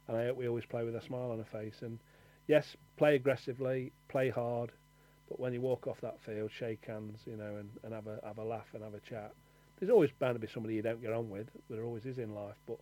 and 0.09 0.17
I 0.17 0.27
hope 0.27 0.37
we 0.37 0.49
always 0.49 0.65
play 0.67 0.85
with 0.85 0.95
a 0.95 1.03
smile 1.03 1.31
on 1.31 1.39
our 1.39 1.61
face. 1.61 1.83
And 1.83 1.99
yes, 2.47 2.77
play 2.97 3.17
aggressively, 3.17 3.93
play 4.09 4.31
hard, 4.31 4.71
but 5.29 5.41
when 5.41 5.53
you 5.53 5.61
walk 5.61 5.87
off 5.87 6.01
that 6.03 6.21
field, 6.21 6.51
shake 6.57 6.85
hands, 6.87 7.21
you 7.27 7.37
know, 7.37 7.57
and, 7.57 7.71
and 7.83 7.93
have 7.93 8.07
a 8.07 8.21
have 8.25 8.39
a 8.39 8.45
laugh 8.45 8.67
and 8.75 8.83
have 8.83 8.95
a 8.95 9.01
chat. 9.01 9.33
There's 9.79 9.91
always 9.91 10.11
bound 10.19 10.37
to 10.37 10.39
be 10.39 10.47
somebody 10.47 10.75
you 10.75 10.83
don't 10.83 11.03
get 11.03 11.13
on 11.13 11.29
with. 11.29 11.49
There 11.69 11.85
always 11.85 12.07
is 12.07 12.19
in 12.19 12.35
life, 12.35 12.55
but 12.67 12.79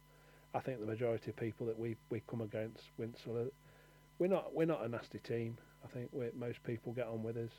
I 0.54 0.60
think 0.60 0.80
the 0.80 0.86
majority 0.86 1.30
of 1.30 1.36
people 1.36 1.66
that 1.66 1.78
we, 1.78 1.96
we 2.10 2.20
come 2.28 2.42
against 2.42 2.84
Winshill, 3.00 3.50
we're 4.18 4.26
not 4.26 4.54
we're 4.54 4.66
not 4.66 4.84
a 4.84 4.88
nasty 4.88 5.18
team. 5.18 5.56
I 5.84 5.88
think 5.88 6.10
most 6.36 6.62
people 6.64 6.92
get 6.92 7.06
on 7.06 7.22
with 7.22 7.36
us, 7.36 7.50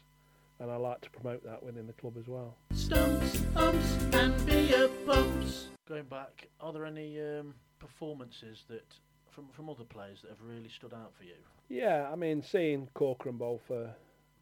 and 0.60 0.72
I 0.72 0.76
like 0.76 1.01
to 1.01 1.10
promote 1.10 1.43
that 1.45 1.62
within 1.64 1.88
the 1.88 1.93
club 1.93 2.16
as 2.18 2.28
well. 2.28 2.56
Stumps, 2.74 3.41
umps, 3.56 3.97
and 4.14 4.45
beer 4.45 4.89
pumps. 5.06 5.68
Going 5.88 6.06
back, 6.06 6.47
are 6.60 6.72
there 6.74 6.86
any 6.86 7.20
um, 7.20 7.54
performances 7.80 8.64
that 8.70 8.86
from 9.30 9.47
from 9.49 9.70
other 9.70 9.84
players 9.84 10.22
that 10.22 10.30
have 10.30 10.41
really 10.41 10.70
stood 10.70 10.93
out 10.93 11.14
for 11.18 11.24
you? 11.24 11.36
Yeah, 11.70 12.10
I 12.12 12.16
mean, 12.16 12.41
seeing 12.41 12.88
Corcoran 12.93 13.38
bowl 13.38 13.62
for 13.68 13.93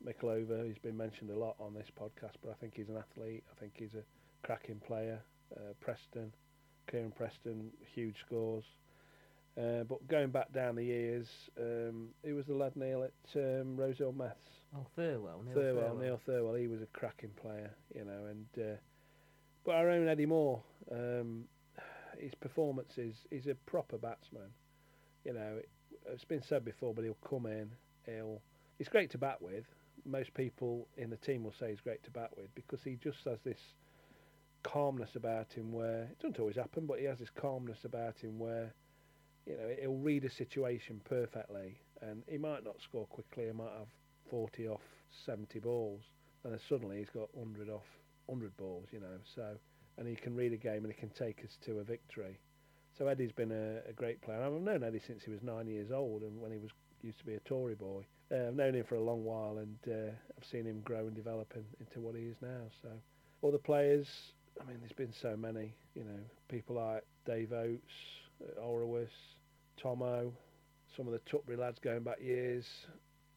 Mickleover, 0.05 0.65
he's 0.65 0.77
been 0.79 0.97
mentioned 0.97 1.29
a 1.29 1.37
lot 1.37 1.55
on 1.59 1.73
this 1.73 1.87
podcast, 1.99 2.35
but 2.43 2.51
I 2.51 2.53
think 2.55 2.73
he's 2.75 2.89
an 2.89 2.97
athlete. 2.97 3.43
I 3.51 3.59
think 3.59 3.73
he's 3.77 3.93
a 3.93 4.03
cracking 4.45 4.81
player. 4.85 5.21
Uh, 5.55 5.73
Preston, 5.79 6.33
Kieran 6.89 7.11
Preston, 7.11 7.71
huge 7.93 8.19
scores. 8.25 8.63
Uh, 9.57 9.83
but 9.83 10.07
going 10.07 10.29
back 10.29 10.51
down 10.53 10.75
the 10.75 10.83
years, 10.83 11.27
um, 11.59 12.09
he 12.23 12.31
was 12.31 12.45
the 12.45 12.53
lad 12.53 12.75
Neil 12.75 13.03
at 13.03 13.35
um, 13.35 13.75
Rosehill 13.75 14.13
Meths. 14.13 14.60
Oh, 14.75 14.85
Thirlwell. 14.97 15.43
Neil 15.45 15.55
Thirlwell, 15.55 15.95
Thirlwell. 15.95 16.01
Neil 16.01 16.19
Thirlwell. 16.27 16.59
He 16.59 16.67
was 16.67 16.81
a 16.81 16.87
cracking 16.87 17.31
player, 17.41 17.71
you 17.93 18.05
know. 18.05 18.25
And 18.29 18.45
uh, 18.57 18.77
but 19.65 19.75
our 19.75 19.89
own 19.89 20.07
Eddie 20.07 20.25
Moore, 20.25 20.61
um, 20.91 21.45
his 22.17 22.33
performances, 22.35 23.15
he's 23.29 23.47
a 23.47 23.55
proper 23.65 23.97
batsman. 23.97 24.49
You 25.25 25.33
know, 25.33 25.57
it, 25.59 25.69
it's 26.05 26.25
been 26.25 26.41
said 26.41 26.63
before, 26.63 26.93
but 26.93 27.03
he'll 27.03 27.17
come 27.27 27.45
in, 27.45 27.71
he'll. 28.05 28.41
He's 28.77 28.87
great 28.87 29.11
to 29.11 29.17
bat 29.17 29.41
with. 29.41 29.65
Most 30.05 30.33
people 30.33 30.87
in 30.97 31.11
the 31.11 31.17
team 31.17 31.43
will 31.43 31.53
say 31.59 31.69
he's 31.69 31.81
great 31.81 32.03
to 32.03 32.11
bat 32.11 32.31
with 32.35 32.53
because 32.55 32.81
he 32.83 32.95
just 32.95 33.19
has 33.25 33.37
this 33.43 33.59
calmness 34.63 35.15
about 35.15 35.51
him 35.53 35.71
where 35.71 36.03
it 36.03 36.19
doesn't 36.19 36.39
always 36.39 36.55
happen, 36.55 36.85
but 36.85 36.99
he 36.99 37.05
has 37.05 37.19
this 37.19 37.29
calmness 37.29 37.83
about 37.83 38.17
him 38.19 38.39
where 38.39 38.73
you 39.45 39.57
know 39.57 39.69
he'll 39.79 39.97
read 39.97 40.23
a 40.23 40.29
situation 40.29 41.01
perfectly, 41.03 41.77
and 42.01 42.23
he 42.27 42.37
might 42.37 42.63
not 42.63 42.81
score 42.81 43.05
quickly. 43.07 43.45
He 43.45 43.51
might 43.51 43.73
have 43.77 43.89
40 44.31 44.67
off 44.69 44.81
70 45.25 45.59
balls, 45.59 46.01
and 46.43 46.53
then 46.53 46.59
suddenly 46.67 46.97
he's 46.97 47.09
got 47.13 47.29
100 47.35 47.69
off 47.69 47.85
100 48.25 48.57
balls. 48.57 48.87
You 48.91 49.01
know, 49.01 49.19
so 49.35 49.57
and 49.97 50.07
he 50.07 50.15
can 50.15 50.35
read 50.35 50.53
a 50.53 50.57
game 50.57 50.83
and 50.83 50.91
he 50.91 50.99
can 50.99 51.09
take 51.09 51.43
us 51.43 51.57
to 51.65 51.79
a 51.79 51.83
victory. 51.83 52.39
So 52.97 53.07
Eddie's 53.07 53.31
been 53.31 53.51
a, 53.51 53.89
a 53.89 53.93
great 53.93 54.21
player. 54.21 54.41
I've 54.41 54.53
known 54.53 54.83
Eddie 54.83 55.01
since 55.05 55.23
he 55.23 55.31
was 55.31 55.43
nine 55.43 55.67
years 55.67 55.91
old, 55.91 56.23
and 56.23 56.41
when 56.41 56.51
he 56.51 56.57
was 56.57 56.71
used 57.03 57.19
to 57.19 57.25
be 57.25 57.35
a 57.35 57.39
Tory 57.41 57.75
boy. 57.75 58.03
Uh, 58.31 58.47
I've 58.47 58.55
known 58.55 58.75
him 58.75 58.85
for 58.87 58.95
a 58.95 59.01
long 59.01 59.23
while, 59.23 59.57
and 59.57 59.77
uh, 59.87 60.11
I've 60.37 60.45
seen 60.49 60.65
him 60.65 60.81
grow 60.81 60.99
and 60.99 61.15
develop 61.15 61.51
in, 61.55 61.65
into 61.79 61.99
what 61.99 62.15
he 62.15 62.23
is 62.23 62.37
now. 62.41 62.61
So, 62.81 62.89
all 63.41 63.51
the 63.51 63.57
players, 63.57 64.07
I 64.59 64.65
mean, 64.65 64.77
there's 64.79 64.91
been 64.93 65.13
so 65.21 65.35
many. 65.35 65.73
You 65.95 66.03
know, 66.03 66.19
people 66.47 66.75
like 66.75 67.03
Dave 67.25 67.51
Oates, 67.51 67.81
uh, 68.41 68.61
Orowis, 68.61 69.09
Tomo, 69.77 70.31
some 70.95 71.07
of 71.07 71.13
the 71.13 71.19
Tutbury 71.19 71.57
lads 71.57 71.79
going 71.79 72.03
back 72.03 72.21
years, 72.21 72.65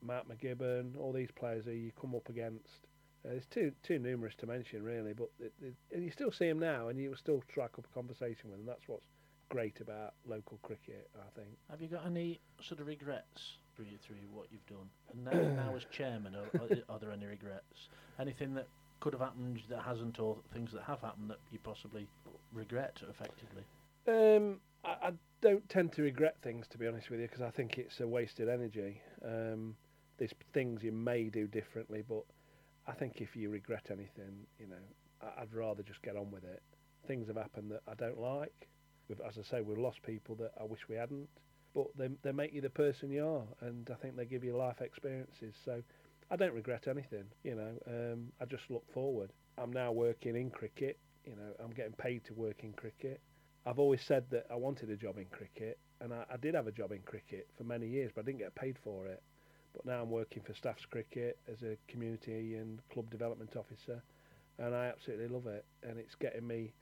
Matt 0.04 0.26
McGibbon, 0.28 0.98
all 0.98 1.12
these 1.12 1.30
players 1.30 1.64
who 1.64 1.72
you 1.72 1.92
come 2.00 2.14
up 2.14 2.28
against. 2.28 2.86
Uh, 3.26 3.32
it's 3.32 3.46
too 3.46 3.72
too 3.82 3.98
numerous 3.98 4.34
to 4.36 4.46
mention, 4.46 4.82
really, 4.82 5.14
but 5.14 5.30
it, 5.40 5.52
it, 5.62 5.74
and 5.92 6.04
you 6.04 6.10
still 6.10 6.30
see 6.30 6.48
them 6.48 6.58
now, 6.58 6.88
and 6.88 6.98
you 6.98 7.10
will 7.10 7.16
still 7.16 7.42
strike 7.50 7.78
up 7.78 7.86
a 7.90 7.94
conversation 7.94 8.50
with 8.50 8.58
them. 8.58 8.66
That's 8.66 8.86
what's 8.86 9.06
great 9.48 9.80
about 9.80 10.14
local 10.26 10.58
cricket, 10.62 11.08
I 11.16 11.38
think. 11.38 11.48
Have 11.70 11.80
you 11.80 11.88
got 11.88 12.04
any 12.06 12.40
sort 12.60 12.80
of 12.80 12.86
regrets 12.86 13.58
through 13.76 13.86
through 14.06 14.16
what 14.32 14.46
you've 14.50 14.66
done? 14.66 14.88
And 15.12 15.24
now, 15.24 15.64
now 15.68 15.76
as 15.76 15.84
chairman, 15.90 16.34
are, 16.34 16.60
are, 16.60 16.68
are 16.88 16.98
there 16.98 17.12
any 17.12 17.26
regrets? 17.26 17.88
Anything 18.20 18.54
that 18.54 18.68
could 19.00 19.12
have 19.12 19.22
happened 19.22 19.62
that 19.68 19.82
hasn't, 19.82 20.18
or 20.18 20.36
things 20.52 20.72
that 20.72 20.82
have 20.82 21.00
happened 21.00 21.30
that 21.30 21.38
you 21.50 21.58
possibly 21.62 22.06
regret 22.52 23.00
effectively? 23.08 23.64
Um, 24.06 24.60
I, 24.84 25.08
I 25.08 25.12
don't 25.40 25.68
tend 25.68 25.92
to 25.92 26.02
regret 26.02 26.36
things, 26.42 26.66
to 26.68 26.78
be 26.78 26.86
honest 26.86 27.10
with 27.10 27.20
you, 27.20 27.26
because 27.26 27.42
I 27.42 27.50
think 27.50 27.78
it's 27.78 28.00
a 28.00 28.06
wasted 28.06 28.48
energy. 28.48 29.00
Um, 29.24 29.76
there's 30.18 30.32
things 30.52 30.82
you 30.82 30.92
may 30.92 31.24
do 31.28 31.46
differently, 31.46 32.02
but 32.08 32.24
I 32.86 32.92
think 32.92 33.20
if 33.20 33.36
you 33.36 33.50
regret 33.50 33.86
anything, 33.90 34.46
you 34.58 34.66
know, 34.66 34.82
I'd 35.38 35.52
rather 35.54 35.82
just 35.82 36.02
get 36.02 36.16
on 36.16 36.30
with 36.30 36.44
it. 36.44 36.62
Things 37.06 37.28
have 37.28 37.36
happened 37.36 37.70
that 37.70 37.82
I 37.88 37.94
don't 37.94 38.20
like. 38.20 38.68
As 39.26 39.38
I 39.38 39.42
say, 39.42 39.60
we've 39.60 39.78
lost 39.78 40.02
people 40.02 40.34
that 40.36 40.52
I 40.60 40.64
wish 40.64 40.80
we 40.88 40.96
hadn't, 40.96 41.28
but 41.74 41.86
they 41.96 42.08
they 42.22 42.32
make 42.32 42.52
you 42.54 42.60
the 42.60 42.70
person 42.70 43.10
you 43.10 43.26
are, 43.26 43.44
and 43.60 43.88
I 43.90 43.94
think 43.94 44.16
they 44.16 44.24
give 44.24 44.44
you 44.44 44.56
life 44.56 44.80
experiences. 44.80 45.54
So 45.64 45.82
I 46.30 46.36
don't 46.36 46.54
regret 46.54 46.86
anything. 46.88 47.24
You 47.42 47.54
know, 47.56 47.72
um, 47.86 48.32
I 48.40 48.46
just 48.46 48.70
look 48.70 48.84
forward. 48.92 49.30
I'm 49.58 49.72
now 49.72 49.92
working 49.92 50.36
in 50.36 50.50
cricket. 50.50 50.98
You 51.26 51.36
know, 51.36 51.52
I'm 51.62 51.70
getting 51.70 51.92
paid 51.92 52.24
to 52.26 52.34
work 52.34 52.64
in 52.64 52.72
cricket. 52.72 53.20
I've 53.66 53.78
always 53.78 54.02
said 54.02 54.24
that 54.30 54.46
I 54.50 54.56
wanted 54.56 54.90
a 54.90 54.96
job 54.96 55.18
in 55.18 55.26
cricket, 55.26 55.78
and 56.00 56.12
I, 56.12 56.24
I 56.32 56.36
did 56.36 56.54
have 56.54 56.66
a 56.66 56.72
job 56.72 56.92
in 56.92 57.00
cricket 57.00 57.48
for 57.56 57.64
many 57.64 57.86
years, 57.88 58.10
but 58.14 58.22
I 58.22 58.24
didn't 58.24 58.40
get 58.40 58.54
paid 58.54 58.78
for 58.82 59.06
it. 59.06 59.22
But 59.74 59.86
now 59.86 60.02
I'm 60.02 60.10
working 60.10 60.42
for 60.42 60.54
Staffs 60.54 60.86
Cricket 60.86 61.38
as 61.50 61.62
a 61.62 61.76
community 61.88 62.54
and 62.56 62.80
club 62.92 63.10
development 63.10 63.56
officer, 63.56 64.02
and 64.58 64.74
I 64.74 64.86
absolutely 64.86 65.28
love 65.28 65.46
it. 65.46 65.64
And 65.82 65.98
it's 65.98 66.14
getting 66.14 66.46
me 66.46 66.72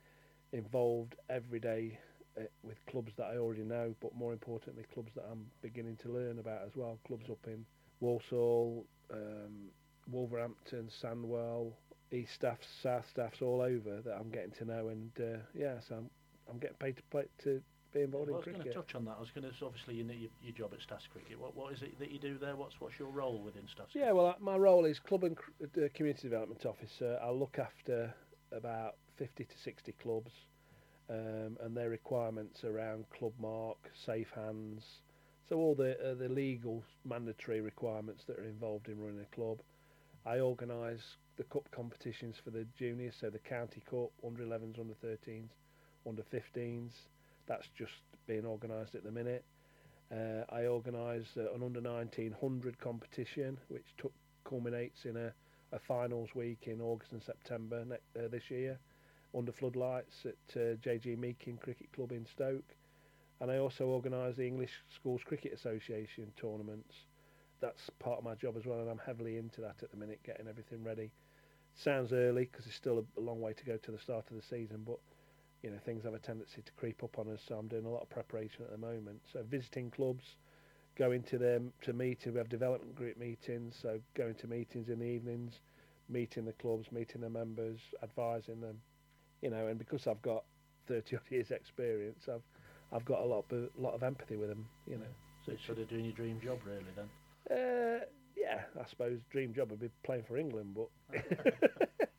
involved 0.52 1.16
every 1.30 1.58
day 1.58 1.98
uh, 2.38 2.42
with 2.62 2.76
clubs 2.86 3.12
that 3.16 3.26
I 3.26 3.38
already 3.38 3.64
know, 3.64 3.94
but 4.00 4.14
more 4.14 4.32
importantly, 4.32 4.84
clubs 4.92 5.12
that 5.14 5.24
I'm 5.30 5.46
beginning 5.62 5.96
to 6.02 6.10
learn 6.10 6.38
about 6.38 6.62
as 6.66 6.76
well. 6.76 6.98
Clubs 7.06 7.30
up 7.30 7.46
in 7.46 7.64
Walsall, 8.00 8.84
um, 9.12 9.70
Wolverhampton, 10.10 10.90
Sandwell, 11.02 11.72
East 12.10 12.34
Staffs, 12.34 12.66
South 12.82 13.08
Staffs, 13.10 13.40
all 13.40 13.62
over 13.62 14.00
that 14.02 14.16
I'm 14.18 14.30
getting 14.30 14.52
to 14.52 14.64
know. 14.64 14.88
And 14.88 15.10
uh, 15.18 15.38
yeah, 15.54 15.80
so 15.88 15.96
I'm 15.96 16.10
I'm 16.50 16.58
getting 16.58 16.76
paid 16.76 16.96
to 16.96 17.02
play 17.10 17.24
to 17.44 17.62
involved 18.00 18.28
Well, 18.30 18.36
I 18.36 18.46
was 18.46 18.56
going 18.56 18.66
to 18.66 18.72
touch 18.74 18.94
on 18.94 19.04
that. 19.04 19.16
I 19.18 19.20
was 19.20 19.30
going 19.30 19.50
to 19.50 19.64
obviously 19.64 19.94
you 19.94 20.04
know 20.04 20.14
your, 20.14 20.30
your 20.42 20.54
job 20.54 20.70
at 20.72 20.80
Staffs 20.80 21.06
Cricket. 21.12 21.38
What 21.38 21.54
what 21.54 21.72
is 21.72 21.82
it 21.82 21.98
that 21.98 22.10
you 22.10 22.18
do 22.18 22.38
there? 22.38 22.56
What's 22.56 22.80
what's 22.80 22.98
your 22.98 23.08
role 23.08 23.38
within 23.38 23.68
Staffs? 23.72 23.94
Yeah, 23.94 24.12
well, 24.12 24.26
uh, 24.26 24.34
my 24.40 24.56
role 24.56 24.84
is 24.84 24.98
club 24.98 25.24
and 25.24 25.36
uh, 25.62 25.88
community 25.94 26.28
development 26.28 26.64
officer. 26.64 27.18
I 27.22 27.30
look 27.30 27.58
after 27.58 28.14
about 28.50 28.96
50 29.16 29.44
to 29.44 29.58
60 29.58 29.92
clubs 30.02 30.30
um, 31.10 31.56
and 31.60 31.76
their 31.76 31.90
requirements 31.90 32.64
around 32.64 33.04
club 33.16 33.32
mark, 33.38 33.78
safe 34.06 34.30
hands, 34.34 34.84
so 35.48 35.56
all 35.56 35.74
the 35.74 35.92
uh, 36.00 36.14
the 36.14 36.28
legal 36.28 36.82
mandatory 37.04 37.60
requirements 37.60 38.24
that 38.26 38.38
are 38.38 38.44
involved 38.44 38.88
in 38.88 39.00
running 39.00 39.20
a 39.20 39.34
club. 39.34 39.58
I 40.24 40.38
organise 40.38 41.16
the 41.36 41.44
cup 41.44 41.68
competitions 41.72 42.36
for 42.42 42.50
the 42.50 42.64
juniors, 42.78 43.14
so 43.20 43.28
the 43.30 43.38
county 43.38 43.82
cup, 43.90 44.10
under 44.24 44.44
11s, 44.44 44.78
under 44.78 44.94
13s, 45.04 45.48
under 46.06 46.22
15s. 46.22 46.92
That's 47.46 47.66
just 47.76 47.92
being 48.26 48.46
organised 48.46 48.94
at 48.94 49.04
the 49.04 49.10
minute. 49.10 49.44
Uh, 50.12 50.44
I 50.50 50.66
organise 50.66 51.26
uh, 51.36 51.52
an 51.54 51.62
under 51.62 51.80
1900 51.80 52.78
competition, 52.78 53.58
which 53.68 53.86
took 53.96 54.12
culminates 54.44 55.04
in 55.04 55.16
a, 55.16 55.32
a 55.72 55.78
finals 55.78 56.30
week 56.34 56.64
in 56.66 56.80
August 56.80 57.12
and 57.12 57.22
September 57.22 57.84
ne- 57.84 58.22
uh, 58.22 58.28
this 58.28 58.50
year, 58.50 58.78
under 59.36 59.52
floodlights 59.52 60.26
at 60.26 60.56
uh, 60.56 60.76
JG 60.84 61.16
Meakin 61.18 61.58
Cricket 61.60 61.90
Club 61.92 62.12
in 62.12 62.26
Stoke. 62.26 62.74
And 63.40 63.50
I 63.50 63.58
also 63.58 63.86
organise 63.86 64.36
the 64.36 64.46
English 64.46 64.72
Schools 64.94 65.22
Cricket 65.24 65.52
Association 65.52 66.30
tournaments. 66.36 66.94
That's 67.60 67.90
part 67.98 68.18
of 68.18 68.24
my 68.24 68.34
job 68.34 68.56
as 68.56 68.66
well, 68.66 68.80
and 68.80 68.90
I'm 68.90 69.00
heavily 69.04 69.38
into 69.38 69.60
that 69.62 69.76
at 69.82 69.90
the 69.90 69.96
minute, 69.96 70.20
getting 70.24 70.46
everything 70.46 70.84
ready. 70.84 71.10
Sounds 71.74 72.12
early 72.12 72.48
because 72.50 72.66
it's 72.66 72.76
still 72.76 72.98
a, 72.98 73.20
a 73.20 73.22
long 73.22 73.40
way 73.40 73.54
to 73.54 73.64
go 73.64 73.78
to 73.78 73.90
the 73.90 73.98
start 73.98 74.26
of 74.30 74.36
the 74.36 74.42
season, 74.42 74.82
but 74.86 74.98
you 75.62 75.70
know 75.70 75.78
things 75.84 76.04
have 76.04 76.14
a 76.14 76.18
tendency 76.18 76.62
to 76.62 76.72
creep 76.72 77.02
up 77.02 77.18
on 77.18 77.28
us. 77.28 77.40
So 77.46 77.56
I'm 77.56 77.68
doing 77.68 77.86
a 77.86 77.90
lot 77.90 78.02
of 78.02 78.10
preparation 78.10 78.64
at 78.64 78.70
the 78.70 78.78
moment. 78.78 79.20
So 79.32 79.42
visiting 79.48 79.90
clubs, 79.90 80.36
going 80.96 81.22
to 81.24 81.38
them 81.38 81.72
to 81.82 81.92
meeting. 81.92 82.32
We 82.32 82.38
have 82.38 82.48
development 82.48 82.94
group 82.94 83.16
meetings, 83.16 83.78
so 83.80 84.00
going 84.14 84.34
to 84.36 84.46
meetings 84.46 84.88
in 84.88 84.98
the 84.98 85.06
evenings, 85.06 85.60
meeting 86.08 86.44
the 86.44 86.52
clubs, 86.52 86.90
meeting 86.92 87.20
the 87.20 87.30
members, 87.30 87.80
advising 88.02 88.60
them, 88.60 88.76
you 89.40 89.50
know, 89.50 89.68
and 89.68 89.78
because 89.78 90.06
I've 90.06 90.22
got 90.22 90.44
thirty 90.86 91.16
odd 91.16 91.22
years 91.30 91.50
experience, 91.50 92.28
I've 92.28 92.42
I've 92.92 93.04
got 93.04 93.20
a 93.20 93.24
lot 93.24 93.44
of, 93.50 93.68
lot 93.78 93.94
of 93.94 94.02
empathy 94.02 94.36
with 94.36 94.48
them, 94.48 94.66
you 94.86 94.98
know. 94.98 95.06
So 95.46 95.52
it's 95.52 95.64
sort 95.64 95.78
of 95.78 95.88
doing 95.88 96.04
your 96.04 96.14
dream 96.14 96.40
job, 96.42 96.58
really, 96.64 96.84
then. 96.94 97.08
Uh, 97.50 98.04
yeah, 98.36 98.62
I 98.80 98.88
suppose 98.88 99.18
dream 99.30 99.54
job 99.54 99.70
would 99.70 99.80
be 99.80 99.90
playing 100.04 100.24
for 100.24 100.36
England, 100.36 100.76
but 100.76 100.88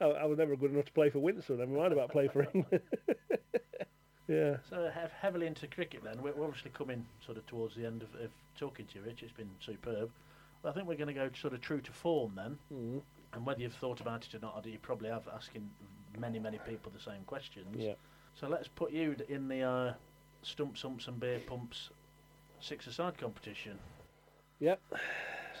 I, 0.00 0.04
I 0.04 0.24
was 0.24 0.38
never 0.38 0.56
good 0.56 0.72
enough 0.72 0.86
to 0.86 0.92
play 0.92 1.10
for 1.10 1.18
Winshill. 1.18 1.58
Never 1.58 1.70
mind 1.70 1.92
about 1.92 2.10
playing 2.10 2.30
for 2.30 2.42
England. 2.54 2.82
yeah. 4.28 4.56
So 4.68 4.90
heavily 5.20 5.46
into 5.46 5.66
cricket, 5.66 6.02
then. 6.04 6.22
We're 6.22 6.32
we're 6.32 6.46
obviously 6.46 6.70
coming 6.70 7.04
sort 7.24 7.38
of 7.38 7.46
towards 7.46 7.74
the 7.74 7.86
end 7.86 8.02
of, 8.02 8.08
of 8.20 8.30
talking 8.58 8.86
to 8.86 8.98
you, 8.98 9.04
Rich. 9.04 9.22
It's 9.22 9.32
been 9.32 9.50
superb. 9.60 10.10
But 10.62 10.70
I 10.70 10.72
think 10.72 10.88
we're 10.88 10.96
going 10.96 11.08
to 11.08 11.14
go 11.14 11.28
sort 11.40 11.52
of 11.54 11.60
true 11.60 11.80
to 11.80 11.92
form 11.92 12.32
then. 12.34 12.58
Mm. 12.72 13.02
And 13.34 13.44
whether 13.46 13.60
you've 13.60 13.74
thought 13.74 14.00
about 14.00 14.24
it 14.24 14.34
or 14.34 14.38
not, 14.38 14.54
I 14.56 14.60
do- 14.60 14.70
you 14.70 14.78
probably 14.78 15.10
have 15.10 15.28
asking 15.34 15.68
many, 16.18 16.38
many 16.38 16.58
people 16.66 16.90
the 16.94 17.02
same 17.02 17.22
questions. 17.26 17.76
Yeah. 17.76 17.94
So 18.34 18.48
let's 18.48 18.68
put 18.68 18.92
you 18.92 19.16
in 19.28 19.48
the 19.48 19.62
uh, 19.62 19.92
stumps 20.42 20.84
umps 20.84 21.08
and 21.08 21.20
beer 21.20 21.40
pumps 21.46 21.90
six-a-side 22.60 23.18
competition. 23.18 23.78
Yep. 24.60 24.80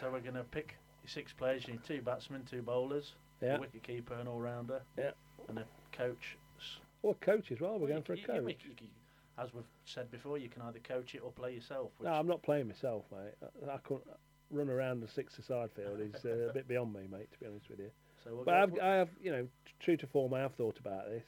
So 0.00 0.10
we're 0.10 0.20
going 0.20 0.34
to 0.34 0.44
pick 0.44 0.76
your 1.02 1.10
six 1.10 1.32
players. 1.32 1.66
You 1.66 1.74
need 1.74 1.84
two 1.84 2.00
batsmen, 2.00 2.44
two 2.50 2.62
bowlers, 2.62 3.12
Yeah. 3.44 3.56
a 3.56 3.60
wicket 3.60 3.82
keeper, 3.82 4.14
an 4.14 4.26
all-rounder, 4.28 4.82
Yeah. 4.96 5.10
and 5.48 5.58
a 5.58 5.66
coach. 5.92 6.36
Or 7.02 7.14
coach 7.16 7.52
as 7.52 7.60
well. 7.60 7.78
We're 7.78 7.88
going 7.88 8.02
for 8.02 8.14
a 8.14 8.16
coach. 8.16 8.64
you- 8.64 8.74
you- 8.80 8.88
as 9.36 9.52
we've 9.52 9.64
said 9.84 10.10
before, 10.10 10.38
you 10.38 10.48
can 10.48 10.62
either 10.62 10.78
coach 10.78 11.14
it 11.14 11.18
or 11.18 11.32
play 11.32 11.54
yourself. 11.54 11.90
Which 11.98 12.06
No, 12.06 12.12
I'm 12.14 12.26
not 12.26 12.42
playing 12.42 12.68
myself, 12.68 13.04
mate. 13.12 13.34
I, 13.66 13.72
I 13.72 13.78
couldn't 13.78 14.06
run 14.50 14.70
around 14.70 15.00
the 15.00 15.08
six-a-side 15.08 15.72
field. 15.72 16.00
is 16.00 16.24
uh, 16.24 16.48
a 16.50 16.52
bit 16.52 16.68
beyond 16.68 16.92
me, 16.94 17.06
mate. 17.10 17.30
To 17.32 17.38
be 17.40 17.46
honest 17.46 17.68
with 17.68 17.80
you. 17.80 17.90
So 18.22 18.34
we'll 18.34 18.44
but 18.44 18.54
I've, 18.54 18.78
I 18.80 18.94
have, 18.94 19.10
you 19.20 19.32
know, 19.32 19.48
true 19.80 19.96
to 19.98 20.06
form, 20.06 20.32
I 20.34 20.40
have 20.40 20.54
thought 20.54 20.78
about 20.78 21.06
this. 21.08 21.26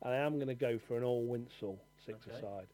and 0.00 0.12
I 0.12 0.16
am 0.16 0.36
going 0.36 0.48
to 0.48 0.54
go 0.54 0.78
for 0.88 0.96
an 0.96 1.04
all 1.04 1.24
Winshill 1.26 1.78
six-a-side. 2.04 2.42
Okay. 2.42 2.66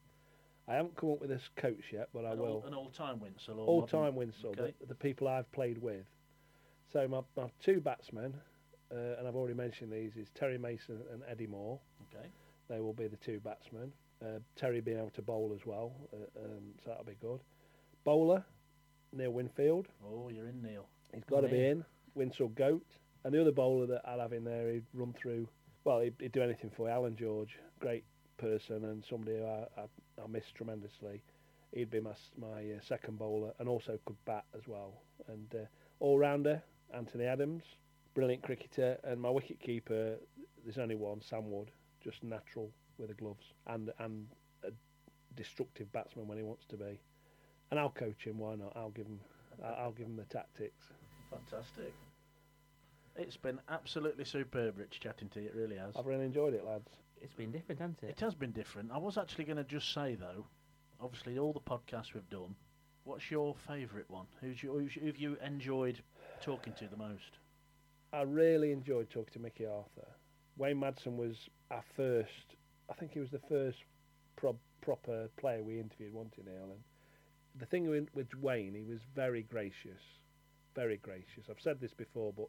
I 0.68 0.74
haven't 0.74 0.96
come 0.96 1.10
up 1.10 1.20
with 1.20 1.28
this 1.30 1.48
coach 1.56 1.92
yet, 1.92 2.08
but 2.14 2.24
I 2.24 2.32
an 2.32 2.38
will. 2.38 2.46
All, 2.62 2.64
an 2.66 2.74
all-time 2.74 3.18
Winshill. 3.20 3.56
Or 3.58 3.66
all 3.66 3.80
modern- 3.80 4.00
time 4.04 4.14
Winshill, 4.14 4.58
Okay. 4.58 4.74
the, 4.80 4.86
the 4.86 4.94
people 4.94 5.28
I've 5.28 5.50
played 5.52 5.78
with. 5.78 6.06
So 6.92 7.06
my, 7.08 7.20
my 7.36 7.50
two 7.60 7.80
batsmen, 7.80 8.32
uh, 8.92 9.18
and 9.18 9.28
I've 9.28 9.36
already 9.36 9.54
mentioned 9.54 9.92
these, 9.92 10.16
is 10.16 10.28
Terry 10.34 10.58
Mason 10.58 11.00
and 11.12 11.22
Eddie 11.28 11.46
Moore. 11.46 11.78
Okay. 12.14 12.28
They 12.68 12.80
will 12.80 12.92
be 12.92 13.06
the 13.06 13.16
two 13.16 13.40
batsmen. 13.40 13.92
Uh, 14.22 14.40
Terry 14.56 14.80
being 14.80 14.98
able 14.98 15.10
to 15.10 15.22
bowl 15.22 15.52
as 15.54 15.64
well, 15.64 15.92
uh, 16.12 16.44
um, 16.44 16.62
so 16.84 16.90
that'll 16.90 17.04
be 17.04 17.16
good. 17.20 17.40
Bowler, 18.04 18.44
Neil 19.12 19.30
Winfield. 19.30 19.88
Oh, 20.04 20.28
you're 20.28 20.48
in, 20.48 20.62
Neil. 20.62 20.86
He's 21.14 21.24
got 21.24 21.42
to 21.42 21.48
be 21.48 21.66
in. 21.66 21.84
Winshill 22.16 22.54
Goat. 22.54 22.86
And 23.24 23.34
the 23.34 23.40
other 23.40 23.52
bowler 23.52 23.86
that 23.86 24.02
I'll 24.04 24.20
have 24.20 24.32
in 24.32 24.44
there, 24.44 24.72
he'd 24.72 24.86
run 24.94 25.14
through, 25.20 25.48
well, 25.84 26.00
he'd, 26.00 26.14
he'd 26.18 26.32
do 26.32 26.42
anything 26.42 26.70
for 26.70 26.88
you. 26.88 26.92
Alan 26.92 27.16
George, 27.16 27.58
great 27.80 28.04
person 28.38 28.84
and 28.84 29.04
somebody 29.04 29.36
who 29.38 29.44
I, 29.44 29.66
I, 29.76 30.22
I 30.22 30.26
miss 30.28 30.44
tremendously. 30.54 31.22
He'd 31.72 31.90
be 31.90 32.00
my, 32.00 32.12
my 32.40 32.62
uh, 32.62 32.80
second 32.80 33.18
bowler 33.18 33.52
and 33.58 33.68
also 33.68 33.98
could 34.06 34.16
bat 34.24 34.44
as 34.56 34.66
well. 34.66 34.94
And 35.28 35.54
uh, 35.54 35.66
all 36.00 36.18
rounder, 36.18 36.62
Anthony 36.94 37.26
Adams, 37.26 37.64
brilliant 38.18 38.42
cricketer. 38.42 38.98
And 39.04 39.20
my 39.20 39.30
wicket 39.30 39.60
keeper, 39.60 40.16
there's 40.64 40.78
only 40.78 40.96
one, 40.96 41.20
Sam 41.22 41.52
Wood, 41.52 41.70
just 42.02 42.24
natural 42.24 42.68
with 42.98 43.10
the 43.10 43.14
gloves 43.14 43.44
and, 43.68 43.92
and 44.00 44.26
a 44.64 44.70
destructive 45.36 45.92
batsman 45.92 46.26
when 46.26 46.36
he 46.36 46.42
wants 46.42 46.66
to 46.70 46.76
be. 46.76 46.98
And 47.70 47.78
I'll 47.78 47.90
coach 47.90 48.24
him, 48.24 48.38
why 48.38 48.56
not? 48.56 48.72
I'll 48.74 48.90
give 48.90 49.06
him, 49.06 49.20
I'll 49.64 49.74
I'll 49.74 49.92
give 49.92 50.06
him 50.06 50.16
the 50.16 50.24
tactics. 50.24 50.86
Fantastic. 51.30 51.94
It's 53.14 53.36
been 53.36 53.60
absolutely 53.68 54.24
superb, 54.24 54.78
Rich, 54.78 54.98
chatting 54.98 55.28
to 55.28 55.40
you. 55.40 55.46
It 55.46 55.54
really 55.54 55.76
has. 55.76 55.94
I've 55.96 56.06
really 56.06 56.24
enjoyed 56.24 56.54
it, 56.54 56.64
lads. 56.64 56.88
It's 57.20 57.34
been 57.34 57.52
different, 57.52 57.80
hasn't 57.80 58.02
it? 58.02 58.10
It 58.10 58.20
has 58.20 58.34
been 58.34 58.50
different. 58.50 58.90
I 58.92 58.98
was 58.98 59.16
actually 59.16 59.44
going 59.44 59.58
to 59.58 59.64
just 59.64 59.94
say 59.94 60.16
though, 60.16 60.44
obviously 61.00 61.38
all 61.38 61.52
the 61.52 61.60
podcasts 61.60 62.14
we've 62.14 62.30
done. 62.30 62.56
What's 63.04 63.30
your 63.30 63.54
favourite 63.68 64.10
one? 64.10 64.26
Who's 64.40 64.60
your, 64.60 64.80
who's, 64.80 64.94
who 64.94 65.06
have 65.06 65.18
you 65.18 65.36
enjoyed 65.44 66.00
talking 66.42 66.72
to 66.80 66.88
the 66.88 66.96
most? 66.96 67.38
I 68.12 68.22
really 68.22 68.72
enjoyed 68.72 69.10
talking 69.10 69.32
to 69.34 69.38
Mickey 69.38 69.66
Arthur. 69.66 70.08
Wayne 70.56 70.80
Madsen 70.80 71.16
was 71.16 71.36
our 71.70 71.84
first, 71.94 72.56
I 72.90 72.94
think 72.94 73.12
he 73.12 73.20
was 73.20 73.30
the 73.30 73.40
first 73.48 73.78
pro- 74.36 74.58
proper 74.80 75.28
player 75.36 75.62
we 75.62 75.78
interviewed, 75.78 76.14
wasn't 76.14 76.34
he, 76.36 76.42
Neil? 76.42 76.70
And 76.72 76.80
the 77.58 77.66
thing 77.66 77.88
with, 78.14 78.34
Wayne, 78.40 78.74
he 78.74 78.84
was 78.84 79.00
very 79.14 79.42
gracious, 79.42 80.00
very 80.74 80.96
gracious. 80.96 81.44
I've 81.50 81.60
said 81.60 81.80
this 81.80 81.92
before, 81.92 82.32
but 82.32 82.48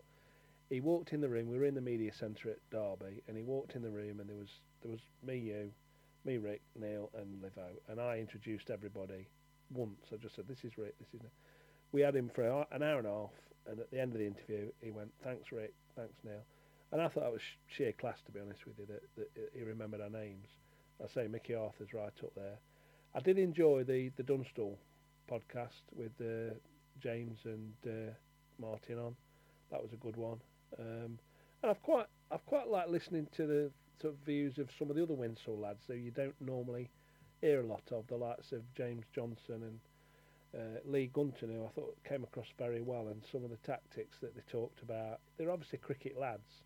he 0.69 0.79
walked 0.79 1.13
in 1.13 1.21
the 1.21 1.29
room. 1.29 1.49
We 1.49 1.57
were 1.57 1.65
in 1.65 1.75
the 1.75 1.81
media 1.81 2.13
centre 2.13 2.49
at 2.49 2.69
Derby, 2.71 3.21
and 3.27 3.35
he 3.35 3.43
walked 3.43 3.75
in 3.75 3.81
the 3.81 3.89
room, 3.89 4.19
and 4.19 4.29
there 4.29 4.37
was 4.37 4.61
there 4.81 4.91
was 4.91 5.01
me, 5.25 5.37
you, 5.37 5.71
me, 6.25 6.37
Rick, 6.37 6.61
Neil, 6.79 7.09
and 7.17 7.41
Livo, 7.41 7.67
and 7.89 7.99
I 7.99 8.19
introduced 8.19 8.69
everybody 8.69 9.27
once. 9.71 9.99
I 10.13 10.17
just 10.17 10.35
said, 10.35 10.47
"This 10.47 10.63
is 10.63 10.77
Rick. 10.77 10.97
This 10.99 11.07
is." 11.13 11.21
Neil." 11.21 11.31
We 11.91 12.01
had 12.01 12.15
him 12.15 12.29
for 12.29 12.43
an 12.43 12.83
hour 12.83 12.99
and 12.99 13.07
a 13.07 13.09
half, 13.09 13.31
and 13.67 13.79
at 13.79 13.91
the 13.91 13.99
end 13.99 14.13
of 14.13 14.19
the 14.19 14.27
interview, 14.27 14.71
he 14.81 14.91
went, 14.91 15.11
"Thanks, 15.23 15.51
Rick. 15.51 15.73
Thanks, 15.95 16.15
Neil." 16.23 16.43
And 16.91 17.01
I 17.01 17.07
thought 17.07 17.23
that 17.23 17.31
was 17.31 17.41
sh- 17.41 17.57
sheer 17.67 17.93
class, 17.93 18.21
to 18.25 18.31
be 18.31 18.39
honest 18.39 18.65
with 18.65 18.79
you, 18.79 18.85
that, 18.87 19.03
that 19.15 19.51
he 19.53 19.61
remembered 19.63 20.01
our 20.01 20.09
names. 20.09 20.47
I 21.03 21.07
say 21.07 21.27
Mickey 21.27 21.53
Arthur's 21.53 21.93
right 21.93 22.13
up 22.23 22.33
there. 22.35 22.57
I 23.15 23.19
did 23.19 23.37
enjoy 23.37 23.83
the 23.83 24.09
the 24.17 24.23
Dunstall 24.23 24.77
podcast 25.29 25.83
with 25.95 26.11
uh, 26.19 26.53
James 26.99 27.39
and 27.45 27.73
uh, 27.85 28.11
Martin 28.59 28.99
on. 28.99 29.15
That 29.71 29.81
was 29.81 29.93
a 29.93 29.97
good 29.97 30.17
one. 30.17 30.41
Um, 30.77 31.19
and 31.61 31.69
I've 31.71 31.81
quite 31.81 32.07
I've 32.31 32.45
quite 32.45 32.67
liked 32.67 32.89
listening 32.89 33.27
to 33.35 33.45
the 33.45 33.71
sort 34.01 34.13
of 34.13 34.19
views 34.25 34.57
of 34.57 34.69
some 34.77 34.89
of 34.89 34.95
the 34.95 35.03
other 35.03 35.13
Winshill 35.13 35.59
lads 35.59 35.83
who 35.87 35.95
you 35.95 36.11
don't 36.11 36.39
normally 36.39 36.89
hear 37.41 37.61
a 37.61 37.65
lot 37.65 37.83
of, 37.91 38.07
the 38.07 38.15
likes 38.15 38.51
of 38.51 38.61
James 38.75 39.05
Johnson 39.13 39.63
and 39.63 39.79
uh, 40.55 40.79
Lee 40.85 41.07
Gunton, 41.13 41.53
who 41.53 41.65
I 41.65 41.69
thought 41.69 41.95
came 42.07 42.23
across 42.23 42.47
very 42.57 42.81
well, 42.81 43.07
and 43.07 43.21
some 43.31 43.43
of 43.43 43.49
the 43.49 43.57
tactics 43.57 44.17
that 44.21 44.35
they 44.35 44.41
talked 44.51 44.81
about. 44.81 45.19
They're 45.37 45.51
obviously 45.51 45.79
cricket 45.79 46.17
lads, 46.19 46.63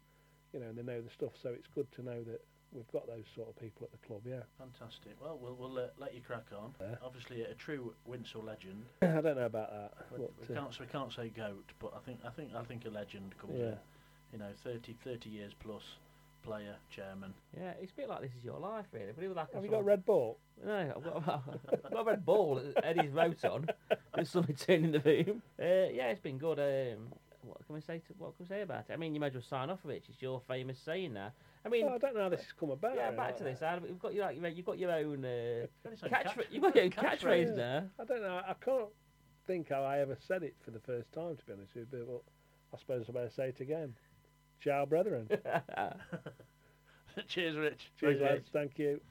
you 0.54 0.60
know, 0.60 0.68
and 0.68 0.78
they 0.78 0.84
know 0.84 1.02
the 1.02 1.10
stuff. 1.10 1.34
So 1.42 1.50
it's 1.50 1.68
good 1.76 1.92
to 1.94 2.04
know 2.04 2.24
that 2.24 2.42
we've 2.72 2.92
got 2.92 3.06
those 3.08 3.26
sort 3.36 3.50
of 3.50 3.56
people 3.60 3.86
at 3.86 3.92
the 3.92 4.08
club. 4.08 4.22
Yeah. 4.26 4.42
Fantastic. 4.58 5.12
Well, 5.22 5.38
we'll, 5.42 5.56
we'll 5.56 5.78
uh, 5.78 5.88
let 6.00 6.14
you 6.16 6.22
crack 6.22 6.46
on. 6.58 6.74
Obviously, 7.04 7.42
a 7.44 7.54
true 7.56 7.94
Winshill 8.10 8.44
legend. 8.46 8.84
I 9.02 9.22
don't 9.22 9.36
know 9.38 9.46
about 9.46 9.72
that. 9.72 9.94
We, 10.18 10.26
we 10.48 10.56
uh, 10.56 10.60
can't 10.62 10.80
we 10.80 10.86
can't 10.88 11.12
say 11.14 11.30
goat, 11.30 11.72
but 11.80 11.94
I 11.96 12.00
think 12.06 12.20
I 12.26 12.30
think 12.30 12.52
I 12.56 12.64
think 12.64 12.86
a 12.86 12.90
legend 12.90 13.36
comes 13.38 13.54
Yeah. 13.58 13.66
in. 13.66 13.78
You 14.32 14.40
know, 14.40 14.50
30, 14.64 14.96
30 15.04 15.30
years 15.30 15.52
plus, 15.60 15.84
player, 16.44 16.76
chairman. 16.90 17.34
Yeah, 17.58 17.74
it's 17.82 17.92
a 17.92 17.96
bit 17.96 18.10
like 18.10 18.22
this 18.22 18.32
is 18.38 18.44
your 18.44 18.60
life, 18.60 18.86
really. 18.92 19.12
But 19.16 19.24
even 19.24 19.36
like 19.36 19.48
a 19.52 19.56
have 19.56 19.64
you 19.64 19.70
got 19.72 19.78
a 19.78 19.80
of- 19.80 19.86
red 19.86 20.06
ball? 20.06 20.38
No, 20.66 20.94
I've 20.96 21.04
got, 21.04 21.16
I've 21.86 21.92
got 21.92 22.02
a 22.02 22.04
red 22.04 22.26
ball 22.26 22.56
that 22.56 22.86
Eddie's 22.86 23.12
wrote 23.12 23.44
on. 23.46 23.68
There's 24.16 24.30
something 24.30 24.56
turning 24.56 24.92
the 24.92 25.00
room. 25.00 25.42
Uh, 25.60 25.90
yeah, 25.92 26.10
it's 26.10 26.20
been 26.22 26.38
good. 26.38 26.60
Um, 26.60 27.08
what 27.42 27.66
can 27.66 27.76
we 27.76 27.82
say? 27.82 27.98
To, 28.00 28.14
what 28.18 28.38
can 28.38 28.46
we 28.46 28.48
say 28.48 28.62
about 28.62 28.86
it? 28.90 28.94
I 28.94 28.96
mean, 28.98 29.14
you 29.14 29.20
might 29.20 29.28
as 29.28 29.34
well 29.34 29.44
sign 29.44 29.70
off 29.70 29.84
of 29.84 29.90
it. 29.92 30.04
It's 30.08 30.22
your 30.22 30.40
famous 30.48 30.80
saying 30.80 31.14
now. 31.14 31.32
I 31.66 31.70
mean, 31.70 31.86
Well, 31.86 31.96
I 31.96 31.98
don't 31.98 32.14
know 32.16 32.22
how 32.24 32.30
this 32.30 32.42
has 32.42 32.52
come 32.54 32.72
about. 32.72 32.96
yeah, 32.96 33.12
back 33.12 33.36
to 33.38 33.44
this. 33.44 33.62
Adam. 33.62 33.86
You've 33.88 34.00
got 34.00 34.14
your, 34.14 34.32
like, 34.42 34.56
you've 34.56 34.66
got 34.66 34.78
your 34.80 34.92
own 34.92 35.26
uh, 35.26 35.66
got 35.84 35.92
his 35.92 36.04
own 36.04 36.10
catch. 36.10 36.36
catch- 36.36 36.46
You've 36.52 36.64
got 36.64 36.76
your 36.76 36.86
own 36.86 36.92
catchphrase. 36.92 37.20
catchphrase 37.22 37.56
now. 37.58 37.84
I 38.00 38.04
don't 38.06 38.22
know. 38.22 38.42
I 38.48 38.54
can't 38.64 38.90
think 39.48 39.70
how 39.70 39.84
I 39.84 40.00
ever 40.00 40.16
said 40.20 40.44
it 40.44 40.56
for 40.64 40.72
the 40.72 40.80
first 40.80 41.12
time, 41.12 41.36
to 41.36 41.46
be 41.46 41.54
honest 41.54 41.76
with 41.76 41.88
you. 41.92 42.06
But 42.72 42.78
I 42.78 42.80
suppose 42.80 43.06
I 43.10 43.12
better 43.12 43.30
say 43.30 43.50
it 43.50 43.60
again. 43.60 43.94
Ciao, 44.62 44.86
brethren. 44.86 45.30
Cheers, 47.28 47.58
Rich. 47.58 47.92
Cheers, 48.00 48.20
Thanks. 48.20 48.34
Rich. 48.34 48.46
Thank 48.54 48.80
you. 48.80 49.02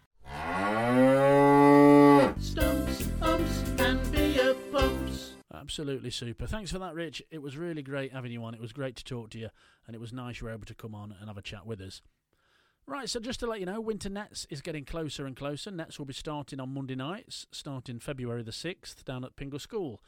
Stumps, 2.41 3.09
umps, 3.21 3.63
and 3.79 4.13
beer 4.13 4.55
pumps. 4.73 5.33
Absolutely 5.55 6.11
super. 6.11 6.47
Thanks 6.47 6.73
for 6.73 6.79
that, 6.79 6.95
Rich. 6.95 7.23
It 7.31 7.43
was 7.43 7.57
really 7.57 7.83
great 7.83 8.13
having 8.13 8.33
you 8.33 8.43
on. 8.45 8.55
It 8.55 8.61
was 8.61 8.73
great 8.73 8.97
to 8.97 9.05
talk 9.05 9.31
to 9.31 9.39
you, 9.39 9.51
and 9.87 9.95
it 9.95 10.01
was 10.01 10.13
nice 10.13 10.41
you 10.41 10.47
were 10.47 10.53
able 10.53 10.67
to 10.67 10.75
come 10.75 10.95
on 10.95 11.15
and 11.19 11.29
have 11.29 11.39
a 11.39 11.43
chat 11.43 11.67
with 11.67 11.81
us. 11.81 12.03
Right, 12.87 13.09
so 13.09 13.21
just 13.21 13.39
to 13.41 13.47
let 13.47 13.61
you 13.61 13.67
know, 13.67 13.81
Winter 13.81 14.09
Nets 14.09 14.47
is 14.51 14.61
getting 14.61 14.85
closer 14.85 15.25
and 15.25 15.37
closer. 15.37 15.71
Nets 15.71 15.99
will 15.99 16.07
be 16.07 16.13
starting 16.13 16.59
on 16.59 16.75
Monday 16.75 16.97
nights, 16.97 17.47
starting 17.53 18.01
February 18.01 18.43
the 18.43 18.51
6th, 18.51 19.05
down 19.05 19.25
at 19.25 19.37
Pingle 19.37 19.61
School. 19.61 20.03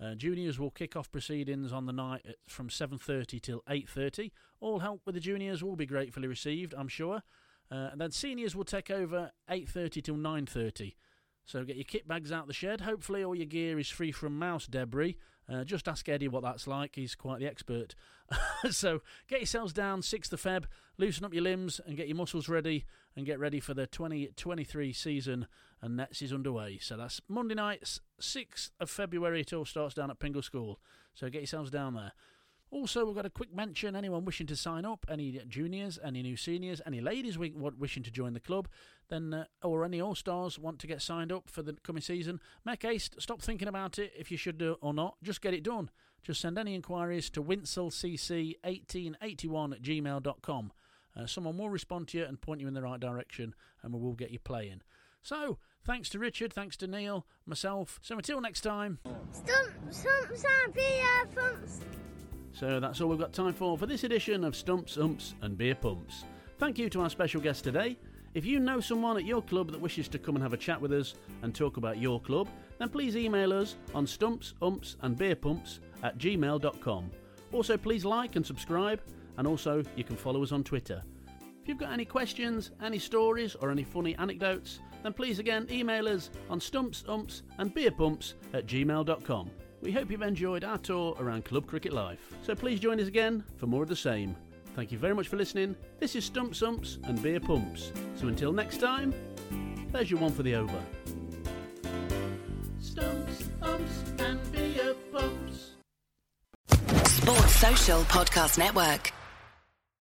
Uh, 0.00 0.14
juniors 0.14 0.58
will 0.58 0.70
kick 0.70 0.94
off 0.94 1.10
proceedings 1.10 1.72
on 1.72 1.86
the 1.86 1.92
night 1.92 2.22
at, 2.28 2.36
from 2.46 2.68
7.30 2.68 3.40
till 3.40 3.62
8.30. 3.68 4.30
All 4.60 4.78
help 4.78 5.02
with 5.04 5.14
the 5.14 5.20
juniors 5.20 5.62
will 5.64 5.76
be 5.76 5.86
gratefully 5.86 6.28
received, 6.28 6.74
I'm 6.76 6.88
sure. 6.88 7.22
Uh, 7.70 7.88
and 7.92 8.00
then 8.00 8.12
seniors 8.12 8.54
will 8.54 8.64
take 8.64 8.90
over 8.90 9.32
8.30 9.50 10.02
till 10.04 10.16
9.30. 10.16 10.94
So 11.44 11.64
get 11.64 11.76
your 11.76 11.84
kit 11.84 12.06
bags 12.06 12.30
out 12.30 12.46
the 12.46 12.52
shed. 12.52 12.82
Hopefully 12.82 13.24
all 13.24 13.34
your 13.34 13.46
gear 13.46 13.78
is 13.78 13.88
free 13.88 14.12
from 14.12 14.38
mouse 14.38 14.66
debris. 14.66 15.16
Uh, 15.50 15.64
just 15.64 15.88
ask 15.88 16.08
Eddie 16.08 16.28
what 16.28 16.42
that's 16.42 16.66
like. 16.66 16.94
He's 16.94 17.14
quite 17.14 17.40
the 17.40 17.46
expert. 17.46 17.94
so 18.70 19.00
get 19.28 19.40
yourselves 19.40 19.72
down 19.72 20.02
6th 20.02 20.32
of 20.32 20.42
Feb, 20.42 20.64
loosen 20.98 21.24
up 21.24 21.32
your 21.32 21.42
limbs 21.42 21.80
and 21.86 21.96
get 21.96 22.06
your 22.06 22.16
muscles 22.16 22.48
ready 22.48 22.84
and 23.16 23.24
get 23.24 23.38
ready 23.38 23.58
for 23.58 23.72
the 23.72 23.86
2023 23.86 24.92
season 24.92 25.46
and 25.80 25.96
Nets 25.96 26.20
is 26.20 26.32
underway. 26.32 26.78
So 26.78 26.96
that's 26.96 27.20
Monday 27.28 27.54
nights, 27.54 28.00
6th 28.20 28.70
of 28.78 28.90
February. 28.90 29.40
It 29.40 29.52
all 29.52 29.64
starts 29.64 29.94
down 29.94 30.10
at 30.10 30.18
Pingle 30.18 30.42
School. 30.42 30.78
So 31.14 31.30
get 31.30 31.40
yourselves 31.40 31.70
down 31.70 31.94
there. 31.94 32.12
Also, 32.70 33.06
we've 33.06 33.14
got 33.14 33.24
a 33.24 33.30
quick 33.30 33.54
mention 33.54 33.96
anyone 33.96 34.24
wishing 34.24 34.46
to 34.46 34.54
sign 34.54 34.84
up, 34.84 35.06
any 35.08 35.40
juniors, 35.48 35.98
any 36.04 36.22
new 36.22 36.36
seniors, 36.36 36.82
any 36.84 37.00
ladies 37.00 37.38
wishing 37.38 38.02
to 38.02 38.10
join 38.10 38.34
the 38.34 38.40
club, 38.40 38.68
then 39.08 39.32
uh, 39.32 39.44
or 39.62 39.84
any 39.84 40.00
all 40.00 40.14
stars 40.14 40.58
want 40.58 40.78
to 40.78 40.86
get 40.86 41.00
signed 41.00 41.32
up 41.32 41.48
for 41.48 41.62
the 41.62 41.72
coming 41.82 42.02
season, 42.02 42.40
make 42.64 42.82
haste. 42.82 43.16
Stop 43.18 43.40
thinking 43.40 43.68
about 43.68 43.98
it 43.98 44.12
if 44.18 44.30
you 44.30 44.36
should 44.36 44.58
do 44.58 44.72
it 44.72 44.78
or 44.82 44.92
not. 44.92 45.16
Just 45.22 45.40
get 45.40 45.54
it 45.54 45.62
done. 45.62 45.88
Just 46.22 46.42
send 46.42 46.58
any 46.58 46.74
inquiries 46.74 47.30
to 47.30 47.42
winshillcc1881 47.42 49.72
at 49.72 49.82
gmail.com. 49.82 50.72
Uh, 51.16 51.26
someone 51.26 51.56
will 51.56 51.70
respond 51.70 52.08
to 52.08 52.18
you 52.18 52.24
and 52.24 52.40
point 52.40 52.60
you 52.60 52.68
in 52.68 52.74
the 52.74 52.82
right 52.82 53.00
direction, 53.00 53.54
and 53.82 53.94
we 53.94 54.00
will 54.00 54.12
get 54.12 54.30
you 54.30 54.38
playing. 54.38 54.82
So, 55.22 55.58
thanks 55.84 56.08
to 56.10 56.18
Richard, 56.18 56.52
thanks 56.52 56.76
to 56.78 56.86
Neil, 56.86 57.26
myself. 57.46 57.98
So, 58.02 58.16
until 58.16 58.40
next 58.40 58.60
time. 58.60 58.98
Stump, 59.32 60.74
beer 60.74 61.26
pumps. 61.34 61.80
So 62.58 62.80
that's 62.80 63.00
all 63.00 63.08
we've 63.08 63.20
got 63.20 63.32
time 63.32 63.54
for 63.54 63.78
for 63.78 63.86
this 63.86 64.02
edition 64.02 64.42
of 64.42 64.56
Stumps, 64.56 64.98
Umps 64.98 65.36
and 65.42 65.56
Beer 65.56 65.76
Pumps. 65.76 66.24
Thank 66.58 66.76
you 66.76 66.90
to 66.90 67.02
our 67.02 67.08
special 67.08 67.40
guest 67.40 67.62
today. 67.62 67.96
If 68.34 68.44
you 68.44 68.58
know 68.58 68.80
someone 68.80 69.16
at 69.16 69.24
your 69.24 69.42
club 69.42 69.70
that 69.70 69.80
wishes 69.80 70.08
to 70.08 70.18
come 70.18 70.34
and 70.34 70.42
have 70.42 70.54
a 70.54 70.56
chat 70.56 70.80
with 70.80 70.92
us 70.92 71.14
and 71.42 71.54
talk 71.54 71.76
about 71.76 71.98
your 71.98 72.20
club, 72.20 72.48
then 72.78 72.88
please 72.88 73.16
email 73.16 73.52
us 73.52 73.76
on 73.94 74.08
stumps, 74.08 74.54
umps 74.60 74.96
and 75.02 75.16
beer 75.16 75.36
pumps 75.36 75.78
at 76.02 76.18
gmail.com. 76.18 77.10
Also, 77.52 77.76
please 77.76 78.04
like 78.04 78.34
and 78.34 78.44
subscribe, 78.44 79.00
and 79.36 79.46
also 79.46 79.84
you 79.94 80.02
can 80.02 80.16
follow 80.16 80.42
us 80.42 80.50
on 80.50 80.64
Twitter. 80.64 81.04
If 81.62 81.68
you've 81.68 81.78
got 81.78 81.92
any 81.92 82.04
questions, 82.04 82.72
any 82.82 82.98
stories, 82.98 83.54
or 83.54 83.70
any 83.70 83.84
funny 83.84 84.16
anecdotes, 84.16 84.80
then 85.04 85.12
please 85.12 85.38
again 85.38 85.68
email 85.70 86.08
us 86.08 86.30
on 86.50 86.60
stumps, 86.60 87.04
umps 87.06 87.44
and 87.58 87.72
beer 87.72 87.92
pumps 87.92 88.34
at 88.52 88.66
gmail.com. 88.66 89.48
We 89.80 89.92
hope 89.92 90.10
you've 90.10 90.22
enjoyed 90.22 90.64
our 90.64 90.78
tour 90.78 91.16
around 91.20 91.44
club 91.44 91.66
cricket 91.66 91.92
life. 91.92 92.34
So 92.42 92.54
please 92.54 92.80
join 92.80 93.00
us 93.00 93.06
again 93.06 93.44
for 93.56 93.66
more 93.66 93.82
of 93.82 93.88
the 93.88 93.96
same. 93.96 94.34
Thank 94.74 94.92
you 94.92 94.98
very 94.98 95.14
much 95.14 95.28
for 95.28 95.36
listening. 95.36 95.76
This 95.98 96.16
is 96.16 96.24
Stumps 96.24 96.62
Umps 96.62 96.98
and 97.04 97.20
Beer 97.22 97.40
Pumps. 97.40 97.92
So 98.16 98.28
until 98.28 98.52
next 98.52 98.78
time, 98.78 99.14
there's 99.92 100.10
your 100.10 100.20
one 100.20 100.32
for 100.32 100.42
the 100.42 100.54
over. 100.54 100.82
Stumps, 102.80 103.48
umps, 103.62 104.04
and 104.18 104.52
beer 104.52 104.94
pumps. 105.12 105.72
Sports 107.04 107.54
Social 107.56 108.02
Podcast 108.02 108.58
Network. 108.58 109.12